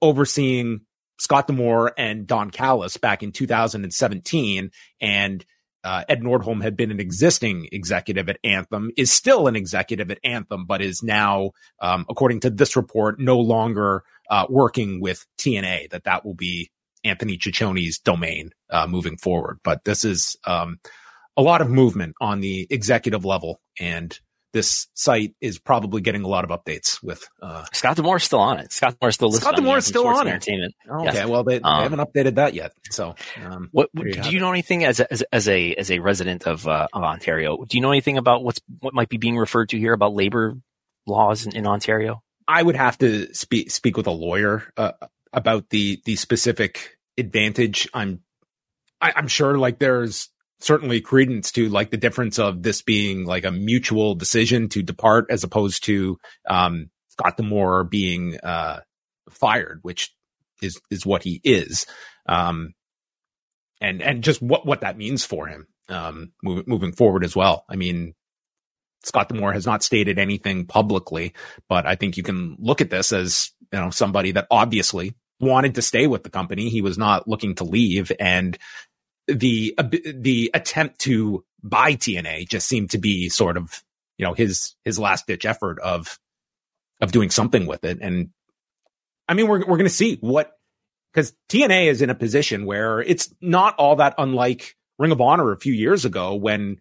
overseeing 0.00 0.80
Scott 1.18 1.46
D'Amore 1.46 1.92
and 1.98 2.26
Don 2.26 2.50
Callis 2.50 2.96
back 2.96 3.22
in 3.22 3.32
2017, 3.32 4.70
and 5.00 5.44
uh, 5.84 6.04
Ed 6.08 6.20
Nordholm 6.20 6.62
had 6.62 6.76
been 6.76 6.90
an 6.90 6.98
existing 6.98 7.68
executive 7.70 8.28
at 8.28 8.38
Anthem, 8.42 8.90
is 8.96 9.12
still 9.12 9.46
an 9.46 9.54
executive 9.54 10.10
at 10.10 10.18
Anthem, 10.24 10.66
but 10.66 10.82
is 10.82 11.02
now, 11.02 11.52
um, 11.80 12.06
according 12.10 12.40
to 12.40 12.50
this 12.50 12.74
report, 12.74 13.20
no 13.20 13.38
longer 13.38 14.02
uh, 14.28 14.46
working 14.48 15.00
with 15.00 15.24
TNA. 15.38 15.90
That 15.90 16.04
that 16.04 16.24
will 16.24 16.34
be 16.34 16.70
Anthony 17.06 17.38
Ciccione's 17.38 17.98
domain 17.98 18.50
uh, 18.70 18.86
moving 18.86 19.16
forward. 19.16 19.58
But 19.62 19.84
this 19.84 20.04
is 20.04 20.36
um, 20.44 20.78
a 21.36 21.42
lot 21.42 21.60
of 21.60 21.70
movement 21.70 22.14
on 22.20 22.40
the 22.40 22.66
executive 22.70 23.24
level, 23.24 23.60
and 23.78 24.18
this 24.52 24.88
site 24.94 25.34
is 25.40 25.58
probably 25.58 26.00
getting 26.00 26.22
a 26.22 26.28
lot 26.28 26.42
of 26.42 26.50
updates 26.50 27.02
with 27.02 27.28
uh, 27.42 27.66
Scott 27.74 27.96
D'Amore 27.96 28.18
still 28.18 28.38
on 28.38 28.58
it. 28.58 28.72
Scott 28.72 28.98
D'Amore 28.98 29.12
still 29.12 29.30
Scott 29.32 29.54
D'Amore 29.54 29.78
is 29.78 29.86
still 29.86 30.06
on 30.06 30.26
it. 30.26 30.30
Entertainment. 30.30 30.74
Oh, 30.90 31.00
okay, 31.00 31.12
yes. 31.12 31.28
well 31.28 31.44
they, 31.44 31.58
they 31.58 31.62
um, 31.62 31.82
haven't 31.82 32.00
updated 32.00 32.36
that 32.36 32.54
yet. 32.54 32.72
So, 32.90 33.16
um, 33.44 33.68
what 33.72 33.90
you 33.94 34.12
do 34.12 34.30
you 34.30 34.40
know 34.40 34.50
anything 34.50 34.84
as 34.84 35.00
a, 35.00 35.12
as, 35.12 35.22
as 35.30 35.48
a 35.48 35.74
as 35.74 35.90
a 35.90 35.98
resident 35.98 36.46
of, 36.46 36.66
uh, 36.66 36.86
of 36.92 37.02
Ontario? 37.02 37.64
Do 37.64 37.76
you 37.76 37.82
know 37.82 37.90
anything 37.90 38.16
about 38.16 38.42
what's 38.44 38.60
what 38.80 38.94
might 38.94 39.10
be 39.10 39.18
being 39.18 39.36
referred 39.36 39.68
to 39.70 39.78
here 39.78 39.92
about 39.92 40.14
labor 40.14 40.54
laws 41.06 41.44
in, 41.44 41.54
in 41.54 41.66
Ontario? 41.66 42.22
I 42.48 42.62
would 42.62 42.76
have 42.76 42.96
to 42.98 43.34
speak 43.34 43.70
speak 43.70 43.98
with 43.98 44.06
a 44.06 44.12
lawyer 44.12 44.72
uh, 44.78 44.92
about 45.34 45.68
the 45.68 46.00
the 46.06 46.16
specific 46.16 46.95
advantage. 47.18 47.88
I'm 47.94 48.20
I, 49.00 49.08
am 49.08 49.12
i 49.16 49.18
am 49.20 49.28
sure 49.28 49.58
like 49.58 49.78
there's 49.78 50.30
certainly 50.58 51.00
credence 51.00 51.52
to 51.52 51.68
like 51.68 51.90
the 51.90 51.96
difference 51.96 52.38
of 52.38 52.62
this 52.62 52.82
being 52.82 53.24
like 53.24 53.44
a 53.44 53.50
mutual 53.50 54.14
decision 54.14 54.68
to 54.70 54.82
depart 54.82 55.26
as 55.30 55.44
opposed 55.44 55.84
to 55.84 56.18
um, 56.48 56.90
Scott 57.08 57.36
D'Amore 57.36 57.84
being 57.84 58.38
uh, 58.42 58.80
fired, 59.30 59.80
which 59.82 60.14
is 60.62 60.80
is 60.90 61.04
what 61.04 61.22
he 61.22 61.40
is, 61.44 61.86
um, 62.26 62.74
and 63.80 64.02
and 64.02 64.24
just 64.24 64.40
what 64.40 64.66
what 64.66 64.80
that 64.80 64.96
means 64.96 65.24
for 65.24 65.46
him 65.46 65.66
um, 65.88 66.32
moving 66.42 66.64
moving 66.66 66.92
forward 66.92 67.24
as 67.24 67.36
well. 67.36 67.64
I 67.68 67.76
mean, 67.76 68.14
Scott 69.02 69.28
D'Amore 69.28 69.52
has 69.52 69.66
not 69.66 69.82
stated 69.82 70.18
anything 70.18 70.66
publicly, 70.66 71.34
but 71.68 71.86
I 71.86 71.96
think 71.96 72.16
you 72.16 72.22
can 72.22 72.56
look 72.58 72.80
at 72.80 72.90
this 72.90 73.12
as 73.12 73.50
you 73.72 73.78
know 73.78 73.90
somebody 73.90 74.32
that 74.32 74.46
obviously 74.50 75.14
wanted 75.40 75.74
to 75.74 75.82
stay 75.82 76.06
with 76.06 76.22
the 76.22 76.30
company. 76.30 76.68
He 76.68 76.82
was 76.82 76.98
not 76.98 77.28
looking 77.28 77.54
to 77.56 77.64
leave, 77.64 78.12
and 78.18 78.56
the 79.26 79.74
the 79.78 80.50
attempt 80.54 81.00
to 81.00 81.44
buy 81.62 81.94
TNA 81.94 82.48
just 82.48 82.68
seemed 82.68 82.90
to 82.90 82.98
be 82.98 83.28
sort 83.28 83.56
of 83.56 83.82
you 84.18 84.26
know 84.26 84.34
his 84.34 84.74
his 84.84 84.98
last 84.98 85.26
ditch 85.26 85.44
effort 85.44 85.78
of 85.80 86.18
of 87.00 87.12
doing 87.12 87.30
something 87.30 87.66
with 87.66 87.84
it. 87.84 87.98
And 88.00 88.30
I 89.28 89.34
mean, 89.34 89.48
we're 89.48 89.60
we're 89.60 89.76
going 89.76 89.84
to 89.84 89.90
see 89.90 90.16
what 90.20 90.52
because 91.12 91.32
TNA 91.48 91.86
is 91.86 92.02
in 92.02 92.10
a 92.10 92.14
position 92.14 92.66
where 92.66 93.00
it's 93.00 93.34
not 93.40 93.74
all 93.76 93.96
that 93.96 94.14
unlike 94.18 94.76
Ring 94.98 95.12
of 95.12 95.20
Honor 95.20 95.52
a 95.52 95.58
few 95.58 95.72
years 95.72 96.04
ago 96.04 96.34
when 96.34 96.78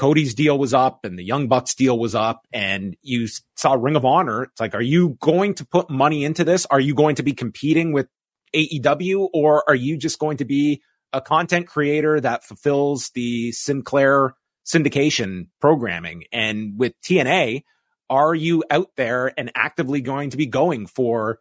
Cody's 0.00 0.34
deal 0.34 0.58
was 0.58 0.72
up 0.72 1.04
and 1.04 1.18
the 1.18 1.22
Young 1.22 1.46
Bucks 1.46 1.74
deal 1.74 1.98
was 1.98 2.14
up, 2.14 2.46
and 2.54 2.96
you 3.02 3.28
saw 3.56 3.74
Ring 3.74 3.96
of 3.96 4.04
Honor. 4.06 4.44
It's 4.44 4.58
like, 4.58 4.74
are 4.74 4.80
you 4.80 5.18
going 5.20 5.52
to 5.56 5.66
put 5.66 5.90
money 5.90 6.24
into 6.24 6.42
this? 6.42 6.64
Are 6.66 6.80
you 6.80 6.94
going 6.94 7.16
to 7.16 7.22
be 7.22 7.34
competing 7.34 7.92
with 7.92 8.08
AEW, 8.54 9.28
or 9.34 9.62
are 9.68 9.74
you 9.74 9.98
just 9.98 10.18
going 10.18 10.38
to 10.38 10.46
be 10.46 10.80
a 11.12 11.20
content 11.20 11.66
creator 11.66 12.18
that 12.18 12.44
fulfills 12.44 13.10
the 13.14 13.52
Sinclair 13.52 14.34
syndication 14.66 15.48
programming. 15.60 16.24
And 16.32 16.78
with 16.78 16.92
TNA, 17.02 17.64
are 18.08 18.34
you 18.34 18.64
out 18.70 18.88
there 18.96 19.32
and 19.38 19.52
actively 19.54 20.00
going 20.00 20.30
to 20.30 20.36
be 20.36 20.46
going 20.46 20.86
for 20.86 21.40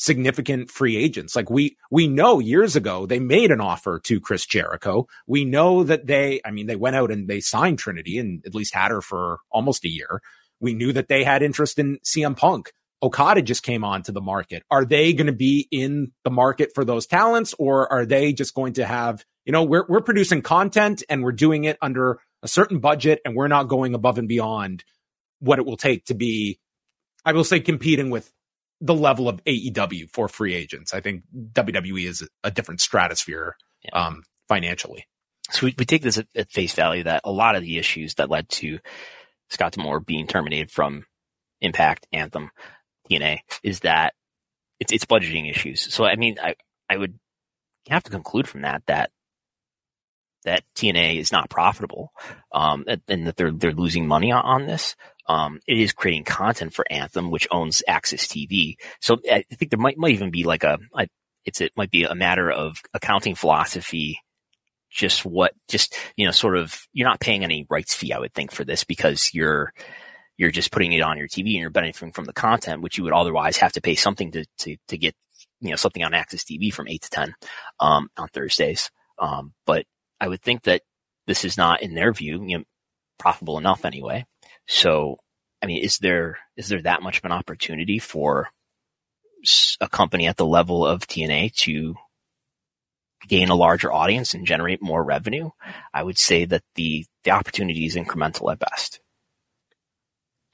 significant 0.00 0.70
free 0.70 0.96
agents? 0.96 1.36
Like 1.36 1.50
we, 1.50 1.76
we 1.90 2.08
know 2.08 2.38
years 2.38 2.74
ago 2.74 3.04
they 3.04 3.20
made 3.20 3.50
an 3.50 3.60
offer 3.60 4.00
to 4.04 4.18
Chris 4.18 4.46
Jericho. 4.46 5.06
We 5.26 5.44
know 5.44 5.84
that 5.84 6.06
they, 6.06 6.40
I 6.44 6.50
mean, 6.50 6.66
they 6.66 6.76
went 6.76 6.96
out 6.96 7.10
and 7.10 7.28
they 7.28 7.40
signed 7.40 7.78
Trinity 7.78 8.18
and 8.18 8.42
at 8.46 8.54
least 8.54 8.74
had 8.74 8.90
her 8.90 9.02
for 9.02 9.40
almost 9.50 9.84
a 9.84 9.90
year. 9.90 10.22
We 10.58 10.72
knew 10.72 10.92
that 10.94 11.08
they 11.08 11.22
had 11.22 11.42
interest 11.42 11.78
in 11.78 11.98
CM 11.98 12.34
Punk. 12.34 12.72
Okada 13.02 13.42
just 13.42 13.62
came 13.62 13.84
onto 13.84 14.10
the 14.10 14.22
market. 14.22 14.62
Are 14.70 14.86
they 14.86 15.12
going 15.12 15.26
to 15.26 15.32
be 15.32 15.68
in 15.70 16.12
the 16.24 16.30
market 16.30 16.70
for 16.74 16.84
those 16.84 17.06
talents 17.06 17.54
or 17.58 17.90
are 17.92 18.06
they 18.06 18.32
just 18.32 18.54
going 18.54 18.74
to 18.74 18.86
have, 18.86 19.24
you 19.44 19.52
know, 19.52 19.64
we're, 19.64 19.84
we're 19.86 20.00
producing 20.00 20.40
content 20.40 21.02
and 21.10 21.22
we're 21.22 21.32
doing 21.32 21.64
it 21.64 21.76
under 21.82 22.20
a 22.42 22.48
certain 22.48 22.78
budget 22.78 23.20
and 23.24 23.36
we're 23.36 23.48
not 23.48 23.68
going 23.68 23.94
above 23.94 24.16
and 24.16 24.28
beyond 24.28 24.82
what 25.40 25.58
it 25.58 25.66
will 25.66 25.76
take 25.76 26.06
to 26.06 26.14
be, 26.14 26.58
I 27.22 27.32
will 27.32 27.44
say, 27.44 27.60
competing 27.60 28.08
with 28.08 28.30
the 28.80 28.94
level 28.94 29.28
of 29.28 29.44
AEW 29.44 30.10
for 30.10 30.28
free 30.28 30.54
agents. 30.54 30.94
I 30.94 31.00
think 31.00 31.24
WWE 31.34 32.08
is 32.08 32.26
a 32.42 32.50
different 32.50 32.80
stratosphere 32.80 33.56
yeah. 33.82 34.06
um, 34.06 34.22
financially. 34.48 35.06
So 35.50 35.66
we, 35.66 35.74
we 35.76 35.84
take 35.84 36.02
this 36.02 36.18
at, 36.18 36.26
at 36.34 36.50
face 36.50 36.74
value 36.74 37.02
that 37.04 37.22
a 37.24 37.32
lot 37.32 37.56
of 37.56 37.62
the 37.62 37.78
issues 37.78 38.14
that 38.14 38.30
led 38.30 38.48
to 38.50 38.78
Scott 39.50 39.72
D'Amore 39.72 40.00
being 40.00 40.26
terminated 40.26 40.70
from 40.70 41.04
Impact 41.60 42.06
Anthem 42.12 42.50
TNA 43.10 43.40
is 43.62 43.80
that 43.80 44.14
it's 44.78 44.92
it's 44.92 45.04
budgeting 45.04 45.50
issues. 45.50 45.92
So 45.92 46.04
I 46.04 46.16
mean, 46.16 46.36
I 46.42 46.54
I 46.88 46.96
would 46.96 47.18
have 47.88 48.02
to 48.04 48.10
conclude 48.10 48.48
from 48.48 48.62
that 48.62 48.82
that 48.86 49.10
that 50.44 50.64
TNA 50.74 51.18
is 51.18 51.32
not 51.32 51.50
profitable, 51.50 52.12
um, 52.52 52.84
and 53.08 53.26
that 53.26 53.36
they're 53.36 53.52
they're 53.52 53.72
losing 53.72 54.06
money 54.06 54.32
on, 54.32 54.42
on 54.42 54.66
this. 54.66 54.96
Um, 55.30 55.60
it 55.66 55.78
is 55.78 55.92
creating 55.92 56.24
content 56.24 56.74
for 56.74 56.84
Anthem, 56.90 57.30
which 57.30 57.46
owns 57.50 57.82
AXS 57.88 58.26
TV. 58.26 58.74
So 59.00 59.18
I 59.30 59.44
think 59.54 59.70
there 59.70 59.78
might 59.78 59.96
might 59.96 60.12
even 60.12 60.30
be 60.30 60.44
like 60.44 60.64
a, 60.64 60.78
a 60.96 61.06
it's 61.44 61.60
it 61.60 61.72
might 61.76 61.90
be 61.90 62.04
a 62.04 62.14
matter 62.14 62.50
of 62.50 62.78
accounting 62.94 63.34
philosophy 63.34 64.20
just 64.90 65.24
what 65.24 65.52
just 65.68 65.96
you 66.16 66.26
know 66.26 66.32
sort 66.32 66.56
of 66.56 66.82
you're 66.92 67.08
not 67.08 67.20
paying 67.20 67.44
any 67.44 67.64
rights 67.70 67.94
fee 67.94 68.12
i 68.12 68.18
would 68.18 68.34
think 68.34 68.50
for 68.50 68.64
this 68.64 68.82
because 68.82 69.30
you're 69.32 69.72
you're 70.40 70.50
just 70.50 70.72
putting 70.72 70.94
it 70.94 71.02
on 71.02 71.18
your 71.18 71.28
TV 71.28 71.48
and 71.48 71.60
you're 71.60 71.68
benefiting 71.68 72.12
from 72.12 72.24
the 72.24 72.32
content, 72.32 72.80
which 72.80 72.96
you 72.96 73.04
would 73.04 73.12
otherwise 73.12 73.58
have 73.58 73.72
to 73.72 73.80
pay 73.82 73.94
something 73.94 74.32
to, 74.32 74.46
to, 74.56 74.74
to 74.88 74.96
get, 74.96 75.14
you 75.60 75.68
know, 75.68 75.76
something 75.76 76.02
on 76.02 76.12
AXS 76.12 76.44
TV 76.50 76.72
from 76.72 76.88
eight 76.88 77.02
to 77.02 77.10
10, 77.10 77.34
um, 77.78 78.08
on 78.16 78.26
Thursdays. 78.28 78.90
Um, 79.18 79.52
but 79.66 79.84
I 80.18 80.28
would 80.28 80.40
think 80.40 80.62
that 80.62 80.80
this 81.26 81.44
is 81.44 81.58
not 81.58 81.82
in 81.82 81.92
their 81.92 82.14
view, 82.14 82.42
you 82.42 82.56
know, 82.56 82.64
profitable 83.18 83.58
enough 83.58 83.84
anyway. 83.84 84.24
So, 84.72 85.16
I 85.60 85.66
mean, 85.66 85.82
is 85.82 85.98
there, 85.98 86.38
is 86.56 86.68
there 86.68 86.80
that 86.82 87.02
much 87.02 87.18
of 87.18 87.24
an 87.24 87.32
opportunity 87.32 87.98
for 87.98 88.50
a 89.80 89.88
company 89.88 90.28
at 90.28 90.36
the 90.36 90.46
level 90.46 90.86
of 90.86 91.08
TNA 91.08 91.52
to 91.62 91.96
gain 93.26 93.48
a 93.48 93.56
larger 93.56 93.92
audience 93.92 94.32
and 94.32 94.46
generate 94.46 94.80
more 94.80 95.02
revenue? 95.02 95.50
I 95.92 96.04
would 96.04 96.18
say 96.18 96.44
that 96.44 96.62
the, 96.76 97.04
the 97.24 97.32
opportunity 97.32 97.84
is 97.84 97.96
incremental 97.96 98.52
at 98.52 98.60
best. 98.60 99.00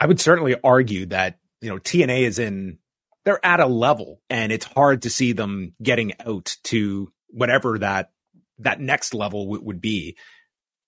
I 0.00 0.06
would 0.06 0.18
certainly 0.18 0.56
argue 0.64 1.04
that, 1.06 1.38
you 1.60 1.68
know, 1.68 1.78
TNA 1.78 2.22
is 2.22 2.38
in, 2.38 2.78
they're 3.26 3.44
at 3.44 3.60
a 3.60 3.66
level 3.66 4.22
and 4.30 4.50
it's 4.50 4.64
hard 4.64 5.02
to 5.02 5.10
see 5.10 5.34
them 5.34 5.74
getting 5.82 6.14
out 6.20 6.56
to 6.64 7.12
whatever 7.28 7.80
that, 7.80 8.12
that 8.60 8.80
next 8.80 9.12
level 9.12 9.44
w- 9.44 9.62
would 9.62 9.82
be. 9.82 10.16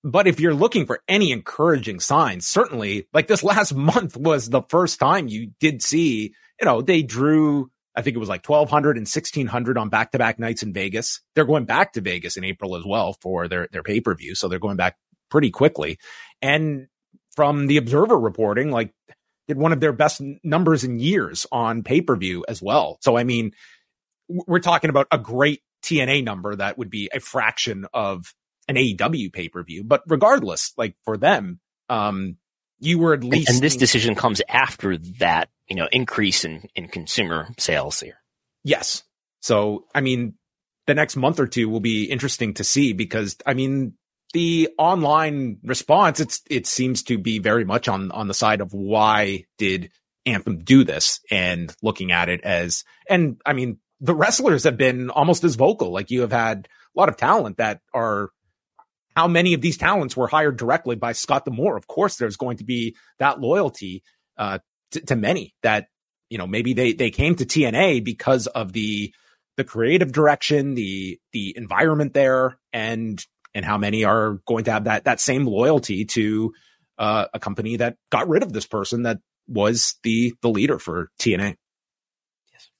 But 0.08 0.26
if 0.26 0.40
you're 0.40 0.54
looking 0.54 0.86
for 0.86 1.02
any 1.06 1.32
encouraging 1.32 2.00
signs, 2.00 2.46
certainly 2.46 3.06
like 3.12 3.26
this 3.26 3.42
last 3.42 3.74
month 3.74 4.16
was 4.16 4.48
the 4.48 4.62
first 4.68 4.98
time 4.98 5.28
you 5.28 5.50
did 5.60 5.82
see, 5.82 6.32
you 6.58 6.64
know, 6.64 6.80
they 6.80 7.02
drew, 7.02 7.70
I 7.94 8.00
think 8.00 8.16
it 8.16 8.20
was 8.20 8.28
like 8.28 8.48
1200 8.48 8.96
and 8.96 9.02
1600 9.02 9.76
on 9.76 9.90
back 9.90 10.12
to 10.12 10.18
back 10.18 10.38
nights 10.38 10.62
in 10.62 10.72
Vegas. 10.72 11.20
They're 11.34 11.44
going 11.44 11.66
back 11.66 11.92
to 11.92 12.00
Vegas 12.00 12.38
in 12.38 12.44
April 12.44 12.74
as 12.74 12.84
well 12.86 13.16
for 13.20 13.48
their, 13.48 13.68
their 13.70 13.82
pay 13.82 14.00
per 14.00 14.14
view. 14.14 14.34
So 14.34 14.48
they're 14.48 14.58
going 14.58 14.78
back 14.78 14.96
pretty 15.30 15.50
quickly. 15.50 15.98
And 16.40 16.86
from 17.36 17.66
the 17.66 17.76
Observer 17.76 18.18
reporting, 18.18 18.70
like 18.70 18.94
did 19.46 19.58
one 19.58 19.72
of 19.72 19.80
their 19.80 19.92
best 19.92 20.22
numbers 20.42 20.84
in 20.84 20.98
years 21.00 21.46
on 21.52 21.82
pay 21.82 22.00
per 22.00 22.16
view 22.16 22.46
as 22.48 22.62
well. 22.62 22.96
So, 23.02 23.18
I 23.18 23.24
mean, 23.24 23.52
we're 24.28 24.60
talking 24.60 24.88
about 24.88 25.06
a 25.10 25.18
great 25.18 25.60
TNA 25.82 26.24
number 26.24 26.56
that 26.56 26.78
would 26.78 26.90
be 26.90 27.10
a 27.12 27.20
fraction 27.20 27.86
of 27.92 28.32
an 28.68 28.76
AEW 28.76 29.32
pay 29.32 29.48
per 29.48 29.62
view. 29.64 29.82
But 29.84 30.02
regardless, 30.06 30.72
like 30.76 30.94
for 31.04 31.16
them, 31.16 31.60
um, 31.88 32.36
you 32.78 32.98
were 32.98 33.14
at 33.14 33.24
least. 33.24 33.48
And, 33.48 33.56
and 33.56 33.62
this 33.62 33.76
decision 33.76 34.14
comes 34.14 34.40
after 34.48 34.96
that, 35.18 35.48
you 35.68 35.76
know, 35.76 35.88
increase 35.90 36.44
in, 36.44 36.68
in 36.74 36.88
consumer 36.88 37.48
sales 37.58 38.00
here. 38.00 38.18
Yes. 38.64 39.02
So, 39.40 39.86
I 39.94 40.00
mean, 40.00 40.34
the 40.86 40.94
next 40.94 41.16
month 41.16 41.40
or 41.40 41.46
two 41.46 41.68
will 41.68 41.80
be 41.80 42.04
interesting 42.04 42.54
to 42.54 42.64
see 42.64 42.92
because, 42.92 43.36
I 43.46 43.54
mean, 43.54 43.94
the 44.32 44.68
online 44.78 45.58
response, 45.62 46.20
it's, 46.20 46.42
it 46.50 46.66
seems 46.66 47.02
to 47.04 47.18
be 47.18 47.38
very 47.38 47.64
much 47.64 47.88
on, 47.88 48.10
on 48.12 48.28
the 48.28 48.34
side 48.34 48.60
of 48.60 48.72
why 48.72 49.44
did 49.56 49.90
Anthem 50.26 50.58
do 50.58 50.84
this 50.84 51.20
and 51.30 51.74
looking 51.82 52.12
at 52.12 52.28
it 52.28 52.42
as, 52.42 52.84
and 53.08 53.40
I 53.46 53.54
mean, 53.54 53.78
the 54.00 54.14
wrestlers 54.14 54.64
have 54.64 54.76
been 54.76 55.10
almost 55.10 55.44
as 55.44 55.56
vocal. 55.56 55.90
Like 55.90 56.10
you 56.10 56.20
have 56.20 56.32
had 56.32 56.68
a 56.94 57.00
lot 57.00 57.08
of 57.08 57.16
talent 57.16 57.56
that 57.56 57.80
are, 57.94 58.30
how 59.18 59.26
many 59.26 59.52
of 59.52 59.60
these 59.60 59.76
talents 59.76 60.16
were 60.16 60.28
hired 60.28 60.56
directly 60.56 60.94
by 60.94 61.10
Scott 61.10 61.44
D'Amore? 61.44 61.76
Of 61.76 61.88
course, 61.88 62.14
there's 62.16 62.36
going 62.36 62.58
to 62.58 62.64
be 62.64 62.94
that 63.18 63.40
loyalty, 63.40 64.04
uh, 64.36 64.60
to, 64.92 65.00
to 65.06 65.16
many 65.16 65.56
that, 65.64 65.88
you 66.30 66.38
know, 66.38 66.46
maybe 66.46 66.72
they, 66.72 66.92
they 66.92 67.10
came 67.10 67.34
to 67.34 67.44
TNA 67.44 68.04
because 68.04 68.46
of 68.46 68.72
the, 68.72 69.12
the 69.56 69.64
creative 69.64 70.12
direction, 70.12 70.74
the, 70.74 71.18
the 71.32 71.52
environment 71.56 72.14
there, 72.14 72.60
and 72.72 73.20
and 73.54 73.64
how 73.64 73.76
many 73.76 74.04
are 74.04 74.38
going 74.46 74.64
to 74.64 74.70
have 74.70 74.84
that 74.84 75.02
that 75.04 75.20
same 75.20 75.46
loyalty 75.46 76.04
to 76.04 76.52
uh, 76.96 77.24
a 77.34 77.40
company 77.40 77.76
that 77.78 77.96
got 78.12 78.28
rid 78.28 78.44
of 78.44 78.52
this 78.52 78.66
person 78.66 79.02
that 79.02 79.18
was 79.48 79.96
the 80.04 80.32
the 80.42 80.48
leader 80.48 80.78
for 80.78 81.10
TNA. 81.18 81.56
Yes. 82.52 82.70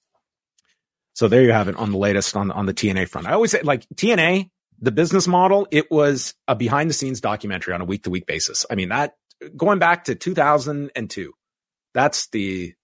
So 1.14 1.26
there 1.26 1.42
you 1.42 1.50
have 1.50 1.66
it 1.66 1.74
on 1.74 1.90
the 1.90 1.98
latest 1.98 2.36
on 2.36 2.52
on 2.52 2.66
the 2.66 2.74
TNA 2.74 3.08
front. 3.08 3.26
I 3.26 3.32
always 3.32 3.50
say 3.50 3.62
like 3.62 3.88
TNA, 3.96 4.50
the 4.80 4.92
business 4.92 5.26
model, 5.26 5.66
it 5.70 5.90
was 5.90 6.34
a 6.46 6.54
behind 6.54 6.90
the 6.90 6.94
scenes 6.94 7.20
documentary 7.20 7.74
on 7.74 7.80
a 7.80 7.84
week 7.84 8.04
to 8.04 8.10
week 8.10 8.26
basis. 8.26 8.64
I 8.70 8.74
mean 8.74 8.90
that 8.90 9.14
going 9.56 9.78
back 9.78 10.04
to 10.04 10.14
2002. 10.14 11.32
That's 11.94 12.28
the 12.28 12.74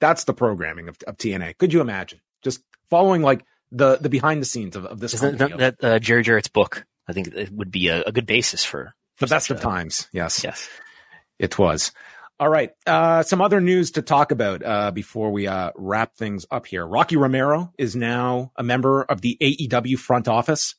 that's 0.00 0.24
the 0.24 0.34
programming 0.34 0.88
of, 0.88 0.98
of 1.06 1.16
TNA. 1.16 1.58
Could 1.58 1.72
you 1.72 1.80
imagine 1.80 2.20
just 2.42 2.62
following 2.90 3.22
like 3.22 3.44
the 3.70 3.96
the 3.96 4.08
behind 4.08 4.40
the 4.40 4.46
scenes 4.46 4.76
of, 4.76 4.84
of 4.86 5.00
this? 5.00 5.14
Isn't 5.14 5.38
that, 5.38 5.58
that 5.58 5.84
uh, 5.84 5.98
Jerry 5.98 6.22
Jarrett's 6.22 6.48
book? 6.48 6.86
I 7.06 7.12
think 7.12 7.28
it 7.28 7.52
would 7.52 7.70
be 7.70 7.88
a, 7.88 8.02
a 8.02 8.12
good 8.12 8.26
basis 8.26 8.64
for, 8.64 8.94
for 9.16 9.26
the 9.26 9.34
best 9.34 9.50
of 9.50 9.60
times. 9.60 10.08
Yes, 10.12 10.42
yes, 10.42 10.68
it 11.38 11.58
was. 11.58 11.92
All 12.40 12.48
right. 12.48 12.70
Uh, 12.86 13.22
some 13.22 13.40
other 13.40 13.60
news 13.60 13.92
to 13.92 14.02
talk 14.02 14.32
about 14.32 14.64
uh, 14.64 14.90
before 14.90 15.30
we 15.30 15.46
uh, 15.46 15.70
wrap 15.76 16.16
things 16.16 16.44
up 16.50 16.66
here. 16.66 16.84
Rocky 16.84 17.16
Romero 17.16 17.72
is 17.78 17.94
now 17.94 18.50
a 18.56 18.62
member 18.62 19.02
of 19.02 19.20
the 19.20 19.36
AEW 19.40 19.98
front 19.98 20.26
office. 20.26 20.74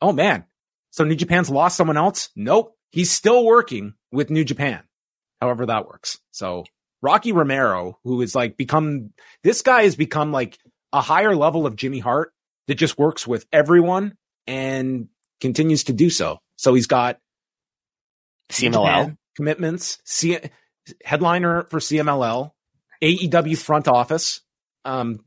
Oh 0.00 0.12
man. 0.12 0.44
So 0.90 1.04
New 1.04 1.14
Japan's 1.14 1.50
lost 1.50 1.76
someone 1.76 1.98
else? 1.98 2.30
Nope. 2.34 2.74
He's 2.90 3.10
still 3.10 3.44
working 3.44 3.94
with 4.10 4.30
New 4.30 4.44
Japan. 4.44 4.82
However 5.40 5.66
that 5.66 5.86
works. 5.86 6.18
So 6.30 6.64
Rocky 7.02 7.32
Romero, 7.32 7.98
who 8.04 8.22
is 8.22 8.34
like 8.34 8.56
become, 8.56 9.10
this 9.44 9.60
guy 9.60 9.82
has 9.82 9.96
become 9.96 10.32
like 10.32 10.58
a 10.94 11.02
higher 11.02 11.36
level 11.36 11.66
of 11.66 11.76
Jimmy 11.76 11.98
Hart 11.98 12.32
that 12.68 12.76
just 12.76 12.98
works 12.98 13.26
with 13.26 13.44
everyone 13.52 14.16
and 14.46 15.08
continues 15.42 15.84
to 15.84 15.92
do 15.92 16.08
so. 16.08 16.38
So 16.56 16.72
he's 16.72 16.86
got 16.86 17.18
CMLL 18.50 19.16
commitments, 19.36 19.98
C- 20.04 20.38
headliner 21.04 21.64
for 21.64 21.78
CMLL, 21.78 22.52
AEW 23.02 23.58
front 23.58 23.88
office. 23.88 24.40
Um, 24.84 25.24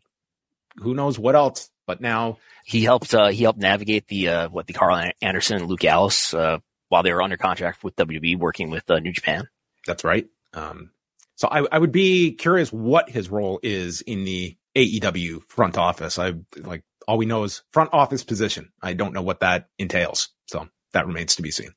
who 0.77 0.94
knows 0.94 1.19
what 1.19 1.36
else? 1.36 1.69
But 1.86 2.02
now 2.02 2.38
he 2.65 2.84
helped. 2.84 3.14
Uh, 3.14 3.30
he 3.30 3.44
helped 3.44 3.60
navigate 3.60 4.07
the 4.07 4.30
uh, 4.30 4.49
what 4.49 4.68
the 4.68 4.73
Karl 4.73 5.11
Anderson 5.22 5.57
and 5.57 5.68
Luke 5.68 5.80
Gallows 5.80 6.34
uh, 6.34 6.60
while 6.90 7.03
they 7.03 7.14
were 7.14 7.22
under 7.22 7.38
contract 7.38 7.84
with 7.84 7.95
WWE, 7.95 8.38
working 8.38 8.69
with 8.69 8.90
uh, 8.90 8.99
New 8.99 9.11
Japan. 9.11 9.48
That's 9.88 10.03
right. 10.03 10.27
Um, 10.53 10.91
so 11.36 11.48
I, 11.48 11.65
I 11.72 11.80
would 11.80 11.91
be 11.91 12.34
curious 12.34 12.72
what 12.72 13.10
his 13.10 13.30
role 13.30 13.60
is 13.64 14.02
in 14.02 14.23
the 14.26 14.57
AEW 14.76 15.41
front 15.48 15.77
office. 15.77 16.19
I 16.19 16.34
like 16.57 16.84
all 17.07 17.18
we 17.18 17.26
know 17.26 17.44
is 17.44 17.64
front 17.72 17.90
office 17.94 18.23
position. 18.23 18.72
I 18.81 18.94
don't 18.94 19.14
know 19.14 19.22
what 19.22 19.40
that 19.40 19.68
entails. 19.80 20.30
So 20.48 20.68
that 20.94 21.07
remains 21.07 21.36
to 21.38 21.41
be 21.41 21.52
seen. 21.52 21.72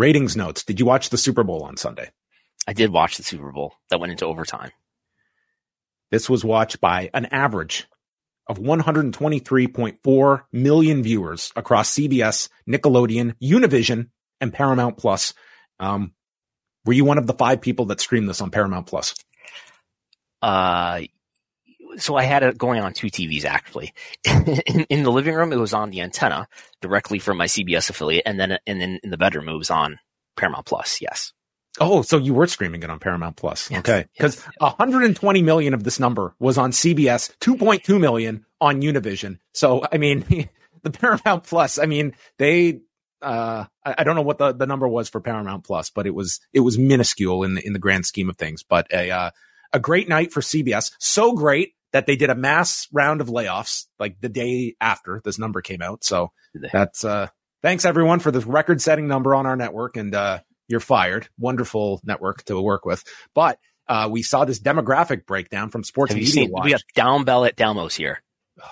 Ratings 0.00 0.34
notes. 0.34 0.64
Did 0.64 0.80
you 0.80 0.86
watch 0.86 1.10
the 1.10 1.18
Super 1.18 1.44
Bowl 1.44 1.62
on 1.62 1.76
Sunday? 1.76 2.10
I 2.66 2.72
did 2.72 2.90
watch 2.90 3.18
the 3.18 3.22
Super 3.22 3.52
Bowl 3.52 3.74
that 3.90 4.00
went 4.00 4.12
into 4.12 4.24
overtime. 4.24 4.70
This 6.10 6.30
was 6.30 6.42
watched 6.42 6.80
by 6.80 7.10
an 7.12 7.26
average 7.26 7.86
of 8.46 8.58
123.4 8.58 10.42
million 10.54 11.02
viewers 11.02 11.52
across 11.54 11.92
CBS, 11.92 12.48
Nickelodeon, 12.66 13.34
Univision, 13.42 14.08
and 14.40 14.54
Paramount 14.54 14.96
Plus. 14.96 15.34
Um, 15.78 16.14
were 16.86 16.94
you 16.94 17.04
one 17.04 17.18
of 17.18 17.26
the 17.26 17.34
five 17.34 17.60
people 17.60 17.84
that 17.86 18.00
streamed 18.00 18.26
this 18.26 18.40
on 18.40 18.50
Paramount 18.50 18.86
Plus? 18.86 19.14
Uh, 20.40 21.02
so 21.98 22.16
I 22.16 22.24
had 22.24 22.42
it 22.42 22.58
going 22.58 22.80
on 22.80 22.92
two 22.92 23.08
TVs 23.08 23.44
actually. 23.44 23.92
in, 24.24 24.86
in, 24.88 25.02
the 25.02 25.12
living 25.12 25.34
room, 25.34 25.52
it 25.52 25.56
was 25.56 25.74
on 25.74 25.90
the 25.90 26.00
antenna 26.00 26.48
directly 26.80 27.18
from 27.18 27.36
my 27.36 27.46
CBS 27.46 27.90
affiliate, 27.90 28.24
and 28.26 28.38
then 28.38 28.58
and 28.66 28.80
then 28.80 29.00
in 29.02 29.10
the 29.10 29.18
bedroom, 29.18 29.48
it 29.48 29.56
was 29.56 29.70
on 29.70 29.98
Paramount 30.36 30.66
Plus. 30.66 31.00
Yes. 31.00 31.32
Oh, 31.78 32.02
so 32.02 32.18
you 32.18 32.34
were 32.34 32.46
streaming 32.46 32.82
it 32.82 32.90
on 32.90 32.98
Paramount 32.98 33.36
Plus. 33.36 33.70
Yes, 33.70 33.80
okay. 33.80 34.06
Because 34.16 34.36
yes, 34.36 34.52
yes. 34.60 34.74
120 34.78 35.42
million 35.42 35.74
of 35.74 35.84
this 35.84 36.00
number 36.00 36.34
was 36.40 36.58
on 36.58 36.72
CBS, 36.72 37.30
2.2 37.38 38.00
million 38.00 38.44
on 38.60 38.82
Univision. 38.82 39.38
So, 39.54 39.86
I 39.90 39.98
mean, 39.98 40.24
the 40.82 40.90
Paramount 40.90 41.44
Plus, 41.44 41.78
I 41.78 41.86
mean, 41.86 42.14
they, 42.38 42.80
uh, 43.22 43.66
I, 43.84 43.94
I, 43.98 44.04
don't 44.04 44.16
know 44.16 44.22
what 44.22 44.38
the, 44.38 44.52
the 44.52 44.66
number 44.66 44.88
was 44.88 45.08
for 45.08 45.20
Paramount 45.20 45.64
Plus, 45.64 45.90
but 45.90 46.06
it 46.06 46.14
was, 46.14 46.40
it 46.52 46.60
was 46.60 46.76
minuscule 46.76 47.44
in 47.44 47.54
the, 47.54 47.64
in 47.64 47.72
the 47.72 47.78
grand 47.78 48.04
scheme 48.04 48.28
of 48.28 48.36
things, 48.36 48.64
but 48.64 48.88
a, 48.92 49.10
uh, 49.10 49.30
a 49.72 49.78
great 49.78 50.08
night 50.08 50.32
for 50.32 50.40
CBS. 50.40 50.92
So 50.98 51.34
great 51.34 51.74
that 51.92 52.06
they 52.06 52.16
did 52.16 52.30
a 52.30 52.34
mass 52.34 52.86
round 52.92 53.20
of 53.20 53.28
layoffs 53.28 53.86
like 53.98 54.20
the 54.20 54.28
day 54.28 54.76
after 54.80 55.20
this 55.24 55.38
number 55.38 55.60
came 55.60 55.82
out. 55.82 56.04
So 56.04 56.32
that's, 56.72 57.04
uh, 57.04 57.28
thanks 57.62 57.84
everyone 57.84 58.20
for 58.20 58.30
the 58.30 58.40
record 58.40 58.80
setting 58.80 59.08
number 59.08 59.34
on 59.34 59.46
our 59.46 59.56
network. 59.56 59.96
And, 59.96 60.14
uh, 60.14 60.40
you're 60.70 60.80
fired. 60.80 61.28
Wonderful 61.38 62.00
network 62.04 62.44
to 62.44 62.58
work 62.60 62.86
with. 62.86 63.04
But 63.34 63.58
uh, 63.88 64.08
we 64.10 64.22
saw 64.22 64.44
this 64.44 64.60
demographic 64.60 65.26
breakdown 65.26 65.68
from 65.68 65.82
Sports 65.82 66.14
Media 66.14 66.30
seen, 66.30 66.50
Watch. 66.52 66.64
We 66.64 66.70
have 66.70 66.82
down 66.94 67.24
bell 67.24 67.44
at 67.44 67.56
Dalmos 67.56 67.96
here. 67.96 68.22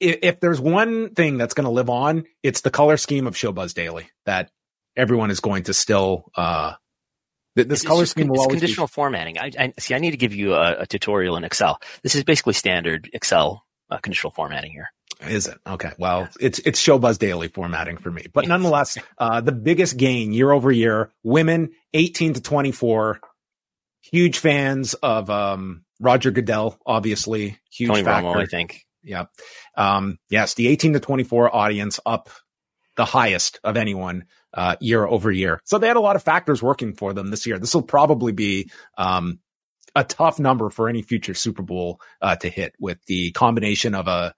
If, 0.00 0.18
if 0.22 0.40
there's 0.40 0.60
one 0.60 1.14
thing 1.14 1.38
that's 1.38 1.54
going 1.54 1.64
to 1.64 1.70
live 1.70 1.88
on, 1.88 2.24
it's 2.42 2.60
the 2.60 2.70
color 2.70 2.98
scheme 2.98 3.26
of 3.26 3.34
Showbuzz 3.34 3.72
Daily 3.72 4.10
that 4.26 4.50
everyone 4.94 5.30
is 5.30 5.40
going 5.40 5.62
to 5.62 5.72
still. 5.72 6.30
Uh, 6.36 6.74
this 7.54 7.66
it's, 7.66 7.82
color 7.82 8.02
it's, 8.02 8.12
scheme 8.12 8.28
will 8.28 8.40
always 8.40 8.60
conditional 8.60 8.86
be, 8.86 8.92
formatting. 8.92 9.38
I, 9.38 9.50
I, 9.58 9.72
see. 9.78 9.94
I 9.94 9.98
need 9.98 10.12
to 10.12 10.16
give 10.16 10.34
you 10.34 10.54
a, 10.54 10.80
a 10.80 10.86
tutorial 10.86 11.36
in 11.36 11.44
Excel. 11.44 11.80
This 12.02 12.14
is 12.14 12.24
basically 12.24 12.54
standard 12.54 13.10
Excel 13.12 13.64
uh, 13.90 13.98
conditional 13.98 14.30
formatting 14.30 14.70
here. 14.70 14.90
Is 15.26 15.48
it? 15.48 15.58
Okay. 15.66 15.92
Well, 15.98 16.20
yeah. 16.20 16.28
it's, 16.46 16.58
it's 16.60 16.80
Showbuzz 16.80 17.18
Daily 17.18 17.48
formatting 17.48 17.96
for 17.96 18.10
me, 18.10 18.26
but 18.32 18.46
nonetheless, 18.46 18.98
uh, 19.18 19.40
the 19.40 19.52
biggest 19.52 19.96
gain 19.96 20.32
year 20.32 20.52
over 20.52 20.70
year, 20.70 21.10
women 21.24 21.70
18 21.92 22.34
to 22.34 22.40
24, 22.40 23.18
huge 24.00 24.38
fans 24.38 24.94
of, 24.94 25.28
um, 25.28 25.84
Roger 26.00 26.30
Goodell, 26.30 26.78
obviously 26.86 27.58
huge 27.70 27.90
Tony 27.90 28.04
factor. 28.04 28.28
Romo, 28.28 28.36
I 28.36 28.46
think. 28.46 28.86
Yeah. 29.02 29.24
Um, 29.76 30.18
yes, 30.30 30.54
the 30.54 30.68
18 30.68 30.92
to 30.92 31.00
24 31.00 31.54
audience 31.54 31.98
up 32.06 32.30
the 32.96 33.04
highest 33.04 33.58
of 33.64 33.76
anyone, 33.76 34.26
uh, 34.54 34.76
year 34.80 35.06
over 35.06 35.30
year. 35.30 35.60
So 35.64 35.78
they 35.78 35.88
had 35.88 35.96
a 35.96 36.00
lot 36.00 36.16
of 36.16 36.22
factors 36.22 36.62
working 36.62 36.94
for 36.94 37.12
them 37.12 37.30
this 37.30 37.46
year. 37.46 37.58
This 37.58 37.74
will 37.74 37.82
probably 37.82 38.32
be, 38.32 38.70
um, 38.96 39.40
a 39.94 40.04
tough 40.04 40.38
number 40.38 40.70
for 40.70 40.88
any 40.88 41.02
future 41.02 41.34
Super 41.34 41.62
Bowl, 41.62 42.00
uh, 42.20 42.36
to 42.36 42.48
hit 42.48 42.74
with 42.78 42.98
the 43.06 43.32
combination 43.32 43.94
of 43.94 44.06
a, 44.06 44.34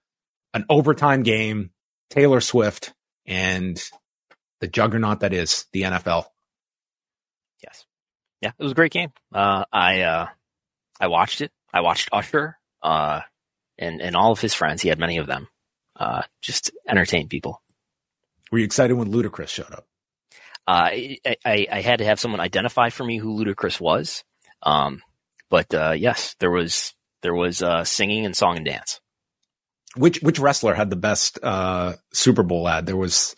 an 0.53 0.65
overtime 0.69 1.23
game, 1.23 1.71
Taylor 2.09 2.41
Swift, 2.41 2.93
and 3.25 3.81
the 4.59 4.67
juggernaut 4.67 5.21
that 5.21 5.33
is 5.33 5.65
the 5.71 5.83
NFL. 5.83 6.25
Yes. 7.63 7.85
Yeah, 8.41 8.51
it 8.57 8.63
was 8.63 8.71
a 8.71 8.75
great 8.75 8.91
game. 8.91 9.11
Uh, 9.33 9.65
I, 9.71 10.01
uh, 10.01 10.27
I 10.99 11.07
watched 11.07 11.41
it. 11.41 11.51
I 11.73 11.81
watched 11.81 12.09
Usher, 12.11 12.57
uh, 12.81 13.21
and, 13.77 14.01
and 14.01 14.15
all 14.15 14.31
of 14.31 14.41
his 14.41 14.53
friends. 14.53 14.81
He 14.81 14.89
had 14.89 14.99
many 14.99 15.17
of 15.17 15.27
them, 15.27 15.47
uh, 15.95 16.23
just 16.41 16.71
entertain 16.87 17.27
people. 17.27 17.61
Were 18.51 18.59
you 18.59 18.65
excited 18.65 18.93
when 18.95 19.11
Ludacris 19.11 19.47
showed 19.47 19.71
up? 19.71 19.85
Uh, 20.71 20.89
I, 20.91 21.19
I, 21.45 21.67
I, 21.71 21.81
had 21.81 21.99
to 21.99 22.05
have 22.05 22.19
someone 22.19 22.39
identify 22.39 22.89
for 22.89 23.03
me 23.03 23.17
who 23.17 23.37
Ludacris 23.37 23.79
was. 23.81 24.23
Um, 24.63 25.01
but, 25.49 25.73
uh, 25.73 25.91
yes, 25.97 26.35
there 26.39 26.51
was, 26.51 26.93
there 27.23 27.33
was, 27.33 27.61
uh, 27.61 27.83
singing 27.83 28.25
and 28.25 28.35
song 28.35 28.57
and 28.57 28.65
dance 28.65 29.01
which 29.95 30.21
which 30.21 30.39
wrestler 30.39 30.73
had 30.73 30.89
the 30.89 30.95
best 30.95 31.39
uh, 31.43 31.93
Super 32.13 32.43
Bowl 32.43 32.67
ad? 32.67 32.85
There 32.85 32.97
was 32.97 33.35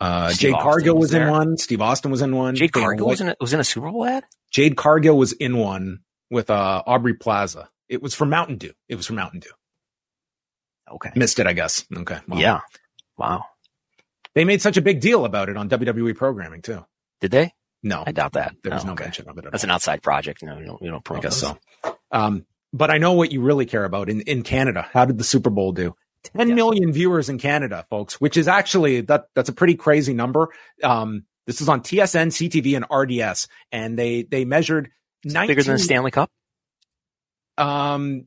uh, 0.00 0.32
Jade 0.32 0.54
Cargill 0.54 0.96
was, 0.96 1.12
was 1.12 1.14
in 1.14 1.28
one. 1.28 1.56
Steve 1.56 1.80
Austin 1.80 2.10
was 2.10 2.22
in 2.22 2.34
one. 2.34 2.56
Jade 2.56 2.72
Cargill 2.72 3.06
was 3.06 3.20
in 3.20 3.28
a, 3.28 3.36
was 3.40 3.52
in 3.52 3.60
a 3.60 3.64
Super 3.64 3.90
Bowl 3.90 4.04
ad. 4.04 4.24
Jade 4.50 4.76
Cargill 4.76 5.16
was 5.16 5.32
in 5.32 5.56
one 5.56 6.00
with 6.30 6.50
uh, 6.50 6.82
Aubrey 6.86 7.14
Plaza. 7.14 7.68
It 7.88 8.02
was 8.02 8.14
for 8.14 8.24
Mountain 8.24 8.58
Dew. 8.58 8.72
It 8.88 8.96
was 8.96 9.06
for 9.06 9.12
Mountain 9.12 9.40
Dew. 9.40 9.50
Okay, 10.92 11.10
missed 11.14 11.38
it. 11.38 11.46
I 11.46 11.52
guess. 11.52 11.84
Okay. 11.96 12.18
Wow. 12.26 12.38
Yeah. 12.38 12.60
Wow. 13.16 13.44
They 14.34 14.44
made 14.44 14.62
such 14.62 14.76
a 14.76 14.82
big 14.82 15.00
deal 15.00 15.24
about 15.24 15.48
it 15.48 15.56
on 15.56 15.68
WWE 15.68 16.16
programming 16.16 16.62
too. 16.62 16.84
Did 17.20 17.30
they? 17.30 17.54
No, 17.82 18.02
I 18.06 18.12
doubt 18.12 18.32
that. 18.32 18.56
There 18.62 18.72
was 18.72 18.82
oh, 18.82 18.88
no 18.88 18.92
okay. 18.94 19.04
mention 19.04 19.28
of 19.28 19.38
it. 19.38 19.44
That's 19.44 19.62
all. 19.62 19.68
an 19.68 19.74
outside 19.74 20.02
project. 20.02 20.42
No, 20.42 20.58
you 20.58 20.64
don't. 20.64 20.82
You 20.82 20.90
don't 20.90 21.04
promote. 21.04 21.24
I 21.24 21.28
guess 21.28 21.40
those. 21.40 21.54
so. 21.84 21.98
Um, 22.10 22.46
but 22.72 22.90
I 22.90 22.98
know 22.98 23.12
what 23.12 23.30
you 23.30 23.40
really 23.40 23.66
care 23.66 23.84
about 23.84 24.08
in, 24.08 24.22
in 24.22 24.42
Canada. 24.42 24.88
How 24.92 25.04
did 25.04 25.18
the 25.18 25.24
Super 25.24 25.50
Bowl 25.50 25.72
do? 25.72 25.94
Ten 26.24 26.48
yes. 26.48 26.56
million 26.56 26.92
viewers 26.92 27.28
in 27.28 27.38
Canada, 27.38 27.86
folks, 27.90 28.20
which 28.20 28.36
is 28.36 28.48
actually 28.48 29.02
that 29.02 29.26
that's 29.34 29.50
a 29.50 29.52
pretty 29.52 29.74
crazy 29.74 30.14
number. 30.14 30.48
Um, 30.82 31.24
this 31.46 31.60
is 31.60 31.68
on 31.68 31.82
TSN, 31.82 32.28
CTV, 32.28 32.76
and 32.76 32.86
RDS, 32.90 33.48
and 33.70 33.98
they 33.98 34.22
they 34.22 34.46
measured 34.46 34.90
19, 35.24 35.48
bigger 35.48 35.62
than 35.62 35.74
the 35.74 35.78
Stanley 35.78 36.10
Cup. 36.10 36.30
Um, 37.58 38.26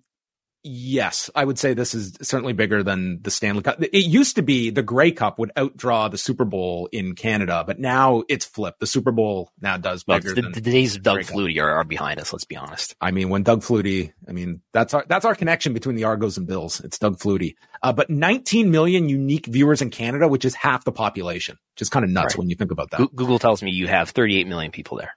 yes, 0.67 1.29
I 1.35 1.43
would 1.43 1.57
say 1.57 1.73
this 1.73 1.93
is 1.93 2.17
certainly 2.21 2.53
bigger 2.53 2.83
than 2.83 3.21
the 3.21 3.31
Stanley 3.31 3.63
Cup. 3.63 3.81
It 3.81 4.05
used 4.05 4.35
to 4.35 4.41
be 4.41 4.69
the 4.69 4.83
Grey 4.83 5.11
Cup 5.11 5.39
would 5.39 5.51
outdraw 5.55 6.11
the 6.11 6.17
Super 6.17 6.45
Bowl 6.45 6.89
in 6.91 7.15
Canada, 7.15 7.63
but 7.65 7.79
now 7.79 8.23
it's 8.29 8.45
flipped. 8.45 8.79
The 8.79 8.87
Super 8.87 9.11
Bowl 9.11 9.51
now 9.61 9.77
does 9.77 10.03
bigger. 10.03 10.33
Well, 10.35 10.51
the, 10.51 10.61
the, 10.61 10.61
days 10.61 10.95
of 10.95 11.03
Doug 11.03 11.19
Flutie 11.19 11.61
are, 11.61 11.69
are, 11.69 11.83
behind 11.83 12.19
us. 12.19 12.33
Let's 12.33 12.45
be 12.45 12.57
honest. 12.57 12.95
I 13.01 13.11
mean, 13.11 13.29
when 13.29 13.43
Doug 13.43 13.61
Flutie, 13.61 14.13
I 14.27 14.31
mean, 14.31 14.61
that's 14.73 14.93
our 14.93 15.05
that's 15.07 15.25
our 15.25 15.35
connection 15.35 15.73
between 15.73 15.95
the 15.95 16.03
Argos 16.03 16.37
and 16.37 16.45
Bills. 16.45 16.81
It's 16.81 16.99
Doug 16.99 17.17
Flutie. 17.17 17.55
Uh, 17.81 17.93
but 17.93 18.09
19 18.09 18.69
million 18.69 19.09
unique 19.09 19.45
viewers 19.45 19.81
in 19.81 19.89
Canada, 19.89 20.27
which 20.27 20.45
is 20.45 20.55
half 20.55 20.83
the 20.83 20.91
population, 20.91 21.57
which 21.75 21.81
is 21.81 21.89
kind 21.89 22.03
of 22.03 22.11
nuts 22.11 22.33
right. 22.33 22.39
when 22.39 22.49
you 22.49 22.55
think 22.55 22.71
about 22.71 22.91
that. 22.91 23.15
Google 23.15 23.39
tells 23.39 23.63
me 23.63 23.71
you 23.71 23.87
have 23.87 24.09
38 24.09 24.47
million 24.47 24.71
people 24.71 24.97
there. 24.97 25.15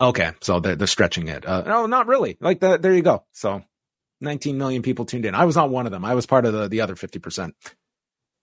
Okay, 0.00 0.30
so 0.40 0.60
they're, 0.60 0.76
they're 0.76 0.86
stretching 0.86 1.26
it. 1.26 1.44
Uh, 1.44 1.62
no, 1.62 1.86
not 1.86 2.06
really. 2.06 2.36
Like 2.40 2.60
the, 2.60 2.78
there 2.78 2.94
you 2.94 3.02
go. 3.02 3.24
So 3.32 3.62
19 4.20 4.58
million 4.58 4.82
people 4.82 5.04
tuned 5.04 5.24
in. 5.24 5.34
I 5.34 5.44
was 5.44 5.56
not 5.56 5.70
one 5.70 5.86
of 5.86 5.92
them. 5.92 6.04
I 6.04 6.14
was 6.14 6.26
part 6.26 6.44
of 6.44 6.52
the, 6.52 6.68
the 6.68 6.80
other 6.80 6.94
50%. 6.94 7.52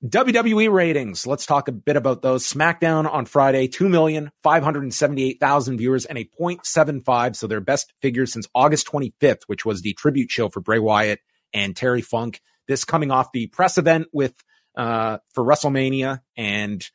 WWE 0.03 0.71
ratings. 0.71 1.25
Let's 1.25 1.45
talk 1.45 1.67
a 1.67 1.71
bit 1.71 1.95
about 1.95 2.21
those. 2.21 2.45
SmackDown 2.45 3.11
on 3.11 3.25
Friday, 3.25 3.67
2,578,000 3.67 5.77
viewers 5.77 6.05
and 6.05 6.17
a 6.17 6.29
0.75. 6.39 7.35
So 7.35 7.47
their 7.47 7.61
best 7.61 7.93
figures 8.01 8.33
since 8.33 8.47
August 8.53 8.87
25th, 8.87 9.43
which 9.47 9.65
was 9.65 9.81
the 9.81 9.93
tribute 9.93 10.29
show 10.29 10.49
for 10.49 10.61
Bray 10.61 10.79
Wyatt 10.79 11.19
and 11.53 11.75
Terry 11.75 12.01
Funk. 12.01 12.41
This 12.67 12.83
coming 12.83 13.11
off 13.11 13.31
the 13.31 13.47
press 13.47 13.77
event 13.77 14.07
with, 14.13 14.33
uh, 14.77 15.17
for 15.33 15.43
WrestleMania 15.43 16.21
and 16.37 16.85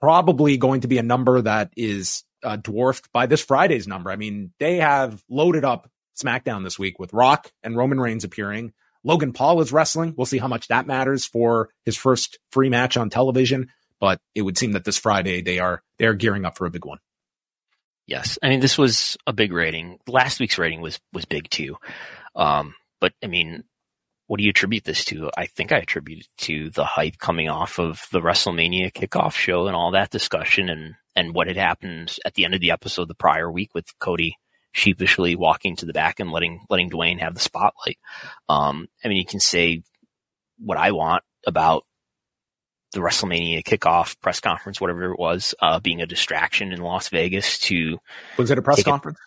probably 0.00 0.56
going 0.56 0.82
to 0.82 0.88
be 0.88 0.98
a 0.98 1.02
number 1.02 1.40
that 1.42 1.72
is 1.76 2.24
uh, 2.42 2.56
dwarfed 2.56 3.10
by 3.12 3.26
this 3.26 3.42
Friday's 3.42 3.88
number. 3.88 4.10
I 4.10 4.16
mean, 4.16 4.52
they 4.58 4.76
have 4.76 5.22
loaded 5.28 5.64
up 5.64 5.90
SmackDown 6.18 6.64
this 6.64 6.78
week 6.78 6.98
with 6.98 7.12
Rock 7.12 7.50
and 7.62 7.76
Roman 7.76 8.00
Reigns 8.00 8.24
appearing. 8.24 8.72
Logan 9.04 9.32
Paul 9.32 9.60
is 9.60 9.72
wrestling. 9.72 10.14
We'll 10.16 10.26
see 10.26 10.38
how 10.38 10.48
much 10.48 10.68
that 10.68 10.86
matters 10.86 11.24
for 11.24 11.70
his 11.84 11.96
first 11.96 12.38
free 12.50 12.68
match 12.68 12.96
on 12.96 13.10
television. 13.10 13.68
But 14.00 14.20
it 14.34 14.42
would 14.42 14.58
seem 14.58 14.72
that 14.72 14.84
this 14.84 14.98
Friday 14.98 15.42
they 15.42 15.58
are 15.58 15.82
they 15.98 16.06
are 16.06 16.14
gearing 16.14 16.44
up 16.44 16.56
for 16.56 16.66
a 16.66 16.70
big 16.70 16.84
one. 16.84 16.98
Yes, 18.06 18.38
I 18.42 18.48
mean 18.48 18.60
this 18.60 18.78
was 18.78 19.16
a 19.26 19.32
big 19.32 19.52
rating. 19.52 19.98
Last 20.06 20.40
week's 20.40 20.58
rating 20.58 20.80
was 20.80 21.00
was 21.12 21.24
big 21.24 21.50
too. 21.50 21.76
Um, 22.34 22.74
but 23.00 23.12
I 23.22 23.26
mean, 23.26 23.64
what 24.26 24.38
do 24.38 24.44
you 24.44 24.50
attribute 24.50 24.84
this 24.84 25.04
to? 25.06 25.30
I 25.36 25.46
think 25.46 25.72
I 25.72 25.78
attribute 25.78 26.20
it 26.20 26.28
to 26.44 26.70
the 26.70 26.84
hype 26.84 27.18
coming 27.18 27.48
off 27.48 27.78
of 27.78 28.06
the 28.12 28.20
WrestleMania 28.20 28.92
kickoff 28.92 29.32
show 29.32 29.66
and 29.66 29.74
all 29.74 29.92
that 29.92 30.10
discussion 30.10 30.68
and 30.68 30.94
and 31.16 31.34
what 31.34 31.48
had 31.48 31.56
happened 31.56 32.16
at 32.24 32.34
the 32.34 32.44
end 32.44 32.54
of 32.54 32.60
the 32.60 32.70
episode 32.70 33.08
the 33.08 33.14
prior 33.14 33.50
week 33.50 33.74
with 33.74 33.86
Cody 33.98 34.36
sheepishly 34.72 35.36
walking 35.36 35.76
to 35.76 35.86
the 35.86 35.92
back 35.92 36.20
and 36.20 36.30
letting 36.30 36.64
letting 36.70 36.90
Dwayne 36.90 37.20
have 37.20 37.34
the 37.34 37.40
spotlight. 37.40 37.98
Um, 38.48 38.88
I 39.04 39.08
mean, 39.08 39.18
you 39.18 39.26
can 39.26 39.40
say 39.40 39.82
what 40.58 40.78
I 40.78 40.92
want 40.92 41.22
about 41.46 41.84
the 42.92 43.00
WrestleMania 43.00 43.62
kickoff 43.62 44.18
press 44.20 44.40
conference, 44.40 44.80
whatever 44.80 45.12
it 45.12 45.18
was, 45.18 45.54
uh, 45.60 45.78
being 45.80 46.00
a 46.00 46.06
distraction 46.06 46.72
in 46.72 46.80
Las 46.80 47.08
Vegas 47.10 47.58
to 47.60 47.98
was 48.36 48.50
it 48.50 48.58
a 48.58 48.62
press 48.62 48.82
conference? 48.82 49.18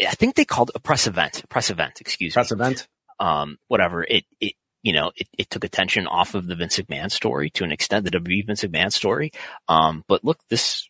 A, 0.00 0.06
I 0.06 0.12
think 0.12 0.34
they 0.34 0.44
called 0.44 0.70
it 0.70 0.76
a 0.76 0.80
press 0.80 1.06
event. 1.06 1.44
Press 1.48 1.70
event, 1.70 2.00
excuse 2.00 2.34
press 2.34 2.50
me. 2.50 2.56
Press 2.56 2.68
event. 2.68 2.88
Um, 3.18 3.58
whatever. 3.68 4.02
It 4.02 4.24
it 4.40 4.54
you 4.82 4.92
know 4.92 5.12
it, 5.16 5.28
it 5.38 5.50
took 5.50 5.64
attention 5.64 6.06
off 6.06 6.34
of 6.34 6.46
the 6.46 6.56
Vince 6.56 6.78
McMahon 6.78 7.10
story 7.10 7.50
to 7.50 7.64
an 7.64 7.72
extent, 7.72 8.04
the 8.04 8.10
WWE 8.10 8.46
Vince 8.46 8.64
McMahon 8.64 8.92
story. 8.92 9.30
Um, 9.68 10.04
but 10.06 10.24
look, 10.24 10.38
this 10.48 10.88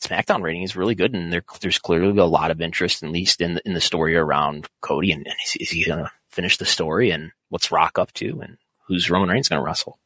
SmackDown 0.00 0.42
rating 0.42 0.62
is 0.62 0.76
really 0.76 0.94
good, 0.94 1.14
and 1.14 1.32
there, 1.32 1.44
there's 1.60 1.78
clearly 1.78 2.18
a 2.18 2.24
lot 2.24 2.50
of 2.50 2.60
interest, 2.60 3.02
at 3.02 3.10
least 3.10 3.40
in 3.40 3.54
the, 3.54 3.62
in 3.66 3.74
the 3.74 3.80
story 3.80 4.16
around 4.16 4.66
Cody. 4.80 5.12
And, 5.12 5.26
and 5.26 5.36
is, 5.44 5.56
is, 5.56 5.70
he 5.70 5.84
going 5.84 6.04
to 6.04 6.10
finish 6.28 6.56
the 6.56 6.64
story? 6.64 7.10
And 7.10 7.32
what's 7.50 7.70
Rock 7.70 7.98
up 7.98 8.12
to? 8.14 8.40
And 8.40 8.56
who's 8.86 9.10
Roman 9.10 9.28
Reigns 9.28 9.48
going 9.48 9.60
to 9.60 9.64
wrestle? 9.64 9.98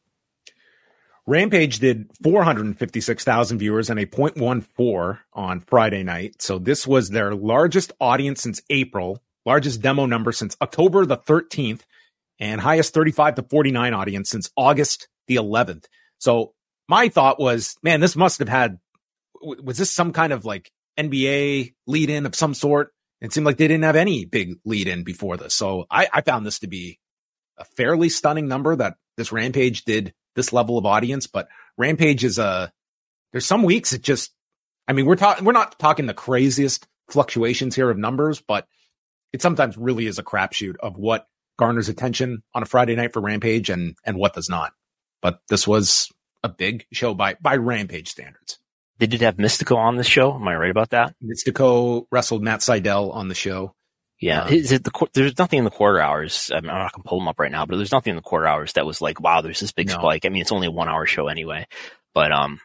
Rampage 1.27 1.79
did 1.79 2.11
456,000 2.21 3.57
viewers 3.57 3.89
and 3.89 3.99
a 3.99 4.05
0.14 4.05 5.17
on 5.33 5.59
Friday 5.61 6.03
night. 6.03 6.41
So 6.41 6.59
this 6.59 6.85
was 6.85 7.09
their 7.09 7.33
largest 7.33 7.93
audience 7.99 8.41
since 8.41 8.61
April, 8.69 9.23
largest 9.45 9.81
demo 9.81 10.05
number 10.05 10.31
since 10.31 10.55
October 10.61 11.05
the 11.05 11.17
13th, 11.17 11.81
and 12.39 12.61
highest 12.61 12.93
35 12.93 13.35
to 13.35 13.43
49 13.43 13.93
audience 13.93 14.29
since 14.29 14.51
August 14.55 15.07
the 15.27 15.37
11th. 15.37 15.85
So 16.19 16.53
my 16.87 17.09
thought 17.09 17.39
was, 17.39 17.75
man, 17.81 18.01
this 18.01 18.15
must 18.15 18.39
have 18.39 18.49
had 18.49 18.77
was 19.45 19.77
this 19.77 19.91
some 19.91 20.11
kind 20.11 20.33
of 20.33 20.45
like 20.45 20.71
NBA 20.97 21.73
lead 21.87 22.09
in 22.09 22.25
of 22.25 22.35
some 22.35 22.53
sort? 22.53 22.91
It 23.21 23.33
seemed 23.33 23.45
like 23.45 23.57
they 23.57 23.67
didn't 23.67 23.83
have 23.83 23.95
any 23.95 24.25
big 24.25 24.55
lead 24.65 24.87
in 24.87 25.03
before 25.03 25.37
this. 25.37 25.55
So 25.55 25.85
I, 25.89 26.07
I 26.11 26.21
found 26.21 26.45
this 26.45 26.59
to 26.59 26.67
be 26.67 26.99
a 27.57 27.65
fairly 27.65 28.09
stunning 28.09 28.47
number 28.47 28.75
that 28.75 28.95
this 29.17 29.31
Rampage 29.31 29.85
did 29.85 30.13
this 30.35 30.51
level 30.51 30.77
of 30.77 30.85
audience. 30.85 31.27
But 31.27 31.47
Rampage 31.77 32.23
is 32.23 32.37
a, 32.37 32.71
there's 33.31 33.45
some 33.45 33.63
weeks 33.63 33.93
it 33.93 34.01
just, 34.01 34.31
I 34.87 34.93
mean, 34.93 35.05
we're 35.05 35.15
talking, 35.15 35.45
we're 35.45 35.53
not 35.53 35.79
talking 35.79 36.05
the 36.05 36.13
craziest 36.13 36.87
fluctuations 37.09 37.75
here 37.75 37.89
of 37.89 37.97
numbers, 37.97 38.41
but 38.45 38.67
it 39.33 39.41
sometimes 39.41 39.77
really 39.77 40.05
is 40.05 40.19
a 40.19 40.23
crapshoot 40.23 40.75
of 40.79 40.97
what 40.97 41.25
garners 41.57 41.89
attention 41.89 42.43
on 42.53 42.63
a 42.63 42.67
Friday 42.67 42.95
night 42.95 43.13
for 43.13 43.21
Rampage 43.21 43.69
and, 43.69 43.95
and 44.05 44.17
what 44.17 44.33
does 44.33 44.49
not. 44.49 44.73
But 45.21 45.39
this 45.49 45.67
was 45.67 46.09
a 46.43 46.49
big 46.49 46.85
show 46.91 47.13
by, 47.13 47.35
by 47.41 47.55
Rampage 47.55 48.09
standards. 48.09 48.59
They 48.97 49.07
did 49.07 49.21
have 49.21 49.37
Mystico 49.37 49.75
on 49.75 49.97
the 49.97 50.03
show. 50.03 50.33
Am 50.33 50.47
I 50.47 50.55
right 50.55 50.71
about 50.71 50.91
that? 50.91 51.15
Mystico 51.23 52.05
wrestled 52.11 52.43
Matt 52.43 52.61
Sydal 52.61 53.13
on 53.13 53.27
the 53.27 53.35
show. 53.35 53.75
Yeah, 54.21 54.43
um, 54.43 54.53
is 54.53 54.71
it 54.71 54.83
the 54.83 55.07
there's 55.13 55.37
nothing 55.37 55.59
in 55.59 55.65
the 55.65 55.71
quarter 55.71 55.99
hours. 55.99 56.49
I'm 56.53 56.65
not 56.65 56.93
gonna 56.93 57.03
pull 57.03 57.19
them 57.19 57.27
up 57.27 57.39
right 57.39 57.51
now, 57.51 57.65
but 57.65 57.75
there's 57.75 57.91
nothing 57.91 58.11
in 58.11 58.15
the 58.15 58.21
quarter 58.21 58.47
hours 58.47 58.73
that 58.73 58.85
was 58.85 59.01
like, 59.01 59.19
wow, 59.19 59.41
there's 59.41 59.59
this 59.59 59.73
big 59.73 59.87
no. 59.87 59.95
spike. 59.95 60.25
I 60.25 60.29
mean, 60.29 60.41
it's 60.41 60.53
only 60.53 60.67
a 60.67 60.71
one 60.71 60.87
hour 60.87 61.05
show 61.05 61.27
anyway, 61.27 61.67
but 62.13 62.31
um, 62.31 62.61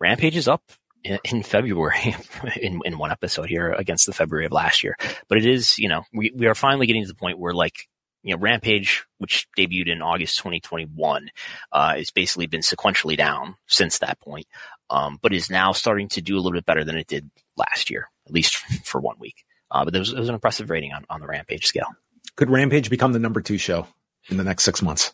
Rampage 0.00 0.36
is 0.36 0.48
up 0.48 0.62
in, 1.04 1.18
in 1.24 1.42
February 1.42 2.16
in 2.60 2.80
in 2.84 2.98
one 2.98 3.10
episode 3.10 3.50
here 3.50 3.70
against 3.70 4.06
the 4.06 4.14
February 4.14 4.46
of 4.46 4.52
last 4.52 4.82
year. 4.82 4.96
But 5.28 5.38
it 5.38 5.46
is, 5.46 5.78
you 5.78 5.88
know, 5.88 6.04
we 6.14 6.32
we 6.34 6.46
are 6.46 6.54
finally 6.54 6.86
getting 6.86 7.02
to 7.02 7.08
the 7.08 7.14
point 7.14 7.38
where 7.38 7.52
like 7.52 7.86
you 8.22 8.34
know, 8.34 8.40
Rampage, 8.40 9.04
which 9.18 9.46
debuted 9.56 9.92
in 9.92 10.02
August 10.02 10.38
2021, 10.38 11.30
uh, 11.70 11.94
has 11.94 12.10
basically 12.10 12.46
been 12.46 12.62
sequentially 12.62 13.16
down 13.16 13.56
since 13.68 13.98
that 13.98 14.20
point 14.20 14.46
um, 14.90 15.18
but 15.20 15.32
is 15.32 15.50
now 15.50 15.72
starting 15.72 16.08
to 16.08 16.22
do 16.22 16.36
a 16.36 16.40
little 16.40 16.52
bit 16.52 16.66
better 16.66 16.84
than 16.84 16.96
it 16.96 17.06
did 17.06 17.30
last 17.56 17.90
year, 17.90 18.10
at 18.26 18.32
least 18.32 18.56
for 18.84 19.00
one 19.00 19.16
week. 19.18 19.44
Uh, 19.70 19.84
but 19.84 19.92
there 19.92 20.00
was, 20.00 20.12
it 20.12 20.18
was 20.18 20.28
an 20.28 20.34
impressive 20.34 20.70
rating 20.70 20.92
on, 20.92 21.04
on 21.10 21.20
the 21.20 21.26
Rampage 21.26 21.66
scale. 21.66 21.88
Could 22.36 22.50
Rampage 22.50 22.88
become 22.88 23.12
the 23.12 23.18
number 23.18 23.40
two 23.40 23.58
show 23.58 23.86
in 24.28 24.36
the 24.36 24.44
next 24.44 24.64
six 24.64 24.80
months? 24.80 25.12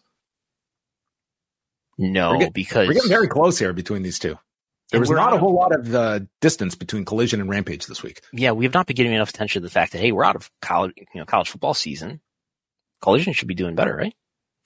No, 1.96 2.30
we're 2.30 2.38
getting, 2.38 2.52
because 2.52 2.88
we're 2.88 2.94
getting 2.94 3.08
very 3.08 3.28
close 3.28 3.58
here 3.58 3.72
between 3.72 4.02
these 4.02 4.18
two. 4.18 4.38
There 4.90 5.00
was 5.00 5.10
not 5.10 5.32
a 5.32 5.38
whole 5.38 5.54
lot 5.54 5.74
of 5.74 5.94
uh, 5.94 6.20
distance 6.40 6.74
between 6.74 7.04
Collision 7.04 7.40
and 7.40 7.48
Rampage 7.48 7.86
this 7.86 8.02
week. 8.02 8.20
Yeah, 8.32 8.52
we 8.52 8.64
have 8.64 8.74
not 8.74 8.86
been 8.86 8.94
giving 8.94 9.12
enough 9.12 9.30
attention 9.30 9.62
to 9.62 9.66
the 9.66 9.72
fact 9.72 9.92
that 9.92 9.98
hey, 9.98 10.12
we're 10.12 10.24
out 10.24 10.36
of 10.36 10.50
college, 10.60 10.92
you 10.96 11.20
know, 11.20 11.24
college 11.24 11.48
football 11.48 11.74
season. 11.74 12.20
Collision 13.00 13.32
should 13.32 13.48
be 13.48 13.54
doing 13.54 13.74
better, 13.74 13.96
right? 13.96 14.14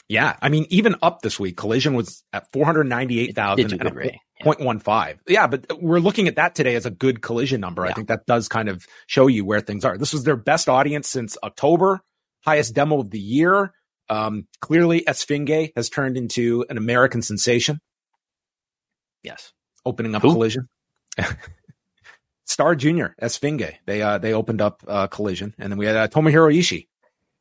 Yeah, 0.08 0.36
I 0.40 0.48
mean, 0.48 0.66
even 0.70 0.96
up 1.02 1.20
this 1.20 1.38
week, 1.38 1.58
Collision 1.58 1.92
was 1.94 2.24
at 2.32 2.50
four 2.52 2.64
hundred 2.64 2.84
ninety-eight 2.84 3.34
thousand 3.34 3.72
and 3.72 3.82
a 3.82 4.18
point 4.42 4.60
one 4.60 4.78
five. 4.78 5.18
Yeah, 5.28 5.46
but 5.46 5.82
we're 5.82 6.00
looking 6.00 6.28
at 6.28 6.36
that 6.36 6.54
today 6.54 6.76
as 6.76 6.86
a 6.86 6.90
good 6.90 7.20
collision 7.20 7.60
number. 7.60 7.84
Yeah. 7.84 7.90
I 7.90 7.92
think 7.92 8.08
that 8.08 8.24
does 8.24 8.48
kind 8.48 8.70
of 8.70 8.86
show 9.06 9.26
you 9.26 9.44
where 9.44 9.60
things 9.60 9.84
are. 9.84 9.98
This 9.98 10.14
was 10.14 10.24
their 10.24 10.36
best 10.36 10.68
audience 10.68 11.08
since 11.08 11.36
October, 11.42 12.00
highest 12.40 12.74
demo 12.74 13.00
of 13.00 13.10
the 13.10 13.20
year. 13.20 13.74
Um, 14.08 14.46
clearly, 14.62 15.02
Esfinge 15.02 15.72
has 15.76 15.90
turned 15.90 16.16
into 16.16 16.64
an 16.70 16.78
American 16.78 17.20
sensation. 17.20 17.78
Yes, 19.22 19.52
opening 19.84 20.14
up 20.14 20.22
Who? 20.22 20.32
collision. 20.32 20.68
Star 22.46 22.74
Junior 22.74 23.14
Esfinge. 23.20 23.74
They 23.84 24.00
uh, 24.00 24.16
they 24.16 24.32
opened 24.32 24.62
up 24.62 24.82
uh, 24.88 25.06
collision, 25.08 25.54
and 25.58 25.70
then 25.70 25.78
we 25.78 25.84
had 25.84 25.96
uh, 25.96 26.08
Tomohiro 26.08 26.50
Ishii, 26.56 26.86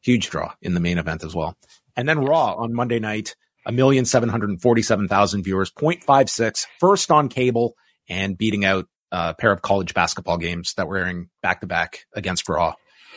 huge 0.02 0.30
draw 0.30 0.53
in 0.61 0.73
the 0.73 0.81
main 0.81 0.98
event 0.98 1.23
as 1.23 1.34
well. 1.34 1.56
And 1.97 2.07
then 2.07 2.19
Raw 2.19 2.53
on 2.53 2.73
Monday 2.73 2.99
night, 2.99 3.35
a 3.65 3.71
million 3.71 4.05
seven 4.05 4.29
hundred 4.29 4.61
forty-seven 4.61 5.07
thousand 5.07 5.43
viewers, 5.43 5.71
0.56, 5.71 6.67
first 6.79 7.11
on 7.11 7.27
cable, 7.27 7.75
and 8.07 8.37
beating 8.37 8.63
out 8.63 8.85
a 9.11 9.33
pair 9.33 9.51
of 9.51 9.63
college 9.63 9.93
basketball 9.93 10.37
games 10.37 10.75
that 10.75 10.87
were 10.87 10.97
airing 10.97 11.29
back 11.41 11.61
to 11.61 11.67
back 11.67 12.05
against 12.13 12.47
Raw 12.47 12.75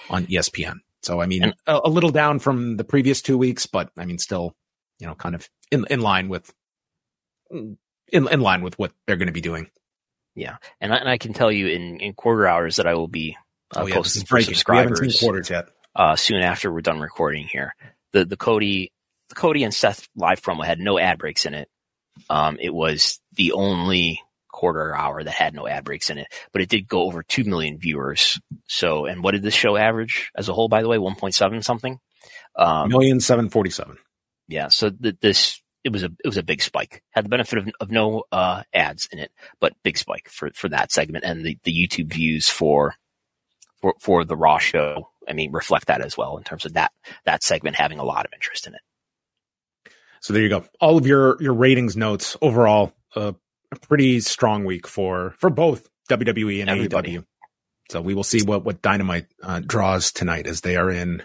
on 0.08 0.26
ESPN. 0.26 0.78
So 1.02 1.20
I 1.20 1.26
mean, 1.26 1.44
and, 1.44 1.54
a, 1.66 1.80
a, 1.84 1.90
little 1.90 2.10
down 2.10 2.38
from 2.38 2.78
the 2.78 2.84
previous 2.84 3.22
two 3.22 3.36
weeks, 3.36 3.66
but 3.66 3.90
I 3.98 4.06
mean, 4.06 4.18
still, 4.18 4.56
you 4.98 5.06
know, 5.06 5.14
kind 5.14 5.34
of 5.34 5.48
in 5.70 5.84
in 5.90 6.00
line 6.00 6.28
with 6.28 6.52
in 7.50 7.76
in 8.12 8.40
line 8.40 8.62
with 8.62 8.78
what 8.78 8.92
they're 9.06 9.16
going 9.16 9.26
to 9.26 9.32
be 9.32 9.40
doing. 9.42 9.70
Yeah, 10.34 10.56
and 10.80 10.94
I, 10.94 10.96
and 10.96 11.08
I 11.08 11.18
can 11.18 11.34
tell 11.34 11.52
you 11.52 11.68
in 11.68 12.00
in 12.00 12.14
quarter 12.14 12.46
hours 12.46 12.76
that 12.76 12.86
I 12.86 12.94
will 12.94 13.08
be 13.08 13.36
uh, 13.76 13.80
oh, 13.82 13.86
yeah, 13.86 13.94
posting 13.94 14.24
for 14.24 14.40
subscribers. 14.40 15.00
We 15.00 15.06
haven't 15.06 15.12
seen 15.12 15.26
quarters 15.26 15.50
yet. 15.50 15.68
Uh, 15.94 16.16
soon 16.16 16.40
after 16.40 16.72
we're 16.72 16.80
done 16.82 17.00
recording 17.00 17.48
here 17.50 17.74
the 18.12 18.24
the 18.24 18.36
Cody 18.36 18.92
the 19.28 19.34
Cody 19.34 19.64
and 19.64 19.74
Seth 19.74 20.08
live 20.16 20.42
promo 20.42 20.64
had 20.64 20.78
no 20.78 20.98
ad 20.98 21.18
breaks 21.18 21.46
in 21.46 21.54
it. 21.54 21.68
Um, 22.28 22.58
it 22.60 22.74
was 22.74 23.20
the 23.34 23.52
only 23.52 24.20
quarter 24.48 24.94
hour 24.94 25.22
that 25.22 25.30
had 25.30 25.54
no 25.54 25.66
ad 25.66 25.84
breaks 25.84 26.10
in 26.10 26.18
it, 26.18 26.26
but 26.52 26.60
it 26.60 26.68
did 26.68 26.86
go 26.86 27.02
over 27.02 27.22
two 27.22 27.44
million 27.44 27.78
viewers. 27.78 28.38
So, 28.68 29.06
and 29.06 29.22
what 29.22 29.32
did 29.32 29.42
this 29.42 29.54
show 29.54 29.76
average 29.76 30.30
as 30.36 30.48
a 30.48 30.52
whole? 30.52 30.68
By 30.68 30.82
the 30.82 30.88
way, 30.88 30.98
one 30.98 31.14
point 31.14 31.34
seven 31.34 31.62
something. 31.62 31.98
Um, 32.56 32.88
million 32.88 33.20
seven 33.20 33.48
forty 33.48 33.70
seven. 33.70 33.96
Yeah. 34.48 34.68
So 34.68 34.90
th- 34.90 35.16
this 35.20 35.62
it 35.84 35.92
was 35.92 36.02
a 36.02 36.10
it 36.22 36.26
was 36.26 36.36
a 36.36 36.42
big 36.42 36.60
spike. 36.60 37.02
Had 37.10 37.24
the 37.24 37.30
benefit 37.30 37.58
of, 37.58 37.70
of 37.80 37.90
no 37.90 38.24
uh, 38.30 38.64
ads 38.74 39.08
in 39.10 39.18
it, 39.18 39.30
but 39.60 39.72
big 39.82 39.96
spike 39.96 40.28
for 40.28 40.50
for 40.54 40.68
that 40.68 40.92
segment 40.92 41.24
and 41.24 41.44
the 41.44 41.58
the 41.62 41.72
YouTube 41.72 42.12
views 42.12 42.48
for 42.48 42.94
for 43.80 43.94
for 43.98 44.24
the 44.24 44.36
Raw 44.36 44.58
show 44.58 45.10
I 45.30 45.32
mean, 45.32 45.52
reflect 45.52 45.86
that 45.86 46.00
as 46.00 46.16
well 46.16 46.36
in 46.36 46.44
terms 46.44 46.66
of 46.66 46.74
that 46.74 46.92
that 47.24 47.42
segment 47.42 47.76
having 47.76 47.98
a 47.98 48.04
lot 48.04 48.26
of 48.26 48.32
interest 48.34 48.66
in 48.66 48.74
it. 48.74 48.80
So 50.20 50.32
there 50.32 50.42
you 50.42 50.48
go. 50.48 50.64
All 50.80 50.98
of 50.98 51.06
your 51.06 51.40
your 51.40 51.54
ratings 51.54 51.96
notes 51.96 52.36
overall, 52.42 52.92
uh, 53.16 53.32
a 53.72 53.76
pretty 53.78 54.20
strong 54.20 54.64
week 54.64 54.86
for 54.86 55.34
for 55.38 55.48
both 55.48 55.88
WWE 56.10 56.60
and 56.60 56.70
Everybody. 56.70 57.18
AEW. 57.18 57.24
So 57.90 58.00
we 58.00 58.14
will 58.14 58.24
see 58.24 58.42
what 58.42 58.64
what 58.64 58.82
Dynamite 58.82 59.26
uh, 59.42 59.60
draws 59.60 60.12
tonight 60.12 60.46
as 60.46 60.60
they 60.60 60.76
are 60.76 60.90
in. 60.90 61.22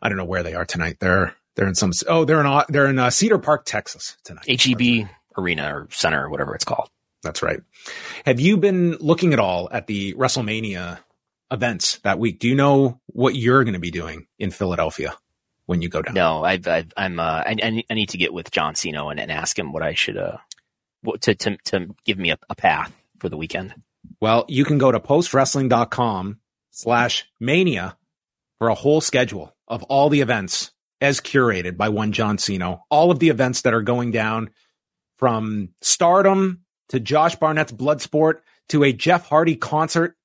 I 0.00 0.08
don't 0.08 0.18
know 0.18 0.24
where 0.24 0.42
they 0.42 0.54
are 0.54 0.64
tonight. 0.64 0.98
They're 1.00 1.34
They're 1.56 1.68
in 1.68 1.74
some. 1.74 1.92
Oh, 2.06 2.24
they're 2.24 2.44
in. 2.44 2.62
They're 2.68 2.86
in 2.86 2.98
uh, 2.98 3.10
Cedar 3.10 3.38
Park, 3.38 3.64
Texas 3.64 4.16
tonight. 4.24 4.44
HEB 4.48 5.08
Arena 5.36 5.74
or 5.74 5.88
Center 5.90 6.24
or 6.24 6.30
whatever 6.30 6.54
it's 6.54 6.64
called. 6.64 6.88
That's 7.22 7.42
right. 7.42 7.60
Have 8.26 8.40
you 8.40 8.56
been 8.56 8.96
looking 8.98 9.32
at 9.32 9.38
all 9.38 9.68
at 9.70 9.86
the 9.86 10.14
WrestleMania 10.14 10.98
events 11.52 11.98
that 11.98 12.18
week? 12.18 12.38
Do 12.38 12.48
you 12.48 12.54
know 12.54 13.00
what 13.06 13.36
you're 13.36 13.62
going 13.62 13.74
to 13.74 13.80
be 13.80 13.90
doing 13.90 14.26
in 14.38 14.50
Philadelphia 14.50 15.14
when 15.66 15.82
you 15.82 15.88
go 15.88 16.02
down? 16.02 16.14
No, 16.14 16.44
I've, 16.44 16.66
i 16.66 16.84
am 16.96 17.20
uh, 17.20 17.44
I, 17.46 17.84
I, 17.88 17.94
need 17.94 18.08
to 18.08 18.18
get 18.18 18.32
with 18.32 18.50
John 18.50 18.74
Siino 18.74 19.10
and, 19.10 19.20
and 19.20 19.30
ask 19.30 19.58
him 19.58 19.72
what 19.72 19.82
I 19.82 19.94
should, 19.94 20.16
uh, 20.16 20.38
what, 21.02 21.20
to, 21.22 21.34
to, 21.34 21.56
to 21.66 21.94
give 22.04 22.18
me 22.18 22.30
a, 22.30 22.38
a 22.48 22.54
path 22.54 22.92
for 23.18 23.28
the 23.28 23.36
weekend. 23.36 23.74
Well, 24.20 24.46
you 24.48 24.64
can 24.64 24.78
go 24.78 24.90
to 24.90 24.98
postwrestling.com 24.98 26.40
slash 26.70 27.26
mania 27.38 27.96
for 28.58 28.68
a 28.68 28.74
whole 28.74 29.00
schedule 29.00 29.54
of 29.68 29.82
all 29.84 30.08
the 30.08 30.20
events 30.22 30.72
as 31.00 31.20
curated 31.20 31.76
by 31.76 31.88
one 31.88 32.12
John 32.12 32.38
Siino. 32.38 32.80
All 32.90 33.10
of 33.10 33.18
the 33.18 33.28
events 33.28 33.62
that 33.62 33.74
are 33.74 33.82
going 33.82 34.10
down 34.10 34.50
from 35.18 35.70
stardom 35.80 36.62
to 36.88 37.00
Josh 37.00 37.36
Barnett's 37.36 37.72
Bloodsport 37.72 38.40
to 38.68 38.84
a 38.84 38.92
Jeff 38.92 39.26
Hardy 39.28 39.56
concert. 39.56 40.16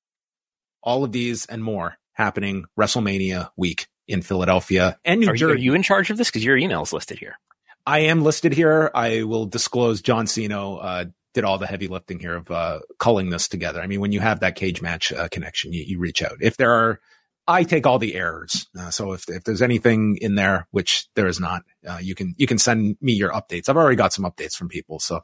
All 0.82 1.04
of 1.04 1.12
these 1.12 1.45
and 1.45 1.64
more 1.64 1.98
happening 2.14 2.66
WrestleMania 2.80 3.49
week 3.56 3.88
in 4.08 4.22
Philadelphia 4.22 4.98
and 5.06 5.20
New 5.20 5.30
are 5.30 5.36
Jersey. 5.36 5.45
You, 5.45 5.56
are 5.56 5.58
you 5.58 5.74
in 5.74 5.84
charge 5.84 6.10
of 6.10 6.18
this? 6.18 6.30
Because 6.30 6.44
your 6.44 6.58
email 6.58 6.82
is 6.82 6.94
listed 6.94 7.20
here. 7.20 7.38
I 7.86 7.99
am 7.99 8.24
listed 8.24 8.54
here. 8.54 8.91
I 8.94 9.24
will 9.24 9.45
disclose 9.45 10.02
John 10.02 10.28
Siino 10.28 10.78
uh, 10.78 11.06
did 11.34 11.44
all 11.44 11.58
the 11.58 11.68
heavy 11.68 11.88
lifting 11.88 12.20
here 12.20 12.36
of 12.36 12.49
uh, 12.49 12.80
culling 12.99 13.30
this 13.30 13.48
together. 13.48 13.80
I 13.82 13.88
mean, 13.88 14.02
when 14.02 14.12
you 14.12 14.20
have 14.20 14.40
that 14.40 14.56
cage 14.56 14.82
match 14.82 15.14
uh, 15.14 15.28
connection, 15.30 15.72
you, 15.72 15.84
you 15.84 15.99
reach 15.99 16.24
out. 16.24 16.38
If 16.41 16.58
there 16.58 16.72
are 16.72 16.99
I 17.48 17.64
take 17.64 17.88
all 17.88 17.98
the 17.98 18.15
errors. 18.15 18.68
Uh, 18.78 18.90
so 18.91 19.14
if, 19.14 19.30
if 19.30 19.44
there's 19.44 19.61
anything 19.61 20.18
in 20.22 20.36
there, 20.36 20.68
which 20.72 21.07
there 21.15 21.28
is 21.28 21.40
not, 21.40 21.64
uh, 21.88 21.99
you 22.02 22.14
can, 22.14 22.36
you 22.38 22.45
can 22.45 22.57
send 22.57 22.98
me 22.99 23.14
your 23.14 23.32
updates. 23.32 23.69
I've 23.69 23.78
already 23.78 23.95
got 23.95 24.11
some 24.11 24.26
updates 24.26 24.56
from 24.56 24.68
people. 24.68 24.99
So 24.99 25.22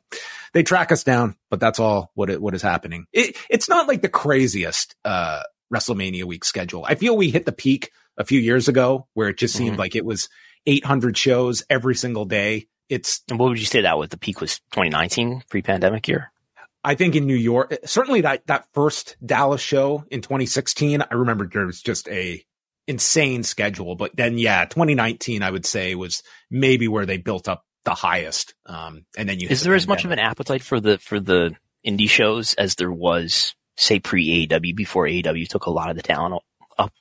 they 0.53 0.63
track 0.63 0.91
us 0.91 1.03
down, 1.03 1.35
but 1.49 1.59
that's 1.59 1.79
all 1.79 2.11
what 2.13 2.29
it, 2.29 2.41
what 2.41 2.53
is 2.53 2.61
happening. 2.61 3.05
It, 3.11 3.35
it's 3.49 3.67
not 3.67 3.87
like 3.87 4.01
the 4.01 4.09
craziest, 4.09 4.95
uh, 5.03 5.43
WrestleMania 5.73 6.23
week 6.23 6.45
schedule. 6.45 6.85
I 6.87 6.95
feel 6.95 7.17
we 7.17 7.31
hit 7.31 7.45
the 7.45 7.51
peak 7.51 7.91
a 8.17 8.23
few 8.23 8.39
years 8.39 8.67
ago 8.67 9.07
where 9.13 9.29
it 9.29 9.37
just 9.37 9.55
seemed 9.55 9.71
mm-hmm. 9.71 9.79
like 9.79 9.95
it 9.95 10.05
was 10.05 10.29
800 10.65 11.17
shows 11.17 11.63
every 11.69 11.95
single 11.95 12.25
day. 12.25 12.67
It's, 12.89 13.21
and 13.29 13.39
what 13.39 13.49
would 13.49 13.59
you 13.59 13.65
say 13.65 13.81
that 13.81 13.97
was? 13.97 14.09
The 14.09 14.17
peak 14.17 14.39
was 14.39 14.59
2019 14.71 15.43
pre 15.49 15.61
pandemic 15.61 16.07
year? 16.07 16.32
I 16.83 16.95
think 16.95 17.15
in 17.15 17.25
New 17.25 17.35
York, 17.35 17.73
certainly 17.85 18.21
that, 18.21 18.45
that 18.47 18.67
first 18.73 19.15
Dallas 19.25 19.61
show 19.61 20.03
in 20.11 20.21
2016, 20.21 21.01
I 21.01 21.13
remember 21.13 21.47
there 21.47 21.65
was 21.65 21.81
just 21.81 22.09
a 22.09 22.43
insane 22.87 23.43
schedule. 23.43 23.95
But 23.95 24.15
then, 24.15 24.37
yeah, 24.37 24.65
2019, 24.65 25.43
I 25.43 25.49
would 25.49 25.65
say 25.65 25.95
was 25.95 26.23
maybe 26.51 26.87
where 26.87 27.05
they 27.05 27.17
built 27.17 27.47
up 27.47 27.63
the 27.85 27.93
highest. 27.93 28.53
Um, 28.65 29.05
and 29.17 29.27
then 29.27 29.39
you 29.39 29.47
is 29.49 29.63
there 29.63 29.75
as 29.75 29.87
much 29.87 30.05
of 30.05 30.11
an 30.11 30.19
appetite 30.19 30.63
for 30.63 30.79
the 30.79 30.97
for 30.97 31.19
the 31.19 31.55
indie 31.85 32.09
shows 32.09 32.53
as 32.53 32.75
there 32.75 32.91
was 32.91 33.55
say 33.75 33.99
pre 33.99 34.47
AEW 34.47 34.75
before 34.75 35.05
AEW 35.05 35.47
took 35.47 35.65
a 35.65 35.71
lot 35.71 35.89
of 35.89 35.95
the 35.95 36.01
talent 36.01 36.41
up? 36.77 36.91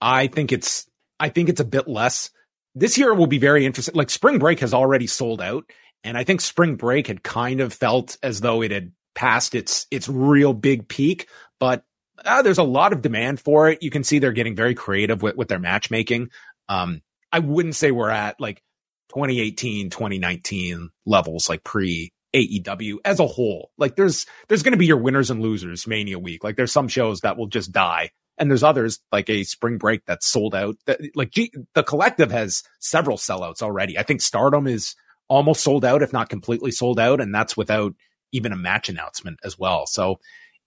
I 0.00 0.26
think 0.28 0.52
it's 0.52 0.86
I 1.18 1.28
think 1.28 1.48
it's 1.48 1.60
a 1.60 1.64
bit 1.64 1.88
less. 1.88 2.30
This 2.74 2.98
year 2.98 3.14
will 3.14 3.26
be 3.26 3.38
very 3.38 3.64
interesting. 3.64 3.94
Like 3.94 4.10
spring 4.10 4.38
break 4.38 4.60
has 4.60 4.74
already 4.74 5.06
sold 5.06 5.40
out, 5.40 5.64
and 6.06 6.16
I 6.16 6.24
think 6.24 6.40
spring 6.40 6.76
break 6.76 7.08
had 7.08 7.22
kind 7.22 7.60
of 7.60 7.72
felt 7.72 8.16
as 8.22 8.40
though 8.40 8.62
it 8.62 8.70
had 8.70 8.92
passed 9.14 9.54
its 9.54 9.86
its 9.90 10.08
real 10.08 10.54
big 10.54 10.88
peak, 10.88 11.28
but 11.58 11.84
uh, 12.24 12.42
there's 12.42 12.58
a 12.58 12.62
lot 12.62 12.92
of 12.92 13.02
demand 13.02 13.40
for 13.40 13.68
it. 13.68 13.82
You 13.82 13.90
can 13.90 14.04
see 14.04 14.18
they're 14.18 14.32
getting 14.32 14.56
very 14.56 14.74
creative 14.74 15.22
with, 15.22 15.36
with 15.36 15.48
their 15.48 15.58
matchmaking. 15.58 16.30
Um, 16.68 17.02
I 17.32 17.40
wouldn't 17.40 17.74
say 17.74 17.90
we're 17.90 18.08
at 18.08 18.40
like 18.40 18.62
2018, 19.10 19.90
2019 19.90 20.90
levels, 21.04 21.48
like 21.48 21.64
pre 21.64 22.12
AEW 22.34 22.98
as 23.04 23.18
a 23.18 23.26
whole. 23.26 23.70
Like 23.76 23.96
there's 23.96 24.26
there's 24.48 24.62
going 24.62 24.72
to 24.72 24.78
be 24.78 24.86
your 24.86 24.98
winners 24.98 25.30
and 25.30 25.42
losers 25.42 25.88
Mania 25.88 26.20
week. 26.20 26.44
Like 26.44 26.56
there's 26.56 26.72
some 26.72 26.88
shows 26.88 27.20
that 27.20 27.36
will 27.36 27.48
just 27.48 27.72
die, 27.72 28.10
and 28.38 28.48
there's 28.48 28.62
others 28.62 29.00
like 29.10 29.28
a 29.28 29.42
spring 29.42 29.76
break 29.78 30.04
that's 30.06 30.26
sold 30.26 30.54
out. 30.54 30.76
That, 30.86 31.00
like 31.16 31.32
G, 31.32 31.52
the 31.74 31.82
collective 31.82 32.30
has 32.30 32.62
several 32.78 33.16
sellouts 33.16 33.60
already. 33.60 33.98
I 33.98 34.04
think 34.04 34.20
Stardom 34.20 34.68
is 34.68 34.94
almost 35.28 35.62
sold 35.62 35.84
out, 35.84 36.02
if 36.02 36.12
not 36.12 36.28
completely 36.28 36.70
sold 36.70 37.00
out. 37.00 37.20
And 37.20 37.34
that's 37.34 37.56
without 37.56 37.94
even 38.32 38.52
a 38.52 38.56
match 38.56 38.88
announcement 38.88 39.38
as 39.44 39.58
well. 39.58 39.86
So 39.86 40.20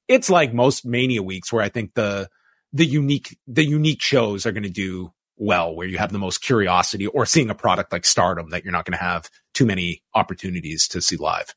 it's 0.07 0.29
like 0.29 0.53
most 0.53 0.85
mania 0.85 1.23
weeks 1.23 1.51
where 1.53 1.63
I 1.63 1.69
think 1.69 1.93
the, 1.93 2.29
the 2.73 2.85
unique, 2.85 3.37
the 3.47 3.65
unique 3.65 4.01
shows 4.01 4.45
are 4.45 4.51
going 4.51 4.63
to 4.63 4.69
do 4.69 5.13
well, 5.37 5.73
where 5.73 5.87
you 5.87 5.97
have 5.97 6.11
the 6.11 6.19
most 6.19 6.39
curiosity 6.39 7.07
or 7.07 7.25
seeing 7.25 7.49
a 7.49 7.55
product 7.55 7.91
like 7.91 8.05
stardom 8.05 8.49
that 8.49 8.63
you're 8.63 8.73
not 8.73 8.85
going 8.85 8.97
to 8.97 9.03
have 9.03 9.29
too 9.53 9.65
many 9.65 10.03
opportunities 10.13 10.87
to 10.89 11.01
see 11.01 11.15
live. 11.15 11.55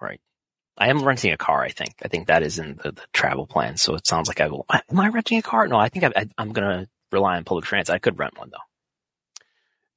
Right. 0.00 0.20
I 0.78 0.88
am 0.88 1.04
renting 1.04 1.32
a 1.32 1.36
car. 1.36 1.62
I 1.62 1.68
think. 1.68 1.94
I 2.02 2.08
think 2.08 2.26
that 2.28 2.42
is 2.42 2.58
in 2.58 2.80
the, 2.82 2.92
the 2.92 3.02
travel 3.12 3.46
plan. 3.46 3.76
So 3.76 3.94
it 3.94 4.06
sounds 4.06 4.28
like 4.28 4.40
I 4.40 4.48
will. 4.48 4.64
Am 4.70 4.98
I 4.98 5.08
renting 5.08 5.38
a 5.38 5.42
car? 5.42 5.68
No, 5.68 5.76
I 5.76 5.90
think 5.90 6.04
I, 6.04 6.26
am 6.38 6.52
going 6.52 6.66
to 6.66 6.88
rely 7.12 7.36
on 7.36 7.44
public 7.44 7.66
transit. 7.66 7.94
I 7.94 7.98
could 7.98 8.18
rent 8.18 8.38
one 8.38 8.50
though. 8.50 9.44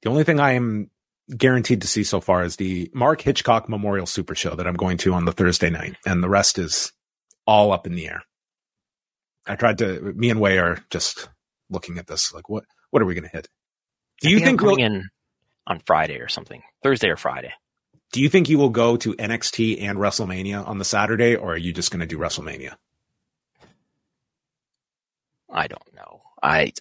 The 0.02 0.10
only 0.10 0.24
thing 0.24 0.38
I 0.38 0.52
am 0.52 0.90
guaranteed 1.34 1.82
to 1.82 1.88
see 1.88 2.04
so 2.04 2.20
far 2.20 2.44
is 2.44 2.56
the 2.56 2.90
Mark 2.94 3.20
Hitchcock 3.20 3.68
Memorial 3.68 4.06
Super 4.06 4.34
Show 4.34 4.54
that 4.54 4.66
I'm 4.66 4.74
going 4.74 4.98
to 4.98 5.14
on 5.14 5.24
the 5.24 5.32
Thursday 5.32 5.70
night, 5.70 5.96
and 6.06 6.22
the 6.22 6.28
rest 6.28 6.58
is 6.58 6.92
all 7.46 7.72
up 7.72 7.86
in 7.86 7.94
the 7.94 8.08
air. 8.08 8.22
I 9.46 9.56
tried 9.56 9.78
to. 9.78 10.00
Me 10.00 10.30
and 10.30 10.40
Wai 10.40 10.58
are 10.58 10.78
just 10.90 11.28
looking 11.70 11.98
at 11.98 12.06
this 12.06 12.32
like, 12.32 12.48
what 12.48 12.64
what 12.90 13.02
are 13.02 13.06
we 13.06 13.14
going 13.14 13.24
to 13.24 13.30
hit? 13.30 13.48
Do 14.20 14.30
you 14.30 14.38
think, 14.38 14.60
think 14.60 14.62
we'll 14.62 14.76
in 14.76 15.08
on 15.66 15.80
Friday 15.86 16.18
or 16.18 16.28
something? 16.28 16.62
Thursday 16.82 17.08
or 17.08 17.16
Friday? 17.16 17.52
Do 18.12 18.22
you 18.22 18.28
think 18.28 18.48
you 18.48 18.58
will 18.58 18.70
go 18.70 18.96
to 18.96 19.14
NXT 19.14 19.82
and 19.82 19.98
WrestleMania 19.98 20.66
on 20.66 20.78
the 20.78 20.84
Saturday, 20.84 21.36
or 21.36 21.54
are 21.54 21.58
you 21.58 21.72
just 21.72 21.90
going 21.90 22.00
to 22.00 22.06
do 22.06 22.18
WrestleMania? 22.18 22.74
I 25.50 25.66
don't 25.66 25.94
know. 25.94 26.22
I 26.42 26.72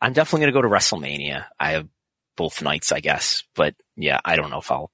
I'm 0.00 0.12
definitely 0.12 0.40
going 0.40 0.52
to 0.52 0.58
go 0.58 0.62
to 0.62 0.68
WrestleMania. 0.68 1.44
I 1.58 1.72
have 1.72 1.88
both 2.36 2.62
nights, 2.62 2.92
I 2.92 3.00
guess. 3.00 3.44
But 3.54 3.74
yeah, 3.96 4.20
I 4.24 4.36
don't 4.36 4.50
know 4.50 4.58
if 4.58 4.70
I'll. 4.70 4.90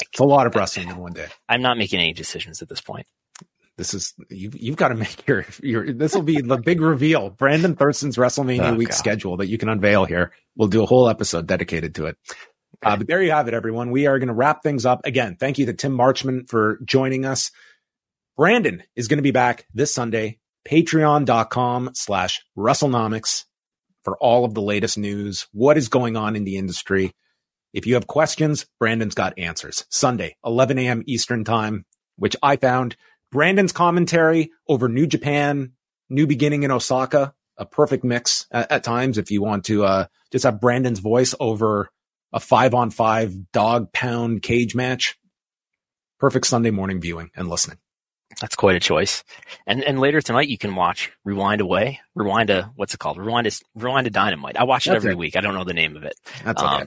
it's 0.00 0.20
a 0.20 0.24
lot 0.24 0.46
of 0.46 0.54
wrestling 0.54 0.88
in 0.88 0.96
one 0.96 1.12
day. 1.12 1.26
I'm 1.48 1.62
not 1.62 1.78
making 1.78 2.00
any 2.00 2.12
decisions 2.12 2.62
at 2.62 2.68
this 2.68 2.80
point. 2.80 3.06
This 3.76 3.92
is 3.92 4.14
you. 4.30 4.50
You've 4.54 4.76
got 4.76 4.88
to 4.88 4.94
make 4.94 5.26
your 5.26 5.44
your. 5.62 5.92
This 5.92 6.14
will 6.14 6.22
be 6.22 6.40
the 6.40 6.58
big 6.58 6.80
reveal. 6.80 7.30
Brandon 7.30 7.74
Thurston's 7.74 8.16
WrestleMania 8.16 8.72
oh, 8.72 8.74
week 8.74 8.90
God. 8.90 8.96
schedule 8.96 9.36
that 9.38 9.48
you 9.48 9.58
can 9.58 9.68
unveil 9.68 10.04
here. 10.04 10.32
We'll 10.56 10.68
do 10.68 10.82
a 10.82 10.86
whole 10.86 11.08
episode 11.08 11.46
dedicated 11.46 11.96
to 11.96 12.06
it. 12.06 12.16
Okay. 12.84 12.92
Uh, 12.92 12.96
but 12.96 13.06
there 13.08 13.22
you 13.22 13.32
have 13.32 13.48
it, 13.48 13.54
everyone. 13.54 13.90
We 13.90 14.06
are 14.06 14.18
going 14.18 14.28
to 14.28 14.34
wrap 14.34 14.62
things 14.62 14.86
up 14.86 15.04
again. 15.04 15.36
Thank 15.38 15.58
you 15.58 15.66
to 15.66 15.72
Tim 15.72 15.96
Marchman 15.96 16.48
for 16.48 16.78
joining 16.84 17.24
us. 17.24 17.50
Brandon 18.36 18.82
is 18.94 19.08
going 19.08 19.18
to 19.18 19.22
be 19.22 19.30
back 19.30 19.66
this 19.74 19.94
Sunday. 19.94 20.38
Patreon.com 20.68 21.90
slash 21.94 22.42
WrestleNomics 22.56 23.44
for 24.02 24.16
all 24.18 24.44
of 24.44 24.54
the 24.54 24.62
latest 24.62 24.98
news, 24.98 25.46
what 25.52 25.76
is 25.76 25.88
going 25.88 26.16
on 26.16 26.36
in 26.36 26.44
the 26.44 26.56
industry. 26.56 27.12
If 27.74 27.86
you 27.86 27.94
have 27.94 28.06
questions, 28.06 28.66
Brandon's 28.78 29.14
got 29.16 29.36
answers. 29.38 29.84
Sunday, 29.90 30.36
11 30.44 30.78
a.m. 30.78 31.02
Eastern 31.06 31.42
time, 31.44 31.84
which 32.16 32.36
I 32.40 32.56
found 32.56 32.96
Brandon's 33.32 33.72
commentary 33.72 34.52
over 34.68 34.88
New 34.88 35.08
Japan, 35.08 35.72
New 36.08 36.28
Beginning 36.28 36.62
in 36.62 36.70
Osaka, 36.70 37.34
a 37.58 37.66
perfect 37.66 38.04
mix 38.04 38.46
at, 38.52 38.70
at 38.70 38.84
times. 38.84 39.18
If 39.18 39.32
you 39.32 39.42
want 39.42 39.64
to 39.64 39.84
uh, 39.84 40.06
just 40.30 40.44
have 40.44 40.60
Brandon's 40.60 41.00
voice 41.00 41.34
over 41.40 41.90
a 42.32 42.38
five 42.38 42.74
on 42.74 42.90
five 42.90 43.34
dog 43.50 43.92
pound 43.92 44.42
cage 44.42 44.76
match, 44.76 45.18
perfect 46.20 46.46
Sunday 46.46 46.70
morning 46.70 47.00
viewing 47.00 47.30
and 47.34 47.48
listening. 47.48 47.78
That's 48.40 48.56
quite 48.56 48.76
a 48.76 48.80
choice. 48.80 49.22
And 49.66 49.82
and 49.84 50.00
later 50.00 50.20
tonight 50.20 50.48
you 50.48 50.58
can 50.58 50.74
watch 50.74 51.12
Rewind 51.24 51.60
Away. 51.60 52.00
Rewind 52.14 52.50
a 52.50 52.72
what's 52.74 52.94
it 52.94 52.98
called? 52.98 53.18
Rewind 53.18 53.46
is 53.46 53.62
Rewind 53.74 54.06
a 54.06 54.10
Dynamite. 54.10 54.56
I 54.56 54.64
watch 54.64 54.86
it 54.86 54.90
That's 54.90 55.04
every 55.04 55.12
it. 55.12 55.18
week. 55.18 55.36
I 55.36 55.40
don't 55.40 55.54
know 55.54 55.64
the 55.64 55.74
name 55.74 55.96
of 55.96 56.04
it. 56.04 56.14
That's 56.44 56.62
okay. 56.62 56.84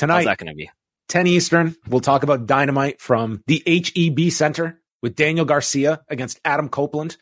Tonight, 0.00 0.14
how's 0.14 0.24
that 0.24 0.38
going 0.38 0.48
to 0.48 0.56
be? 0.56 0.70
10 1.10 1.26
Eastern. 1.26 1.76
We'll 1.86 2.00
talk 2.00 2.22
about 2.22 2.46
Dynamite 2.46 3.02
from 3.02 3.42
the 3.46 3.62
HEB 3.66 4.30
Center 4.30 4.80
with 5.02 5.14
Daniel 5.14 5.44
Garcia 5.44 6.00
against 6.08 6.40
Adam 6.42 6.70
Copeland. 6.70 7.18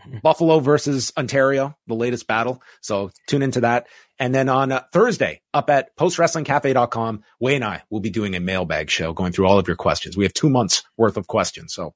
Mm-hmm. 0.00 0.18
Buffalo 0.18 0.58
versus 0.58 1.12
Ontario, 1.16 1.76
the 1.86 1.94
latest 1.94 2.26
battle. 2.26 2.60
So 2.80 3.12
tune 3.28 3.42
into 3.42 3.60
that. 3.60 3.86
And 4.18 4.34
then 4.34 4.48
on 4.48 4.72
uh, 4.72 4.82
Thursday, 4.92 5.40
up 5.52 5.70
at 5.70 5.96
postwrestlingcafe.com, 5.96 7.22
Wai 7.38 7.52
and 7.52 7.64
I 7.64 7.82
will 7.90 8.00
be 8.00 8.10
doing 8.10 8.34
a 8.34 8.40
mailbag 8.40 8.90
show 8.90 9.12
going 9.12 9.30
through 9.30 9.46
all 9.46 9.60
of 9.60 9.68
your 9.68 9.76
questions. 9.76 10.16
We 10.16 10.24
have 10.24 10.34
two 10.34 10.50
months 10.50 10.82
worth 10.96 11.16
of 11.16 11.28
questions. 11.28 11.72
So 11.72 11.94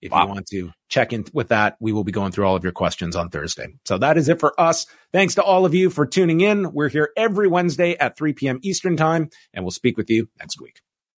if 0.00 0.12
wow. 0.12 0.22
you 0.22 0.28
want 0.28 0.46
to 0.46 0.70
check 0.88 1.12
in 1.12 1.24
with 1.32 1.48
that, 1.48 1.76
we 1.80 1.92
will 1.92 2.04
be 2.04 2.12
going 2.12 2.32
through 2.32 2.46
all 2.46 2.56
of 2.56 2.62
your 2.62 2.72
questions 2.72 3.16
on 3.16 3.28
Thursday. 3.28 3.66
So 3.84 3.98
that 3.98 4.16
is 4.16 4.28
it 4.28 4.40
for 4.40 4.58
us. 4.60 4.86
Thanks 5.12 5.34
to 5.36 5.42
all 5.42 5.64
of 5.64 5.74
you 5.74 5.90
for 5.90 6.06
tuning 6.06 6.40
in. 6.40 6.72
We're 6.72 6.88
here 6.88 7.10
every 7.16 7.48
Wednesday 7.48 7.96
at 7.98 8.16
3 8.16 8.32
p.m. 8.34 8.58
Eastern 8.62 8.96
time, 8.96 9.30
and 9.52 9.64
we'll 9.64 9.70
speak 9.70 9.96
with 9.96 10.10
you 10.10 10.28
next 10.38 10.60
week. 10.60 10.80